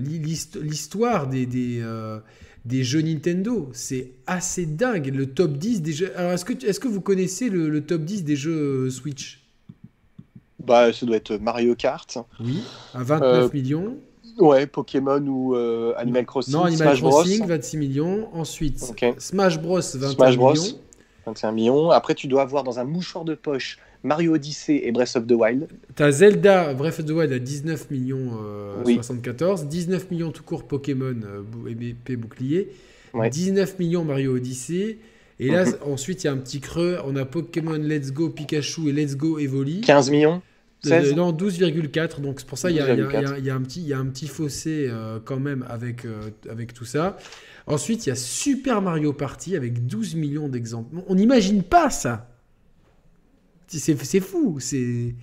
[0.06, 2.20] l'histoire des, des, euh,
[2.66, 3.70] des jeux Nintendo.
[3.74, 6.12] C'est assez dingue, le top 10 des jeux.
[6.16, 9.42] Alors, est-ce que, est que vous connaissez le, le, top 10 des jeux Switch?
[10.60, 12.18] Bah, ça doit être Mario Kart.
[12.40, 12.62] Oui,
[12.94, 13.98] à 29 euh, millions.
[14.38, 16.54] Ouais, Pokémon ou euh, Animal Crossing.
[16.54, 18.30] Non, Animal Crossing, 26 millions.
[18.34, 18.80] Ensuite,
[19.18, 20.80] Smash Bros, 21 Smash Bros, millions.
[21.26, 21.92] 21 millions.
[21.92, 25.34] Après, tu dois avoir dans un mouchoir de poche Mario Odyssey et Breath of the
[25.34, 25.68] Wild.
[25.96, 28.32] T'as Zelda Breath of the Wild à 19 millions
[28.86, 31.44] 74, 19 millions tout court Pokémon euh,
[32.16, 32.72] bouclier,
[33.14, 34.98] 19 millions Mario Odyssey.
[35.40, 35.74] Et là, mhm.
[35.92, 37.00] ensuite, il y a un petit creux.
[37.04, 39.82] On a Pokémon Let's Go Pikachu et Let's Go Evoli.
[39.82, 40.42] 15 millions?
[40.84, 42.22] 16 Non, 12,4.
[42.22, 45.66] Donc, c'est pour ça qu'il y, y, y, a un petit fossé euh, quand même
[45.68, 47.18] avec, euh, avec tout ça.
[47.68, 50.96] Ensuite, il y a Super Mario Party avec 12 millions d'exemples.
[51.08, 52.30] On n'imagine pas ça.
[53.68, 54.60] C'est fou.
[54.60, 55.16] C'est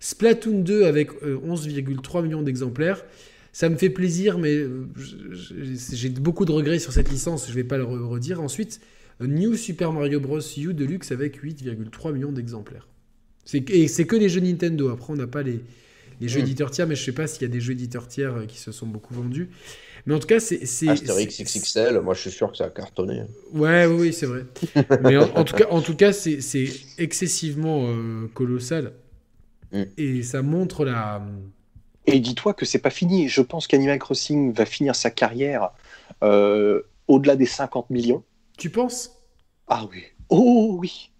[0.00, 3.04] Splatoon 2 avec 11,3 euh, millions d'exemplaires.
[3.52, 7.46] Ça me fait plaisir, mais euh, j'ai beaucoup de regrets sur cette licence.
[7.46, 8.40] Je ne vais pas le redire.
[8.40, 8.80] Ensuite,
[9.20, 10.40] New Super Mario Bros.
[10.40, 12.86] U Deluxe avec 8,3 millions d'exemplaires.
[13.54, 14.90] Et c'est que les jeux Nintendo.
[14.90, 15.60] Après, on n'a pas les,
[16.20, 18.08] les jeux éditeurs tiers, mais je ne sais pas s'il y a des jeux éditeurs
[18.08, 19.48] tiers euh, qui se sont beaucoup vendus.
[20.08, 20.88] Mais en tout cas, c'est.
[20.88, 23.24] Astérix XXL, moi je suis sûr que ça a cartonné.
[23.52, 24.46] Ouais, oui, oui c'est vrai.
[25.02, 26.38] Mais en, tout cas, en tout cas c'est
[26.96, 28.94] excessivement euh, colossal.
[29.70, 29.82] Mm.
[29.98, 31.20] Et ça montre la.
[32.06, 33.28] Et dis-toi que c'est pas fini.
[33.28, 35.72] Je pense qu'Animal Crossing va finir sa carrière
[36.24, 38.24] euh, au-delà des 50 millions.
[38.56, 39.20] Tu penses?
[39.66, 40.04] Ah oui.
[40.30, 41.10] Oh oui.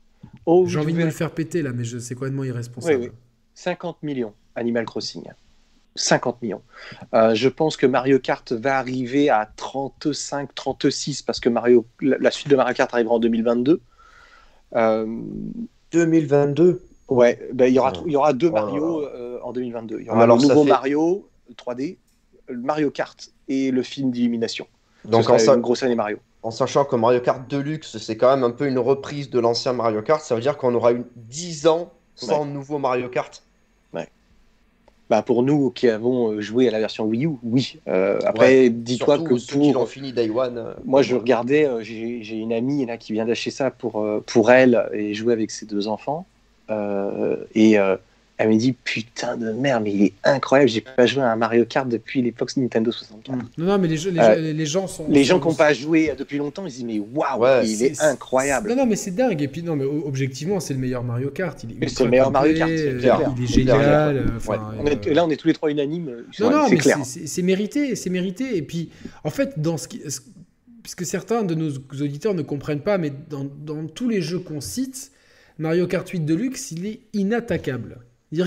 [0.46, 3.02] Oh, J'ai envie de me le faire péter là, mais je sais complètement irresponsable.
[3.02, 3.18] Oui, oui.
[3.52, 5.24] 50 millions, Animal Crossing.
[5.98, 6.62] 50 millions.
[7.14, 12.30] Euh, je pense que Mario Kart va arriver à 35, 36 parce que Mario, la,
[12.30, 13.80] suite de Mario Kart arrivera en 2022.
[15.92, 16.78] 2022 euh,
[17.08, 20.00] Ouais, ben, il, y aura, il y aura deux Mario euh, en 2022.
[20.00, 21.96] Il y aura le nouveau Mario 3D,
[22.50, 24.66] Mario Kart et le film d'illumination.
[25.06, 26.18] Donc en une grosse année Mario.
[26.42, 29.72] En sachant que Mario Kart Deluxe, c'est quand même un peu une reprise de l'ancien
[29.72, 33.42] Mario Kart, ça veut dire qu'on aura eu 10 ans sans nouveau Mario Kart.
[35.10, 37.78] Bah pour nous qui avons euh, joué à la version Wii U, oui.
[37.88, 39.86] Euh, après, dis-toi que pour.
[39.86, 40.58] Qui fini Day One.
[40.58, 44.86] Euh, moi, je regardais, j'ai une amie là, qui vient d'acheter ça pour, pour elle
[44.92, 46.26] et jouer avec ses deux enfants.
[47.54, 47.78] et
[48.38, 50.70] elle me dit putain de merde, mais il est incroyable.
[50.70, 53.36] J'ai pas joué à un Mario Kart depuis l'époque Nintendo 64.
[53.58, 55.06] Non, non, mais les, les, les, gens sont.
[55.08, 58.70] Les gens qui n'ont pas joué depuis longtemps, ils disent mais waouh, il est, incroyable.
[58.70, 59.42] Non, non, mais c'est dingue.
[59.42, 61.58] Et puis non, mais objectivement, c'est le meilleur Mario Kart.
[61.58, 62.70] C'est le meilleur Mario Kart.
[62.70, 64.24] il est génial.
[65.12, 66.24] là, on est tous les trois unanimes.
[66.38, 68.56] Non, non, mais c'est mérité, c'est mérité.
[68.56, 68.90] Et puis,
[69.24, 70.00] en fait, dans ce qui,
[70.84, 74.60] puisque certains de nos auditeurs ne comprennent pas, mais dans, dans tous les jeux qu'on
[74.60, 75.10] cite,
[75.58, 77.98] Mario Kart 8 Deluxe, il est inattaquable.
[78.30, 78.46] Dire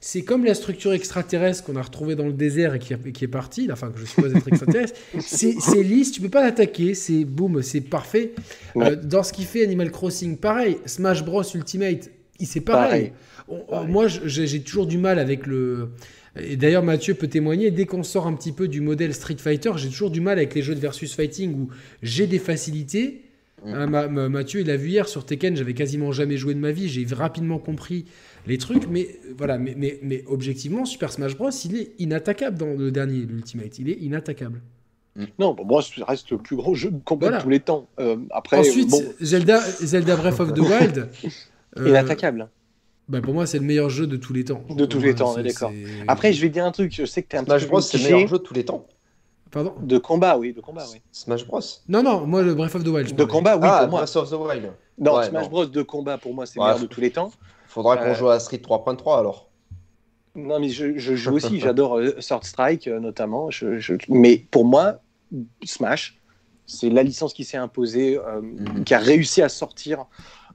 [0.00, 3.28] c'est comme la structure extraterrestre qu'on a retrouvée dans le désert et qui, qui est
[3.28, 4.98] partie, enfin que je suppose être extraterrestre.
[5.20, 8.32] c'est lisse, tu peux pas l'attaquer, c'est boum, c'est parfait.
[8.76, 10.76] Euh, dans ce qui fait Animal Crossing, pareil.
[10.84, 12.10] Smash Bros Ultimate,
[12.40, 13.12] c'est pareil.
[13.48, 13.88] pareil.
[13.88, 15.88] moi, j'ai toujours du mal avec le.
[16.38, 19.72] Et d'ailleurs, Mathieu peut témoigner, dès qu'on sort un petit peu du modèle Street Fighter,
[19.76, 21.68] j'ai toujours du mal avec les jeux de versus fighting où
[22.02, 23.22] j'ai des facilités
[23.64, 23.74] Mm.
[23.74, 26.88] Hein, Mathieu, il l'a vu hier sur Tekken, j'avais quasiment jamais joué de ma vie,
[26.88, 28.04] j'ai rapidement compris
[28.46, 32.90] les trucs, mais voilà, mais, mais, objectivement, Super Smash Bros, il est inattaquable dans le
[32.90, 34.62] dernier, l'Ultimate, il est inattaquable.
[35.16, 35.24] Mm.
[35.38, 37.88] Non, pour moi, ça reste le plus gros jeu de combat de tous les temps.
[37.98, 41.08] Euh, après, Ensuite, Zelda, Zelda Breath of the Wild.
[41.76, 42.48] Euh, inattaquable.
[43.08, 44.62] Bah pour moi, c'est le meilleur jeu de tous les temps.
[44.68, 45.72] De tous les temps, d'accord.
[46.06, 46.94] Après, je vais dire un truc.
[46.94, 48.64] Je sais que tu es un Smash Bros, c'est le meilleur jeu de tous les
[48.64, 48.86] temps.
[49.50, 51.00] Pardon De combat, oui, de combat, oui.
[51.12, 53.14] Smash Bros Non, non, moi, le Breath of the Wild.
[53.14, 54.00] De combat, oui, ah, pour moi.
[54.00, 54.72] Breath of the Wild.
[54.98, 57.30] Non, Smash Bros de combat, pour moi, c'est le meilleur de tous les temps.
[57.68, 59.48] Faudra qu'on euh, joue à Street 3.3 alors.
[60.34, 63.50] Non, mais je, joue aussi, j'adore euh, Sword Strike euh, notamment.
[64.08, 65.00] Mais pour moi,
[65.64, 66.18] Smash,
[66.66, 68.84] c'est la licence qui s'est imposée, mhm.
[68.84, 70.06] qui a réussi à sortir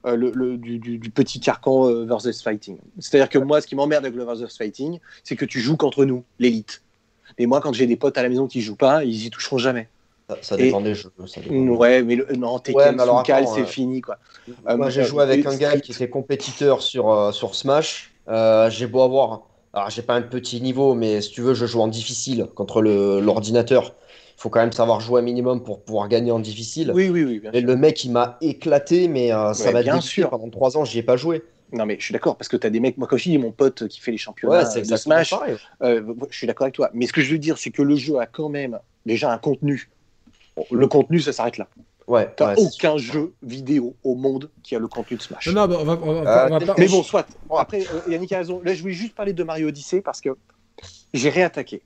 [0.04, 2.78] le, du, petit carcan versus fighting.
[2.98, 6.04] C'est-à-dire que moi, ce qui m'emmerde avec le versus fighting, c'est que tu joues contre
[6.04, 6.83] nous, l'élite.
[7.38, 9.58] Et moi, quand j'ai des potes à la maison qui jouent pas, ils y toucheront
[9.58, 9.88] jamais.
[10.40, 11.12] Ça, dépend des jeux.
[11.50, 14.16] Ouais, mais le, non, Tekken, ouais, Cal, c'est fini quoi.
[14.66, 18.12] moi, j'ai euh, joué avec un gars qui était compétiteur sur, euh, sur Smash.
[18.28, 19.42] Euh, j'ai beau avoir.
[19.74, 22.80] Alors, j'ai pas un petit niveau, mais si tu veux, je joue en difficile contre
[22.80, 23.94] l'ordinateur.
[24.36, 26.90] Il faut quand même savoir jouer un minimum pour pouvoir gagner en difficile.
[26.94, 27.42] Oui, oui, oui.
[27.52, 30.30] et le mec, il m'a éclaté, mais ça va bien sûr.
[30.30, 31.42] Pendant trois ans, j'y ai pas joué.
[31.72, 33.38] Non, mais je suis d'accord, parce que tu as des mecs, moi, quand je dis
[33.38, 35.34] mon pote qui fait les championnats de Smash,
[35.82, 36.90] euh, je suis d'accord avec toi.
[36.94, 39.38] Mais ce que je veux dire, c'est que le jeu a quand même déjà un
[39.38, 39.90] contenu.
[40.70, 41.68] Le contenu, ça s'arrête là.
[42.06, 45.48] Ouais, t'as aucun jeu vidéo au monde qui a le contenu de Smash.
[45.48, 47.26] Non, non, on va, on va, on va, Mais bon, soit.
[47.56, 48.60] après, euh, Yannick a raison.
[48.62, 50.30] Là, je voulais juste parler de Mario Odyssey parce que
[51.14, 51.82] j'ai réattaqué.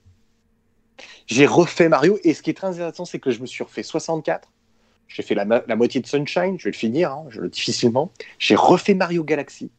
[1.26, 3.82] J'ai refait Mario, et ce qui est très intéressant, c'est que je me suis refait
[3.84, 4.48] 64.
[5.08, 8.12] J'ai fait la, la, moitié de Sunshine, je vais le finir, hein, je le difficilement.
[8.38, 9.70] J'ai refait Mario Galaxy.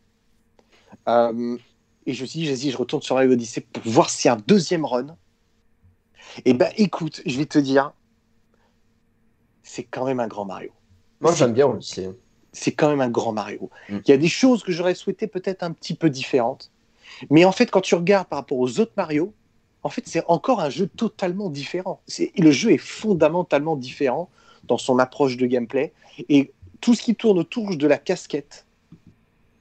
[1.07, 1.57] Euh,
[2.05, 4.31] et je me suis dit, vas-y, je retourne sur Mario Odyssey pour voir s'il y
[4.31, 5.15] a un deuxième run.
[6.45, 7.93] Et ben écoute, je vais te dire,
[9.61, 10.71] c'est quand même un grand Mario.
[11.21, 12.09] Moi, j'aime bien Odyssey.
[12.51, 13.69] C'est quand même un grand Mario.
[13.89, 13.99] Mm.
[14.05, 16.71] Il y a des choses que j'aurais souhaité peut-être un petit peu différentes.
[17.29, 19.33] Mais en fait, quand tu regardes par rapport aux autres Mario,
[19.83, 22.01] en fait, c'est encore un jeu totalement différent.
[22.37, 24.29] Le jeu est fondamentalement différent
[24.69, 25.91] dans son approche de gameplay.
[26.29, 28.65] Et tout ce qui tourne autour de la casquette,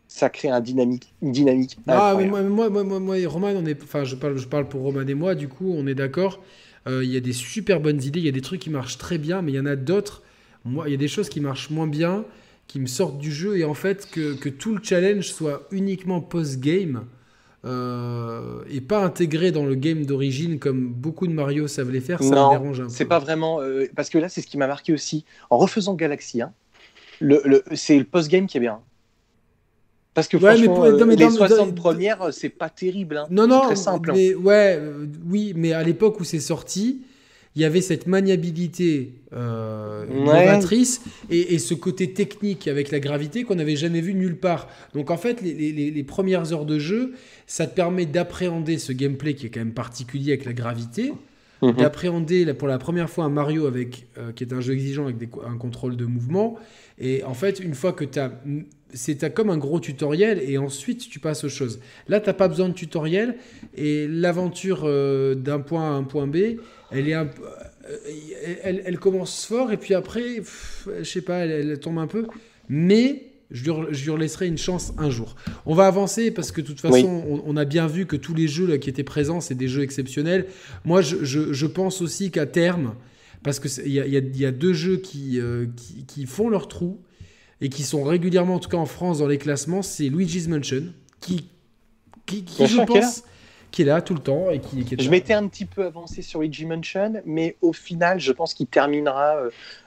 [0.06, 1.76] ça crée un dynamique, une dynamique.
[1.86, 4.68] Ah, mais moi, moi, moi, moi, et Roman, on est, enfin, je parle, je parle
[4.68, 6.40] pour Roman et moi, du coup, on est d'accord.
[6.86, 8.98] Euh, il y a des super bonnes idées, il y a des trucs qui marchent
[8.98, 10.22] très bien, mais il y en a d'autres.
[10.64, 12.24] Moi, il y a des choses qui marchent moins bien,
[12.66, 16.20] qui me sortent du jeu, et en fait, que, que tout le challenge soit uniquement
[16.20, 17.04] post-game.
[17.64, 22.22] Euh, et pas intégré dans le game d'origine comme beaucoup de Mario savent les faire,
[22.22, 22.90] ça non, me dérange un peu.
[22.90, 23.60] C'est pas vraiment.
[23.60, 25.24] Euh, parce que là, c'est ce qui m'a marqué aussi.
[25.50, 26.52] En refaisant Galaxy, hein,
[27.20, 28.80] le, le, c'est le post-game qui est bien.
[30.14, 33.16] Parce que ouais, franchement, mais, non, mais les dans, 60 dans, premières, c'est pas terrible.
[33.16, 33.26] Hein.
[33.30, 34.12] Non, non, très simple.
[34.14, 37.02] Mais, ouais, euh, oui, mais à l'époque où c'est sorti,
[37.58, 40.24] il y avait cette maniabilité euh, ouais.
[40.24, 44.68] novatrice et, et, ce côté technique avec la gravité qu'on n'avait jamais vu nulle part.
[44.94, 47.14] Donc en fait, les, les, les, premières heures de jeu,
[47.48, 51.12] ça te permet d'appréhender ce gameplay qui est quand même particulier avec la gravité,
[51.62, 51.76] mm -hmm.
[51.76, 55.16] d'appréhender pour la première fois un Mario avec, euh, qui est un jeu exigeant avec
[55.46, 56.56] un contrôle de mouvement.
[56.98, 58.32] Et en fait, une fois que tu as
[58.94, 61.78] c'est comme un gros tutoriel et ensuite tu passes aux choses.
[62.08, 63.36] Là, tu pas besoin de tutoriel
[63.76, 66.36] et l'aventure euh, d'un point à un point B,
[66.90, 67.28] elle est un
[68.62, 70.42] elle, elle, commence fort et puis après,
[70.98, 72.26] je sais pas, elle, tombe un peu.
[72.68, 75.34] Mais je lui, je lui laisserai une chance un jour.
[75.64, 77.24] On va avancer parce que de toute façon, oui.
[77.28, 79.68] on, on, a bien vu que tous les jeux là, qui étaient présents, c'est des
[79.68, 80.46] jeux exceptionnels.
[80.84, 82.94] Moi, je, je, je pense aussi qu'à terme,
[83.42, 86.98] parce qu'il y, y, y, a deux jeux qui, euh, qui, qui font leur trou
[87.60, 90.84] et qui sont régulièrement, en tout cas en France, dans les classements, c'est Luigi's Mansion,
[91.20, 91.48] qui,
[92.26, 93.24] qui, qui je pense,
[93.70, 94.50] qui est là tout le temps.
[94.50, 98.20] Et qui, qui je m'étais un petit peu avancé sur Luigi Mansion, mais au final,
[98.20, 99.36] je pense qu'il terminera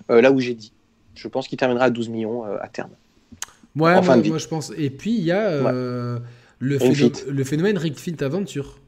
[0.10, 0.74] euh, là où j'ai dit.
[1.16, 2.92] Je pense qu'il terminera à 12 millions euh, à terme.
[3.76, 4.72] Ouais, moi, moi, je pense.
[4.78, 6.22] Et puis, il y a euh, ouais.
[6.60, 8.80] le, phénomène, le phénomène Ring Fit Adventure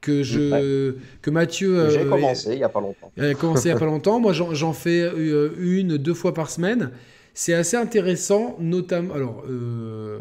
[0.00, 0.94] que je ouais.
[1.20, 3.84] que Mathieu j'ai commencé il y a pas longtemps a commencé il y a pas
[3.94, 5.10] longtemps moi j'en fais
[5.58, 6.92] une deux fois par semaine
[7.38, 9.14] c'est assez intéressant, notamment.
[9.14, 10.18] Alors, euh,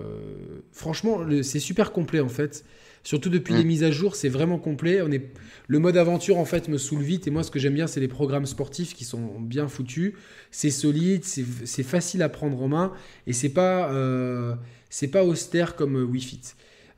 [0.71, 2.63] franchement, c'est super complet en fait.
[3.07, 3.57] Surtout depuis mmh.
[3.57, 5.01] les mises à jour, c'est vraiment complet.
[5.01, 5.31] On est...
[5.67, 7.25] Le mode aventure, en fait, me saoule vite.
[7.25, 10.11] Et moi, ce que j'aime bien, c'est les programmes sportifs qui sont bien foutus.
[10.51, 12.91] C'est solide, c'est facile à prendre en main.
[13.25, 14.55] Et c'est pas, euh,
[14.89, 16.41] c'est pas austère comme Wii Fit.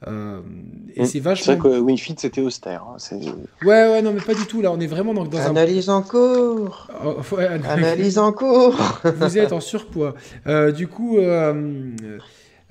[0.08, 0.42] Euh,
[0.96, 1.06] et mmh.
[1.06, 1.46] c'est vachement.
[1.46, 2.86] C'est vrai que Wii Fit c'était austère.
[2.86, 2.98] Hein,
[3.64, 4.64] ouais, ouais, non, mais pas du tout.
[4.64, 5.98] Là, on est vraiment dans, dans analyse un.
[5.98, 6.90] en cours.
[7.06, 9.00] Oh, ouais, analyse en cours.
[9.04, 10.16] Vous êtes en surpoids.
[10.48, 11.92] Euh, du coup, euh,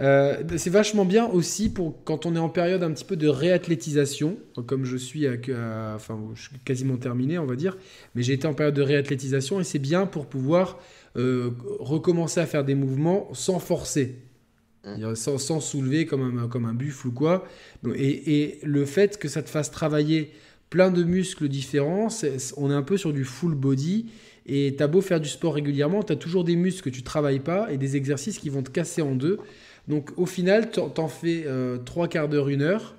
[0.00, 3.28] euh, c'est vachement bien aussi pour quand on est en période un petit peu de
[3.28, 7.76] réathlétisation, comme je suis, enfin, je suis quasiment terminé, on va dire.
[8.14, 10.78] Mais j'ai été en période de réathlétisation et c'est bien pour pouvoir
[11.14, 14.16] recommencer à faire des mouvements sans forcer.
[15.14, 17.44] Sans, sans, soulever comme un, comme un buffle ou quoi.
[17.94, 20.30] Et, et, le fait que ça te fasse travailler
[20.70, 24.06] plein de muscles différents, est, on est un peu sur du full body.
[24.46, 27.70] Et t'as beau faire du sport régulièrement, t'as toujours des muscles que tu travailles pas
[27.70, 29.38] et des exercices qui vont te casser en deux.
[29.88, 32.94] Donc au final, t'en fais euh, trois quarts d'heure, une heure.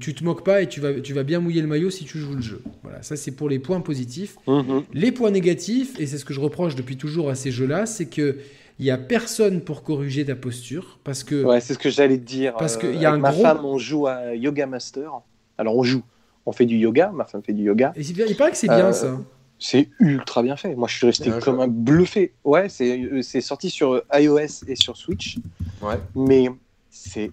[0.00, 2.18] Tu te moques pas et tu vas, tu vas bien mouiller le maillot si tu
[2.18, 2.62] joues le jeu.
[2.82, 4.36] Voilà, ça c'est pour les points positifs.
[4.46, 4.82] -hmm.
[4.94, 8.06] Les points négatifs, et c'est ce que je reproche depuis toujours à ces jeux-là, c'est
[8.06, 8.38] que
[8.78, 12.18] il y a personne pour corriger ta posture parce que ouais c'est ce que j'allais
[12.18, 13.42] te dire parce que il y a un ma gros...
[13.42, 15.10] femme on joue à Yoga Master
[15.58, 16.02] alors on joue
[16.46, 18.88] on fait du yoga ma femme fait du yoga et il paraît que c'est bien
[18.88, 19.20] euh, ça
[19.64, 20.74] c'est ultra bien fait.
[20.74, 22.34] Moi je suis resté comme un bluffé.
[22.44, 25.38] Ouais c'est c'est sorti sur iOS et sur Switch.
[25.80, 25.98] Ouais.
[26.14, 26.48] Mais
[26.90, 27.30] c'est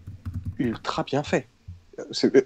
[0.57, 1.47] ultra bien fait.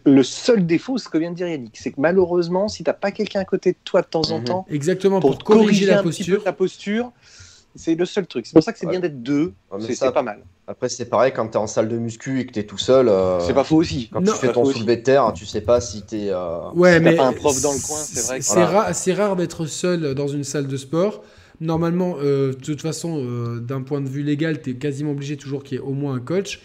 [0.05, 3.11] Le seul défaut, ce que vient de dire Yannick, c'est que malheureusement, si t'as pas
[3.11, 4.43] quelqu'un à côté de toi de temps en Mhm.
[4.45, 7.11] temps, exactement pour, pour corriger, corriger la un petit peu ta posture,
[7.76, 8.45] c'est le seul truc.
[8.45, 8.92] C'est pour ça que c'est Ouais.
[8.92, 9.54] bien d'être deux.
[9.72, 10.40] Ouais, c'est ça- pas mal.
[10.68, 13.08] Après, c'est pareil quand t'es en salle de muscu et que t'es tout seul.
[13.08, 14.10] euh, C'est pas faux aussi.
[14.12, 14.32] Quand Non.
[14.32, 16.30] tu fais ton soulevé de terre, tu sais pas si t'es.
[16.30, 18.70] euh, ouais si mais pas un prof dans le coin, c'est vrai que- c'est Voilà.
[18.70, 21.24] rare, c'est rare d'être seul dans une salle de sport
[21.62, 25.38] normalement euh, de toute façon euh, d'un point de vue légal tu es quasiment obligé
[25.38, 26.60] toujours qu'il y ait au moins un coach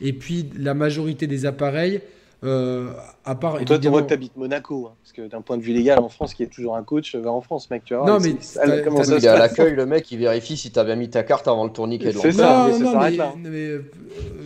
[0.00, 2.00] et puis la majorité des appareils
[2.44, 2.92] euh,
[3.24, 5.72] à part Et toi, tu vois que t'habites Monaco, hein, que d'un point de vue
[5.72, 8.06] légal, en France, qui est toujours un coach, va en France, mec, tu vois.
[8.06, 10.18] Non, mais c'est- t'as- comment t'as- ça Il se est à l'accueil, le mec, il
[10.18, 12.84] vérifie si t'as bien mis ta carte avant le tourniquet C'est ça, mais non, ça
[12.84, 13.32] non, s'arrête mais, là.
[13.42, 13.82] mais, euh,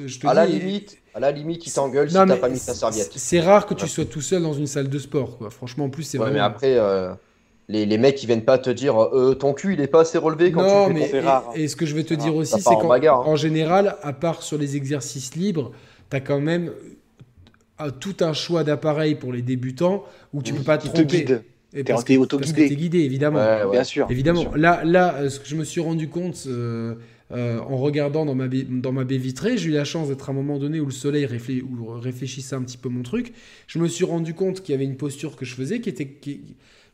[0.06, 2.72] je te À la limite, à la limite, il t'engueule si t'as pas mis ta
[2.74, 3.10] serviette.
[3.16, 3.88] C'est rare que tu Ouais.
[3.88, 5.38] sois tout seul dans une salle de sport.
[5.38, 5.50] Quoi.
[5.50, 6.38] Franchement, en plus, c'est Ouais, vraiment.
[6.38, 7.12] mais après, euh,
[7.68, 10.18] les, les mecs qui viennent pas te dire euh, ton cul il est pas assez
[10.18, 11.52] relevé quand non, tu mais C'est rare, hein.
[11.56, 12.36] et, et ce que je vais te dire rare.
[12.36, 13.10] aussi, c'est qu'en hein.
[13.12, 15.70] en général, à part sur les exercices libres,
[16.10, 16.72] tu as quand même
[17.90, 21.18] tout un choix d'appareils pour les débutants où tu peux pas te te tromper.
[21.24, 21.42] guide.
[21.72, 22.50] Et parce que- auto-guidé.
[22.52, 23.38] parce que t'es guidé, évidemment.
[23.38, 23.70] Ouais, ouais.
[23.70, 24.06] Bien sûr.
[24.10, 24.40] Évidemment.
[24.42, 24.58] bien sûr.
[24.58, 26.96] Là, là, euh, ce que je me suis rendu compte euh,
[27.30, 30.28] euh, en regardant dans ma, baie, dans ma baie vitrée, j'ai eu la chance d'être
[30.28, 33.32] à un moment donné où le soleil réflé- où réfléchissait un petit peu mon truc.
[33.68, 36.06] Je me suis rendu compte qu'il y avait une posture que je faisais qui était
[36.08, 36.40] qui-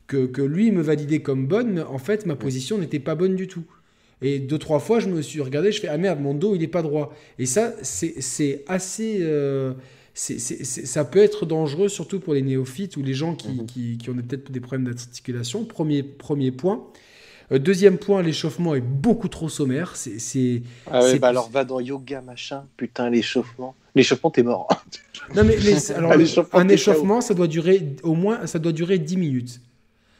[0.07, 3.35] que, que lui me validait comme bonne, mais en fait ma position n'était pas bonne
[3.35, 3.65] du tout.
[4.23, 6.63] Et deux trois fois, je me suis regardé, je fais ah merde, mon dos il
[6.63, 7.15] est pas droit.
[7.39, 9.73] Et ça, c'est c'est assez euh,
[10.19, 13.51] c'est- c'est- c'est- ça peut être dangereux, surtout pour les néophytes ou les gens qui,
[13.51, 13.67] Mhm.
[13.67, 15.65] qui, qui ont peut-être des problèmes d'articulation.
[15.65, 16.83] Premier, premier point.
[17.53, 19.95] Euh, deuxième point, l'échauffement est beaucoup trop sommaire.
[19.95, 22.65] C'est, c'est- Ah ouais, bah alors va dans yoga, machin.
[22.79, 23.75] Putain, l'échauffement.
[23.95, 24.67] L'échauffement, t'es mort.
[25.37, 25.55] Non, mais,
[25.95, 29.17] alors, Un échauffement, un t'es échauffement, ça doit durer au moins, ça doit durer 10
[29.19, 29.61] minutes.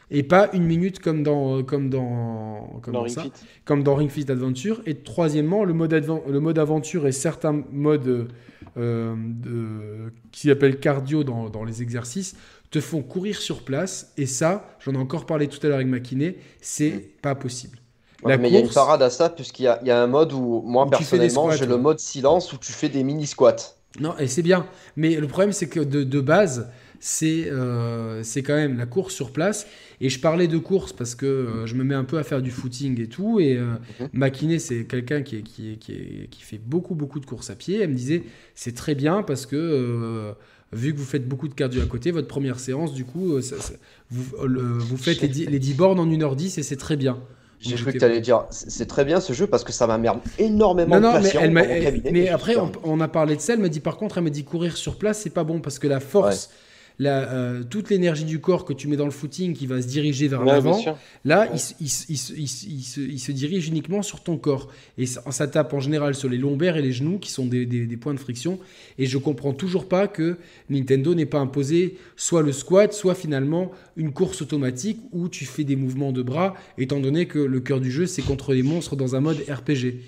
[0.09, 3.31] Et pas une minute comme dans, comme dans, comme dans dans Ring ça, Fit.
[3.65, 4.81] comme dans Ring Fit Adventure.
[4.85, 5.91] Et troisièmement, le mode,
[6.29, 8.29] le mode aventure et certains modes
[8.77, 12.35] euh, de- qui s'appellent cardio dans, dans les exercices
[12.71, 14.13] te font courir sur place.
[14.17, 17.79] Et ça, j'en ai encore parlé tout à l'heure avec ma kiné, c'est pas possible.
[18.21, 20.05] Ouais, La mais il y a une parade à ça, puisqu'il y y a un
[20.05, 23.55] mode où, moi Où personnellement, j'ai le mode silence où tu fais des mini squats.
[23.99, 24.67] Non, et c'est bien.
[24.95, 29.13] Mais le problème, c'est que de, de base, c'est euh, c'est quand même la course
[29.13, 29.65] sur place.
[29.99, 32.41] Et je parlais de course parce que euh, je me mets un peu à faire
[32.41, 33.39] du footing et tout.
[33.39, 34.09] Et euh, Mhm.
[34.13, 37.25] ma kiné, c'est quelqu'un qui, est- qui, est- qui, est- qui fait beaucoup, beaucoup de
[37.25, 37.81] courses à pied.
[37.81, 40.33] Elle me disait, c'est très bien parce que euh,
[40.73, 43.41] vu que vous faites beaucoup de cardio à côté, votre première séance, du coup, euh,
[43.41, 43.73] ça- ça-
[44.11, 47.17] vous, le- vous faites les 10, les 10 bornes en 1h10 et c'est très bien.
[47.59, 50.19] J'ai cru que tu allais dire, c'est très bien ce jeu parce que ça m'emmerde
[50.37, 53.53] énormément Non, non, de mais, elle m'a- après, on, on a parlé de ça.
[53.53, 55.79] Elle me dit, par contre, elle me dit courir sur place, c'est pas bon parce
[55.79, 56.51] que la force,
[56.99, 59.87] la, euh, toute l'énergie du corps que tu mets dans le footing qui va se
[59.87, 60.83] diriger vers Ouais, l'avant,
[61.25, 61.49] là, Ouais.
[61.79, 64.69] il, se- il il il dirige uniquement sur ton corps.
[64.97, 67.65] Et ça, ça tape en général sur les lombaires et les genoux qui sont des,
[67.67, 68.57] des- des points de friction.
[68.97, 70.37] Et je comprends toujours pas que
[70.71, 75.63] Nintendo n'ait pas imposé soit le squat, soit finalement une course automatique où tu fais
[75.63, 78.95] des mouvements de bras, étant donné que le cœur du jeu, c'est contre les monstres
[78.95, 79.99] dans un mode RPG.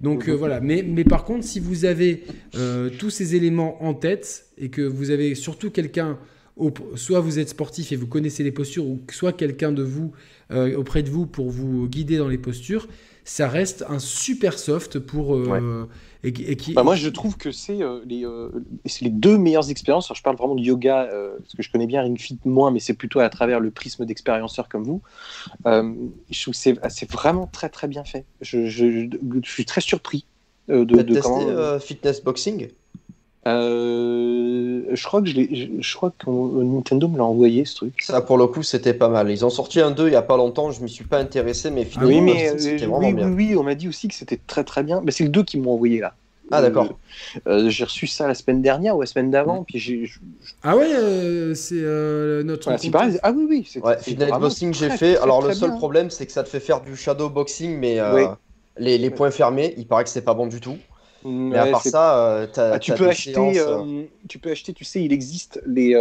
[0.00, 2.24] Donc euh, voilà, mais, mais par contre, si vous avez
[2.56, 6.18] euh, tous ces éléments en tête et que vous avez surtout quelqu'un,
[6.94, 10.12] soit vous êtes sportif et vous connaissez les postures, ou soit quelqu'un de vous
[10.50, 12.86] euh, auprès de vous pour vous guider dans les postures,
[13.24, 15.88] ça reste un super soft pour euh,
[16.22, 18.50] et, qui- et qui Bah, moi, je trouve que c'est euh, les, euh,
[19.00, 20.06] les deux meilleures expériences.
[20.06, 22.70] Alors, je parle vraiment de yoga, euh, parce que je connais bien Ring Fit moins,
[22.70, 25.02] mais c'est plutôt à travers le prisme d'expérienceurs comme vous.
[25.66, 25.94] Euh,
[26.30, 26.60] je trouve que
[26.90, 28.26] c'est, vraiment très très bien fait.
[28.40, 29.08] Je, je-
[29.42, 30.26] je suis très surpris
[30.70, 31.48] euh, de, T'as de testé comment.
[31.48, 32.68] euh, fitness boxing?
[33.46, 37.74] Euh, je crois que je, l'ai- je, je crois que Nintendo me l'a envoyé ce
[37.76, 38.00] truc.
[38.02, 39.30] Ça, pour le coup, c'était pas mal.
[39.30, 41.70] Ils ont sorti un 2 il y a pas longtemps, je m'y suis pas intéressé,
[41.70, 43.28] mais Ah oui, finalement, mais c'était euh, vraiment oui, bien.
[43.28, 45.02] oui, oui, on m'a dit aussi que c'était très très bien.
[45.04, 46.14] Mais c'est le 2 qui m'ont envoyé là.
[46.50, 46.98] Ah, d'accord.
[47.46, 50.10] Euh, euh, j'ai reçu ça la semaine dernière ou la semaine d'avant, puis j'ai.
[50.62, 52.64] Ah ouais, euh, c'est euh, notre.
[52.64, 53.18] voilà, pareil.
[53.22, 53.68] Ah oui, oui.
[53.68, 55.16] c'est- Ouais, vraiment boxing, j'ai fait.
[55.18, 55.78] Alors, le seul bien.
[55.78, 58.22] problème, c'est que ça te fait faire du shadow boxing, mais euh, Oui.
[58.78, 60.76] les, les points fermés, il paraît que c'est pas bon du tout.
[61.24, 64.50] Mais à part ça, euh, Ah, tu peux des acheter, séances, euh, euh, tu peux
[64.50, 65.94] acheter, tu sais, il existe les,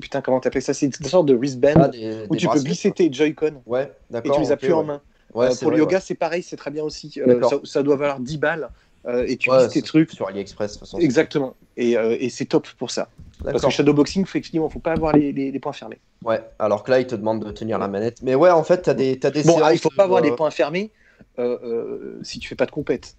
[0.00, 0.74] putain, comment t'appelles ça?
[0.74, 3.62] C'est une sorte de wristband ah, des- où des tu peux glisser tes Joy-Con.
[3.66, 3.92] Ouais,
[4.24, 4.86] et tu les as ok, plus en ouais.
[4.86, 5.02] main.
[5.34, 7.10] Ouais, pour le yoga, c'est pareil, c'est très bien aussi.
[7.10, 8.70] Ça, ça doit valoir 10 balles
[9.08, 10.10] et tu glisses tes trucs.
[10.10, 10.98] Sur AliExpress, de toute façon.
[10.98, 11.56] Exactement.
[11.76, 13.08] Et, et c'est top pour ça.
[13.42, 15.98] Parce que shadowboxing, effectivement, faut pas avoir les, les- les points fermés.
[16.24, 18.20] Ouais, alors que là, il te demande de tenir la manette.
[18.22, 20.32] Mais ouais, en fait, t'as des, t'as des Bon, ah, il faut pas avoir les
[20.32, 20.92] points fermés
[21.38, 23.16] euh, euh, si tu fais pas de compète.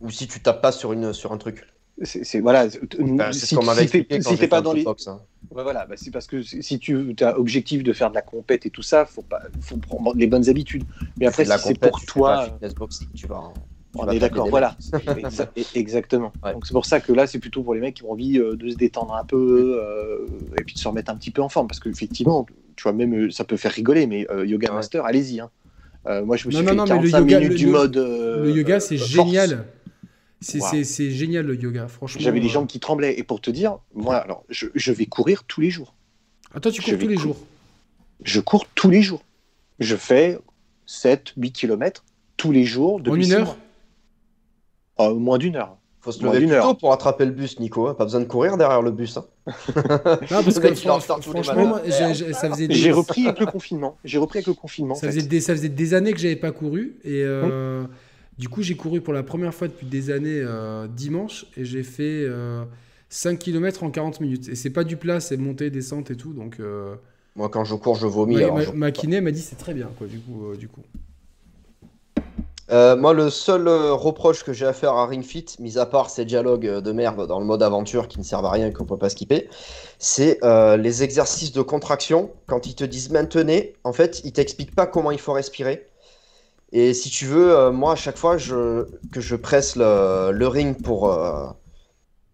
[0.00, 1.66] Ou si tu tapes pas sur, une, sur un truc.
[2.02, 2.68] C'est voilà.
[2.70, 2.78] Si
[3.46, 5.20] ce qu'on m'avait si t'es si pas dans les, hein.
[5.52, 8.66] Ouais, voilà, bah, c'est parce que si tu as objectif de faire de la compète
[8.66, 10.84] et tout ça, faut pas, faut prendre les bonnes habitudes.
[11.18, 13.38] Mais après, si c'est pour tu toi, pas fitness boxing, tu vas.
[13.38, 14.76] en- tu on vas est d'accord, voilà.
[14.94, 16.32] e- Exactement.
[16.44, 16.52] Ouais.
[16.52, 18.54] Donc c'est pour ça que là, c'est plutôt pour les mecs qui ont envie euh,
[18.54, 21.48] de se détendre un peu euh, et puis de se remettre un petit peu en
[21.48, 22.46] forme, parce qu'effectivement,
[22.76, 24.74] tu vois, même euh, ça peut faire rigoler, mais euh, Yoga Ouais.
[24.76, 25.40] Master, allez-y.
[25.40, 25.50] hein.
[26.06, 27.58] Euh, moi, je me Non, suis non, fait non, mais le 45 yoga- minutes le-
[27.58, 27.96] du le- mode.
[27.96, 29.08] euh, Le yoga, c'est euh, force.
[29.08, 29.64] génial.
[30.40, 31.10] C'est Wow.
[31.10, 32.20] génial le yoga, franchement.
[32.20, 32.50] J'avais les euh.
[32.50, 33.18] jambes qui tremblaient.
[33.18, 35.94] Et pour te dire, moi, alors, je, je vais courir tous les jours.
[36.54, 37.36] Ah, toi, tu cours tous les cou- jours.
[38.24, 39.22] Je cours tous les jours.
[39.80, 40.38] Je fais
[40.86, 42.04] 7, 8 km
[42.36, 43.00] tous les jours.
[43.00, 43.56] Depuis En une heure
[44.98, 45.08] mois.
[45.10, 45.76] Euh, moins d'une heure.
[46.02, 46.78] Faut se Moins lever d'une plus tôt heure.
[46.78, 47.86] pour attraper le bus, Nico.
[47.86, 47.94] hein.
[47.94, 49.18] Pas besoin de courir derrière le bus.
[49.18, 49.26] hein.
[49.46, 53.98] Non, parce que franchement, j'ai- j'ai- ça faisait des, repris avec le confinement.
[54.04, 54.94] J'ai repris avec le confinement.
[54.94, 55.26] ça en faisait fait.
[55.26, 57.84] des, ça faisait des années que j'avais pas couru et euh,
[58.40, 61.82] du coup j'ai couru pour la première fois depuis des années euh, dimanche et j'ai
[61.84, 62.64] fait euh,
[63.08, 66.32] 5 km en 40 minutes et c'est pas du plat c'est montée descente et tout
[66.32, 66.94] donc euh,
[67.36, 68.36] Moi, quand je cours, je vomis.
[68.36, 70.46] Ma, alors ma- je- ma kiné m'a dit c'est très bien, quoi, du coup.
[70.46, 70.82] euh, du coup.
[72.72, 76.24] Moi, le seul reproche que j'ai à faire à Ring Fit, mis à part ces
[76.24, 78.96] dialogues de merde dans le mode aventure qui ne servent à rien et qu'on peut
[78.96, 79.48] pas skipper,
[79.98, 80.38] c'est
[80.78, 82.30] les exercices de contraction.
[82.46, 85.88] Quand ils te disent maintenez, en fait, ils t'expliquent pas comment il faut respirer.
[86.72, 90.48] Et si tu veux, euh, moi, à chaque fois je, que je presse le, le
[90.48, 91.48] ring pour euh,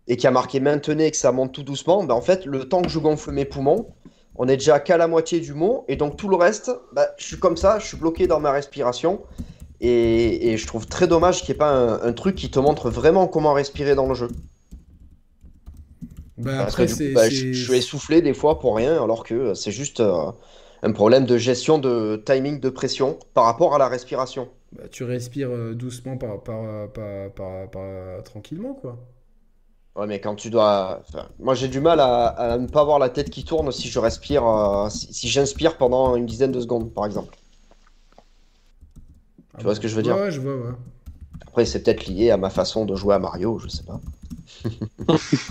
[0.09, 2.47] et qu'il y a marqué maintenez et que ça monte tout doucement, ben, en fait,
[2.47, 3.89] le temps que je gonfle mes poumons,
[4.37, 5.85] on est déjà qu'à la moitié du mot.
[5.89, 8.53] Et donc, tout le reste, bah, je suis comme ça, je suis bloqué dans ma
[8.53, 9.23] respiration.
[9.81, 12.59] Et, et je trouve très dommage qu'il n'y ait pas un, un truc qui te
[12.61, 14.29] montre vraiment comment respirer dans le jeu.
[16.39, 17.05] Bah, Parce après, que du c'est.
[17.05, 20.01] coup, bah, c'est- je, je suis essoufflé des fois pour rien, alors que c'est juste
[20.01, 20.31] euh,
[20.87, 24.49] un problème de gestion de timing de pression par rapport à la respiration.
[24.73, 28.99] bah, tu respires euh, doucement, par, par, par, par- tranquillement, quoi.
[29.97, 30.99] Ouais, mais quand tu dois.
[31.01, 33.89] enfin, moi, j'ai du mal à, à ne pas avoir la tête qui tourne si
[33.89, 37.37] je respire, euh, si, si j'inspire pendant une dizaine de secondes, par exemple.
[39.55, 39.75] Ah vois bon.
[39.75, 40.17] ce que je veux dire?
[40.17, 40.75] Ouais, ouais, je vois, ouais.
[41.41, 44.01] Après, c'est peut-être lié à ma façon de jouer à Mario, je sais pas.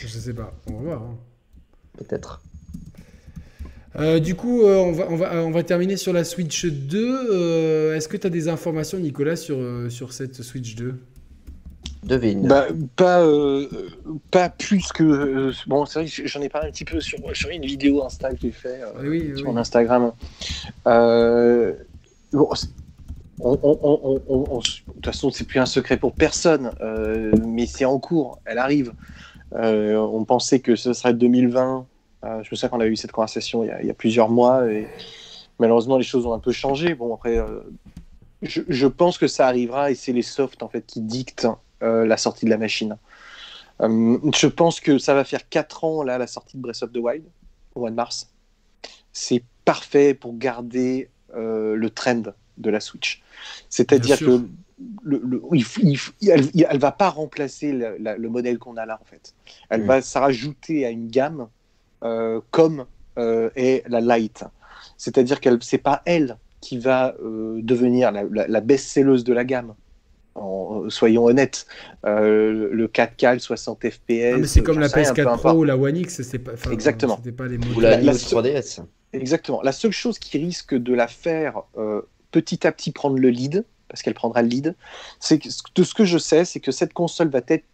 [0.00, 1.02] Je sais pas, on va voir.
[1.02, 1.18] hein.
[1.96, 2.42] Peut-être.
[3.98, 6.98] Euh, du coup, euh, on, va, on, va, on va terminer sur la Switch 2.
[7.32, 10.94] Euh, Est-ce que tu as des informations, Nicolas, sur, euh, sur cette Switch 2
[12.04, 12.46] Devine.
[12.48, 13.66] Bah, pas, euh,
[14.30, 15.02] pas plus que.
[15.02, 18.02] euh, bon, c'est vrai que j'en ai parlé un petit peu sur, sur une vidéo
[18.04, 19.52] Insta que j'ai fait euh, Oui, sur oui.
[19.52, 20.12] mon Instagram.
[20.86, 21.74] Euh,
[22.32, 22.68] bon, c'est-
[23.40, 24.62] on, on- on- on- on- on- de
[24.94, 28.92] toute façon, c'est plus un secret pour personne, euh, mais c'est en cours, elle arrive.
[29.54, 31.86] Euh, on pensait que ce serait 2020.
[32.24, 33.94] Euh, je me souviens qu'on a eu cette conversation il y a, il y a
[33.94, 34.86] plusieurs mois et
[35.58, 36.94] malheureusement les choses ont un peu changé.
[36.94, 37.60] Bon après, euh,
[38.42, 41.46] je, je pense que ça arrivera et c'est les softs en fait qui dictent
[41.82, 42.96] euh, la sortie de la machine.
[43.82, 46.98] Je pense que ça va faire 4 ans là la sortie de Breath of the
[46.98, 47.24] Wild
[47.74, 48.30] au mois de mars.
[49.12, 52.22] C'est parfait pour garder euh, le trend
[52.58, 53.22] de la Switch.
[53.70, 54.40] C'est-à-dire Bien sûr.
[54.42, 54.48] que
[55.02, 58.58] le, le- il f- il f- elle, elle va pas remplacer le, la- le modèle
[58.58, 59.34] qu'on a là en fait.
[59.70, 59.86] Elle Mm.
[59.86, 61.48] va se rajouter à une gamme
[62.50, 62.86] comme
[63.18, 64.44] euh, est la Lite.
[64.96, 69.44] C'est-à-dire qu'elle c'est pas elle qui va euh, devenir la, la, la best-selleuse de la
[69.44, 69.74] gamme.
[70.34, 71.66] En- soyons honnêtes,
[72.06, 74.32] Euh, le 4K, le 60 FPS.
[74.34, 75.42] Ah, mais c'est comme la sais rien, peu PS4 importe.
[75.42, 77.16] Pro ou la One X, c'est pas, Exactement.
[77.16, 78.80] C'était pas les Ou la la- New la- 3DS.
[79.12, 79.60] Exactement.
[79.62, 83.64] La seule chose qui risque de la faire euh, petit à petit prendre le lead,
[83.88, 84.76] parce qu'elle prendra le lead,
[85.18, 87.64] c'est que de ce que je sais, c'est que cette console va être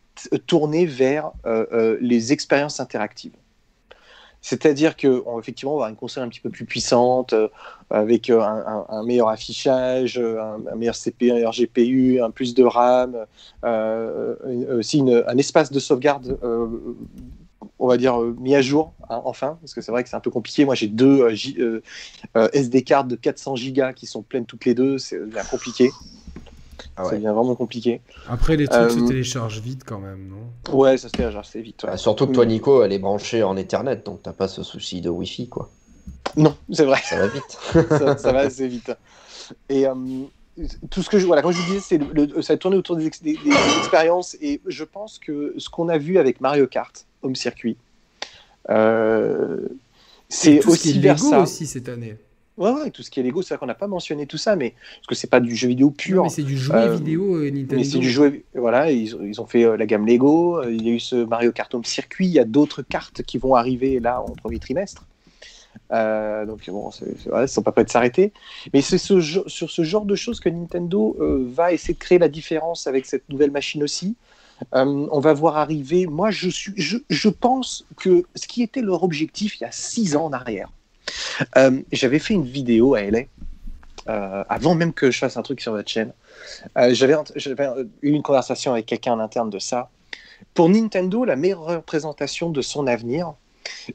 [0.47, 3.35] tournée vers euh, euh, les expériences interactives.
[4.47, 7.49] C'est-à-dire que on- effectivement, va avoir une console un petit peu plus puissante, euh,
[7.91, 12.63] avec euh, un, meilleur affichage, euh, un, meilleur CPU, un meilleur GPU, un plus de
[12.63, 13.27] RAM,
[14.79, 16.39] aussi un espace de sauvegarde
[17.79, 20.21] on va dire, mis à jour, hein, enfin, parce que c'est vrai que c'est un
[20.21, 20.65] peu compliqué.
[20.65, 21.27] Moi, j'ai deux
[22.53, 24.99] SD cartes de 400 gigas qui sont pleines toutes les deux.
[24.99, 25.91] C'est devient compliqué.
[26.97, 28.01] Ah Ça devient vraiment compliqué.
[28.29, 30.73] Après, les trucs se Euh, téléchargent vite quand même, non?
[30.75, 31.83] Ouais, ça se télécharge assez vite.
[31.85, 31.91] ouais.
[31.91, 32.47] Bah, surtout que toi.
[32.47, 35.71] Nico, elle est branchée en Ethernet, donc t'as pas ce souci de Wi-Fi, quoi.
[36.37, 37.01] Non, c'est vrai.
[37.03, 37.59] Ça va vite.
[37.91, 38.93] ça, ça va assez vite.
[39.69, 39.95] Et euh,
[40.91, 42.77] tout ce que je voilà, comme je vous disais, c'est le, le- ça a tourné
[42.79, 46.41] autour des, ex- des- des expériences et je pense que ce qu'on a vu avec
[46.41, 47.77] Mario Kart Home Circuit,
[48.71, 49.69] euh,
[50.29, 51.41] c'est ce aussi est vers ça.
[51.41, 52.17] aussi cette année.
[52.57, 54.57] Ouais, ouais, tout ce qui est Lego, c'est vrai qu'on n'a pas mentionné tout ça,
[54.57, 56.17] mais parce que c'est pas du jeu vidéo pur.
[56.17, 57.77] Non, mais c'est du jouet Euh, vidéo euh, Nintendo.
[57.77, 60.83] Mais c'est du jeu, voilà, ils, ont- ils ont fait euh, la gamme Lego, il
[60.87, 63.55] y a eu ce Mario Kart Home Circuit, il y a d'autres cartes qui vont
[63.55, 65.05] arriver là en premier trimestre.
[65.91, 68.33] Donc bon, c'est, c'est- voilà, ils sont pas prêts de s'arrêter.
[68.73, 71.17] Mais c'est ce, sur ce genre de choses que Nintendo
[71.53, 74.17] va essayer de créer la différence avec cette nouvelle machine aussi.
[74.73, 76.07] On va voir arriver.
[76.07, 79.73] Moi, je, suis, je, je pense que ce qui était leur objectif il y a
[79.73, 80.71] six ans en arrière.
[81.57, 83.21] Euh, j'avais fait une vidéo à LA
[84.09, 86.13] euh, avant même que je fasse un truc sur votre chaîne.
[86.77, 87.17] Euh, j'avais,
[88.03, 89.91] eu une conversation avec quelqu'un en interne de ça.
[90.55, 93.35] Pour Nintendo, la meilleure représentation de son avenir,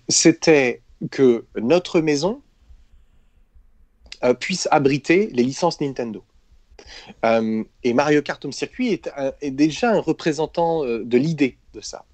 [0.09, 2.41] c'était que notre maison
[4.39, 6.23] puisse abriter les licences Nintendo.
[7.23, 9.01] Et Mario Kart Home Circuit
[9.41, 12.05] est, déjà un représentant de l'idée de ça.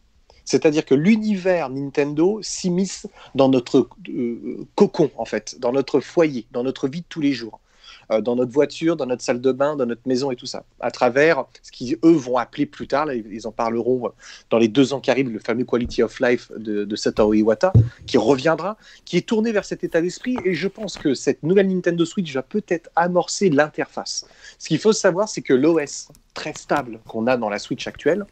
[0.48, 6.64] C'est-à-dire que l'univers Nintendo s'immisce dans notre euh, cocon, en fait, dans notre foyer, dans
[6.64, 7.60] notre vie de tous les jours,
[8.10, 10.92] dans notre voiture, dans notre salle de bain, dans notre maison et tout ça, à
[10.92, 14.12] travers ce qu'ils, eux, vont appeler plus tard, là, ils en parleront
[14.50, 17.74] dans les deux ans qui arrivent, le fameux Quality of Life de, de Satoru Iwata,
[18.06, 21.68] qui reviendra, qui est tourné vers cet état d'esprit, et je pense que cette nouvelle
[21.68, 24.26] Nintendo Switch va peut-être amorcer l'interface.
[24.58, 28.26] Ce qu'il faut savoir, c'est que l'OS très stable qu'on a dans la Switch actuelle,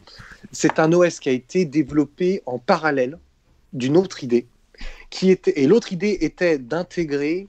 [0.51, 3.17] c'est un OS qui a été développé en parallèle
[3.73, 4.47] d'une autre idée,
[5.09, 7.47] qui était, et l'autre idée était d'intégrer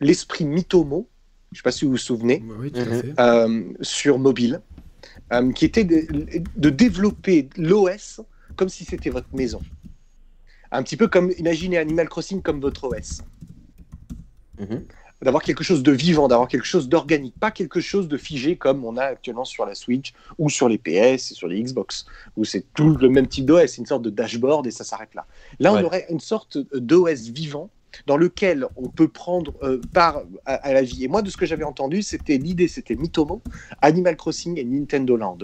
[0.00, 1.06] l'esprit Mitomo,
[1.52, 3.14] je ne sais pas si vous vous souvenez, Oui, tout à fait.
[3.20, 4.60] euh, sur mobile,
[5.32, 6.06] euh, qui était de,
[6.56, 8.20] de développer l'OS
[8.56, 9.60] comme si c'était votre maison.
[10.70, 13.20] Un petit peu comme, imaginez Animal Crossing comme votre OS.
[14.58, 14.84] Mhm.
[15.22, 18.84] D'avoir quelque chose de vivant, d'avoir quelque chose d'organique, pas quelque chose de figé comme
[18.84, 22.06] on a actuellement sur la Switch ou sur les PS et sur les Xbox,
[22.36, 25.26] où c'est tout le même type d'OS, une sorte de dashboard et ça s'arrête là.
[25.60, 25.84] Là, on Ouais.
[25.84, 27.70] aurait une sorte d'OS vivant
[28.06, 31.04] dans lequel on peut prendre euh, part à, la vie.
[31.04, 33.42] Et moi, de ce que j'avais entendu, c'était l'idée, c'était Mitomo,
[33.80, 35.38] Animal Crossing et Nintendo Land.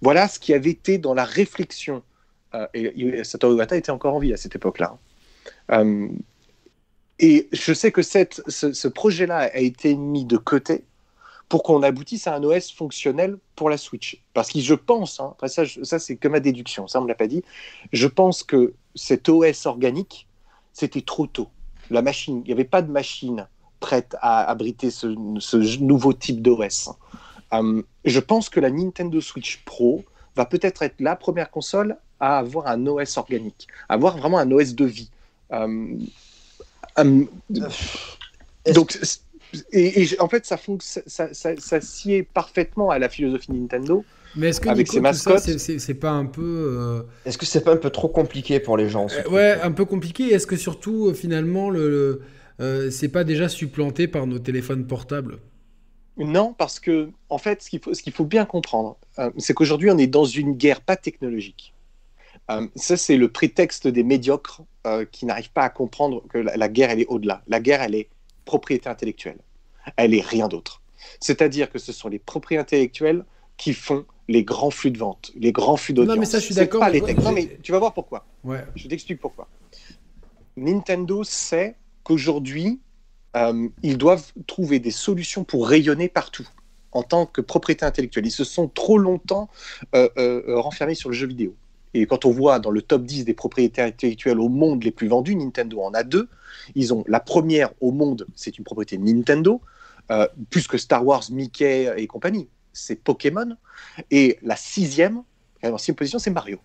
[0.00, 2.02] Voilà ce qui avait été dans la réflexion.
[2.54, 4.96] Euh, et, et Satoru Iwata était encore en vie à cette époque-là.
[5.72, 6.08] Euh,
[7.18, 10.84] et je sais que ce, projet-là a été mis de côté
[11.48, 14.22] pour qu'on aboutisse à un OS fonctionnel pour la Switch.
[14.32, 17.08] Parce que je pense, hein, après ça, ça c'est que ma déduction, ça on me
[17.08, 17.44] l'a pas dit,
[17.92, 20.26] je pense que cet OS organique,
[20.72, 21.48] c'était trop tôt.
[21.90, 23.46] La machine, il n'y avait pas de machine
[23.80, 26.90] prête à abriter ce, ce nouveau type d'OS.
[27.52, 30.04] Euh, je pense que la Nintendo Switch Pro
[30.36, 34.50] va peut-être être la première console à avoir un OS organique, à avoir vraiment un
[34.50, 35.10] OS de vie.
[35.52, 35.98] Euh,
[36.98, 37.24] euh,
[38.72, 38.98] donc,
[39.72, 44.04] et, et en fait, ça, ça, ça, ça sied parfaitement à la philosophie Nintendo.
[44.36, 45.58] Mais est-ce que Avec Nico, ses mascottes.
[45.58, 46.42] c'est- pas un peu.
[46.42, 49.72] euh, Est-ce que c'est pas un peu trop compliqué pour les gens Euh, ouais, un
[49.72, 50.24] peu compliqué.
[50.32, 52.22] Est-ce que surtout, euh, finalement, le, le-
[52.60, 55.38] euh, c'est pas déjà supplanté par nos téléphones portables?
[56.16, 60.06] Non, parce que, en fait, ce qu'il faut, bien comprendre, euh, c'est qu'aujourd'hui, on est
[60.06, 61.74] dans une guerre pas technologique.
[62.50, 66.56] Euh, ça, c'est le prétexte des médiocres euh, qui n'arrivent pas à comprendre que la,
[66.56, 67.42] la guerre, elle est au-delà.
[67.48, 68.08] La guerre, elle est
[68.44, 69.38] propriété intellectuelle.
[69.96, 70.82] Elle est rien d'autre.
[71.20, 73.24] C'est-à-dire que ce sont les propriétés intellectuelles
[73.56, 76.18] qui font les grands flux de vente, les grands flux d'audience.
[76.18, 77.14] mais ça, je suis C'est d'accord, pas mais les.
[77.14, 78.26] Non, mais tu vas voir pourquoi.
[78.42, 78.64] Ouais.
[78.74, 79.48] Je t'explique pourquoi.
[80.56, 82.80] Nintendo sait qu'aujourd'hui,
[83.36, 86.48] euh, ils doivent trouver des solutions pour rayonner partout
[86.92, 88.26] en tant que propriété intellectuelle.
[88.26, 89.50] Ils se sont trop longtemps
[89.94, 91.54] euh, euh, renfermés sur le jeu vidéo.
[91.92, 95.08] Et quand on voit dans le top 10 des propriétés intellectuelles au monde les plus
[95.08, 96.28] vendues, Nintendo en a deux.
[96.74, 99.60] Ils ont la première au monde, c'est une propriété Nintendo,
[100.10, 102.48] euh, plus que Star Wars, Mickey et compagnie.
[102.74, 103.56] C'est Pokémon.
[104.10, 105.22] Et la sixième,
[105.62, 106.58] en sixième position, c'est Mario.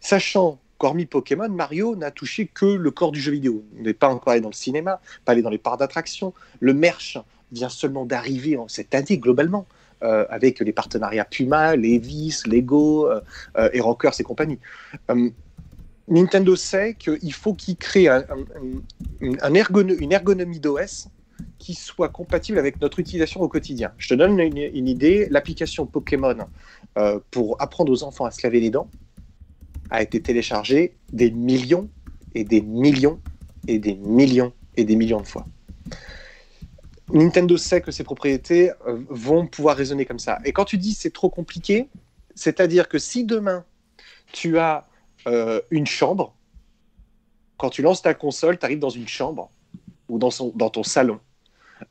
[0.00, 3.64] Sachant qu'hormis Pokémon, Mario n'a touché que le corps du jeu vidéo.
[3.78, 6.34] On n'est pas encore allé dans le cinéma, pas allé dans les parcs d'attractions.
[6.60, 7.18] Le merch
[7.52, 9.66] vient seulement d'arriver cette année globalement,
[10.02, 13.20] euh, avec les partenariats Puma, Levi's, Lego, euh,
[13.56, 14.58] euh, et Rockers et compagnie.
[15.10, 15.30] Euh,
[16.08, 18.08] Nintendo sait qu'il faut qu'il crée
[19.20, 21.08] une ergonomie d'OS
[21.58, 23.92] qui soit compatible avec notre utilisation au quotidien.
[23.98, 25.26] Je te donne une, idée.
[25.30, 26.36] L'application Pokémon
[26.98, 28.90] euh, pour apprendre aux enfants à se laver les dents
[29.90, 31.88] a été téléchargée des millions
[32.34, 33.20] et des millions
[33.66, 35.46] et des millions et des millions de fois.
[37.12, 40.38] Nintendo sait que ses propriétés euh, vont pouvoir raisonner comme ça.
[40.44, 41.88] Et quand tu dis c'est trop compliqué,
[42.34, 43.64] c'est-à-dire que si demain
[44.32, 44.86] tu as
[45.26, 46.34] euh, une chambre,
[47.56, 49.50] quand tu lances ta console, tu arrives dans une chambre
[50.08, 51.20] ou dans ton salon,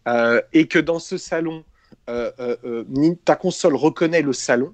[0.07, 1.63] euh, et que dans ce salon,
[2.09, 4.73] euh, euh, ta console reconnaît le salon,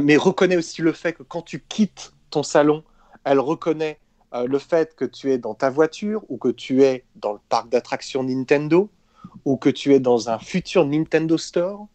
[0.00, 2.84] mais reconnaît aussi le fait que quand tu quittes ton salon,
[3.24, 3.98] elle reconnaît
[4.32, 7.68] le fait que tu es dans ta voiture ou que tu es dans le parc
[7.68, 8.90] d'attractions Nintendo
[9.44, 11.88] ou que tu es dans un futur Nintendo Store.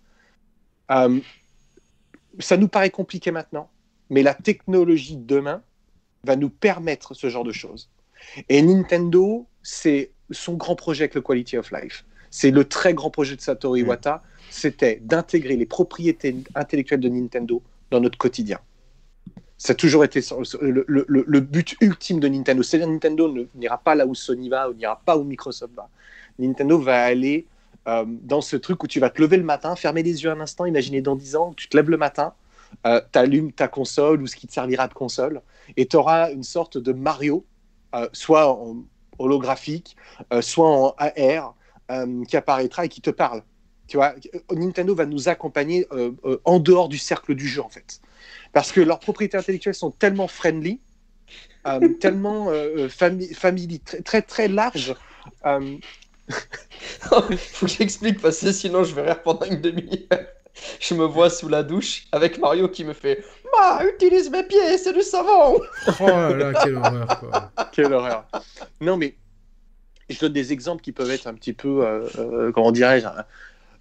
[0.90, 3.70] Ça nous paraît compliqué maintenant,
[4.10, 5.62] mais la technologie de demain
[6.24, 7.90] va nous permettre ce genre de choses.
[8.50, 12.06] Et Nintendo, c'est son grand projet avec le Quality of Life.
[12.30, 17.62] C'est le très grand projet de Satoru Iwata, c'était d'intégrer les propriétés intellectuelles de Nintendo
[17.92, 18.60] dans notre quotidien.
[19.58, 20.22] Ça a toujours été
[20.62, 22.62] le, le- le- le but ultime de Nintendo.
[22.62, 25.90] C'est-à-dire Nintendo n'ira pas là où Sony va, ou n'ira pas où Microsoft va.
[26.38, 27.48] Nintendo va aller
[27.88, 30.40] euh, dans ce truc où tu vas te lever le matin, fermer les yeux un
[30.42, 32.34] instant, imaginer dans 10 ans, tu te lèves le matin,
[32.86, 35.42] euh, tu allumes ta console ou ce qui te servira de console,
[35.76, 37.44] et tu auras une sorte de Mario,
[37.96, 38.76] euh, soit en
[39.18, 39.96] holographique,
[40.34, 41.56] euh, soit en AR,
[41.92, 43.44] euh, qui apparaîtra et qui te parle.
[43.88, 44.16] Tu vois,
[44.52, 48.02] Nintendo va nous accompagner euh, euh, en dehors du cercle du jeu, en fait.
[48.52, 50.82] Parce que leurs propriétés intellectuelles sont tellement friendly,
[51.66, 54.94] euh, tellement euh, famille, family, très, très, très larges.
[55.46, 55.78] euh,
[57.00, 60.26] Faut que j'explique parce que sinon je vais rire pendant une demi-heure.
[60.80, 64.78] Je me vois sous la douche avec Mario qui me fait Ma, utilise mes pieds,
[64.78, 65.60] c'est du savon
[66.00, 67.52] Oh là là, quelle horreur, quoi.
[67.72, 68.26] Quelle horreur.
[68.82, 69.16] Non, mais
[70.10, 73.26] je donne des exemples qui peuvent être un petit peu, euh, euh, comment dirais-je, hein,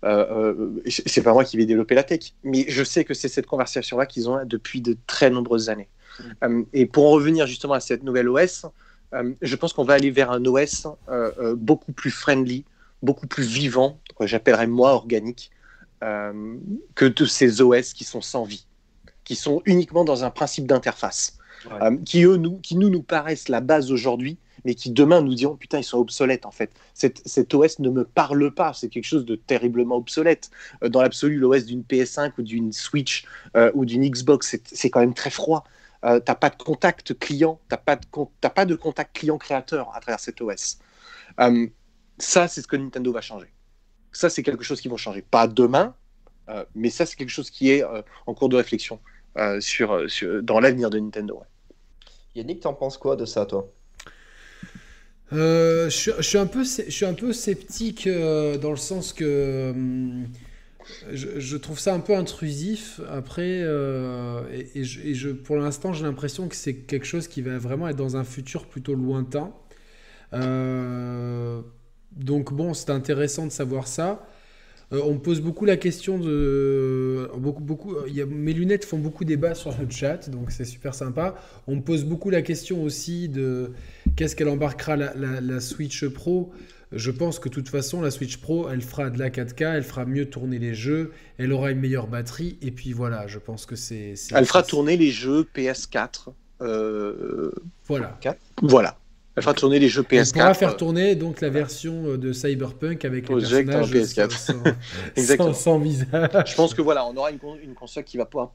[0.04, 3.46] euh, c'est pas moi qui vais développer la tech, mais je sais que c'est cette
[3.46, 5.88] conversation-là qu'ils ont depuis de très nombreuses années.
[6.44, 8.66] Euh, et pour en revenir justement à cette nouvelle OS,
[9.40, 10.86] je pense qu'on va aller vers un OS
[11.54, 12.64] beaucoup plus friendly,
[13.02, 15.50] beaucoup plus vivant, j'appellerais moi organique,
[16.00, 18.66] que de ces OS qui sont sans vie,
[19.24, 21.38] qui sont uniquement dans un principe d'interface,
[22.04, 25.54] qui, eux, nous, qui nous, nous paraissent la base aujourd'hui, mais qui demain nous diront
[25.54, 26.72] putain, ils sont obsolètes en fait.
[26.92, 30.50] Cet, OS ne me parle pas, c'est quelque chose de terriblement obsolète.
[30.82, 33.24] Euh, dans l'absolu, l'OS d'une PS5 ou d'une Switch
[33.56, 35.62] euh, ou d'une Xbox, c'est quand même très froid.
[36.04, 38.06] Euh, t'as pas de contact client, t'as pas, de,
[38.48, 40.78] pas de contact client-créateur à travers cet OS.
[41.38, 41.68] Euh,
[42.18, 43.52] ça, c'est ce que Nintendo va changer.
[44.10, 45.22] Ça, c'est quelque chose qui va changer.
[45.22, 45.94] Pas demain,
[46.74, 47.84] mais ça, c'est quelque chose qui est
[48.26, 49.00] en cours de réflexion
[49.60, 50.06] sur,
[50.42, 51.42] dans l'avenir de Nintendo.
[52.34, 53.68] Yannick, t'en penses quoi de ça, toi?
[55.32, 59.70] Euh, je, suis un peu, je suis un peu sceptique euh, dans le sens que
[59.70, 60.28] hum,
[61.12, 63.00] je, trouve ça un peu intrusif.
[63.10, 64.42] Après, euh,
[64.74, 64.84] et,
[65.44, 68.66] pour l'instant, j'ai l'impression que c'est quelque chose qui va vraiment être dans un futur
[68.66, 69.52] plutôt lointain.
[70.32, 70.42] donc
[72.52, 74.26] bon, c'est intéressant de savoir ça.
[74.92, 77.28] On me pose beaucoup la question de.
[77.36, 77.96] Beaucoup, beaucoup.
[78.28, 81.34] Mes lunettes font beaucoup débat sur le chat, donc c'est super sympa.
[81.66, 83.72] On me pose beaucoup la question aussi de
[84.16, 86.52] qu'est-ce qu'elle embarquera la, Switch Pro?
[86.92, 89.82] Je pense que de toute façon, la Switch Pro, elle fera de la 4K, elle
[89.82, 93.66] fera mieux tourner les jeux, elle aura une meilleure batterie, et puis voilà, je pense
[93.66, 94.14] que c'est.
[94.32, 96.28] Elle fera tourner les jeux PS4.
[96.62, 97.50] Euh,
[97.86, 98.18] voilà.
[98.62, 98.98] Voilà.
[99.34, 100.18] Elle fera tourner les jeux PS4.
[100.18, 104.30] Elle pourra faire tourner donc la version euh, de Cyberpunk avec les personnages PS4.
[105.26, 106.30] Sans, sans, visage.
[106.46, 108.52] Je pense que voilà, on aura une, une console qui va pouvoir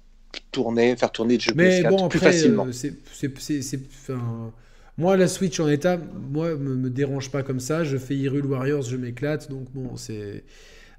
[0.51, 2.65] tourner, faire tourner des jeux PS4 bon, plus facilement.
[2.65, 3.79] Euh, c'est,
[5.01, 5.97] moi, la Switch en état,
[6.31, 7.83] moi, me, me dérange pas comme ça.
[7.83, 9.49] Je fais Hyrule Warriors, je m'éclate.
[9.49, 10.43] Donc bon, c'est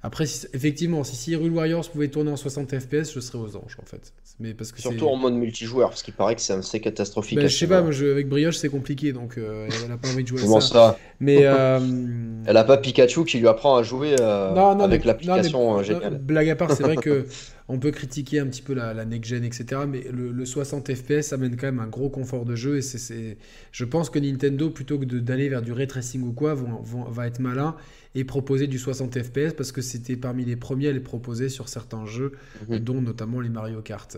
[0.05, 3.85] après, effectivement, si Hyrule Warriors pouvait tourner en 60 FPS, je serais aux anges en
[3.85, 4.11] fait.
[4.41, 7.37] Mais parce que Surtout en mode multijoueur, parce qu'il paraît que c'est assez catastrophique.
[7.37, 10.23] Ben, je sais pas, moi, avec Brioche c'est compliqué, donc euh, elle a pas envie
[10.23, 11.79] de jouer Comment ça, Mais euh,
[12.45, 16.17] elle a pas Pikachu qui lui apprend à jouer euh, avec l'application géniale.
[16.17, 17.25] Blague à part, c'est vrai que
[17.69, 19.81] on peut critiquer un petit peu la, la next-gen, etc.
[19.87, 22.77] Mais le, 60 FPS amène quand même un gros confort de jeu.
[22.77, 23.37] Et c'est,
[23.71, 27.27] je pense que Nintendo, plutôt que d'aller vers du ray tracing ou quoi, vont, va
[27.27, 27.75] être malin
[28.15, 31.69] et proposer du 60 FPS parce que c'était parmi les premiers à les proposer sur
[31.69, 32.33] certains jeux,
[32.67, 32.79] mhm.
[32.79, 34.17] dont notamment les Mario Kart.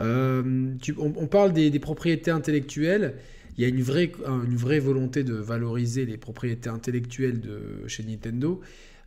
[0.00, 3.14] Euh, on, parle des, propriétés intellectuelles.
[3.56, 8.04] Il y a une vraie, une vraie volonté de valoriser les propriétés intellectuelles de, chez
[8.04, 8.60] Nintendo.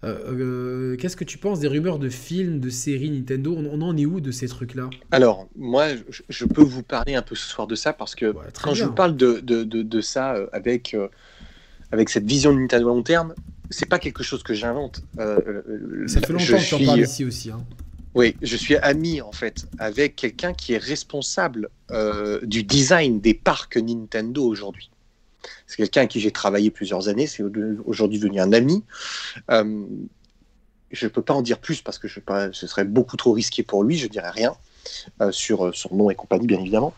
[0.03, 3.55] Euh, euh, qu'est-ce que tu penses des rumeurs de films, de séries Nintendo?
[3.55, 4.89] On, en est où de ces trucs-là?
[5.11, 5.89] Alors, moi,
[6.29, 8.93] je, peux vous parler un peu ce soir de ça parce que quand je vous
[8.93, 10.97] parle de, de, de, ça avec,
[11.91, 13.35] avec cette vision de Nintendo à long terme,
[13.71, 15.01] c'est pas quelque chose que j'invente.
[15.17, 17.49] Euh, ça fait longtemps que tu en parles ici aussi.
[17.49, 17.63] Hein.
[18.13, 23.33] Oui, je suis ami en fait avec quelqu'un qui est responsable euh, du design des
[23.33, 24.90] parcs Nintendo aujourd'hui.
[25.67, 27.43] C'est quelqu'un à qui j'ai travaillé plusieurs années, c'est
[27.85, 28.83] aujourd'hui devenu un ami.
[29.49, 29.85] Euh,
[30.91, 33.83] je ne peux pas en dire plus parce que ce serait beaucoup trop risqué pour
[33.83, 34.53] lui, je dirais rien
[35.31, 36.93] sur son nom et compagnie, bien évidemment.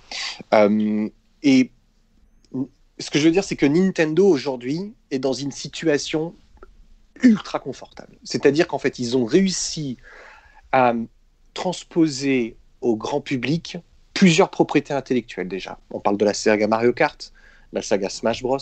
[1.43, 1.71] et
[2.99, 6.33] ce que je veux dire, c'est que Nintendo aujourd'hui est dans une situation
[7.21, 8.17] ultra confortable.
[8.23, 9.97] C'est-à-dire qu'en fait, ils ont réussi
[10.71, 10.93] à
[11.53, 13.77] transposer au grand public
[14.13, 15.79] plusieurs propriétés intellectuelles déjà.
[15.91, 17.33] On parle de la saga Mario Kart,
[17.73, 18.57] la saga Smash Bros,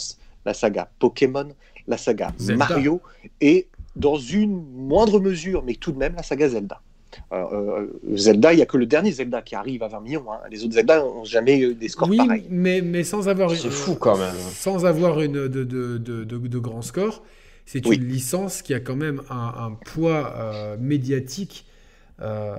[0.45, 1.49] la saga Pokémon,
[1.87, 3.01] la saga Mario
[3.39, 6.81] et dans une moindre mesure, mais tout de même la saga Zelda.
[7.33, 10.31] Euh, Zelda, il n'y a que le dernier Zelda qui arrive à 20 millions.
[10.31, 10.39] Hein.
[10.49, 12.45] Les autres Zelda n'ont jamais eu des scores oui, pareils.
[12.49, 14.33] Mais, mais sans avoir, c'est fou quand même.
[14.53, 17.21] Sans avoir une, de, de, de, de grands scores
[17.65, 21.65] c'est une licence qui a quand même un, poids euh, médiatique
[22.21, 22.55] euh,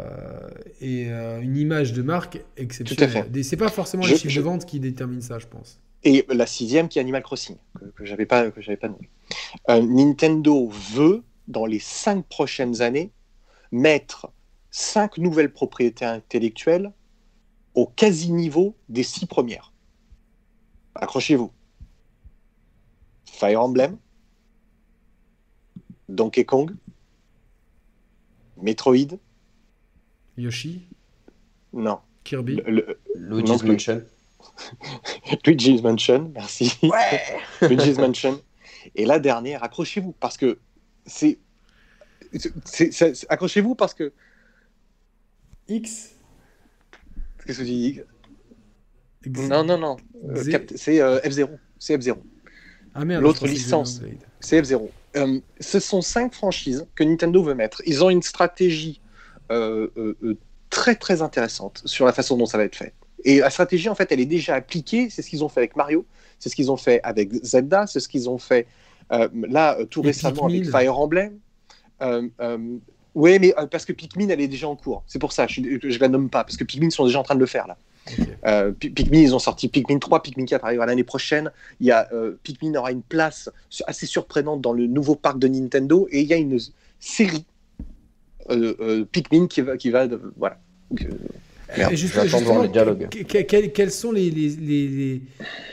[0.80, 3.26] et euh, une image de marque exceptionnelle.
[3.42, 5.80] C'est pas forcément les chiffres de vente qui déterminent ça, je pense.
[6.04, 9.08] Et la sixième qui est Animal Crossing, que, que j'avais pas, que j'avais pas nommé.
[9.68, 13.12] Nintendo veut, dans les cinq prochaines années,
[13.70, 14.30] mettre
[14.70, 16.92] cinq nouvelles propriétés intellectuelles
[17.74, 19.72] au quasi-niveau des six premières.
[20.94, 21.52] Accrochez-vous.
[23.24, 23.96] Fire Emblem,
[26.08, 26.74] Donkey Kong,
[28.60, 29.18] Metroid,
[30.36, 30.86] Yoshi,
[31.72, 32.60] non, Kirby,
[33.14, 34.02] Luigi's Mansion,
[35.46, 36.72] Luigi's Mansion, merci.
[36.82, 38.40] Ouais Luigi's Mansion.
[38.94, 40.58] Et la dernière, accrochez-vous parce que
[41.06, 41.38] c'est,
[43.28, 44.12] accrochez-vous parce que
[45.68, 46.10] X.
[47.46, 48.00] Qu'est-ce que tu dis
[49.48, 49.96] Non, non, non.
[50.28, 50.42] Euh,
[50.76, 51.48] c'est euh, F0.
[51.78, 52.16] C'est F0.
[52.94, 53.22] Ah merde.
[53.22, 54.00] L'autre licence,
[54.40, 54.88] c'est F0.
[55.16, 57.82] Euh, ce sont cinq franchises que Nintendo veut mettre.
[57.86, 59.00] Ils ont une stratégie
[59.50, 60.38] euh, euh,
[60.70, 62.94] très très intéressante sur la façon dont ça va être fait.
[63.24, 65.08] Et la stratégie, en fait, elle est déjà appliquée.
[65.10, 66.04] C'est ce qu'ils ont fait avec Mario,
[66.38, 68.66] c'est ce qu'ils ont fait avec Zelda, c'est ce qu'ils ont fait
[69.12, 71.38] euh, là tout récemment avec Fire Emblem.
[73.14, 75.04] oui, mais parce que Pikmin, elle est déjà en cours.
[75.06, 77.34] C'est pour ça, je ne la nomme pas, parce que Pikmin sont déjà en train
[77.34, 77.76] de le faire là.
[78.72, 81.52] Pikmin, ils ont sorti Pikmin 3, Pikmin 4 arrivera l'année prochaine.
[81.80, 82.08] Il y a,
[82.42, 83.50] Pikmin aura une place
[83.86, 86.58] assez surprenante dans le nouveau parc de Nintendo et il y a une
[86.98, 87.44] série
[89.12, 90.58] Pikmin qui va, qui va voilà.
[91.76, 94.30] Merde, justement, les quels, sont les.
[94.30, 95.22] les,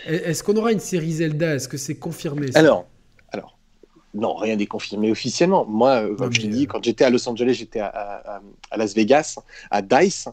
[0.08, 1.56] Est-ce qu'on aura une série Zelda?
[1.56, 2.86] Est-ce que c'est confirmé Alors,
[3.32, 3.58] alors,
[4.14, 5.66] non, rien n'est confirmé officiellement.
[5.66, 8.42] Moi, euh, comme je l'ai dit, euh, quand j'étais à Los Angeles, j'étais à,
[8.76, 9.38] Las Vegas,
[9.70, 10.30] à DICE,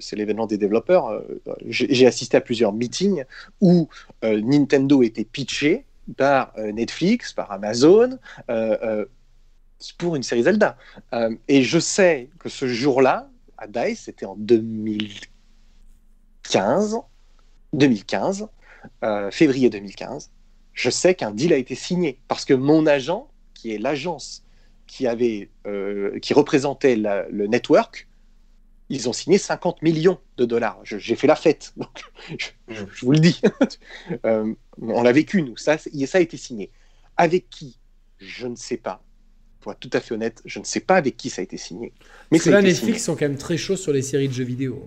[0.00, 1.08] c'est l'événement des développeurs.
[1.08, 3.24] Euh, j'ai assisté à plusieurs meetings
[3.60, 3.88] où
[4.22, 5.84] Nintendo était pitché
[6.16, 8.18] par Netflix, par Amazon.
[9.98, 10.76] pour une série Zelda.
[11.48, 16.98] et je sais que ce jour-là, à DICE, c'était en 2015,
[17.72, 18.48] 2015,
[19.04, 20.30] euh, février 2015,
[20.72, 24.44] je sais qu'un deal a été signé parce que mon agent, qui est l'agence
[24.86, 28.08] qui euh, qui représentait le network,
[28.88, 30.80] ils ont signé 50 millions de dollars.
[30.84, 32.04] J'ai fait la fête, donc
[32.68, 33.40] je, vous le dis.
[34.24, 36.70] Euh, on l'a vécu nous, ça a été signé.
[37.16, 37.80] Avec qui?
[38.18, 39.02] Je ne sais pas
[39.66, 41.56] pour être tout à fait honnête, je ne sais pas avec qui ça a été
[41.56, 41.92] signé.
[42.30, 44.80] Mais Parce là, Netflix sont quand même très chauds sur les séries de jeux vidéo.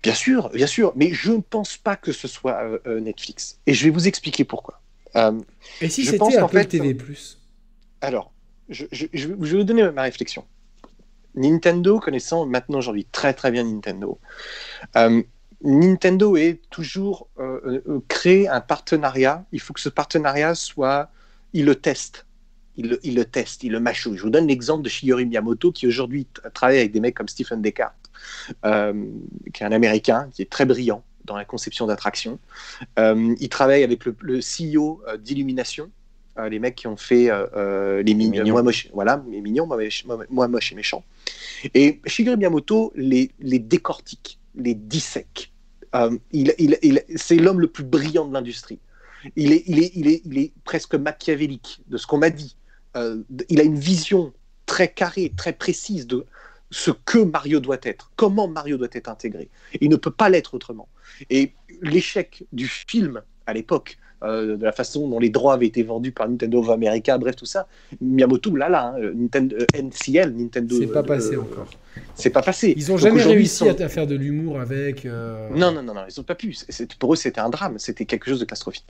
[0.00, 3.58] Bien sûr, bien sûr, mais je ne pense pas que ce soit euh, euh, Netflix.
[3.66, 4.80] Et je vais vous expliquer pourquoi.
[5.16, 5.40] Euh,
[5.80, 6.96] Et si c'était Apple TV
[8.00, 8.32] Alors,
[8.68, 10.44] je, je, vais vous donner ma réflexion.
[11.34, 14.20] Nintendo, connaissant maintenant aujourd'hui très très bien Nintendo,
[15.64, 17.28] Nintendo est toujours
[18.06, 19.44] créé un partenariat.
[19.50, 21.10] Il faut que ce partenariat soit,
[21.52, 22.27] il le teste
[22.78, 24.16] il le, teste, il le mâchouille.
[24.16, 27.60] Je vous donne l'exemple de Shigeru Miyamoto qui aujourd'hui travaille avec des mecs comme Stephen
[27.60, 28.10] Descartes,
[28.64, 29.04] euh,
[29.52, 32.38] qui est un Américain, qui est très brillant dans la conception d'attraction.
[32.98, 35.90] Euh, il travaille avec le, CEO euh, d'Illumination,
[36.48, 37.30] les mecs qui ont fait
[38.04, 39.68] les mignons, moi moche, voilà, les mignons,
[40.30, 41.02] moi, moche et méchant.
[41.74, 45.52] Et Shigeru Miyamoto les, les décortique, les dissèque.
[46.30, 48.78] il, il, c'est l'homme le plus brillant de l'industrie.
[49.34, 52.56] Il est, il, est, il, est, il est presque machiavélique de ce qu'on m'a dit.
[52.96, 54.32] Euh, il a une vision
[54.66, 56.24] très carrée, très précise de
[56.70, 59.48] ce que Mario doit être, comment Mario doit être intégré.
[59.80, 60.88] Il ne peut pas l'être autrement.
[61.30, 61.52] Et
[61.82, 66.12] l'échec du film à l'époque, euh, de la façon dont les droits avaient été vendus
[66.12, 67.68] par Nintendo of America, bref, tout ça,
[68.00, 70.76] Miyamoto, là, là, hein, Nintendo, NCL, Nintendo.
[70.78, 71.68] C'est pas passé encore.
[72.14, 72.74] C'est pas passé.
[72.76, 75.04] Ils ont jamais réussi à faire de l'humour avec.
[75.04, 76.54] Non, non, non, non, ils ont pas pu.
[76.98, 78.86] Pour eux, c'était un drame, c'était quelque chose de catastrophique.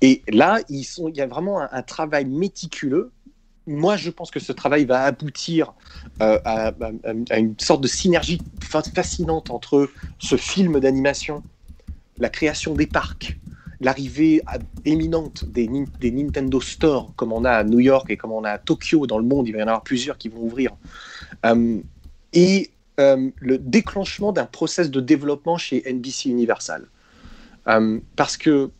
[0.00, 3.12] Et là, ils sont, il y a vraiment un travail méticuleux
[3.66, 5.74] moi, je pense que ce travail va aboutir
[6.20, 6.72] euh, à,
[7.36, 11.42] une sorte de synergie fascinante entre ce film d'animation,
[12.18, 13.38] la création des parcs,
[13.80, 14.42] l'arrivée
[14.84, 18.58] éminente des, Nintendo Store, comme on a à New York et comme on a à
[18.58, 20.72] Tokyo dans le monde, il va y en avoir plusieurs qui vont ouvrir,
[21.46, 21.78] euh,
[22.32, 26.86] et euh, le déclenchement d'un process de développement chez NBC Universal.
[28.16, 28.70] parce que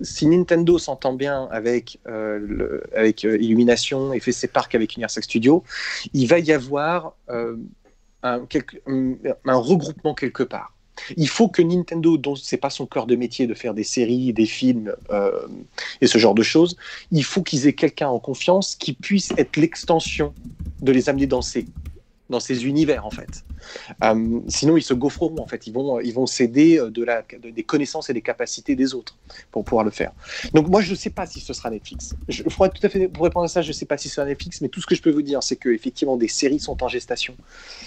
[0.00, 5.64] si Nintendo s'entend bien avec, euh, euh, Illumination et fait ses parcs avec Universal Studios,
[6.12, 7.56] il va y avoir euh,
[8.22, 8.40] un,
[9.46, 10.72] regroupement quelque part.
[11.16, 14.32] Il faut que Nintendo, dont c'est pas son cœur de métier de faire des séries,
[14.32, 14.94] des films
[16.00, 16.76] et ce genre de choses,
[17.12, 20.32] il faut qu'ils aient quelqu'un en confiance qui puisse être l'extension
[20.80, 21.66] de les amener dans ces,
[22.30, 23.44] dans ces univers en fait.
[24.02, 25.66] Euh, sinon, ils se gaufreront en fait.
[25.66, 29.16] Ils vont, ils vont céder euh, de la, des connaissances et des capacités des autres
[29.50, 30.12] pour pouvoir le faire.
[30.52, 32.14] Donc moi, je ne sais pas si ce sera Netflix.
[32.28, 34.26] Je, tout à fait pour répondre à ça, je ne sais pas si ce sera
[34.26, 36.82] Netflix, mais tout ce que je peux vous dire, c'est que effectivement, des séries sont
[36.82, 37.34] en gestation.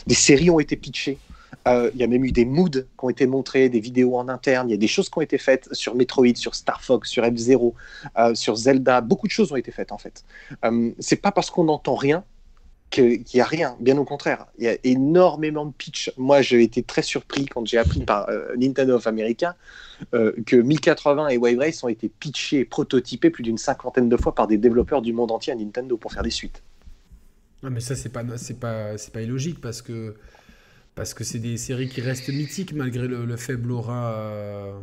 [0.08, 1.18] Des séries ont été pitchées.
[1.68, 4.30] Euh, il y a même eu des moods qui ont été montrés, des vidéos en
[4.30, 4.70] interne.
[4.70, 7.26] Il y a des choses qui ont été faites sur Metroid, sur Star Fox, sur
[7.26, 7.74] F-Zero,
[8.34, 9.02] sur Zelda.
[9.02, 10.24] Beaucoup de choses ont été faites en fait.
[11.00, 12.24] c'est pas parce qu'on n'entend rien
[12.90, 14.48] qu'il n'y a rien, bien au contraire.
[14.58, 16.12] Il y a énormément de pitch.
[16.18, 19.56] Moi, j'ai été très surpris quand j'ai appris par euh, Nintendo of America
[20.14, 24.18] euh, que 1080 et Wave Race ont été pitchés et prototypés plus d'une cinquantaine de
[24.18, 26.64] fois par des développeurs du monde entier à Nintendo pour faire des suites.
[27.62, 30.16] Non, mais ça, c'est pas, pas, pas illogique parce que
[30.96, 34.14] parce que c'est des séries qui restent mythiques malgré le, faible aura.
[34.16, 34.80] Euh,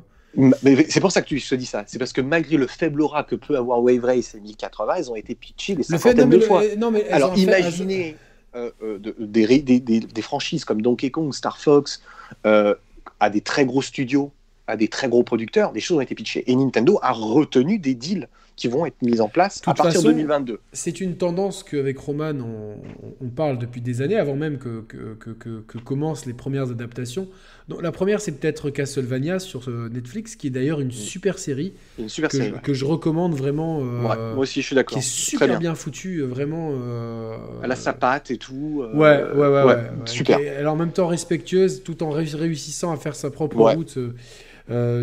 [0.88, 1.84] c'est pour ça que tu te dis ça.
[1.86, 5.10] C'est parce que malgré le faible aura que peut avoir Wave Race et 1080, ils
[5.10, 6.62] ont été pitchés des cinquantaines de fois.
[7.10, 8.16] Alors imaginez
[8.54, 12.00] euh, euh, des, des, des, franchises comme Donkey Kong, Star Fox,
[12.46, 12.74] euh,
[13.20, 14.32] à des très gros studios,
[14.66, 16.50] à des très gros producteurs, des choses ont été pitchées.
[16.50, 20.08] Et Nintendo a retenu des deals qui vont être mises en place à partir de
[20.08, 20.60] 2022.
[20.72, 22.76] C'est une tendance qu'avec Roman, on,
[23.20, 27.28] on, parle depuis des années, avant même que, que, que, que commencent les premières adaptations.
[27.68, 31.74] Donc, la première, c'est peut-être Castlevania sur Netflix, qui est d'ailleurs une super série.
[31.98, 32.52] Une super que, série.
[32.54, 33.80] Je, que je recommande vraiment.
[33.80, 34.94] Euh, moi aussi, je suis d'accord.
[34.94, 35.58] Qui est super bien.
[35.58, 36.70] bien foutu, euh, vraiment.
[36.72, 38.82] Euh, Elle a sa patte et tout.
[38.82, 40.38] Euh, ouais, ouais, ouais, ouais, Super.
[40.38, 43.98] Elle est en même temps respectueuse, tout en réussissant à faire sa propre route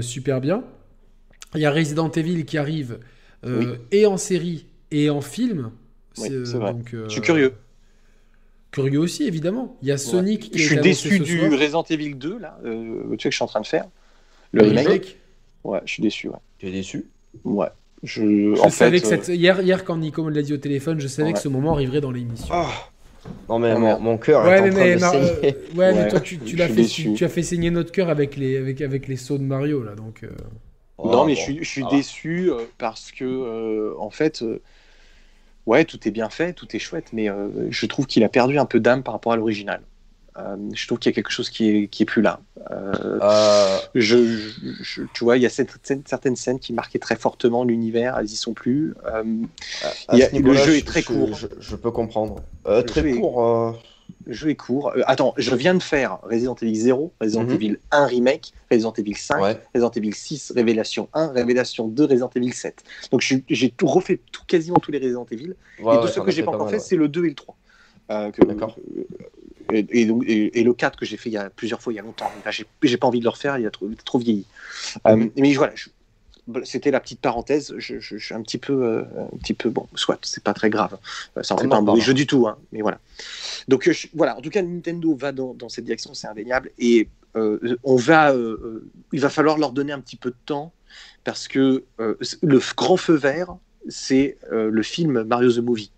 [0.02, 0.64] super bien.
[1.56, 2.98] Il y a Resident Evil qui arrive
[3.92, 5.72] et en série et en film.
[6.18, 6.74] Oui, c'est vrai.
[6.74, 7.54] Donc, je suis curieux.
[8.74, 9.78] Curieux aussi, évidemment.
[9.84, 13.24] Il y a Sonic qui Je suis déçu du Resident Evil 2, là, euh, tu
[13.24, 13.86] sais que je suis en train de faire.
[14.52, 15.18] Le, remake.
[15.64, 16.28] Ouais, je suis déçu.
[16.28, 16.40] Ouais.
[16.58, 17.06] Tu es déçu?
[17.44, 17.68] Ouais.
[18.02, 19.38] Je, en savais fait, que cette...
[19.38, 22.02] hier, hier, quand Nico me l'a dit au téléphone, je savais que ce moment arriverait
[22.02, 22.54] dans l'émission.
[22.54, 22.66] Oh.
[23.48, 26.20] Non mais mon, mon cœur ouais, est en mais, train de euh, ouais, mais toi
[26.20, 29.16] tu, tu l'as fait, tu, as fait saigner notre cœur avec les avec avec les
[29.16, 30.24] sauts de Mario là donc.
[30.24, 30.30] Euh...
[31.00, 34.44] non oh, mais je suis, je suis déçu euh, parce que euh, en fait
[35.66, 38.58] ouais, tout est bien fait, tout est chouette, mais euh, je trouve qu'il a perdu
[38.58, 39.82] un peu d'âme par rapport à l'original.
[40.38, 42.40] Euh, je trouve qu'il y a quelque chose qui est, qui est plus là.
[42.72, 44.50] Euh, je,
[45.14, 45.70] tu vois, il y a cette,
[46.06, 48.96] certaines scènes qui marquaient très fortement l'univers, elles y sont plus.
[49.24, 51.30] le jeu est très court.
[51.60, 52.42] Je, peux comprendre.
[52.88, 53.80] très court
[54.28, 54.92] jeu est court.
[54.96, 57.52] Euh, attends, je viens de faire Resident Evil 0, Resident mhm.
[57.52, 62.54] Evil 1 Remake, Resident Evil 5, Resident Evil 6, Révélation 1, Révélation 2, Resident Evil
[62.54, 62.84] 7.
[63.12, 65.56] Donc j'ai tout refait tout, quasiment tous les Resident Evil.
[65.80, 67.56] et de ceux que j'ai pas encore fait, c'est le 2 et le 3.
[68.12, 68.78] Euh, D'accord.
[69.72, 71.96] Euh, et, donc, et, le 4 que j'ai fait il y a plusieurs fois il
[71.96, 72.30] y a longtemps.
[72.82, 74.46] j'ai pas envie de le refaire, il a trop, trop vieilli.
[75.06, 75.32] Mhm.
[75.38, 75.90] mais voilà, je,
[76.64, 77.74] c'était la petite parenthèse.
[77.78, 80.98] Je, suis un petit peu, euh, un petit peu bon, soit c'est pas très grave.
[81.38, 83.00] Euh, ça en fait pas un bon jeu du tout, hein, mais voilà.
[83.68, 87.96] Donc euh, voilà, en tout cas, Nintendo va dans, cette direction, c'est indéniable, et on
[87.96, 88.32] va,
[89.12, 90.72] il va falloir leur donner un petit peu de temps
[91.24, 93.56] parce que le grand feu vert,
[93.88, 95.92] c'est le film Mario the Movie.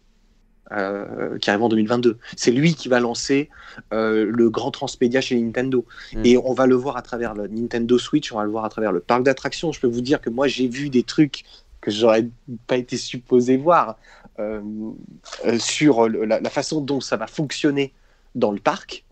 [0.71, 2.17] Euh, qui arrive en 2022.
[2.35, 3.51] C'est lui qui va lancer
[3.93, 5.85] euh, le grand transmédia chez Nintendo.
[6.15, 6.25] Mm.
[6.25, 8.69] Et on va le voir à travers le Nintendo Switch, on va le voir à
[8.69, 9.71] travers le parc d'attractions.
[9.71, 11.43] Je peux vous dire que moi, j'ai vu des trucs
[11.81, 12.27] que j'aurais
[12.65, 13.99] pas été supposé voir
[14.39, 14.59] euh,
[15.59, 17.93] sur la, façon dont ça va fonctionner
[18.33, 19.05] dans le parc.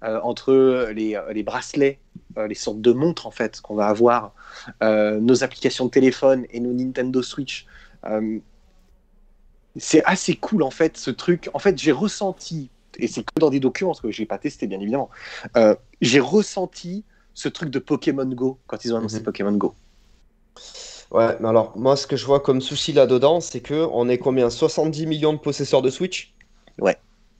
[0.00, 1.98] entre les, les bracelets,
[2.36, 4.32] les sortes de montres en fait qu'on va avoir,
[4.80, 7.66] nos applications de téléphone et nos Nintendo Switch
[9.78, 11.50] c'est assez cool en fait ce truc.
[11.54, 14.66] En fait, j'ai ressenti, et c'est que dans des documents, parce que j'ai pas testé
[14.66, 15.10] bien évidemment,
[15.56, 19.24] euh, j'ai ressenti ce truc de Pokémon Go quand ils ont annoncé mhm.
[19.24, 19.74] Pokémon Go.
[21.10, 24.18] Ouais, mais alors moi ce que je vois comme souci là-dedans, c'est que on est
[24.18, 24.50] combien?
[24.50, 26.34] 70 millions de possesseurs de Switch?
[26.78, 26.98] Ouais.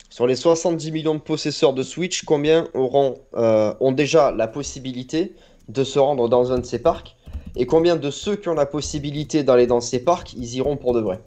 [0.08, 5.34] Sur les 70 millions de possesseurs de Switch, combien auront euh, ont déjà la possibilité
[5.68, 7.14] de se rendre dans un de ces parcs?
[7.56, 10.94] Et combien de ceux qui ont la possibilité d'aller dans ces parcs, ils iront pour
[10.94, 11.20] de vrai?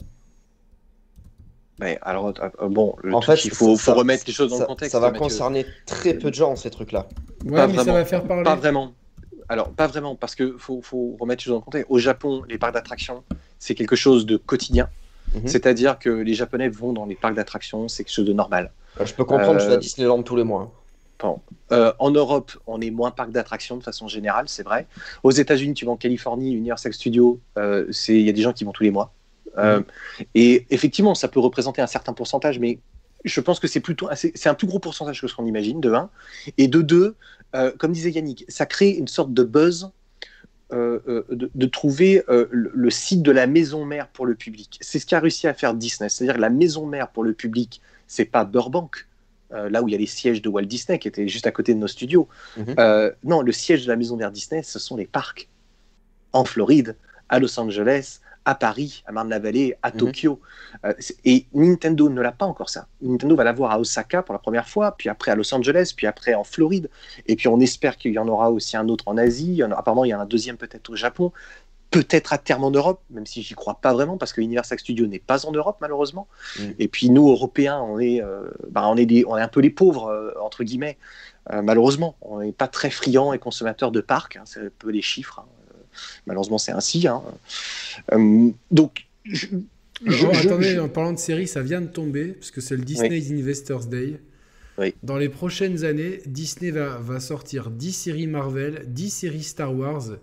[2.02, 4.92] Alors, euh, euh, en fait, il faut, remettre les choses dans le contexte.
[4.92, 7.08] Ça va concerner très peu de gens, ces trucs-là.
[7.44, 8.44] Ouais, mais ça va faire parler.
[8.44, 8.92] Pas vraiment.
[9.48, 11.90] Alors, pas vraiment, parce qu'il faut, faut, remettre les choses dans le contexte.
[11.90, 13.22] Au Japon, les parcs d'attractions,
[13.58, 14.88] c'est quelque chose de quotidien.
[15.34, 15.46] Mhm.
[15.46, 18.72] C'est-à-dire que les Japonais vont dans les parcs d'attractions, c'est quelque chose de normal.
[19.00, 20.72] Euh, je peux comprendre, je vais à Disneyland tous les mois.
[21.20, 24.86] en Europe, on est moins parc d'attractions de façon générale, c'est vrai.
[25.22, 28.72] Aux États-Unis, tu vas en Californie, Universal Studios, il y a des gens qui vont
[28.72, 29.12] tous les mois.
[29.58, 29.82] Euh,
[30.34, 32.78] et effectivement, ça peut représenter un certain pourcentage, mais
[33.24, 35.92] je pense que c'est plutôt c'est un plus gros pourcentage que ce qu'on imagine, de
[35.92, 36.10] 1.
[36.58, 37.14] Et de 2,
[37.54, 39.90] euh, comme disait Yannick, ça crée une sorte de buzz
[40.72, 44.78] euh, de, trouver le, site de la maison mère pour le public.
[44.80, 46.08] C'est ce qu'a réussi à faire Disney.
[46.08, 49.06] C'est-à-dire que la maison mère pour le public, c'est pas Burbank,
[49.50, 51.74] là où il y a les sièges de Walt Disney, qui étaient juste à côté
[51.74, 52.26] de nos studios.
[52.56, 52.74] Mhm.
[53.22, 55.50] non, le siège de la maison mère Disney, ce sont les parcs
[56.32, 56.96] en Floride,
[57.28, 59.96] à Los Angeles, à Paris, à Marne-la-Vallée, à mhm.
[59.96, 60.40] Tokyo.
[60.84, 60.92] Euh,
[61.24, 62.86] et Nintendo ne l'a pas encore ça.
[63.00, 66.06] Nintendo va l'avoir à Osaka pour la première fois, puis après à Los Angeles, puis
[66.06, 66.90] après en Floride.
[67.26, 69.62] Et puis on espère qu'il y en aura aussi un autre en Asie.
[69.62, 71.32] apparemment, il y en a un deuxième peut-être au Japon.
[71.90, 75.06] Peut-être à terme en Europe, même si j'y crois pas vraiment, parce que Universal Studios
[75.06, 76.26] n'est pas en Europe malheureusement.
[76.58, 76.74] Mhm.
[76.78, 79.70] Et puis nous, Européens, on est, euh, bah, on est, on est un peu les
[79.70, 80.96] pauvres euh, entre guillemets.
[81.50, 84.36] malheureusement, on n'est pas très friands et consommateurs de parcs.
[84.36, 85.40] Hein, c'est un peu les chiffres.
[85.40, 85.61] Hein.
[86.26, 87.06] Malheureusement, c'est ainsi.
[87.06, 87.22] Hein.
[88.12, 89.06] Euh, donc,
[90.06, 93.86] attendez, en parlant de série, ça vient de tomber, parce que c'est le Disney Investors
[93.86, 94.20] Day.
[95.02, 100.16] Dans les prochaines années, Disney va, va, sortir 10 séries Marvel, 10 séries Star Wars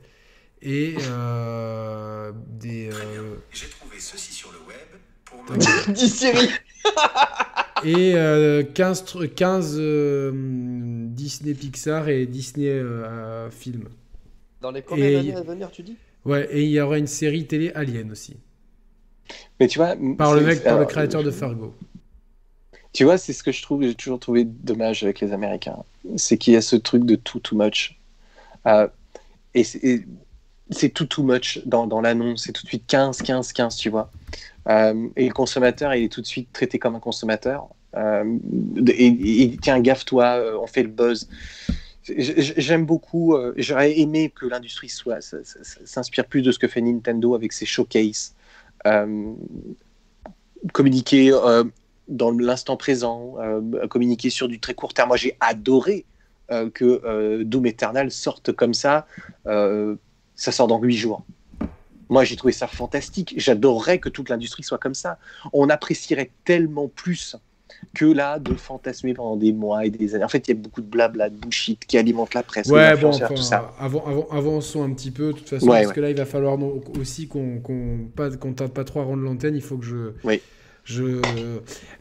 [0.62, 2.90] et euh, des.
[2.90, 4.78] Euh, J'ai trouvé ceci sur le web
[5.24, 5.46] pour
[5.94, 6.50] 10 séries
[7.86, 8.16] Et
[8.74, 9.80] 15, 15
[11.14, 12.84] Disney Pixar et Disney
[13.52, 13.88] films.
[14.62, 15.96] Dans les combien d'années à venir, tu dis?
[16.26, 18.38] Ouais, et il y aura une série télé Alien aussi.
[19.60, 21.74] Mais tu vois, par le mec, par le créateur de Fargo.
[22.92, 25.84] Tu vois, c'est ce que je trouve, j'ai toujours trouvé dommage avec les Américains.
[26.18, 28.00] C'est qu'il y a ce truc de tout too much.
[28.66, 28.88] Euh,
[29.54, 32.44] et c'est tout too much dans, dans l'annonce.
[32.44, 34.12] C'est tout de suite 15, 15, 15, tu vois.
[34.68, 37.68] Euh, et le consommateur, il est tout de suite traité comme un consommateur.
[37.96, 38.38] Euh,
[38.88, 41.30] et, tiens, gaffe-toi, on fait le buzz.
[42.18, 44.92] J'aime beaucoup, j'aurais aimé que l'industrie
[45.86, 48.36] s'inspire plus de ce que fait Nintendo avec ses showcases.
[50.74, 51.32] communiquer
[52.10, 55.10] dans l'instant présent, euh, communiquer sur du très court terme.
[55.10, 56.06] Moi, j'ai adoré
[56.52, 59.08] euh, que euh, Doom Eternal sorte comme ça.
[59.46, 61.24] ça sort dans huit jours.
[62.10, 63.36] Moi, j'ai trouvé ça fantastique.
[63.38, 65.20] J'adorerais que toute l'industrie soit comme ça.
[65.54, 67.36] On apprécierait tellement plus
[67.96, 70.24] que là de fantasmer pendant des mois et des années.
[70.24, 72.68] En fait, il y a beaucoup de blabla, de bullshit qui alimente la presse.
[72.68, 73.74] Ouais, bon, tout ça.
[73.80, 76.58] Avant, avant, avançons un petit peu, de toute façon, parce que là, il va falloir
[77.00, 79.56] aussi qu'on qu'on tarde pas trop à rendre l'antenne.
[79.56, 80.12] Il faut que je.
[80.24, 80.42] Oui
[80.90, 81.22] je...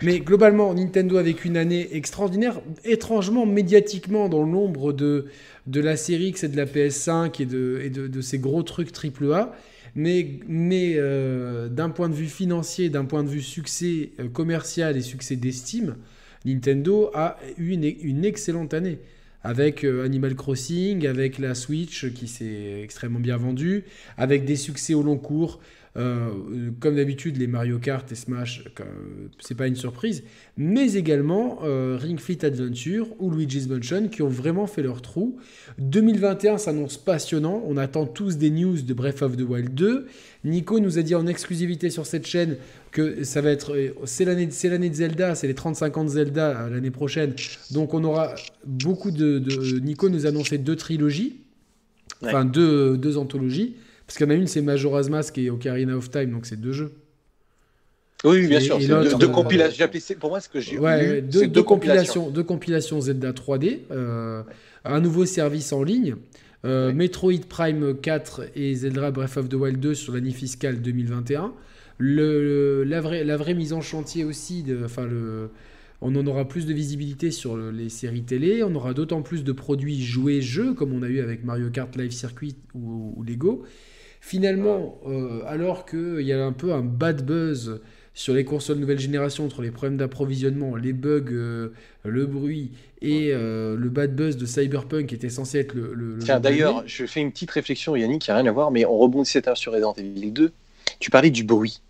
[0.02, 5.26] Mais globalement, Nintendo avec une année extraordinaire, étrangement médiatiquement dans l'ombre de,
[5.66, 8.90] de la série X et de la PS5 et de, et de, ces gros trucs
[8.92, 9.52] AAA.
[9.98, 15.00] Mais, euh, d'un point de vue financier, d'un point de vue succès euh, commercial et
[15.00, 15.96] succès d'estime,
[16.44, 19.00] Nintendo a eu une, une excellente année.
[19.42, 23.84] Avec euh, Animal Crossing, avec la Switch qui s'est extrêmement bien vendue,
[24.16, 25.58] avec des succès au long cours,
[25.98, 28.84] euh, comme d'habitude, les Mario Kart et Smash, euh,
[29.40, 30.22] c'est pas une surprise,
[30.56, 35.38] mais également euh, Ring Fit Adventure ou Luigi's Mansion qui ont vraiment fait leur trou.
[35.78, 37.64] 2021 s'annonce passionnant.
[37.66, 40.06] On attend tous des news de Breath of the Wild 2.
[40.44, 42.56] Nico nous a dit en exclusivité sur cette chaîne
[42.92, 46.10] que ça va être c'est l'année c'est l'année de Zelda, c'est les 35 ans de
[46.10, 47.34] Zelda l'année prochaine.
[47.72, 49.42] Donc on aura beaucoup de,
[49.80, 51.38] Nico nous a annoncé deux trilogies,
[52.22, 53.74] enfin deux, deux anthologies.
[54.08, 56.58] Parce qu'il y en a une, c'est Majora's Mask et Ocarina of Time, donc c'est
[56.58, 56.94] deux jeux.
[58.24, 58.78] Oui, bien sûr.
[58.78, 59.86] deux, compilations.
[60.18, 62.30] Pour moi, ce que j'ai ouais, deux, deux, compilations.
[62.30, 64.42] Deux compilations Zelda 3D, euh,
[64.86, 66.16] un nouveau service en ligne,
[66.64, 71.52] euh, Metroid Prime 4 et Zelda Breath of the Wild 2 sur l'année fiscale 2021.
[71.98, 75.50] Le, la, vraie, la vraie mise en chantier aussi, de, enfin le,
[76.00, 79.52] on en aura plus de visibilité sur les séries télé, on aura d'autant plus de
[79.52, 83.64] produits joués jeux comme on a eu avec Mario Kart Live Circuit ou, ou Lego.
[84.28, 87.80] Finalement, euh, alors qu'il y a un peu un bad buzz
[88.12, 91.72] sur les consoles nouvelle génération entre les problèmes d'approvisionnement, les bugs, euh,
[92.04, 96.18] le bruit et euh, le bad buzz de Cyberpunk qui était censé être le.
[96.20, 98.98] Tiens, d'ailleurs, je fais une petite réflexion, Yannick, qui n'a rien à voir, mais on
[98.98, 100.52] rebondissait sur Resident Evil 2.
[101.00, 101.80] Tu parlais du bruit.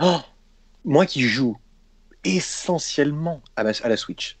[0.00, 0.20] Oh
[0.84, 1.56] moi qui joue
[2.22, 4.38] essentiellement à la, à la Switch.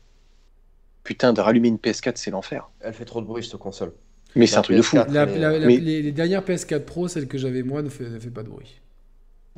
[1.02, 2.70] Putain, de rallumer une PS4, c'est l'enfer.
[2.78, 3.92] Elle fait trop de bruit, cette console.
[4.36, 4.96] Mais c'est un truc de fou.
[4.96, 8.80] les, dernières PS4 Pro, celles que j'avais moi, ne fait, fait pas de bruit.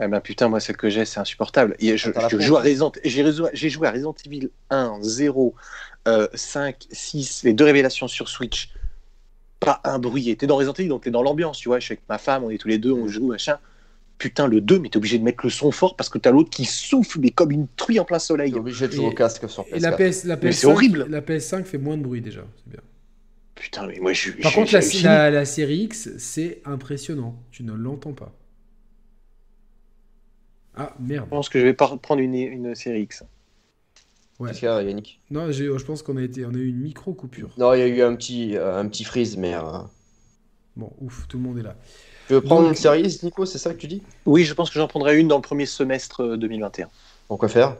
[0.01, 1.77] Eh ben putain, moi celle que j'ai, c'est insupportable.
[1.81, 1.97] je,
[2.41, 5.55] joue à Resident, j'ai joué à Resident Evil 1, 0,
[6.35, 8.73] 5, 6, les deux révélations sur Switch.
[9.61, 10.35] Pas un bruit.
[10.37, 11.79] T'es dans Resident Evil, donc t'es dans l'ambiance, tu vois.
[11.79, 13.59] Je suis avec ma femme, on est tous les deux, on joue, machin.
[14.19, 16.51] Putain, le 2, mais t'es obligé de mettre le son fort parce que t'as l'autre
[16.51, 18.53] qui souffle, mais comme une truie en plein soleil.
[18.53, 19.77] T'es obligé de jouer au casque sur PS4.
[19.77, 21.07] Et la, PS, la PS5, horrible.
[21.09, 22.81] La PS5 fait moins de bruit déjà, c'est bien.
[23.55, 24.33] Putain, mais moi je.
[24.33, 27.37] Par contre, la, la, série X, c'est impressionnant.
[27.51, 28.33] Tu ne l'entends pas.
[30.75, 31.27] Ah merde.
[31.27, 33.25] Je pense que je vais pas prendre une, une série X.
[34.39, 34.49] Ouais.
[34.49, 35.21] Qu'est-ce qu'il y a, Yannick?
[35.31, 37.51] Non, je pense qu'on a, été, on a eu une micro coupure.
[37.59, 39.55] Non, il y a eu un petit, euh, un petit freeze, mais.
[39.55, 39.79] Euh,
[40.75, 41.77] bon, ouf, tout le monde est là.
[42.27, 44.03] Tu veux prendre une série X, Nico C'est ça que tu dis?
[44.25, 46.89] Oui, je pense que j'en prendrai une dans le premier semestre 2021.
[47.29, 47.77] Pourquoi faire?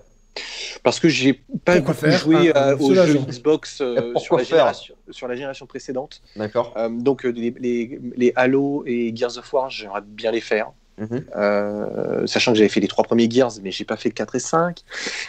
[0.83, 5.29] Parce que j'ai pas beaucoup joué ah, aux jeux Xbox euh, sur, la génération, sur,
[5.29, 6.23] la génération, précédente.
[6.37, 6.75] D'accord.
[6.77, 10.73] Euh, donc euh, les, les, les, Halo et Gears of War, j'aimerais bien les faire.
[10.99, 12.27] Mhm.
[12.27, 14.81] sachant que j'avais fait les trois premiers Gears, mais j'ai pas fait 4 et 5.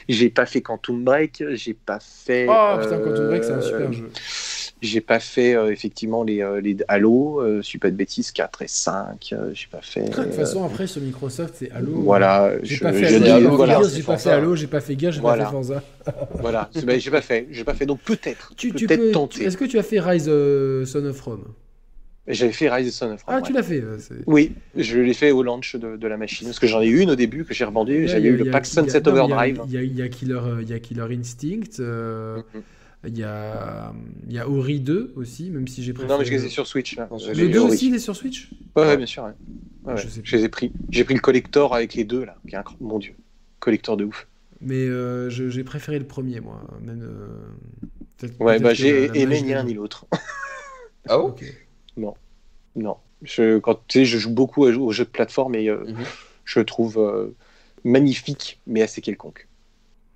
[0.09, 1.41] J'ai pas fait Quantum Break.
[1.51, 2.47] J'ai pas fait.
[2.49, 4.11] Oh putain, Quantum Break, c'est un super jeu.
[4.83, 8.33] J'ai pas fait euh, effectivement les, euh, les Halo, euh, je suis pas de bêtises,
[8.33, 9.33] 4 et 5.
[9.53, 10.01] j'ai pas fait.
[10.01, 12.01] De toute façon, après sur Microsoft, c'est Halo.
[12.01, 12.51] Voilà.
[12.63, 13.79] J'ai pas fait Halo, voilà.
[13.83, 15.81] j'ai pas fait Halo, j'ai pas fait Gears, j'ai pas fait Forza.
[16.33, 17.85] voilà, ben, j'ai pas fait, j'ai pas fait.
[17.85, 19.45] Donc peut-être, tu, peut peux tenter.
[19.45, 21.45] Est-ce que tu as fait Rise Son of Rome?
[22.27, 23.35] J'avais fait Rise Son of Rome.
[23.37, 23.81] Ah, tu l'as fait
[24.25, 26.47] Oui, je l'ai fait au launch de, de, la machine.
[26.47, 28.09] Parce que j'en ai eu une au début que j'ai revendu.
[28.09, 29.61] J'avais eu le pack Sunset Overdrive.
[29.65, 31.79] Il y, a Killer Instinct.
[31.79, 32.61] Mm-hmm.
[33.05, 33.93] Il y a,
[34.27, 36.05] il y a Ori 2 aussi, même si j'ai pris.
[36.05, 36.95] Non, mais je les ai sur Switch.
[36.95, 37.09] Là.
[37.33, 39.23] Les deux aussi, il est sur Switch Ouais, bien sûr.
[39.85, 39.97] Ouais.
[39.97, 40.71] je, je, les ai pris.
[40.89, 42.37] J'ai pris le collector avec les deux, là.
[42.47, 42.63] Qui est un...
[42.79, 43.13] Mon dieu.
[43.59, 44.27] Collector de ouf.
[44.61, 46.61] Mais euh, j'ai préféré le premier, moi.
[46.81, 48.27] Même, euh...
[48.39, 50.05] ouais, bah j'ai aimé ni l'un ni l'autre.
[51.09, 51.35] ah bon?
[51.97, 52.13] Non.
[52.75, 52.97] Non.
[53.21, 56.05] Je, quand, tu sais, je joue beaucoup aux jeux de plateforme et euh, mhm.
[56.45, 56.97] je trouve.
[56.97, 57.35] Euh,
[57.83, 59.47] magnifique, mais assez quelconque.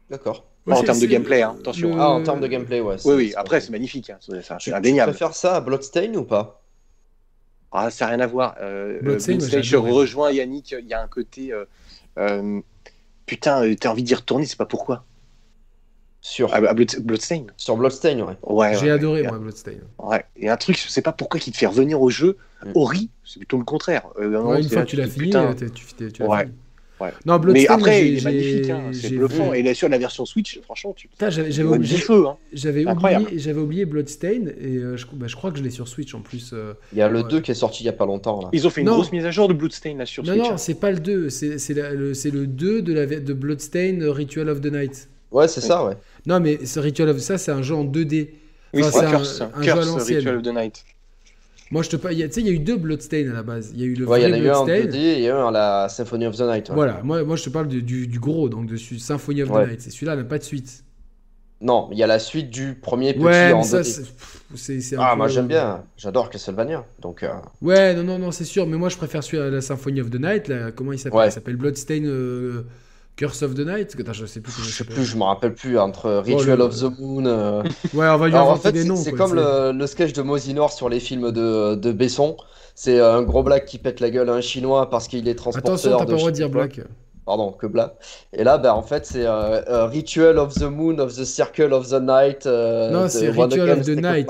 [0.09, 0.45] D'accord.
[0.67, 1.95] Ouais, en termes de gameplay, hein, attention.
[1.95, 2.95] le- Ah, en termes de gameplay, ouais.
[3.05, 5.11] Oui, oui, après, c'est magnifique, hein, c'est c'est Tu, tu indéniable.
[5.11, 6.61] préfères ça à Bloodstain ou pas?
[7.71, 8.55] Ah, ça n'a rien à voir.
[8.61, 9.91] Euh, Bloodstained, euh, Bloodstained, j'ai je adoré.
[9.91, 11.53] rejoins Yannick, il y a un côté.
[11.53, 11.65] euh,
[12.17, 12.59] euh,
[13.25, 15.05] putain, t'as envie d'y retourner, c'est pas pourquoi.
[16.21, 18.37] Sur, Ah, bah, Blood- Bloodstained sur Bloodstain, ouais.
[18.43, 18.75] Ouais.
[18.75, 19.27] J'ai ouais, adoré, ouais.
[19.29, 19.73] moi, Bloodstain.
[19.99, 20.25] Ouais.
[20.35, 22.37] Et un truc, je sais pas pourquoi qui te fait revenir au jeu.
[22.65, 22.71] Mm.
[22.75, 24.03] Ori, c'est plutôt le contraire.
[24.19, 26.43] Euh, une fois que tu l'as fini, tu, tu- tu l'as Ouais.
[26.45, 26.55] fini.
[26.99, 27.11] Ouais.
[27.25, 29.51] Non, Mais Bloodstain, après, il est magnifique, hein, c'est bluffant.
[29.51, 31.95] vu- Et là, sur la version Switch, franchement, tu j'avais oublié.
[32.09, 32.37] Hein.
[32.53, 35.87] j'avais oublié, j'avais oublié Bloodstain et euh, je, bah, je crois que je l'ai sur
[35.87, 36.51] Switch en plus.
[36.53, 36.73] euh.
[36.93, 37.29] Il y a le Ouais.
[37.29, 38.49] 2 qui est sorti il y a pas longtemps, là.
[38.53, 38.93] Ils ont fait une Non.
[38.95, 40.43] grosse mise à jour de Bloodstained là sur Non, Switch.
[40.45, 40.57] non, hein.
[40.57, 44.61] c'est pas le 2, c'est le, le 2 de, la, de Bloodstain euh, Ritual of
[44.61, 45.07] the Night.
[45.31, 45.93] Ouais, c'est ça, ouais.
[46.25, 48.29] Non, mais ce Ritual of ça, c'est un jeu en 2D.
[48.73, 49.05] Oui, Enfin, c'est c'est
[49.43, 50.17] un un- Curse, un jeu à.
[50.17, 50.83] Ritual of the Night.
[51.71, 53.71] Moi, je te a- Tu sais, il y a eu deux Bloodstain à la base.
[53.73, 54.85] Il y a eu le Ouais, il y vrai en a eu un en Bloodstain.
[54.87, 56.69] 2D et un à la Symphony of the Night.
[56.69, 56.75] ouais.
[56.75, 59.53] Voilà, moi, moi je te parle de- du, du gros, donc de Symphony of the
[59.53, 59.67] Ouais.
[59.67, 59.81] Night.
[59.81, 60.83] C'est celui-là, n'a pas de suite.
[61.59, 64.03] Non, il y a la suite du premier petit Ouais, en ça, 2D.
[64.55, 64.95] c'est.
[64.99, 66.85] Ah, moi j'aime bien, j'adore Castlevania.
[67.01, 67.29] Donc, euh,
[67.63, 70.11] Ouais, non, non, non, c'est sûr, mais moi je préfère celui à la Symphony of
[70.11, 70.47] the Night.
[70.49, 71.17] Là, comment il s'appelle?
[71.19, 71.27] Ouais.
[71.29, 72.61] Il s'appelle Bloodstain euh,
[73.17, 75.53] Curse of the Night Attends, je sais plus comment je sais plus, je me rappelle
[75.53, 77.25] plus, entre Ritual le- of the Moon.
[77.25, 77.63] euh,
[77.93, 78.95] Ouais, on va lui Alors, en fait, des noms.
[78.95, 82.37] c'est comme le, le sketch de Mosinor sur les films de, de Besson.
[82.75, 85.73] C'est un gros black qui pète la gueule à un chinois parce qu'il est transporteur
[85.73, 86.79] Attention, t'as pas le droit de dire black.
[87.25, 87.93] Pardon, que black.
[88.33, 91.73] Et là, bah, en fait, c'est euh, euh, Ritual of the Moon, of the Circle
[91.73, 92.45] of the Night.
[92.45, 94.29] euh, Non, c'est Ritual of the Night.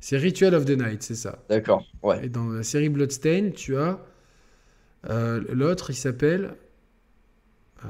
[0.00, 1.38] C'est Ritual of the Night, c'est ça.
[1.48, 2.26] D'accord, ouais.
[2.26, 3.98] Et dans la série Bloodstain, tu as
[5.10, 6.54] euh, l'autre, il s'appelle.
[7.84, 7.88] euh,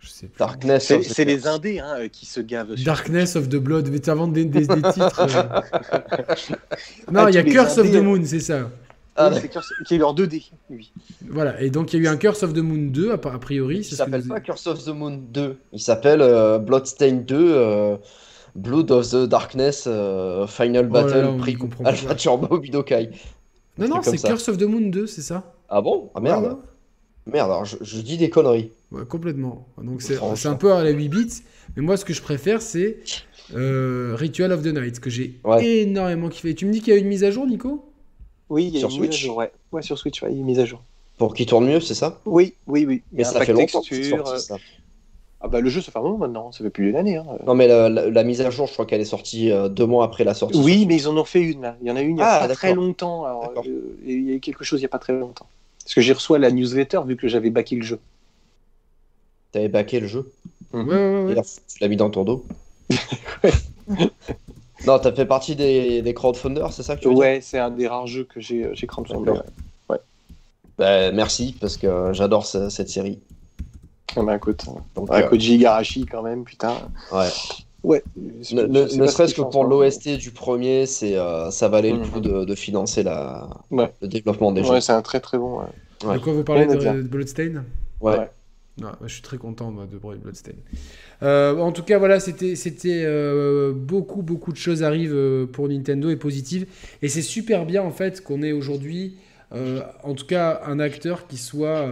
[0.00, 0.38] je sais plus.
[0.38, 1.46] Darkness C'est of the c'est les.
[1.46, 2.74] Indés hein, euh, qui se gavent.
[2.76, 5.20] sur- Darkness of the Blood, mais t'inventes des, des, des titres.
[5.20, 5.60] euh.
[7.12, 8.02] non, Ah, il y a Curse of the hein.
[8.02, 8.70] Moon, c'est ça.
[9.20, 10.92] Ah, Oui, c'est Curse- qui est leur 2D, lui.
[11.28, 13.78] Voilà, et donc il y a eu un Curse of the Moon 2, a priori.
[13.78, 15.56] Il s'appelle pas Curse of the Moon 2.
[15.72, 17.96] Il s'appelle euh, Bloodstained 2, euh,
[18.54, 22.14] Blood of the Darkness, euh, Final Oh là Battle, là, Prix Alpha.
[22.14, 23.10] Turbo Budokai.
[23.76, 24.22] Non, non, c'est.
[24.22, 25.52] Curse of the Moon 2, c'est ça?
[25.68, 26.10] Ah bon?
[26.14, 26.58] Ah merde.
[27.26, 28.72] Merde, alors je, je dis des conneries.
[28.90, 29.68] Ouais, complètement.
[29.82, 31.42] Donc c'est un peu à la 8 bits,
[31.76, 32.98] mais moi ce que je préfère c'est
[33.54, 35.62] euh, Ritual of the Night, que j'ai Ouais.
[35.82, 36.54] énormément kiffé.
[36.54, 37.92] Tu me dis qu'il y a une mise à jour, Nico?
[38.48, 39.52] Oui, il y a Sur une mise à Switch jour, ouais.
[39.72, 40.82] Ouais, sur Switch, ouais, il y a une mise à jour.
[41.18, 42.20] Pour qu'il tourne mieux, c'est ça?
[42.26, 43.02] Oui, oui, oui.
[43.12, 44.58] Mais ça fait longtemps texture, sorti, euh, ça.
[45.40, 47.16] Ah bah le jeu, ça fait un moment maintenant, ça fait plus d'une année.
[47.16, 47.24] Hein.
[47.46, 49.86] Non, mais la, la- la mise à jour, je crois qu'elle est sortie euh, deux
[49.86, 50.58] mois après la sortie.
[50.58, 51.76] Oui, mais ils en ont fait une là.
[51.80, 53.24] Il y en a une il y a Ah, pas très longtemps.
[53.24, 55.46] Alors, euh, il y a eu quelque chose il y a pas très longtemps.
[55.88, 57.98] Parce que j'ai reçu la newsletter vu que j'avais backé le jeu.
[59.52, 60.30] T'avais backé le jeu.
[60.74, 61.32] Ouais, ouais, ouais.
[61.32, 62.44] Et là, tu l'as mis dans ton dos.
[64.86, 67.70] non, t'as fait partie des, des crowdfunders, c'est ça que tu veux Ouais, c'est un
[67.70, 69.30] des rares jeux que j'ai j'ai crowdfundé.
[69.30, 69.46] D'accord.
[70.76, 73.20] Bah, merci, parce que euh, j'adore ce- cette série.
[74.16, 76.90] Ah bah écoute, Donc, ouais, euh, Koji Igarashi quand même, putain.
[77.12, 77.28] ouais.
[77.84, 78.02] Ouais.
[78.52, 82.08] Ne, ne- serait-ce que pour l'OST du premier, c'est euh, ça valait le Mhm.
[82.10, 83.92] coup de, de financer la, Ouais.
[84.02, 84.80] le développement des Ouais, jeux.
[84.80, 85.60] c'est un très très bon.
[85.60, 85.64] ouais.
[86.04, 86.14] Ouais.
[86.14, 87.64] De quoi vous parlez de, Bloodstain
[88.00, 88.18] Ouais.
[88.18, 88.30] Ouais.
[88.80, 90.52] Non, je suis très content moi, de Bloodstain.
[91.22, 95.68] Euh, en tout cas, voilà, c'était c'était euh, beaucoup beaucoup de choses arrivent euh, pour
[95.68, 96.66] Nintendo et positives.
[97.02, 99.16] Et c'est super bien en fait qu'on ait aujourd'hui,
[99.52, 101.88] euh, en tout cas, un acteur qui soit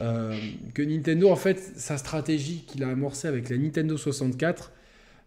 [0.00, 0.36] euh,
[0.74, 4.72] que Nintendo en fait sa stratégie qu'il a amorcée avec la Nintendo 64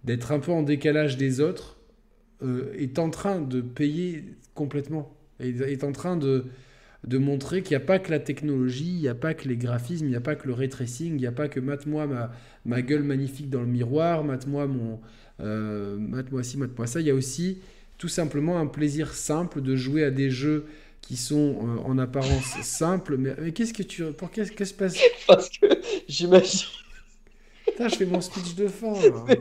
[0.04, 1.78] d'être un peu en décalage des autres
[2.44, 5.14] euh, est en train de payer complètement.
[5.40, 6.46] Et est en train de
[7.04, 9.56] de montrer qu'il n'y a pas que la technologie, il n'y a pas que les
[9.56, 12.32] graphismes, il n'y a pas que le ray il n'y a pas que mate-moi ma,
[12.66, 15.00] ma gueule magnifique dans le miroir, mate-moi mon,
[15.40, 17.00] euh, mate-moi ci, mate-moi ça.
[17.00, 17.60] Il y a aussi
[17.98, 20.66] tout simplement un plaisir simple de jouer à des jeux
[21.08, 23.16] qui sont euh, en apparence simples.
[23.18, 24.98] Mais, mais qu'est-ce que tu, pour qu'est-ce qu'est-ce qui se passe?
[25.28, 25.68] Parce que
[26.08, 26.68] j'imagine,
[27.66, 28.94] Putain, je fais mon speech de fin.
[28.94, 29.38] là.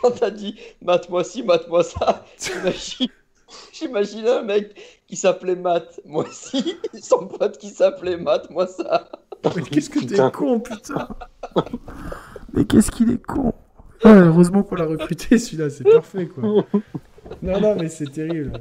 [0.00, 3.08] quand t'as dit mate-moi ci, mate-moi ça, j'imagine,
[3.72, 9.08] j'imagine un mec qui s'appelait Matt, moi aussi, son pote qui s'appelait Matt, moi ça.
[9.56, 11.08] Mais qu'est-ce que t'es con, putain
[12.52, 13.54] Mais qu'est-ce qu'il est con
[14.04, 16.64] Ah, Heureusement qu'on l'a recruté, celui-là, c'est parfait, quoi.
[17.42, 18.52] Non, non, mais c'est terrible.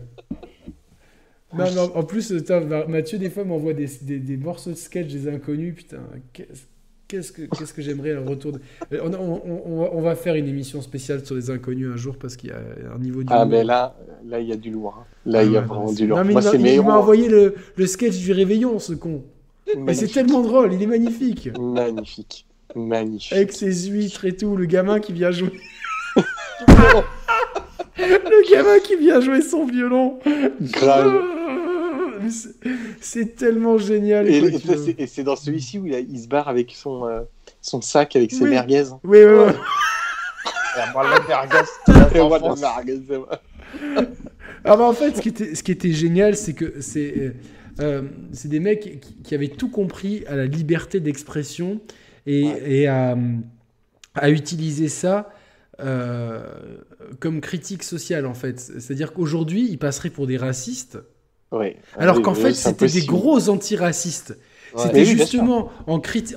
[1.57, 5.07] Non, non, en plus, putain, Mathieu, des fois, m'envoie des, des, des morceaux de sketch
[5.07, 5.99] des inconnus, putain.
[7.07, 8.59] Qu'est-ce que, qu'est-ce que j'aimerais un retour de...
[8.91, 12.15] Euh, on, on- on- on va, faire une émission spéciale sur les inconnus un jour,
[12.17, 12.57] parce qu'il y a
[12.95, 13.27] un niveau du...
[13.31, 13.95] Ah, mais là,
[14.27, 14.95] là, il y a du lourd.
[14.99, 15.05] hein.
[15.25, 16.17] Là, il y a Ouais, vraiment du lourd.
[16.17, 19.23] Non, mais Moi, il m'a- il m'a envoyé le, le sketch du réveillon, ce con.
[19.77, 21.49] Mais c'est tellement drôle, il est magnifique.
[21.59, 22.45] Magnifique.
[22.75, 23.33] Magnifique.
[23.33, 25.51] Avec ses huîtres et tout, le gamin qui vient jouer.
[27.97, 30.19] le gamin qui vient jouer son violon.
[30.61, 31.21] Grave.
[33.01, 34.27] C'est tellement génial.
[34.27, 37.21] Et, c'est- et c'est dans celui-ci où il, a- il se barre avec son, euh,
[37.61, 38.49] son sac avec ses Oui.
[38.51, 38.83] merguez.
[39.03, 39.53] Oui, oui, oui.
[40.77, 41.09] Merguez,
[41.87, 43.21] la merguez.
[44.63, 47.33] Ah bah en fait, ce qui était, ce qui était génial, c'est que c'est euh,
[47.81, 51.79] euh, c'est des mecs qui, qui avaient tout compris à la liberté d'expression
[52.25, 52.61] et, Ouais.
[52.71, 53.17] et à,
[54.15, 55.29] à utiliser ça
[55.81, 56.41] euh,
[57.19, 58.59] comme critique sociale en fait.
[58.59, 60.97] C'est-à-dire qu'aujourd'hui, ils passeraient pour des racistes,
[61.97, 64.37] Alors Oui, qu'en oui, fait, c'était des gros antiracistes.
[64.75, 64.81] Ouais.
[64.83, 66.35] C'était Mais oui, bien justement en, criti-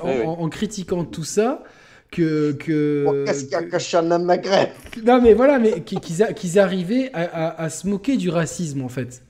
[0.48, 1.64] critiquant tout ça
[2.10, 2.52] que...
[2.52, 4.68] que Oh, Qu'est-ce qu'il y a Maghreb
[5.04, 8.30] Non mais voilà, mais qu'ils qu'ils a- qu'ils arrivaient à, à- à se moquer du
[8.30, 9.22] racisme en fait.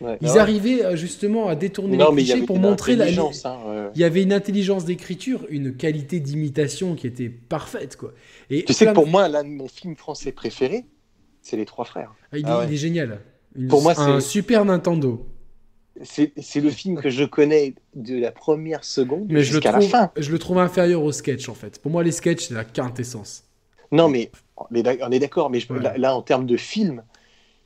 [0.00, 0.16] Ouais.
[0.22, 0.38] Ils ouais.
[0.38, 2.96] arrivaient euh, justement à détourner Non, les mais il y clichés avait pour une montrer
[2.96, 3.04] la.
[3.04, 3.86] intelligence, hein, ouais.
[3.94, 8.12] Il y avait une intelligence d'écriture, une qualité d'imitation qui était parfaite quoi.
[8.48, 10.86] Et Tu sais que pour moi, l'un de mon film français préféré,
[11.42, 12.12] c'est Les Trois Frères.
[12.32, 12.64] Ah, il, est, Ah ouais.
[12.68, 13.20] il est génial.
[13.56, 15.26] Une- Pour moi, un c'est- super Nintendo.
[16.02, 19.72] C'est c'est le film que je connais de la première seconde Mais je le jusqu'à
[19.72, 20.10] la fin.
[20.16, 21.78] je le trouve inférieur au sketch en fait.
[21.82, 23.44] Pour moi, les sketchs c'est la quintessence.
[23.92, 25.82] Non, mais on est d'accord, mais je- Ouais.
[25.82, 27.02] là, là, en termes de film,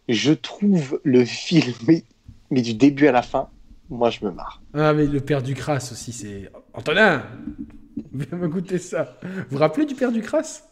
[0.09, 2.03] je trouve le film, mais,
[2.51, 3.49] mais du début à la fin,
[3.91, 4.63] moi, je me marre.
[4.73, 7.23] Ah mais le père du crasse aussi, c'est Antonin.
[8.13, 9.17] Viens me goûter ça.
[9.23, 10.65] Vous vous rappelez du père du crasse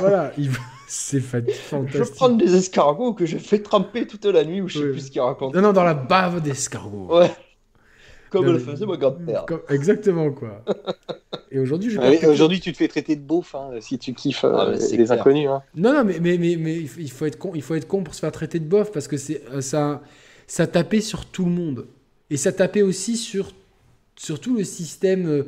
[0.00, 0.50] Voilà, il-
[0.88, 2.14] c'est fa- Je fantastique.
[2.16, 4.90] prends des escargots que je fais tremper toute la nuit ou je sais Ouais.
[4.92, 5.54] plus ce qu'il raconte.
[5.54, 7.08] Non non, dans la bave d'escargot.
[7.18, 7.30] Ouais.
[8.30, 9.44] Comme Non, le faisait mon grand-père.
[9.46, 10.64] Comme- Exactement, quoi.
[11.50, 14.44] Et aujourd'hui, Ouais, pas- Aujourd'hui, tu te fais traiter de beauf hein, si tu kiffes
[14.44, 15.20] euh, Ah, c'est les clair.
[15.20, 15.48] inconnus.
[15.50, 15.62] hein.
[15.74, 18.14] Non, non, mais, mais, mais, mais il faut- être con, il faut être con pour
[18.14, 20.00] se faire traiter de bof parce que c'est euh, ça,
[20.46, 21.86] ça tapait sur tout le monde
[22.30, 23.52] et ça tapait aussi sur,
[24.16, 25.42] sur tout le système euh,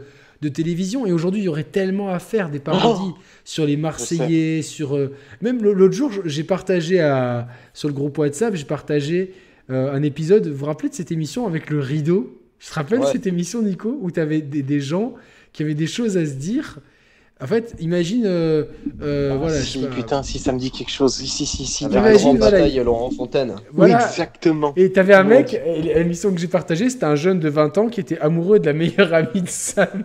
[0.44, 1.06] de télévision.
[1.06, 3.14] Et aujourd'hui, il y aurait tellement à faire des parodies
[3.44, 8.55] sur les Marseillais, sur euh, même l'autre jour, j'ai partagé à, sur le groupe WhatsApp,
[8.55, 9.32] j'ai partagé
[9.70, 10.47] euh, un épisode.
[10.47, 12.40] Vous vous rappelez de cette émission avec le rideau?
[12.60, 13.10] Je te rappelle Ouais.
[13.12, 15.14] cette émission, Nico, où tu avais des, des gens
[15.52, 16.78] qui avaient des choses à se dire?
[17.42, 18.64] En fait, imagine, euh,
[19.02, 21.14] euh, Ah, voilà, si, putain, si ça me dit quelque chose.
[21.16, 21.84] Si, si, si, si.
[21.84, 23.55] Imagine, la grande voilà, bataille Laurent Fontaine.
[23.73, 24.06] voilà.
[24.06, 24.73] Exactement.
[24.76, 27.89] Et t'avais un mec, et l'émission que j'ai partagée, c'était un jeune de 20 ans
[27.89, 30.05] qui était amoureux de la meilleure amie de Sam.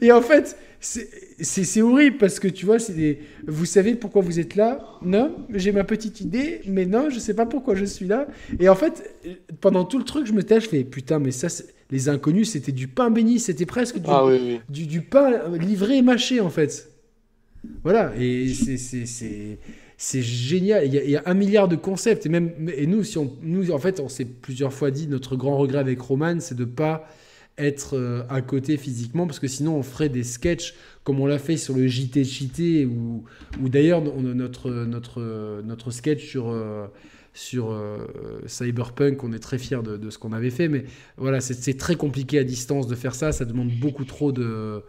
[0.00, 3.18] Et en fait, c'est horrible parce que tu vois, c'est des...
[3.46, 4.84] vous savez pourquoi vous êtes là?
[5.02, 8.26] Non, j'ai ma petite idée, mais non, je sais pas pourquoi je suis là.
[8.60, 9.14] Et en fait,
[9.60, 11.48] pendant tout le truc, je me tais, je fais putain, mais ça,
[11.90, 14.60] les inconnus, c'était du pain béni, c'était presque du, Ah oui, oui.
[14.68, 16.90] du, du pain livré et mâché en fait.
[17.82, 19.58] Voilà, et c'est-
[19.96, 20.86] c'est- génial.
[20.86, 22.26] Il y, a, un milliard de concepts.
[22.26, 25.36] Et, même, et nous, si on, nous, en fait, on s'est plusieurs fois dit, notre
[25.36, 27.08] grand regret avec Roman, c'est de pas
[27.58, 31.38] être euh, à côté physiquement, parce que sinon on ferait des sketchs comme on l'a
[31.38, 33.24] fait sur le JT Cheaté, ou,
[33.62, 36.86] ou d'ailleurs notre, notre, notre sketch sur, euh,
[37.32, 37.98] sur euh,
[38.46, 40.84] Cyberpunk, on est très fiers de, de ce qu'on avait fait, mais
[41.16, 44.82] voilà, c'est très compliqué à distance de faire ça, ça demande beaucoup trop de,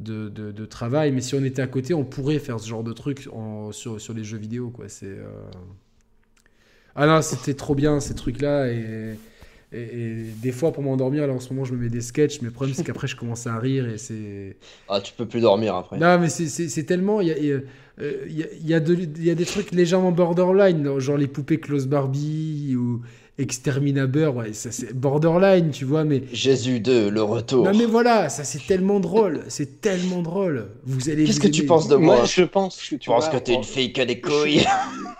[0.00, 2.84] de, de- de travail, mais si on était à côté, on pourrait faire ce genre
[2.84, 4.88] de truc en- sur, sur les jeux vidéo, quoi.
[4.88, 5.06] C'est...
[5.06, 5.26] euh,
[6.94, 9.14] Ah non, c'était trop bien ces trucs-là, et...
[9.70, 12.40] Et, et des fois, pour m'endormir, là en ce moment, je me mets des sketchs,
[12.40, 14.56] mais le problème, c'est qu'après, je commence à rire et c'est.
[14.88, 15.98] Ah, tu peux plus dormir après.
[15.98, 16.48] Non, mais c'est-
[16.84, 17.20] tellement.
[17.20, 17.60] Il y a, il y a-
[18.00, 18.80] euh, il y a- a
[19.26, 23.02] y a des trucs légèrement borderline, genre les poupées Close Barbie ou
[23.38, 26.22] Exterminator, ouais, ça c'est borderline, tu vois, mais.
[26.32, 27.64] Jésus 2, le retour.
[27.64, 30.70] Non, mais voilà, ça c'est tellement drôle, c'est tellement drôle.
[30.84, 31.24] Vous allez.
[31.24, 33.54] Qu'est-ce que tu penses de moi Moi, je pense que tu Tu penses que t'es
[33.54, 34.64] une fille qui a des couilles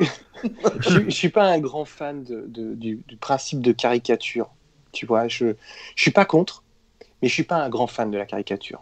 [0.81, 4.51] je, je suis pas un grand fan de, de- du, du principe de caricature.
[4.93, 5.55] Tu vois, je,
[5.97, 6.65] je suis pas contre,
[7.23, 8.81] mais je suis pas un grand fan de la caricature.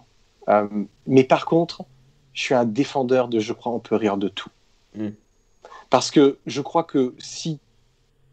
[0.48, 0.66] Euh,
[1.06, 1.84] mais par contre,
[2.32, 4.50] je suis un défendeur de je crois on peut rire de tout.
[4.94, 5.08] Mm.
[5.90, 7.58] Parce que je crois que si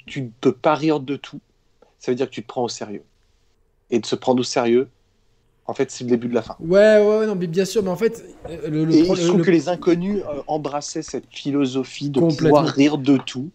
[0.05, 1.39] tu ne peux pas rire de tout,
[1.99, 3.03] ça veut dire que tu te prends au sérieux.
[3.89, 4.89] Et de se prendre au sérieux,
[5.65, 6.55] en fait, c'est le début de la fin.
[6.59, 9.15] Ouais, ouais, ouais, non, mais bien sûr, mais en fait, euh, le, le Et pro-
[9.15, 13.49] je trouve le- que les inconnus euh, embrassaient cette philosophie de pouvoir rire de tout,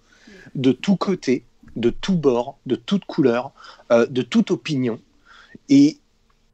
[0.55, 1.44] de tout côté,
[1.77, 3.52] de tout bord, de toute couleur,
[3.93, 5.01] euh, de toute opinion.
[5.68, 5.99] Et,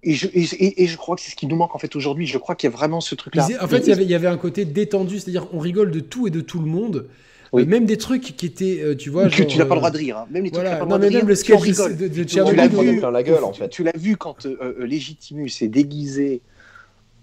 [0.02, 2.26] et, je, et, je crois que c'est ce qui nous manque en fait aujourd'hui.
[2.26, 3.47] Je crois qu'il y a vraiment ce truc-là.
[3.62, 6.00] En fait, il y avait- il y avait un côté détendu, c'est-à-dire on rigole de
[6.00, 7.06] tout et de tout le monde.
[7.55, 7.62] Oui.
[7.62, 9.28] Euh, Même des trucs qui étaient, euh, tu vois.
[9.28, 10.18] que genre, tu n'as pas le droit euh, de rire.
[10.18, 10.26] hein.
[10.31, 11.52] Même les trucs Voilà, que pas le non, droit mais de même rire, le tu
[11.55, 13.68] en sketch de, vu, Tu l'as plein la gueule en fait.
[13.68, 16.42] Tu l'as vu quand euh, euh, Légitimus est déguisé,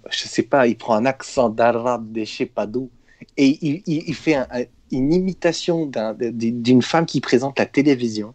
[0.10, 2.90] je sais pas, il prend un accent d'arabe de je sais pas d'où,
[3.38, 7.66] et il, il- il fait un- un- une imitation d'un- d'une femme qui présente la
[7.66, 8.34] télévision.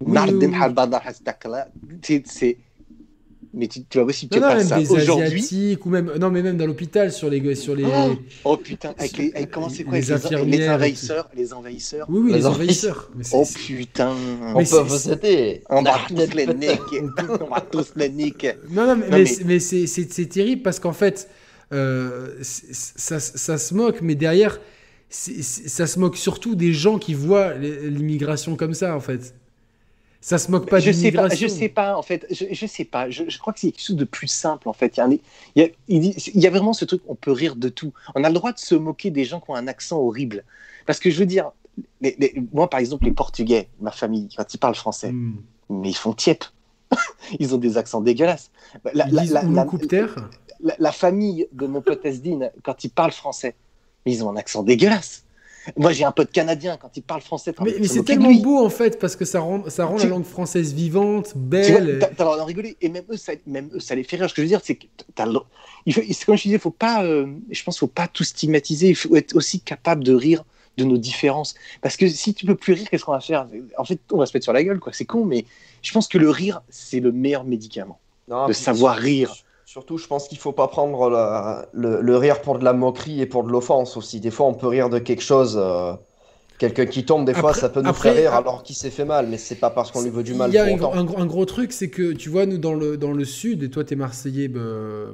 [0.00, 0.58] Oui, oui, oui.
[2.26, 2.56] C'est-
[3.54, 5.40] Mais tu, tu vois aussi que Non, non, même ça des aujourd'hui.
[5.40, 7.84] Asiatiques ou même non, mais même dans l'hôpital sur les sur les.
[7.84, 12.06] Oh, oh, putain, avec les, avec- comment c'est quoi Les infirmières les envahisseurs, les envahisseurs?
[12.08, 13.10] Oui, oui, Les les envahisseurs.
[13.32, 14.14] Oh putain.
[14.42, 15.62] On Mais peut c'est- vous aider.
[15.70, 17.02] On va tous les niquer.
[17.40, 18.52] On va tous les niquer.
[18.70, 19.58] Non, non, mais, mais mais- c'est- mais
[20.26, 21.28] terrible parce qu'en fait,
[21.72, 24.60] euh, ça, ça se moque, mais derrière,
[25.08, 29.34] ça se moque surtout des gens qui voient l'immigration comme ça, en fait.
[30.26, 32.84] Ça se moque pas je sais pas, je sais pas, en fait, je, je sais
[32.84, 33.08] pas.
[33.10, 34.96] Je, je crois que c'est quelque chose de plus simple, en fait.
[34.96, 35.20] Il y, a un- il
[35.54, 37.92] y a, il dit- il y a vraiment ce truc, on peut rire de tout.
[38.16, 40.42] On a le droit de se moquer des gens qui ont un accent horrible.
[40.84, 41.52] Parce que je veux dire,
[42.00, 45.36] les- les- moi, par exemple, les Portugais, ma famille, quand ils parlent français, Hmm.
[45.70, 46.42] mais ils font tiep.
[47.38, 48.50] ils ont des accents dégueulasses.
[48.94, 53.54] La, Ils la- la- famille de mon pote Esdine, quand ils parlent français,
[54.06, 55.22] ils ont un accent dégueulasse.
[55.76, 58.40] Moi, j'ai un pote canadien, quand il parle français, Mais, mais c'est tellement lui.
[58.40, 61.32] beau en fait parce que ça rend, ça rend la Tu- langue française vivante, Tu
[61.32, 61.98] vois, belle.
[62.16, 62.76] t'as droit d'en rigoler.
[62.80, 64.28] Et même eux, ça, même eux, ça les fait rire.
[64.30, 64.86] Ce que je veux dire, c'est que
[65.86, 68.88] il faut, comme je disais, faut pas, euh, je pense, faut pas tout stigmatiser.
[68.88, 70.44] Il faut être aussi capable de rire
[70.76, 71.54] de nos différences.
[71.80, 73.46] Parce que si tu peux plus rire, qu'est-ce qu'on va faire?
[73.78, 74.92] En fait, on va se mettre sur la gueule, quoi.
[74.92, 75.44] C'est con, mais
[75.82, 77.98] je pense que le rire, c'est le meilleur médicament.
[78.28, 79.34] Non, de savoir rire.
[79.76, 83.20] Surtout, je pense qu'il faut pas prendre la- le, le rire pour de la moquerie
[83.20, 84.20] et pour de l'offense aussi.
[84.20, 85.58] Des fois, on peut rire de quelque chose.
[85.62, 85.92] euh,
[86.58, 88.74] Quelqu'un qui tombe, des fois, Après- ça peut nous après, faire rire ah, alors qu'il
[88.74, 90.64] s'est fait mal, mais c'est pas parce qu'on lui veut du mal Il y a
[90.64, 90.98] pour un, gros- autant.
[90.98, 93.62] un gros- un gros truc, c'est que tu vois, nous dans le, dans le sud,
[93.64, 94.60] et toi t'es Marseillais, bah,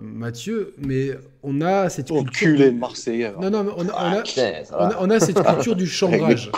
[0.00, 1.10] Mathieu, mais
[1.42, 2.23] on a cette culture.
[2.28, 3.32] Enculé de Marseillais.
[3.41, 4.89] Non, non, mais on a, on a- Ah, putain, ça on va.
[4.91, 6.52] a- on a cette culture du chambrage.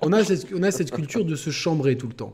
[0.00, 2.32] on, a cette, on a cette culture de se chambrer tout le temps.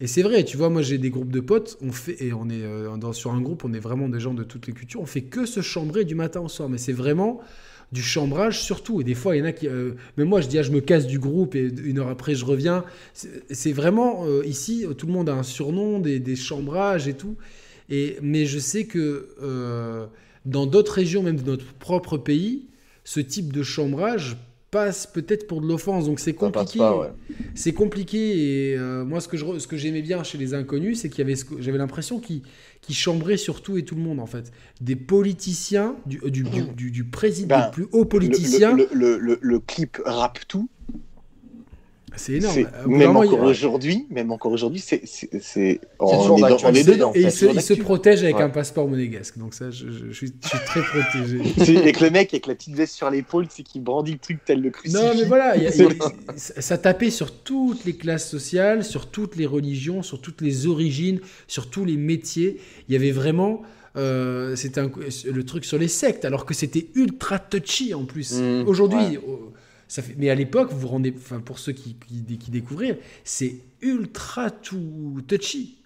[0.00, 2.48] Et c'est vrai, tu vois, moi j'ai des groupes de potes, on fait, et on
[2.48, 5.00] est euh, dans, sur un groupe, on est vraiment des gens de toutes les cultures,
[5.00, 7.40] on fait que se chambrer du matin au soir, mais c'est vraiment
[7.92, 9.00] du chambrage surtout.
[9.02, 9.68] Et des fois, il y en a qui.
[9.68, 12.34] euh, même moi, je dis, ah, je me casse du groupe et une heure après,
[12.34, 12.84] je reviens.
[13.12, 17.36] C'est vraiment euh, ici, tout le monde a un surnom, des, des chambrages et tout.
[17.90, 19.28] Et, mais je sais que
[20.46, 22.68] dans d'autres régions, même de notre propre pays,
[23.04, 24.36] ce type de chambrage
[24.70, 26.06] passe peut-être pour de l'offense.
[26.06, 26.78] Donc c'est compliqué.
[27.00, 27.08] ouais.
[27.54, 28.70] C'est compliqué.
[28.70, 31.18] Et euh, moi, ce que je ce que j'aimais bien chez les inconnus, c'est qu'il
[31.26, 32.42] y avait, j'avais l'impression qu'ils
[32.80, 34.52] qu'ils chambraient sur tout et tout le monde en fait.
[34.80, 36.44] Des politiciens, du, euh, du,
[36.90, 40.68] du, président, Ben, du plus haut politicien, le, le, le- le clip rappe tout.
[42.16, 42.56] C'est énorme.
[42.86, 47.12] Même encore aujourd'hui, même encore aujourd'hui, c'est c'est on, est dans- on est dedans.
[47.14, 48.42] Et il se, il se protège avec Ouais.
[48.42, 49.38] un passeport monégasque.
[49.38, 51.40] Donc ça, je, je- je suis, je suis très protégé.
[51.64, 54.38] C'est avec le mec avec la petite veste sur l'épaule, c'est qui brandit le truc
[54.44, 55.00] tel le crucifix.
[55.02, 57.94] Non, mais voilà, il y a- C'est- il y a- ça tapait sur toutes les
[57.94, 62.58] classes sociales, sur toutes les religions, sur toutes les origines, sur tous les métiers.
[62.88, 63.62] Il y avait vraiment.
[63.96, 64.90] euh, c'était un-
[65.32, 68.34] le truc sur les sectes, alors que c'était ultra touchy en plus.
[68.40, 69.20] Mmh, Aujourd'hui, ouais.
[69.90, 72.96] Ça fait, mais à l'époque, vous vous rendez, enfin pour ceux qui, qui, qui découvrirent,
[73.24, 75.78] c'est ultra tout touchy.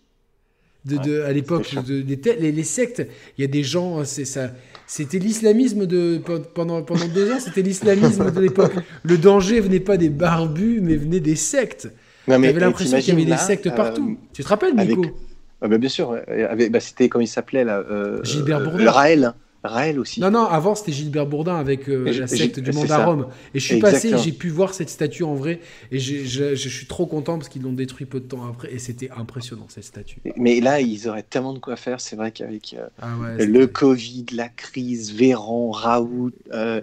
[0.84, 3.06] De, de- à l'époque, les, les sectes,
[3.38, 4.50] il y a des gens, c'est ça,
[4.86, 6.20] c'était l'islamisme de
[6.54, 8.74] pendant pendant deux ans, c'était l'islamisme de l'époque.
[9.02, 11.88] Le danger venait pas des barbus, mais venait des sectes.
[12.28, 14.18] Non, mais l'impression qu'il y avait des sectes euh, partout.
[14.34, 15.16] tu te rappelles, avec- Nico
[15.62, 17.78] ah bah, bien sûr, avec- bah, c'était comme il s'appelait là.
[17.90, 18.90] euh, Gilbert euh, Bourdin.
[18.90, 19.32] Raël.
[19.64, 20.20] Raël aussi.
[20.20, 23.26] Non, non, avant c'était Gilbert Bourdin avec euh, la secte du monde à Rome.
[23.54, 24.22] Et je suis passé, Exactement.
[24.22, 25.60] j'ai pu voir cette statue en vrai,
[25.90, 28.78] et je, je suis trop content parce qu'ils l'ont détruit peu de temps après, et
[28.78, 30.18] c'était impressionnant cette statue.
[30.36, 32.00] Mais là, ils auraient tellement de quoi faire.
[32.00, 36.80] C'est vrai qu'avec euh, Ah ouais, le Covid, la crise, Véran, Raoult, euh,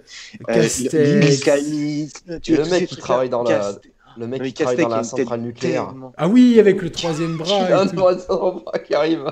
[0.50, 0.68] euh,
[2.42, 3.72] tu Et vois, le mec qui travaille dans la-
[4.18, 5.94] Le mec qui travaille dans centrale nucléaire.
[6.16, 7.64] Ah oui, avec le troisième bras.
[7.68, 8.00] Il a un et tout.
[8.00, 9.24] oiseau qui arrive.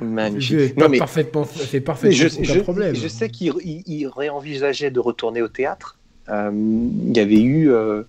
[0.00, 0.76] Magnifique.
[0.76, 2.94] Non, mais parfaitement, fait Mais parfaitement je, aucun je- problème.
[2.94, 5.96] je sais qu'il il, il réenvisageait de retourner au théâtre.
[6.28, 7.70] Euh, il y avait eu.
[7.70, 8.02] euh,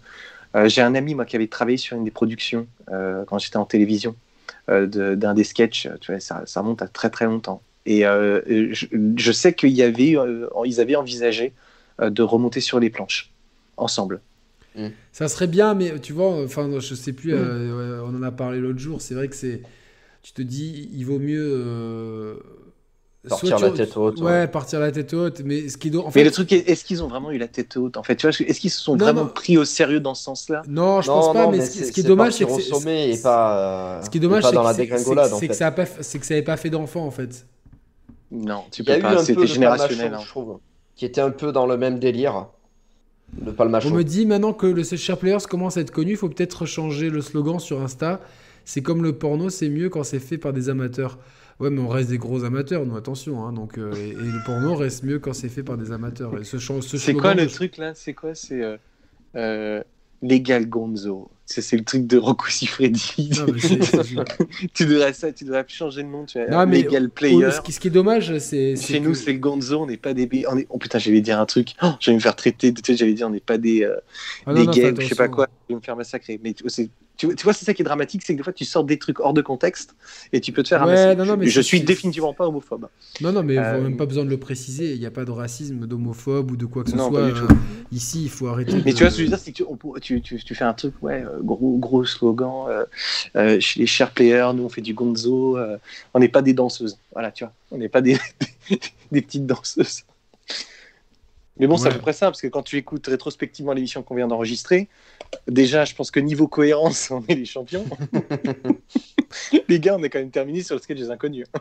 [0.55, 3.57] euh, J'ai un ami moi qui avait travaillé sur une des productions euh, quand j'étais
[3.57, 4.15] en télévision
[4.69, 5.87] euh, de- d'un des sketchs.
[6.01, 7.61] Tu vois, ça, ça remonte à très très longtemps.
[7.85, 8.41] Et euh,
[8.73, 11.53] je, je sais qu'il y avait, euh, ils avaient envisagé
[12.01, 13.31] euh, de remonter sur les planches
[13.77, 14.21] ensemble.
[15.11, 17.37] Ça serait bien, mais tu vois, enfin, je sais plus, Mm.
[17.37, 19.61] euh, on en a parlé l'autre jour, c'est vrai que c'est.
[20.27, 21.39] Tu te dis, il vaut mieux.
[21.41, 22.35] euh,
[23.29, 24.47] Partir soit la tu- tête haute, Ouais, ouais.
[24.49, 25.39] partir la tête haute.
[25.45, 25.95] Mais ce qui.
[25.95, 28.03] En fait, Mais le truc, est, est-ce qu'ils ont vraiment eu la tête haute En
[28.03, 29.29] fait, tu vois, est-ce qu'ils se sont Non, vraiment non.
[29.29, 30.63] pris au sérieux dans ce sens-là?
[30.67, 32.33] Non, je non, pense pas, non, mais, mais ce, qui- c'est ce qui est dommage,
[32.33, 32.61] c'est que.
[32.61, 33.57] sommet et pas,
[33.99, 34.65] euh, Ce qui est et dommage, pas c'est dans que
[35.53, 37.45] ça n'avait pas fait d'enfant en fait.
[38.29, 39.11] Non, tu Il y a peux eu pas.
[39.11, 40.13] un peu C'était générationnel.
[40.13, 40.19] Hein.
[40.21, 40.59] je trouve,
[40.97, 42.47] qui était un peu dans le même délire.
[43.45, 43.53] Le.
[43.59, 46.65] On me dit maintenant que le Share Players commence à être connu, il faut peut-être
[46.65, 48.19] changer le slogan sur Insta.
[48.67, 51.17] C'est comme le porno, c'est mieux quand c'est fait par des amateurs.
[51.61, 53.45] Ouais, mais on reste des gros amateurs, nous, attention.
[53.45, 56.33] hein, donc, euh, et, et le porno reste mieux quand c'est fait par des amateurs.
[56.43, 57.93] Ce, C'est quoi le truc là?
[57.95, 58.35] C'est quoi?
[58.35, 58.75] C'est euh,
[59.37, 59.81] euh,
[60.21, 61.31] Légal Gonzo.
[61.45, 63.31] C'est le truc de Rocco Siffredi.
[64.73, 66.25] Tu devrais ça, tu devrais changer de nom.
[66.25, 66.65] Tu vois.
[66.65, 67.45] Non, mais Légal Player.
[67.47, 68.75] Oh, ce, qui, ce qui est dommage, c'est.
[68.75, 70.27] Chez nous, c'est le Gonzo, on n'est pas des.
[70.51, 70.67] On est...
[70.69, 71.69] Oh putain, j'allais dire un truc.
[71.81, 72.73] Oh, j'allais me faire traiter.
[72.85, 73.95] J'allais dire, on n'est pas des, euh,
[74.45, 75.47] Ah des gays, je sais pas quoi.
[75.69, 76.37] Je vais me faire massacrer.
[76.43, 78.43] Mais vois, c'est- tu vois, tu vois, c'est ça qui est dramatique, c'est que des
[78.43, 79.95] fois, tu sors des trucs hors de contexte
[80.33, 81.15] et tu peux te faire Ouais, ramasser.
[81.15, 82.87] non, non, mais je c'est- suis définitivement pas homophobe.
[83.21, 84.93] Non, non, mais il Euh, même pas besoin de le préciser.
[84.93, 87.19] Il n'y a pas de racisme, d'homophobe ou de quoi que ce Non, soit.
[87.19, 87.47] euh,
[87.91, 88.73] ici, il faut arrêter.
[88.85, 90.21] Mais de- tu vois, ce que je veux dire, c'est que tu, on pour- tu,
[90.21, 92.85] tu, tu fais un truc, ouais, euh, gros, gros slogan.
[93.35, 95.57] euh, chez les chers players, nous, on fait du gonzo.
[96.13, 96.97] on n'est pas des danseuses.
[97.13, 97.53] Voilà, tu vois.
[97.71, 98.17] On n'est pas des,
[99.11, 100.03] des petites danseuses.
[101.59, 101.95] Mais bon, c'est à Ouais.
[101.95, 104.87] peu près ça, parce que quand tu écoutes rétrospectivement l'émission qu'on vient d'enregistrer,
[105.47, 107.85] déjà, je pense que niveau cohérence, on est les champions.
[109.67, 111.45] les gars, on est quand même terminé sur le sketch des inconnus.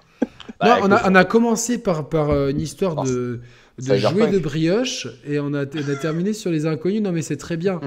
[0.63, 3.41] Non, Bah, on, a, écoute, on a commencé par, par euh, une histoire de,
[3.79, 7.03] de jouer de brioche et on a, on a terminé sur les inconnus.
[7.03, 7.79] Non, mais c'est très bien.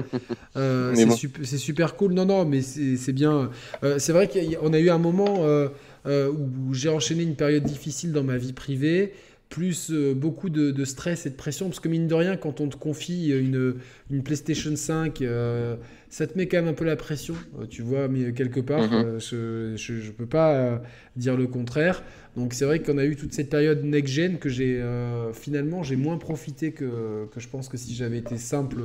[0.56, 1.14] Euh, c'est bon.
[1.16, 2.12] sup- c'est super cool.
[2.12, 3.50] Non, non, mais c'est bien.
[3.82, 5.68] Euh, c'est vrai qu'on a eu un moment euh,
[6.06, 9.14] euh, où j'ai enchaîné une période difficile dans ma vie privée.
[9.50, 12.60] Plus euh, beaucoup de, de stress et de pression, parce que mine de rien, quand
[12.60, 13.74] on te confie une,
[14.08, 15.74] une PlayStation 5, euh,
[16.08, 18.80] ça te met quand même un peu la pression, euh, tu vois, mais quelque part,
[18.82, 19.18] Mhm.
[19.34, 20.78] euh, je, je peux pas euh,
[21.16, 22.04] dire le contraire.
[22.36, 25.96] Donc c'est vrai qu'on a eu toute cette période next-gen que j'ai euh, finalement j'ai
[25.96, 28.76] moins profité que, que je pense que si j'avais été simple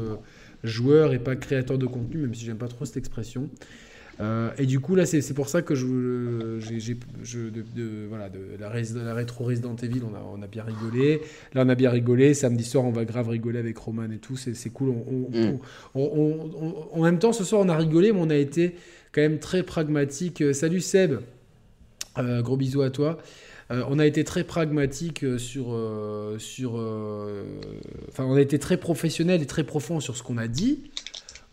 [0.64, 3.52] joueur et pas créateur de contenu, même si j'aime pas trop cette expression.
[4.22, 8.70] Euh, et du coup là c'est pour ça que je, de, de- voilà, de la,
[8.70, 11.22] rés- de la rétro Resident Evil on a, on a bien rigolé.
[11.54, 12.34] Là on a bien rigolé.
[12.34, 14.38] Samedi soir on va grave rigoler avec Roman et tout.
[14.38, 14.90] C'est, cool.
[14.90, 15.60] On, on- Mm.
[15.96, 18.76] on- en même temps ce soir on a rigolé mais on a été
[19.12, 20.42] quand même très pragmatique.
[20.42, 21.16] Euh, Salut Seb.
[22.18, 23.18] Euh, gros bisous à toi.
[23.72, 26.76] Euh, on a été très pragmatique sur, euh, sur,
[28.10, 30.84] enfin, on a été très professionnel et très profond sur ce qu'on a dit.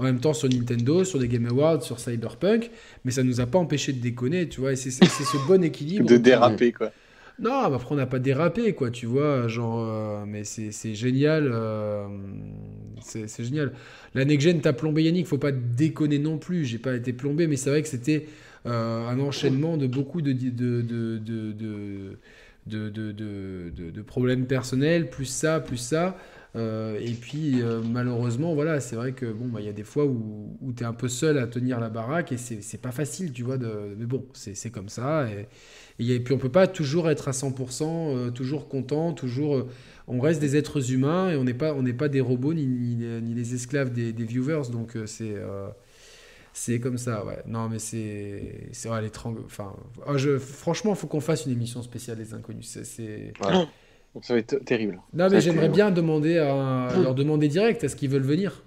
[0.03, 2.71] En même temps, sur Nintendo, sur les Game Awards, sur Cyberpunk,
[3.05, 4.73] mais ça nous a pas empêché de déconner, tu vois.
[4.73, 6.09] Et c'est ce bon équilibre.
[6.09, 6.91] De déraper, quoi.
[7.39, 11.49] Non, mais après on n'a pas dérapé, quoi, tu vois, genre, euh, mais c'est génial,
[11.53, 12.07] euh,
[13.01, 13.73] c'est génial.
[14.15, 17.47] La next gen t'a plombé Yannick, faut pas déconner non plus, j'ai pas été plombé,
[17.47, 18.27] mais c'est vrai que c'était
[18.67, 20.51] euh, un enchaînement de beaucoup de, de,
[20.83, 22.19] de, de-
[22.67, 26.17] de- de problèmes personnels, plus ça, plus ça.
[26.55, 29.85] Euh, et puis euh, malheureusement, voilà, c'est vrai que bon, bah, il y a des
[29.85, 32.93] fois où, où tu es un peu seul à tenir la baraque et c'est pas
[32.93, 33.57] facile, tu vois.
[33.57, 35.27] Mais bon, c'est comme ça.
[35.99, 39.67] Et, puis on peut pas toujours être à 100%, euh, toujours content, toujours.
[40.09, 43.55] on reste des êtres humains et on n'est pas, pas des robots ni, ni, les
[43.55, 44.71] esclaves des, viewers.
[44.71, 45.37] Donc c'est.
[46.53, 47.43] c'est comme ça, ouais.
[47.47, 48.69] Non, mais c'est.
[48.73, 49.11] c'est ouais,
[49.47, 49.75] Enfin,
[50.07, 52.79] oh, je, franchement, faut qu'on fasse une émission spéciale des inconnus.
[52.83, 53.33] C'est.
[54.15, 55.01] Donc ça va être terrible.
[55.15, 58.63] Non, mais j'aimerais bien demander à, leur demander direct est-ce qu'ils veulent venir?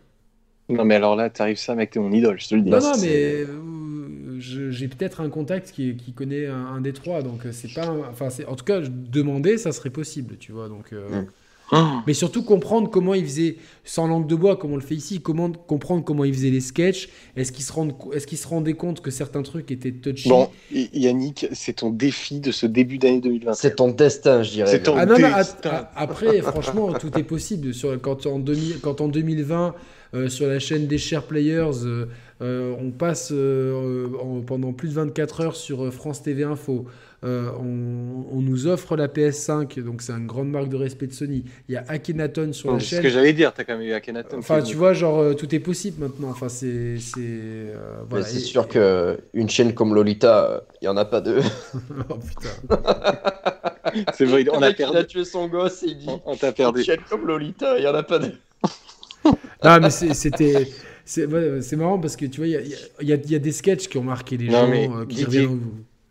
[0.68, 2.70] Non, mais alors là, t'arrives ça, mec, t'es mon idole, je te le dis.
[2.72, 7.22] Non, non, mais euh, j'ai peut-être un contact qui, qui connaît un, un des trois,
[7.22, 7.88] donc euh, c'est pas.
[8.10, 10.68] Enfin, en tout cas, demander, ça serait possible, tu vois.
[10.68, 11.28] Donc, euh, Mm.
[11.72, 14.94] Oh, mais surtout comprendre comment ils faisaient, sans langue de bois, comme on le fait
[14.96, 17.10] ici, comment comprendre comment ils faisaient les sketchs.
[17.36, 20.30] Est-ce qu'ils se rendent, est-ce qu'ils se rendaient compte que certains trucs étaient touchy?
[20.30, 23.54] Bon, Yannick, c'est ton défi de ce début d'année 2020.
[23.54, 24.70] C'est ton destin, je dirais.
[24.70, 25.88] C'est ton- Ah non, destin.
[25.96, 27.74] après, franchement, tout est possible.
[27.74, 29.74] Sur, quand, en 2000 quand en 2020,
[30.14, 32.06] euh, sur la chaîne des Share Players, euh,
[32.42, 36.86] euh, on passe euh, en- pendant plus de 24 heures sur euh, France TV Info.
[37.26, 41.14] Euh, on, on nous offre la PS5, donc c'est une grande marque de respect de
[41.14, 41.44] Sony.
[41.68, 43.04] Il y a Akhenaton sur la C'est ce chaîne.
[43.04, 44.38] que j'allais dire, t'as quand même eu Akhenaton.
[44.38, 46.30] Enfin, tu vois, genre, euh, tout est possible maintenant.
[46.30, 46.98] Enfin, c'est.
[47.00, 47.76] c'est, euh,
[48.10, 48.26] voilà.
[48.26, 51.40] sûr que une chaîne comme Lolita, il y en a pas deux.
[52.10, 52.80] oh putain.
[54.14, 55.08] C'est vrai, on a mec, Il a perdu.
[55.08, 56.84] tué son gosse et il dit On, on t'a une perdu.
[56.84, 58.34] chaîne comme Lolita, il y en a pas deux.
[59.64, 60.68] Non, mais c'est- c'était.
[61.06, 63.40] C'est marrant parce que tu vois, il y a, il y a- il y a
[63.40, 65.62] des sketchs qui ont marqué les Non, gens, mais euh, qui Didier- reviennent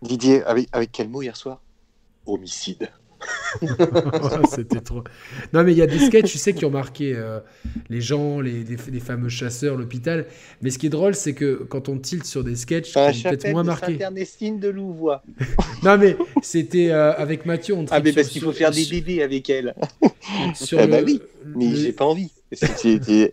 [0.04, 1.60] Didier, avec, avec quel mot hier soir?
[2.26, 2.88] Homicide.
[4.54, 5.02] C'était trop.
[5.54, 7.40] Non, mais il y a des sketchs, tu sais, qui ont marqué euh,
[7.88, 10.26] les gens, les, les, les fameux chasseurs, l'hôpital.
[10.60, 13.08] Mais ce qui est drôle, c'est que quand on tilte sur des sketchs qui La
[13.08, 13.92] ont peut-être moins de marqué.
[13.92, 15.22] Sainte-Ernestine de Louvois.
[15.82, 19.22] Non, mais c'était euh, avec Mathieu, on Ah, mais parce qu'il faut faire des bébés
[19.22, 19.74] avec elle.
[20.54, 21.20] sur Ah le- bah oui,
[21.56, 22.30] Mais le- j'ai pas envie.
[22.50, 23.30] Elle,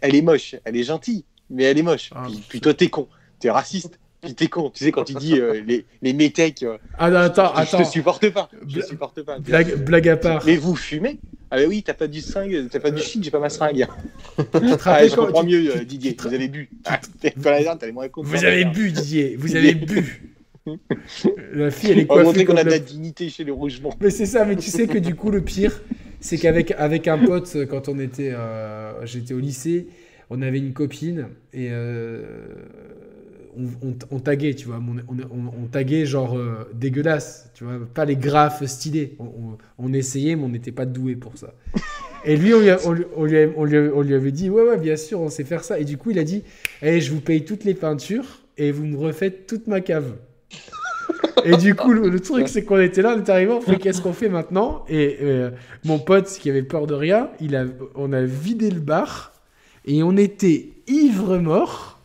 [0.00, 2.10] elle est moche, elle est gentille, mais elle est moche.
[2.14, 3.06] Ah, puis, puis toi, t'es con,
[3.38, 4.70] t'es raciste, puis t'es con.
[4.70, 7.78] Tu sais, quand il dit euh, les, les métèques, euh, Ah non, attends, je attends.
[7.78, 8.48] te supporte pas.
[8.66, 9.38] Je te supporte pas.
[9.38, 10.42] Blague, blague à part.
[10.46, 11.18] Mais vous fumez?
[11.50, 13.86] Ah, bah oui, t'as pas du seringue, t'as pas du shit, j'ai pas ma seringue.
[14.84, 16.16] Ah, je comprends tu- mieux, tu- euh, Didier.
[16.16, 16.68] tu Vous avez bu.
[16.84, 17.30] Ah, t'as
[17.86, 18.08] les moins.
[18.16, 20.22] Vous avez bu, Didier, vous avez bu.
[21.52, 23.52] La fille, elle est On va coiffée montrer qu'on a de la- dignité chez les
[23.52, 23.90] Rougemont.
[24.00, 25.80] Mais c'est ça, mais tu sais que du coup, le pire,
[26.20, 29.86] c'est qu'avec avec un pote, quand on était, euh, j'étais au lycée,
[30.30, 32.22] on avait une copine et euh,
[34.10, 34.80] on, taguait, tu vois.
[35.08, 37.74] On, taguait genre euh, dégueulasse, tu vois.
[37.92, 39.16] Pas les graphes stylés.
[39.78, 41.54] On, essayait, mais on n'était pas doué pour ça.
[42.24, 45.78] Et lui, on lui, avait dit, ouais, ouais, bien sûr, on sait faire ça.
[45.78, 46.42] Et du coup, il a dit,
[46.82, 50.16] Eh, je vous paye toutes les peintures et vous me refaites toute ma cave.
[51.44, 53.76] Et du coup, le, le truc, c'est qu'on était là, on est arrivé, on fait
[53.76, 54.84] qu'est-ce qu'on fait maintenant?
[54.88, 55.50] Et euh,
[55.84, 59.32] mon pote, qui avait peur de rien, il a, on a vidé le bar
[59.84, 61.95] et on était ivre mort.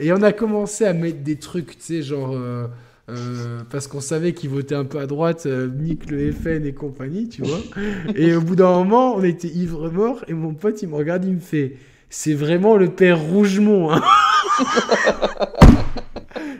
[0.00, 2.32] Et on a commencé à mettre des trucs, tu sais, genre.
[2.32, 2.66] euh,
[3.10, 6.72] euh, parce qu'on savait qu'il votait un peu à droite, euh, Nick le FN et
[6.72, 7.58] compagnie, tu vois.
[8.14, 11.24] Et au bout d'un moment, on était ivre mort et mon pote, il me regarde,
[11.24, 11.76] il me fait
[12.08, 14.02] C'est vraiment le père Rougemont, hein.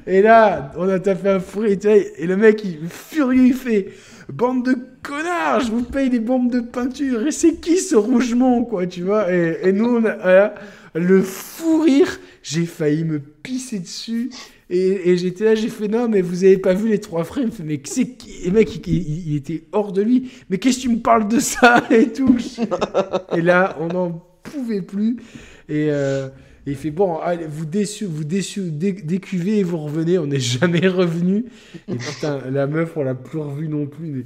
[0.07, 3.89] Et là, on a tapé un vois, et le mec, il furieux, il fait
[4.33, 7.27] Bande de connards, je vous paye des bombes de peinture.
[7.27, 9.33] Et c'est qui ce Rougemont, quoi, tu vois?
[9.33, 10.53] Et, et nous, on a,
[10.95, 14.31] le fou rire, j'ai failli me pisser dessus.
[14.69, 17.81] Et, j'étais là, j'ai fait non, mais vous avez pas vu les trois fait, mais
[17.85, 18.31] c'est qui?
[18.47, 20.31] Et mec, il, il- il était hors de lui.
[20.49, 21.83] Mais qu'est-ce que tu me parles de ça?
[21.91, 22.37] Et tout
[23.37, 24.11] Et là, on n'en
[24.43, 25.17] pouvait plus.
[25.69, 26.29] Et euh,
[26.67, 30.19] et il fait bon, allez, vous déçu, vous déçu, dé- décuvez et vous revenez.
[30.19, 31.47] On n'est jamais revenu.
[31.89, 34.25] Et putain, la meuf, on l'a plus revue non plus.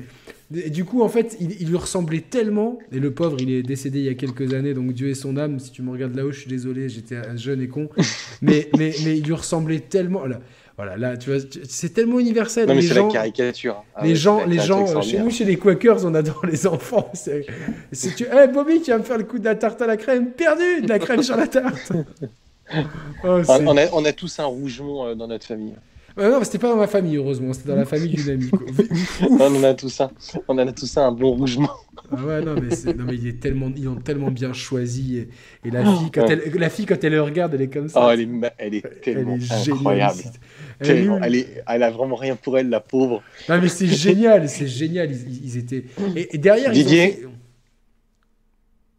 [0.55, 2.79] Et du coup, en fait, il, lui ressemblait tellement.
[2.93, 5.37] Et le pauvre, il est décédé il y a quelques années, donc Dieu est son
[5.37, 5.59] âme.
[5.59, 7.89] Si tu me regardes là-haut, je suis désolé, j'étais un jeune et con.
[8.43, 10.25] Mais, mais, mais il lui ressemblait tellement.
[10.77, 12.67] Voilà, là, tu vois, c'est tellement universel.
[12.67, 13.85] Non, mais les c'est gens, la caricature.
[13.95, 17.09] Ah les ouais, gens, les gens, chez nous, chez les Quakers, on adore les enfants.
[17.15, 17.47] C'est,
[17.93, 19.97] c'est tu, Eh, Bobby, tu vas me faire le coup de la tarte à la
[19.97, 21.93] crème, perdu, de la crème sur la tarte.
[23.23, 25.75] Oh, On a, on a tous un rougemont euh, dans notre famille.
[26.17, 28.51] Ouais, non, c'était pas dans ma famille, heureusement, c'était dans la famille d'une amie.
[29.31, 30.13] on en a tous un.
[30.47, 31.71] On en a tous un, un bon rougement.
[32.13, 35.19] Ah ouais, non, mais, non, mais il est tellement, ils ont tellement bien choisi.
[35.19, 35.29] Et,
[35.65, 38.07] et la, fille, quand elle, la fille, quand elle le regarde, elle est comme ça.
[38.07, 38.29] Oh, elle est,
[38.59, 40.19] elle est Elle tellement est incroyable.
[40.19, 40.33] géniale.
[40.81, 41.09] Elle est-.
[41.23, 43.23] Elle, est, elle a vraiment rien pour elle, la pauvre.
[43.49, 45.11] Non, mais c'est génial, c'est génial.
[45.11, 45.85] Ils, ils étaient.
[46.15, 47.27] Et, et derrière, ils ont Didier.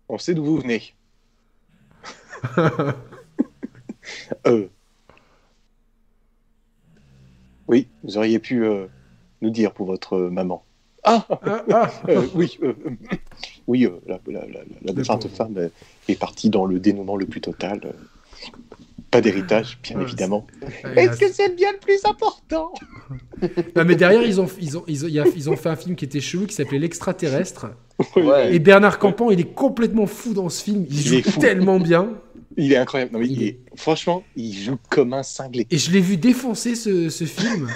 [0.10, 0.94] On sait d'où vous venez.
[4.48, 4.68] euh.
[7.68, 8.86] Oui, vous auriez pu euh,
[9.42, 10.64] nous dire pour votre euh, maman.
[11.04, 11.92] Ah, Ah, ah.
[12.10, 12.58] euh, oui,
[13.68, 15.36] oui, euh, la, la, la, la Le défunte pauvre.
[15.36, 15.70] femme
[16.08, 17.94] est partie dans le dénouement le plus total.
[19.12, 20.46] Pas d'héritage, bien Ouais, évidemment.
[20.96, 22.74] Est-ce que c'est bien le plus important?
[23.76, 25.70] Non, mais derrière, ils ont, ils, ont, ils, ont, il y a- ils ont fait
[25.70, 27.68] un film qui était chelou qui s'appelait L'extraterrestre.
[28.18, 28.54] Ouais.
[28.54, 30.86] Et Bernard Campan, il est complètement fou dans ce film.
[30.90, 32.10] Il, Il joue tellement bien.
[32.58, 33.12] Il est incroyable.
[33.14, 35.68] Non, mais Il il est- franchement, il joue comme un cinglé.
[35.72, 37.68] Et je l'ai vu défoncer ce, ce film.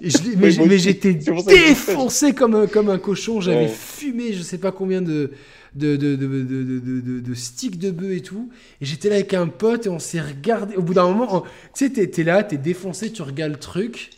[0.00, 3.40] Et je l'ai- mais j'étais défoncé comme un, comme un cochon.
[3.40, 3.68] J'avais Ouais.
[3.68, 5.30] fumé je sais pas combien de,
[5.74, 8.50] de, de, de, de, sticks de bœuf et tout.
[8.80, 10.76] Et j'étais là avec un pote et on s'est regardé.
[10.76, 11.42] Au bout d'un moment,
[11.74, 14.10] tu sais, t'es t'es là, t'es défoncé, tu regardes le truc.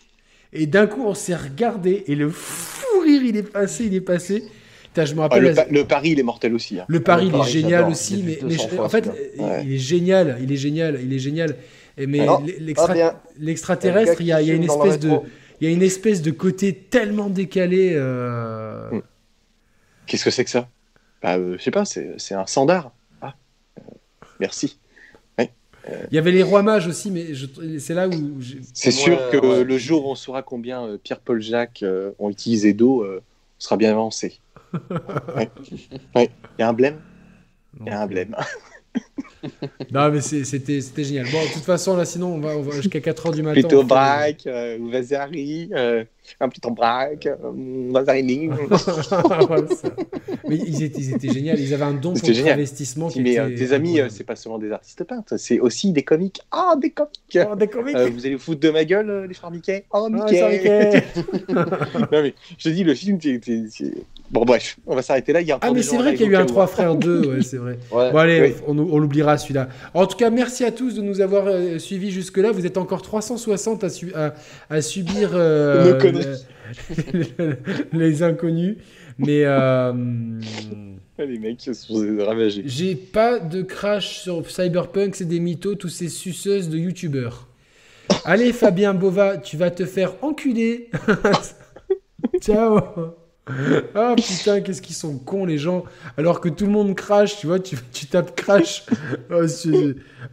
[0.55, 2.05] Et d'un coup, on s'est regardé.
[2.07, 4.45] Et le fou rire, il est passé, il est passé.
[4.93, 6.79] Putain, je me Ah, le, la- pa- le pari, il est mortel aussi.
[6.79, 6.85] hein.
[6.87, 8.89] Le pari, Le il est pari, génial aussi, mais, vu mais 200 je- fois, en
[8.91, 9.65] fait, euh, Ouais.
[9.65, 11.57] il est génial, il est génial, il est génial.
[11.97, 12.39] Mais Ah
[13.39, 15.27] l'extraterrestre, il y a, il y a une espèce de, rétro.
[15.61, 17.93] il y a une espèce de côté tellement décalé.
[17.95, 19.03] euh, Mm.
[20.07, 20.69] Qu'est-ce que c'est que ça?
[21.23, 22.93] Bah, euh, Je sais pas, c'est un sandar.
[23.23, 23.35] Ah,
[23.79, 23.83] euh,
[24.41, 24.79] merci.
[26.11, 27.47] Il y avait les rois mages aussi, mais je-
[27.81, 28.13] c'est là où
[28.73, 29.65] C'est sûr que ouais.
[29.65, 33.61] le jour où on saura combien euh, Pierre-Paul Jacques euh, ont utilisé d'eau, euh, on
[33.61, 34.39] sera bien avancé.
[35.37, 35.51] Ouais.
[36.15, 36.31] Ouais.
[36.59, 36.99] Il y a un blême
[37.81, 38.35] Il y a un blême.
[39.91, 41.27] Non, mais c'était génial.
[41.33, 43.61] Bon, de toute façon, là, sinon, on va, on va jusqu'à 4h du matin.
[43.61, 46.05] Plutôt braque, euh, Vasari, euh,
[46.41, 47.37] un plutôt braque, euh.
[47.93, 49.89] Ouais, ça.
[50.49, 51.55] mais ils étaient, ils étaient géniaux.
[51.59, 54.59] Ils avaient un don pour qui Mais euh, était tes amis, euh, c'est pas seulement
[54.59, 56.41] des artistes peintres, c'est aussi des comiques.
[56.53, 57.97] Ah, des comiques Oh, des comiques.
[57.97, 59.85] Euh, Vous allez vous foutre de ma gueule, les frères Mickey?
[59.93, 61.03] Oh, Ah, Mickey, ça, Mickey.
[62.13, 63.93] Non, mais je te dis, le film, c'est-
[64.33, 65.43] Bon, bref, on va s'arrêter là.
[65.43, 66.65] Il y a Ah, mais c'est vrai qu'il y a eu un cas où, 3
[66.65, 66.67] hein.
[66.67, 67.79] frères 2, ouais, c'est vrai.
[67.93, 68.11] Ouais.
[68.13, 68.55] Bon, allez, Oui.
[68.67, 69.69] on, on l'oubliera celui-là.
[69.93, 72.51] En tout cas, merci à tous de nous avoir euh, suivis jusque-là.
[72.51, 74.35] Vous êtes encore 360 à, su- à-
[74.71, 75.99] à subir euh,
[77.13, 77.57] le-
[77.93, 78.79] les inconnus.
[79.19, 79.93] Mais euh,
[81.19, 82.63] Les mecs se sont ravagés.
[82.65, 87.49] j'ai pas de crash sur Cyberpunk, c'est des mythos, tous ces suceuses de youtubeurs.
[88.25, 90.89] Allez, Fabien Bova, tu vas te faire enculer.
[92.41, 92.81] Ciao.
[93.95, 95.85] Ah putain, qu'est-ce qu'ils sont cons les gens.
[96.17, 97.77] Alors que tout le monde crache, tu vois, tu,
[98.11, 98.87] tapes crash.
[99.31, 99.45] Oh,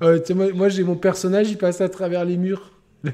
[0.02, 0.16] oh,
[0.56, 2.72] moi, j'ai mon personnage, il passe à travers les murs.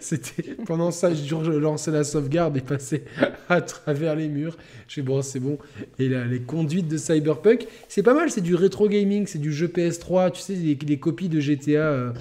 [0.00, 3.04] C'était pendant ça, je lançais la sauvegarde et passais
[3.48, 4.56] à travers les murs.
[4.88, 5.58] Je bon, c'est bon.
[5.98, 8.30] Et là, les conduites de Cyberpunk, c'est pas mal.
[8.30, 10.32] C'est du rétro gaming, c'est du jeu PS3.
[10.32, 11.78] Tu sais, les, copies de GTA.
[11.80, 12.12] Euh,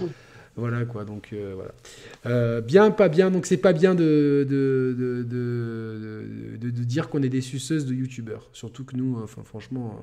[0.56, 1.06] voilà quoi.
[1.06, 1.72] Donc euh, voilà.
[2.26, 3.32] Euh, bien, pas bien.
[3.32, 5.24] Donc c'est pas bien de de, de,
[6.58, 8.50] de, de dire qu'on est des suceuses de youtubeurs.
[8.54, 10.00] Surtout que nous, enfin franchement.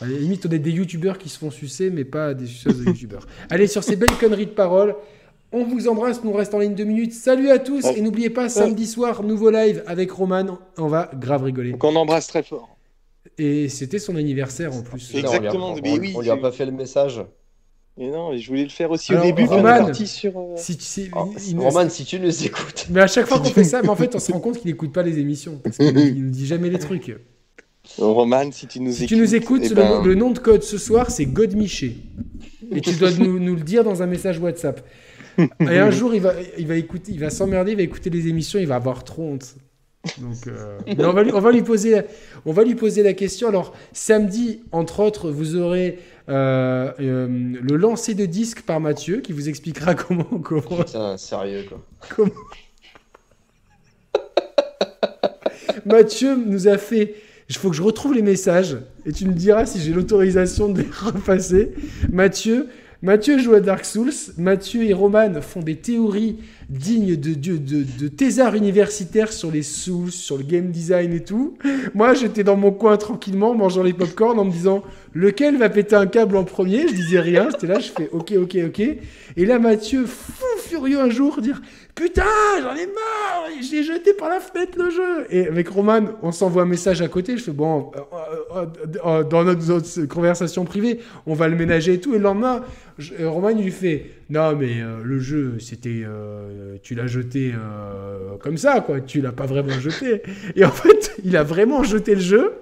[0.00, 2.80] À la limite, on est des youtubeurs qui se font sucer, mais pas des suceuses
[2.80, 3.24] de youtubeurs.
[3.50, 4.96] Allez, sur ces belles conneries de paroles,
[5.52, 7.12] on vous embrasse, nous reste en ligne deux minutes.
[7.12, 10.58] Salut à tous et n'oubliez pas, samedi soir, nouveau live avec Roman.
[10.76, 11.70] On va grave rigoler.
[11.70, 12.76] Donc on embrasse très fort.
[13.38, 15.14] Et c'était son anniversaire en plus.
[15.14, 15.74] Exactement.
[15.74, 17.22] on, mais oui, on lui a pas fait le message.
[17.98, 19.44] Et non, je voulais le faire aussi au début.
[19.44, 22.86] Roman, sur, euh, si, si, oh, Roman, si tu nous écoutes.
[22.90, 24.70] Mais à chaque fois qu'on fait ça, mais en fait, on se rend compte qu'il
[24.70, 25.58] n'écoute pas les émissions.
[25.64, 27.16] Parce qu'il nous dit jamais les trucs.
[27.98, 29.08] Roman, si tu nous si écoutes.
[29.08, 31.96] tu nous écoutes, eh ben- le, nom de code ce soir, c'est Godmiché.
[32.70, 34.86] Et tu dois nous, nous, le dire dans un message WhatsApp.
[35.38, 38.28] Et un jour, il va, il va écouter, il va s'emmerder, il va écouter les
[38.28, 39.54] émissions, il va avoir trop honte.
[40.18, 42.00] Donc, euh, on, va lui, on, va lui, poser,
[42.44, 43.48] on va lui poser la question.
[43.48, 47.28] Alors, samedi, entre autres, vous aurez euh, euh,
[47.62, 50.24] le lancer de disque par Mathieu qui vous expliquera comment.
[50.24, 50.82] comment...
[50.84, 51.82] Putain, sérieux quoi.
[52.14, 52.32] Comment...
[55.84, 57.14] Mathieu nous a fait.
[57.48, 60.82] Il faut que je retrouve les messages et tu me diras si j'ai l'autorisation de
[60.82, 61.74] les repasser.
[62.10, 62.68] Mathieu
[63.06, 64.10] Mathieu joue à Dark Souls.
[64.36, 70.36] Mathieu et Roman font des théories dignes de, de, de, universitaires sur les Souls, sur
[70.36, 71.56] le game design et tout.
[71.94, 74.82] Moi, j'étais dans mon coin tranquillement, mangeant les popcorn en me disant
[75.14, 76.88] lequel va péter un câble en premier?
[76.88, 77.46] Je disais rien.
[77.52, 78.80] C'était là, je fais ok, ok, ok.
[79.36, 81.62] Et là, Mathieu, fou furieux un jour, dire
[81.96, 82.24] Putain,
[82.60, 85.26] j'en ai marre, j'ai jeté par la fenêtre le jeu.
[85.30, 87.38] Et avec Roman, on s'envoie un message à côté.
[87.38, 88.00] Je fais bon, euh,
[88.54, 88.66] euh,
[89.06, 92.12] euh, dans notre, conversation privée, on va le ménager et tout.
[92.12, 92.62] Et le lendemain,
[93.20, 96.04] Roman lui fait non mais le jeu, c'était,
[96.82, 97.54] tu l'as jeté
[98.40, 99.00] comme ça quoi.
[99.00, 100.20] Tu l'as pas vraiment jeté.
[100.54, 102.52] Et en fait, il a vraiment jeté le jeu.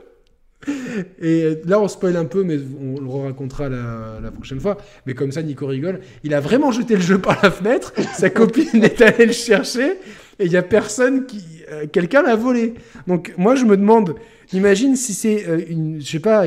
[1.21, 4.79] Et là, on spoil un peu, mais on le racontera la, prochaine fois.
[5.07, 6.01] Mais comme ça, Nico rigole.
[6.23, 7.93] Il a vraiment jeté le jeu par la fenêtre.
[8.15, 9.99] Sa copine est allée le chercher.
[10.39, 11.45] Et il n'y a personne qui.
[11.71, 12.75] Euh, quelqu'un l'a volé.
[13.07, 14.17] Donc, moi, je me demande.
[14.53, 16.01] Imagine si c'est euh, une.
[16.01, 16.47] Je sais pas.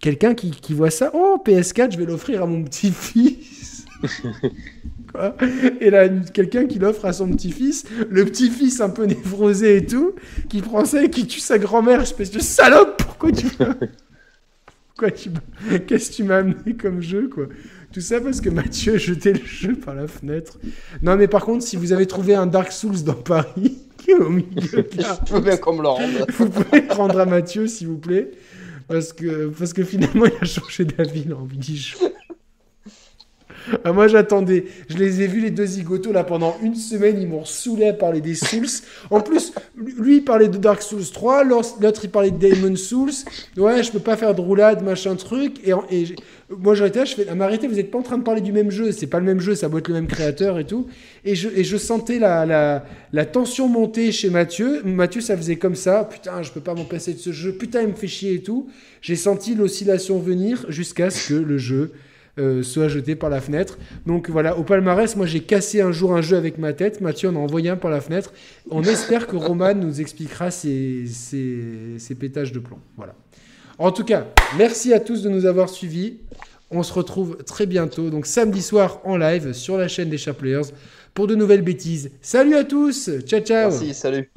[0.00, 1.10] Quelqu'un qui, qui voit ça.
[1.12, 3.84] Oh, PS4, je vais l'offrir à mon petit-fils.
[5.80, 10.14] Et là, quelqu'un qui l'offre à son petit-fils, le petit-fils un peu névrosé et tout,
[10.48, 13.46] qui prend ça et qui tue sa grand-mère, espèce de salope, pourquoi tu
[14.88, 15.30] Pourquoi tu
[15.86, 17.46] Qu'est-ce que tu m'as amené comme jeu, quoi
[17.92, 20.58] Tout ça parce que Mathieu a jeté le jeu par la fenêtre.
[21.02, 24.14] Non, mais par contre, si vous avez trouvé un Dark Souls dans Paris, qui est
[24.14, 24.88] au milieu de
[25.26, 26.26] Je veux bien qu'on me le rende.
[26.38, 28.30] Vous pouvez le rendre à Mathieu, s'il vous plaît.
[28.88, 32.12] Parce que, parce que finalement, il a changé d'avis, il a envie d'y jouer.
[33.84, 37.28] Ah, moi j'attendais, je les ai vus les deux zigotos là pendant une semaine, ils
[37.28, 38.66] m'ont saoulé à parler des Souls.
[39.10, 43.12] En plus, lui il parlait de Dark Souls 3, l'autre il parlait de Demon Souls.
[43.56, 45.60] Ouais, je peux pas faire de roulade, machin truc.
[45.64, 46.14] Et, et
[46.50, 48.70] moi j'arrêtais, je fais, ah, mais vous êtes pas en train de parler du même
[48.70, 50.88] jeu, c'est pas le même jeu, ça doit être le même créateur et tout.
[51.24, 54.82] Et je, sentais la tension monter chez Mathieu.
[54.84, 57.82] Mathieu ça faisait comme ça, putain, je peux pas m'en passer de ce jeu, putain,
[57.82, 58.68] il me fait chier et tout.
[59.00, 61.92] J'ai senti l'oscillation venir jusqu'à ce que le jeu
[62.38, 63.78] euh, soit jeté par la fenêtre.
[64.06, 67.00] Donc voilà, au palmarès, moi j'ai cassé un jour un jeu avec ma tête.
[67.00, 68.32] Mathieu en a envoyé un par la fenêtre.
[68.70, 71.06] On espère que Roman nous expliquera ses,
[72.18, 72.78] pétages de plomb.
[72.96, 73.14] Voilà.
[73.78, 74.26] En tout cas,
[74.58, 76.18] merci à tous de nous avoir suivis.
[76.70, 80.38] On se retrouve très bientôt, donc samedi soir en live sur la chaîne des Sharp
[80.38, 80.70] Players
[81.14, 82.12] pour de nouvelles bêtises.
[82.22, 83.70] Salut à tous, ciao ciao.
[83.70, 84.30] Merci, salut.